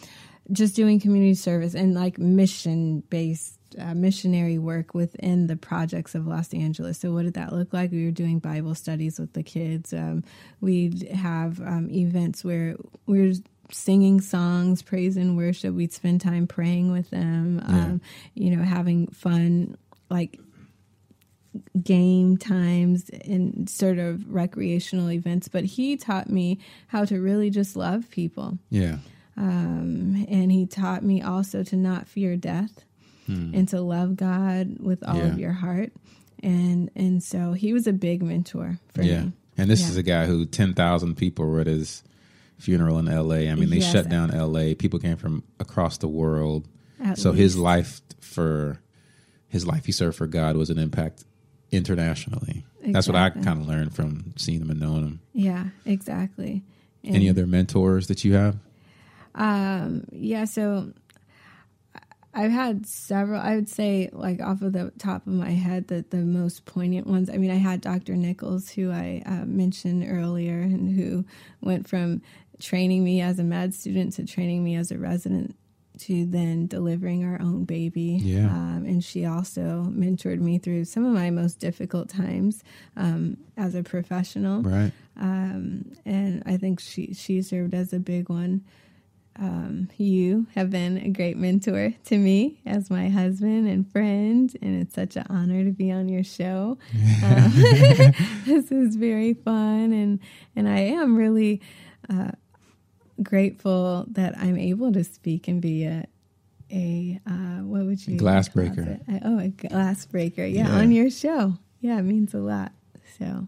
just 0.51 0.75
doing 0.75 0.99
community 0.99 1.33
service 1.33 1.73
and 1.73 1.93
like 1.93 2.17
mission 2.17 3.01
based 3.09 3.59
uh, 3.77 3.93
missionary 3.93 4.57
work 4.57 4.93
within 4.93 5.47
the 5.47 5.55
projects 5.55 6.15
of 6.15 6.25
Los 6.25 6.53
Angeles. 6.53 6.99
So, 6.99 7.11
what 7.11 7.23
did 7.23 7.35
that 7.35 7.53
look 7.53 7.73
like? 7.73 7.91
We 7.91 8.05
were 8.05 8.11
doing 8.11 8.39
Bible 8.39 8.75
studies 8.75 9.19
with 9.19 9.33
the 9.33 9.43
kids. 9.43 9.93
Um, 9.93 10.23
we'd 10.61 11.07
have 11.09 11.59
um, 11.61 11.89
events 11.91 12.43
where 12.43 12.75
we're 13.05 13.33
singing 13.71 14.21
songs, 14.21 14.81
praise 14.81 15.17
and 15.17 15.37
worship. 15.37 15.75
We'd 15.75 15.93
spend 15.93 16.21
time 16.21 16.47
praying 16.47 16.91
with 16.91 17.09
them, 17.11 17.61
um, 17.65 18.01
you 18.33 18.55
know, 18.55 18.63
having 18.63 19.07
fun, 19.07 19.77
like 20.09 20.39
game 21.81 22.37
times 22.37 23.09
and 23.25 23.69
sort 23.69 23.97
of 23.97 24.29
recreational 24.31 25.11
events. 25.11 25.47
But 25.47 25.65
he 25.65 25.97
taught 25.97 26.29
me 26.29 26.59
how 26.87 27.05
to 27.05 27.19
really 27.19 27.49
just 27.49 27.75
love 27.75 28.09
people. 28.11 28.57
Yeah. 28.69 28.97
Um, 29.37 30.25
and 30.29 30.51
he 30.51 30.65
taught 30.65 31.03
me 31.03 31.21
also 31.21 31.63
to 31.63 31.75
not 31.75 32.07
fear 32.07 32.35
death 32.35 32.83
and 33.27 33.67
to 33.67 33.79
love 33.79 34.15
God 34.15 34.77
with 34.79 35.03
all 35.07 35.15
Yeah. 35.17 35.27
of 35.27 35.37
your 35.39 35.53
heart. 35.53 35.91
And 36.41 36.89
and 36.95 37.21
so 37.21 37.53
he 37.53 37.73
was 37.73 37.85
a 37.85 37.93
big 37.93 38.23
mentor 38.23 38.79
for 38.93 39.03
yeah. 39.03 39.25
me. 39.25 39.31
And 39.55 39.69
this 39.69 39.81
Yeah. 39.81 39.87
is 39.89 39.97
a 39.97 40.03
guy 40.03 40.25
who 40.25 40.45
10,000 40.47 41.15
people 41.15 41.45
were 41.45 41.59
at 41.59 41.67
his 41.67 42.01
funeral 42.57 42.97
in 42.97 43.07
LA. 43.07 43.49
I 43.51 43.55
mean, 43.55 43.69
they 43.69 43.77
Yes. 43.77 43.91
shut 43.91 44.09
down 44.09 44.31
LA. 44.31 44.73
People 44.73 44.97
came 44.99 45.15
from 45.15 45.43
across 45.59 45.97
the 45.99 46.07
world. 46.07 46.67
At 46.99 47.19
so 47.19 47.31
his 47.33 47.55
life 47.55 48.01
for 48.19 48.79
his 49.47 49.65
life 49.67 49.85
he 49.85 49.91
served 49.91 50.17
for 50.17 50.25
God 50.27 50.57
was 50.57 50.69
an 50.71 50.79
impact 50.79 51.23
internationally. 51.71 52.65
That's 52.81 53.07
what 53.07 53.15
I 53.15 53.29
kind 53.29 53.61
of 53.61 53.67
learned 53.67 53.95
from 53.95 54.33
seeing 54.37 54.59
them 54.59 54.71
and 54.71 54.79
knowing 54.79 55.03
them. 55.03 55.19
Yeah, 55.33 55.65
exactly. 55.85 56.63
And, 57.03 57.15
Any 57.15 57.29
other 57.29 57.45
mentors 57.45 58.07
that 58.07 58.23
you 58.23 58.33
have? 58.33 58.57
Um, 59.35 60.05
yeah, 60.11 60.45
so 60.45 60.91
I've 62.33 62.51
had 62.51 62.85
several. 62.85 63.39
I 63.41 63.55
would 63.55 63.69
say, 63.69 64.09
like 64.11 64.41
off 64.41 64.61
of 64.61 64.73
the 64.73 64.91
top 64.97 65.27
of 65.27 65.33
my 65.33 65.51
head, 65.51 65.87
that 65.87 66.11
the 66.11 66.17
most 66.17 66.65
poignant 66.65 67.07
ones. 67.07 67.29
I 67.29 67.37
mean, 67.37 67.51
I 67.51 67.55
had 67.55 67.81
Dr. 67.81 68.15
Nichols, 68.15 68.69
who 68.69 68.91
I 68.91 69.23
uh, 69.25 69.45
mentioned 69.45 70.05
earlier, 70.07 70.59
and 70.61 70.95
who 70.95 71.25
went 71.61 71.87
from 71.87 72.21
training 72.59 73.03
me 73.03 73.21
as 73.21 73.39
a 73.39 73.43
med 73.43 73.73
student 73.73 74.13
to 74.13 74.25
training 74.25 74.63
me 74.63 74.75
as 74.75 74.91
a 74.91 74.97
resident 74.97 75.55
to 75.99 76.25
then 76.25 76.67
delivering 76.67 77.23
our 77.23 77.39
own 77.41 77.65
baby. 77.65 78.19
Yeah. 78.21 78.47
Um, 78.47 78.85
and 78.85 79.03
she 79.03 79.25
also 79.25 79.87
mentored 79.89 80.39
me 80.39 80.57
through 80.57 80.85
some 80.85 81.05
of 81.05 81.13
my 81.13 81.29
most 81.29 81.59
difficult 81.59 82.09
times 82.09 82.63
um, 82.95 83.37
as 83.57 83.75
a 83.75 83.83
professional. 83.83 84.61
Right. 84.61 84.91
Um, 85.19 85.91
and 86.05 86.43
I 86.45 86.57
think 86.57 86.79
she 86.79 87.13
she 87.13 87.41
served 87.41 87.73
as 87.73 87.93
a 87.93 87.99
big 87.99 88.29
one. 88.29 88.63
Um, 89.37 89.87
you 89.95 90.47
have 90.55 90.69
been 90.69 90.97
a 90.97 91.09
great 91.09 91.37
mentor 91.37 91.93
to 92.05 92.17
me 92.17 92.59
as 92.65 92.89
my 92.89 93.07
husband 93.07 93.69
and 93.69 93.89
friend, 93.89 94.53
and 94.61 94.81
it's 94.81 94.95
such 94.95 95.15
an 95.15 95.25
honor 95.29 95.63
to 95.63 95.71
be 95.71 95.91
on 95.91 96.09
your 96.09 96.23
show. 96.23 96.77
Um, 97.21 97.51
this 98.45 98.71
is 98.71 98.95
very 98.95 99.33
fun, 99.33 99.91
and 99.91 100.19
and 100.55 100.67
I 100.69 100.79
am 100.79 101.15
really 101.15 101.61
uh, 102.09 102.31
grateful 103.23 104.05
that 104.11 104.37
I'm 104.37 104.57
able 104.57 104.91
to 104.93 105.03
speak 105.03 105.47
and 105.47 105.61
be 105.61 105.85
a 105.85 106.05
a 106.71 107.19
uh, 107.27 107.63
what 107.63 107.83
would 107.85 108.05
you 108.07 108.17
Glass 108.17 108.47
breaker. 108.49 108.81
it? 108.81 109.01
Oh, 109.25 109.39
a 109.39 109.47
glass 109.49 110.05
breaker. 110.05 110.45
Yeah, 110.45 110.67
Yeah. 110.67 110.79
on 110.79 110.91
your 110.91 111.09
show. 111.09 111.55
Yeah, 111.81 111.97
it 111.97 112.03
means 112.03 112.33
a 112.33 112.39
lot. 112.39 112.71
So. 113.17 113.47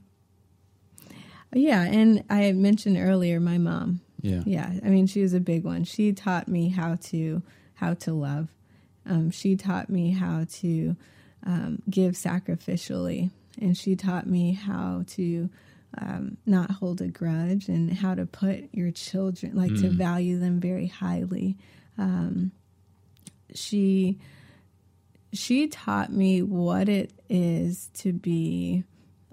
Yeah, 1.53 1.83
and 1.83 2.23
I 2.29 2.51
mentioned 2.53 2.97
earlier 2.97 3.39
my 3.39 3.57
mom. 3.57 4.01
Yeah. 4.21 4.41
Yeah, 4.45 4.71
I 4.83 4.89
mean 4.89 5.07
she 5.07 5.21
was 5.21 5.33
a 5.33 5.39
big 5.39 5.63
one. 5.63 5.83
She 5.83 6.13
taught 6.13 6.47
me 6.47 6.69
how 6.69 6.95
to 7.09 7.41
how 7.75 7.93
to 7.95 8.13
love. 8.13 8.49
Um, 9.05 9.31
she 9.31 9.55
taught 9.55 9.89
me 9.89 10.11
how 10.11 10.45
to 10.59 10.95
um, 11.45 11.81
give 11.89 12.13
sacrificially, 12.13 13.31
and 13.59 13.75
she 13.75 13.95
taught 13.95 14.27
me 14.27 14.53
how 14.53 15.03
to 15.09 15.49
um, 15.97 16.37
not 16.45 16.71
hold 16.71 17.01
a 17.01 17.07
grudge 17.07 17.67
and 17.67 17.91
how 17.91 18.15
to 18.15 18.25
put 18.25 18.69
your 18.73 18.91
children 18.91 19.55
like 19.55 19.75
to 19.75 19.89
value 19.89 20.39
them 20.39 20.59
very 20.59 20.87
highly. 20.87 21.57
Um, 21.97 22.51
she 23.53 24.17
she 25.33 25.67
taught 25.67 26.11
me 26.11 26.41
what 26.41 26.89
it 26.89 27.11
is 27.29 27.89
to 27.95 28.11
be 28.13 28.83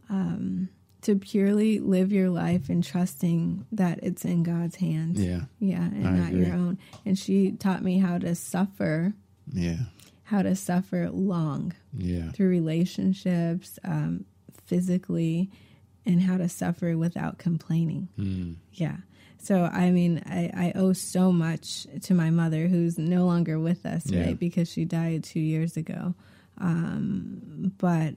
um, 0.08 0.68
to 1.02 1.16
purely 1.16 1.78
live 1.80 2.12
your 2.12 2.30
life 2.30 2.68
and 2.68 2.82
trusting 2.84 3.64
that 3.72 4.00
it's 4.02 4.24
in 4.24 4.42
God's 4.42 4.76
hands. 4.76 5.20
Yeah. 5.20 5.42
Yeah, 5.60 5.82
and 5.82 6.06
I 6.06 6.10
not 6.12 6.32
your 6.32 6.52
own. 6.54 6.78
And 7.04 7.18
she 7.18 7.52
taught 7.52 7.82
me 7.82 7.98
how 7.98 8.18
to 8.18 8.34
suffer, 8.34 9.12
Yeah. 9.52 9.78
how 10.24 10.42
to 10.42 10.54
suffer 10.56 11.08
long 11.10 11.72
Yeah. 11.96 12.30
through 12.32 12.48
relationships, 12.48 13.78
um, 13.84 14.24
physically, 14.64 15.50
and 16.08 16.20
how 16.22 16.36
to 16.38 16.48
suffer 16.48 16.96
without 16.96 17.38
complaining. 17.38 18.08
Mm. 18.18 18.56
Yeah. 18.72 18.96
So, 19.40 19.64
I 19.72 19.90
mean, 19.92 20.20
I, 20.26 20.50
I 20.52 20.72
owe 20.74 20.92
so 20.94 21.30
much 21.30 21.86
to 22.02 22.14
my 22.14 22.30
mother, 22.30 22.66
who's 22.66 22.98
no 22.98 23.24
longer 23.26 23.58
with 23.60 23.86
us, 23.86 24.10
Yeah. 24.10 24.24
right? 24.24 24.38
Because 24.38 24.68
she 24.68 24.84
died 24.84 25.22
two 25.22 25.38
years 25.38 25.76
ago. 25.76 26.14
Um, 26.56 27.72
but 27.78 28.14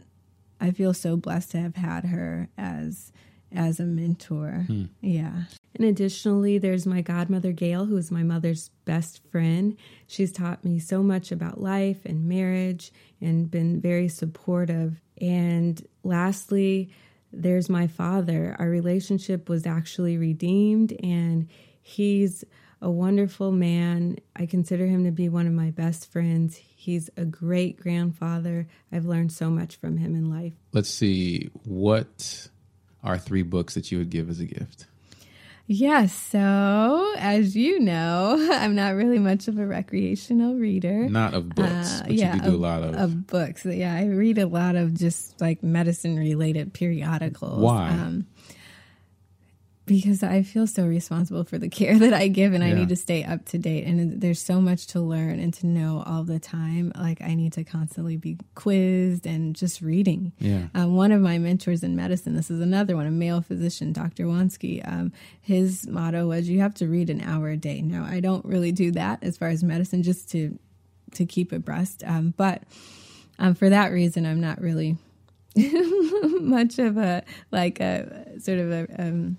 I 0.60 0.72
feel 0.72 0.94
so 0.94 1.16
blessed 1.18 1.52
to 1.52 1.60
have 1.60 1.76
had 1.76 2.06
her 2.06 2.50
as 2.58 3.12
as 3.54 3.82
a 3.82 3.84
mentor. 3.86 4.66
Yeah. 5.02 5.44
And 5.76 5.86
additionally, 5.86 6.58
there's 6.58 6.86
my 6.86 7.02
godmother 7.02 7.52
Gail, 7.52 7.86
who 7.86 7.98
is 7.98 8.10
my 8.10 8.24
mother's 8.24 8.70
best 8.86 9.22
friend. 9.30 9.76
She's 10.08 10.32
taught 10.32 10.64
me 10.64 10.80
so 10.80 11.04
much 11.04 11.34
about 11.34 11.60
life 11.60 12.06
and 12.06 12.30
marriage 12.30 12.94
and 13.20 13.52
been 13.52 13.82
very 13.82 14.08
supportive. 14.08 15.02
And 15.20 15.86
lastly, 16.04 16.92
there's 17.34 17.70
my 17.70 17.88
father. 17.88 18.56
Our 18.60 18.70
relationship 18.70 19.50
was 19.50 19.66
actually 19.66 20.18
redeemed, 20.18 20.94
and 21.04 21.48
he's 21.82 22.44
a 22.82 22.90
wonderful 22.90 23.52
man. 23.52 24.18
I 24.36 24.46
consider 24.46 24.88
him 24.88 25.06
to 25.06 25.12
be 25.12 25.30
one 25.30 25.48
of 25.48 25.54
my 25.54 25.72
best 25.72 26.12
friends. 26.12 26.56
He's 26.56 27.10
a 27.16 27.26
great 27.26 27.80
grandfather. 27.80 28.68
I've 28.92 29.06
learned 29.06 29.32
so 29.32 29.50
much 29.50 29.76
from 29.76 29.98
him 29.98 30.16
in 30.16 30.30
life. 30.30 30.54
Let's 30.74 30.90
see. 30.90 31.50
What 31.64 32.50
are 33.04 33.18
three 33.18 33.44
books 33.44 33.76
that 33.76 33.92
you 33.92 34.00
would 34.00 34.10
give 34.10 34.30
as 34.30 34.40
a 34.40 34.46
gift? 34.46 34.88
Yes, 35.74 36.12
so 36.14 37.14
as 37.18 37.56
you 37.56 37.80
know, 37.80 38.36
I'm 38.52 38.76
not 38.76 38.94
really 38.96 39.20
much 39.20 39.48
of 39.48 39.58
a 39.58 39.66
recreational 39.66 40.56
reader. 40.56 41.08
Not 41.08 41.34
of 41.34 41.48
books, 41.50 42.02
Uh, 42.02 42.04
but 42.08 42.12
you 42.12 42.30
do 42.34 42.40
do 42.42 42.56
a 42.56 42.58
lot 42.58 42.84
of. 42.84 42.96
of 42.96 43.26
books. 43.28 43.66
Yeah, 43.66 43.94
I 43.96 44.06
read 44.08 44.38
a 44.38 44.48
lot 44.48 44.76
of 44.76 44.94
just 44.94 45.40
like 45.40 45.64
medicine 45.64 46.18
related 46.20 46.74
periodicals. 46.74 47.62
Why? 47.62 47.90
Um, 47.90 48.28
because 49.92 50.24
I 50.24 50.42
feel 50.42 50.68
so 50.68 50.86
responsible 50.86 51.44
for 51.44 51.58
the 51.58 51.68
care 51.68 52.00
that 52.00 52.14
I 52.14 52.30
give, 52.30 52.54
and 52.54 52.64
I 52.64 52.72
need 52.72 52.88
to 52.90 52.96
stay 52.96 53.26
up 53.26 53.44
to 53.48 53.58
date. 53.58 53.86
And 53.86 54.22
there's 54.22 54.42
so 54.42 54.62
much 54.62 54.88
to 54.88 55.02
learn 55.02 55.40
and 55.40 55.54
to 55.56 55.68
know 55.68 56.02
all 56.06 56.24
the 56.24 56.40
time. 56.40 56.94
Like 56.96 57.22
I 57.22 57.36
need 57.36 57.52
to 57.54 57.66
constantly 57.66 58.16
be 58.16 58.38
quizzed 58.56 59.26
and 59.28 59.54
just 59.54 59.82
reading. 59.82 60.32
Yeah. 60.40 60.68
Um, 60.74 60.96
one 60.96 61.12
of 61.12 61.20
my 61.20 61.38
mentors 61.40 61.84
in 61.84 61.96
medicine, 61.96 62.36
this 62.36 62.50
is 62.50 62.62
another 62.62 62.96
one, 62.96 63.06
a 63.06 63.12
male 63.12 63.42
physician, 63.42 63.92
Dr. 63.92 64.26
Wansky. 64.26 64.82
Um, 64.88 65.12
his 65.42 65.86
motto 65.88 66.26
was, 66.26 66.48
"You 66.48 66.62
have 66.62 66.74
to 66.76 66.88
read 66.88 67.10
an 67.10 67.20
hour 67.20 67.50
a 67.50 67.58
day." 67.58 67.82
Now, 67.82 68.06
I 68.06 68.22
don't 68.22 68.46
really 68.46 68.72
do 68.72 68.92
that 68.92 69.22
as 69.24 69.38
far 69.38 69.50
as 69.50 69.62
medicine, 69.62 70.04
just 70.04 70.32
to 70.32 70.58
to 71.16 71.26
keep 71.26 71.52
abreast. 71.52 72.02
Um, 72.06 72.34
but 72.38 72.64
um, 73.40 73.56
for 73.56 73.70
that 73.70 73.92
reason, 73.92 74.26
I'm 74.26 74.40
not 74.40 74.62
really 74.62 74.96
much 76.40 76.80
of 76.80 76.96
a 76.96 77.24
like 77.52 77.82
a 77.82 78.40
sort 78.40 78.60
of 78.60 78.72
a 78.72 78.88
um, 78.98 79.38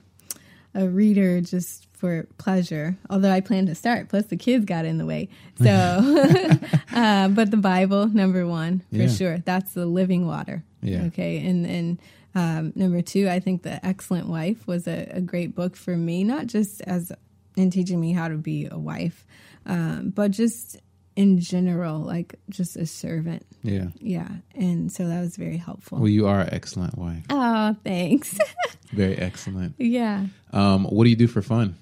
a 0.75 0.89
reader 0.89 1.41
just 1.41 1.87
for 1.93 2.27
pleasure. 2.39 2.97
Although 3.11 3.31
I 3.31 3.41
plan 3.41 3.67
to 3.67 3.75
start, 3.75 4.09
plus 4.09 4.27
the 4.27 4.37
kids 4.37 4.65
got 4.65 4.85
in 4.85 4.99
the 4.99 5.07
way. 5.07 5.29
So, 5.63 5.67
uh, 6.95 7.29
but 7.29 7.51
the 7.51 7.57
Bible, 7.59 8.09
number 8.09 8.47
one 8.47 8.81
for 8.91 8.97
Yeah. 8.97 9.09
sure. 9.09 9.39
That's 9.39 9.73
the 9.75 9.87
living 9.87 10.27
water. 10.27 10.65
Yeah. 10.83 11.05
Okay, 11.05 11.39
and 11.47 11.65
and 11.67 11.99
um, 12.35 12.73
number 12.75 13.03
two, 13.03 13.29
I 13.29 13.39
think 13.41 13.63
the 13.63 13.85
Excellent 13.85 14.27
Wife 14.29 14.67
was 14.67 14.89
a, 14.89 15.07
a 15.13 15.21
great 15.21 15.55
book 15.55 15.77
for 15.77 15.97
me, 15.97 16.25
not 16.25 16.47
just 16.47 16.81
as 16.83 17.13
in 17.57 17.71
teaching 17.71 18.01
me 18.01 18.13
how 18.13 18.29
to 18.29 18.37
be 18.37 18.67
a 18.71 18.79
wife, 18.79 19.27
um, 19.67 20.11
but 20.11 20.31
just 20.31 20.79
in 21.17 21.39
general, 21.41 21.99
like 22.01 22.35
just 22.51 22.77
a 22.77 22.87
servant. 22.87 23.45
Yeah. 23.63 23.89
Yeah, 24.01 24.29
and 24.55 24.91
so 24.91 25.07
that 25.09 25.21
was 25.21 25.37
very 25.37 25.57
helpful. 25.59 25.99
Well, 25.99 26.09
you 26.09 26.27
are 26.27 26.41
an 26.41 26.49
excellent 26.53 26.97
wife. 26.99 27.25
oh, 27.31 27.77
thanks. 27.85 28.37
Very 28.93 29.17
excellent. 29.17 29.75
yeah. 29.79 30.27
Um, 30.53 30.85
what 30.85 31.05
do 31.05 31.11
you 31.11 31.17
do 31.17 31.27
for 31.27 31.41
fun? 31.41 31.77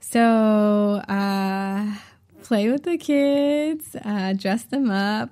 So, 0.00 0.20
uh, 1.08 1.94
play 2.42 2.70
with 2.70 2.82
the 2.84 2.98
kids, 2.98 3.96
uh, 4.04 4.32
dress 4.34 4.64
them 4.64 4.90
up, 4.90 5.30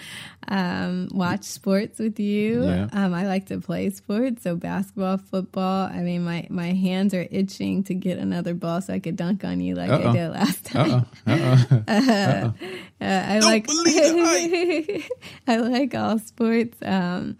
um, 0.48 1.08
watch 1.12 1.44
sports 1.44 1.98
with 1.98 2.20
you. 2.20 2.64
Yeah. 2.64 2.88
Um, 2.92 3.14
I 3.14 3.26
like 3.26 3.46
to 3.46 3.60
play 3.60 3.90
sports, 3.90 4.42
so 4.42 4.56
basketball, 4.56 5.18
football. 5.18 5.86
I 5.86 6.00
mean, 6.00 6.24
my, 6.24 6.46
my 6.50 6.72
hands 6.72 7.14
are 7.14 7.26
itching 7.30 7.84
to 7.84 7.94
get 7.94 8.18
another 8.18 8.54
ball 8.54 8.80
so 8.80 8.94
I 8.94 8.98
could 8.98 9.16
dunk 9.16 9.44
on 9.44 9.60
you 9.60 9.74
like 9.74 9.90
Uh-oh. 9.90 10.10
I 10.10 10.12
did 10.12 10.30
last 10.30 10.64
time. 10.64 11.06
Uh-oh. 11.26 11.82
Uh-oh. 11.88 12.54
Uh, 13.02 13.24
I 13.28 13.38
like 13.38 13.66
I 15.46 15.56
like 15.56 15.94
all 15.94 16.18
sports 16.18 16.76
um, 16.82 17.38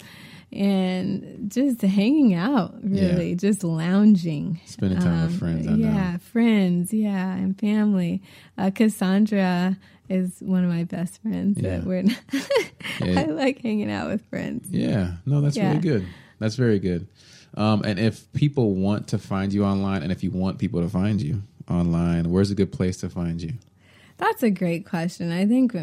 and 0.52 1.50
just 1.50 1.80
hanging 1.82 2.34
out. 2.34 2.74
Really, 2.82 3.30
Yeah. 3.30 3.34
just 3.36 3.62
lounging, 3.64 4.60
Spending 4.66 4.98
time 4.98 5.26
with 5.28 5.38
friends, 5.38 5.66
I 5.66 5.70
know. 5.76 5.88
yeah, 5.88 6.16
friends, 6.18 6.92
yeah, 6.92 7.34
and 7.36 7.58
family. 7.58 8.22
Uh, 8.58 8.70
Cassandra 8.70 9.76
is 10.08 10.40
one 10.40 10.64
of 10.64 10.70
my 10.70 10.84
best 10.84 11.22
friends. 11.22 11.58
Yeah. 11.60 11.78
That 11.78 11.86
we're 11.86 12.02
Yeah. 13.00 13.20
I 13.20 13.24
like 13.26 13.62
hanging 13.62 13.90
out 13.90 14.08
with 14.10 14.24
friends. 14.26 14.68
Yeah, 14.70 15.12
no, 15.26 15.40
that's 15.40 15.56
really 15.56 15.78
good. 15.78 16.06
That's 16.38 16.56
very 16.56 16.78
good. 16.78 17.06
Um, 17.54 17.82
and 17.84 17.98
if 17.98 18.30
people 18.32 18.74
want 18.74 19.08
to 19.08 19.18
find 19.18 19.52
you 19.52 19.64
online, 19.64 20.02
and 20.02 20.12
if 20.12 20.22
you 20.22 20.30
want 20.30 20.58
people 20.58 20.80
to 20.82 20.88
find 20.88 21.20
you 21.20 21.42
online, 21.68 22.30
where's 22.30 22.50
a 22.50 22.54
good 22.54 22.72
place 22.72 22.96
to 22.98 23.08
find 23.08 23.40
you? 23.42 23.52
That's 24.18 24.42
a 24.42 24.50
great 24.50 24.84
question. 24.86 25.32
I 25.32 25.46
think 25.46 25.74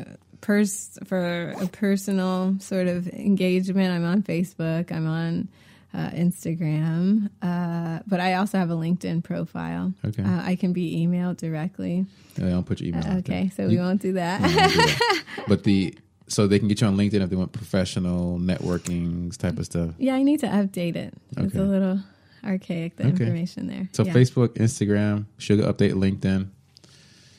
pers- 0.41 0.97
for 1.05 1.53
a 1.61 1.67
personal 1.67 2.55
sort 2.59 2.87
of 2.87 3.07
engagement, 3.09 3.91
I'm 3.91 4.05
on 4.05 4.23
Facebook, 4.23 4.91
I'm 4.91 5.07
on 5.07 5.47
uh, 5.93 6.09
Instagram, 6.11 7.29
uh, 7.41 7.99
but 8.07 8.19
I 8.19 8.33
also 8.35 8.57
have 8.57 8.69
a 8.69 8.75
LinkedIn 8.75 9.23
profile. 9.23 9.93
Okay. 10.05 10.21
Uh, 10.23 10.41
I 10.43 10.55
can 10.55 10.73
be 10.73 11.05
emailed 11.05 11.37
directly. 11.37 12.05
Yeah, 12.37 12.49
I'll 12.53 12.63
put 12.63 12.79
your 12.81 12.89
email. 12.89 13.07
out 13.07 13.17
Okay, 13.19 13.49
so 13.55 13.63
You- 13.63 13.69
we 13.69 13.77
won't 13.77 14.01
do 14.01 14.13
that. 14.13 14.41
you 14.41 14.55
don't 14.55 14.69
do 14.73 14.77
that. 14.77 15.23
but 15.47 15.63
the 15.63 15.95
so 16.29 16.45
they 16.45 16.59
can 16.59 16.67
get 16.67 16.81
you 16.81 16.87
on 16.87 16.97
LinkedIn 16.97 17.21
if 17.23 17.29
they 17.29 17.37
want 17.37 17.53
professional 17.53 18.37
networking 18.37 19.35
type 19.37 19.57
of 19.57 19.65
stuff. 19.65 19.91
yeah, 19.97 20.13
I 20.13 20.23
need 20.23 20.41
to 20.41 20.47
update 20.47 20.97
it. 20.97 21.13
It's 21.37 21.55
a 21.55 21.63
little 21.63 22.01
archaic, 22.43 22.97
the 22.97 23.03
Okay. 23.07 23.11
information 23.23 23.67
there. 23.67 23.87
So 23.93 24.03
Yeah. 24.03 24.13
Facebook, 24.13 24.49
Instagram, 24.57 25.25
Sugar 25.37 25.63
Update, 25.63 25.93
LinkedIn 25.93 26.49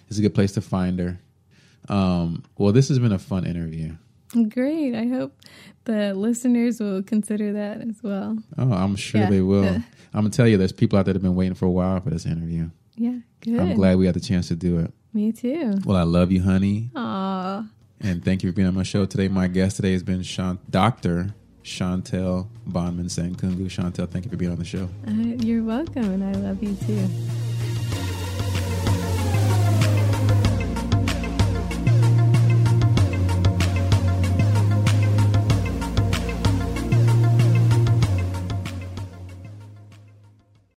is 0.08 0.18
a 0.18 0.22
good 0.22 0.34
place 0.34 0.52
to 0.52 0.62
find 0.62 0.98
her. 1.00 1.20
Um, 1.88 2.44
well, 2.56 2.72
this 2.72 2.88
has 2.88 2.98
been 2.98 3.12
a 3.12 3.18
fun 3.18 3.46
interview. 3.46 3.94
Great. 4.50 4.94
I 4.94 5.06
hope 5.06 5.32
the 5.84 6.12
listeners 6.14 6.80
will 6.80 7.02
consider 7.02 7.52
that 7.54 7.80
as 7.80 8.02
well. 8.02 8.36
Oh, 8.58 8.72
I'm 8.72 8.94
sure 8.96 9.22
Yeah. 9.22 9.30
they 9.30 9.40
will. 9.40 9.64
I'm 10.14 10.22
gonna 10.22 10.30
tell 10.30 10.46
you, 10.46 10.56
there's 10.58 10.72
people 10.72 10.98
out 10.98 11.04
there 11.06 11.14
that 11.14 11.18
have 11.18 11.22
been 11.22 11.34
waiting 11.34 11.54
for 11.54 11.66
a 11.66 11.70
while 11.70 12.00
for 12.00 12.10
this 12.10 12.26
interview. 12.26 12.70
Yeah, 12.96 13.18
good. 13.40 13.58
I'm 13.60 13.74
glad 13.74 13.96
we 13.98 14.06
had 14.06 14.14
the 14.14 14.20
chance 14.20 14.48
to 14.48 14.56
do 14.56 14.78
it. 14.80 14.92
Me 15.14 15.32
too. 15.32 15.74
Well, 15.84 15.96
I 15.96 16.02
love 16.02 16.30
you, 16.32 16.42
honey, 16.42 16.90
Aw. 16.94 17.64
and 18.00 18.24
thank 18.24 18.42
you 18.42 18.50
for 18.50 18.56
being 18.56 18.68
on 18.68 18.74
my 18.74 18.82
show 18.82 19.06
today. 19.06 19.28
My 19.28 19.46
guest 19.48 19.76
today 19.76 19.92
has 19.92 20.02
been 20.02 20.22
Shan- 20.22 20.58
Doctor 20.68 21.34
Shauntelle 21.64 22.48
Bonman 22.68 23.06
Senkungu. 23.08 23.66
Shauntelle, 23.70 24.08
thank 24.10 24.24
you 24.26 24.30
for 24.30 24.36
being 24.36 24.50
on 24.52 24.58
the 24.58 24.64
show. 24.64 24.88
Uh, 25.06 25.12
you're 25.12 25.62
welcome, 25.64 26.04
and 26.04 26.24
I 26.24 26.32
love 26.38 26.62
you 26.62 26.74
too. 26.86 27.08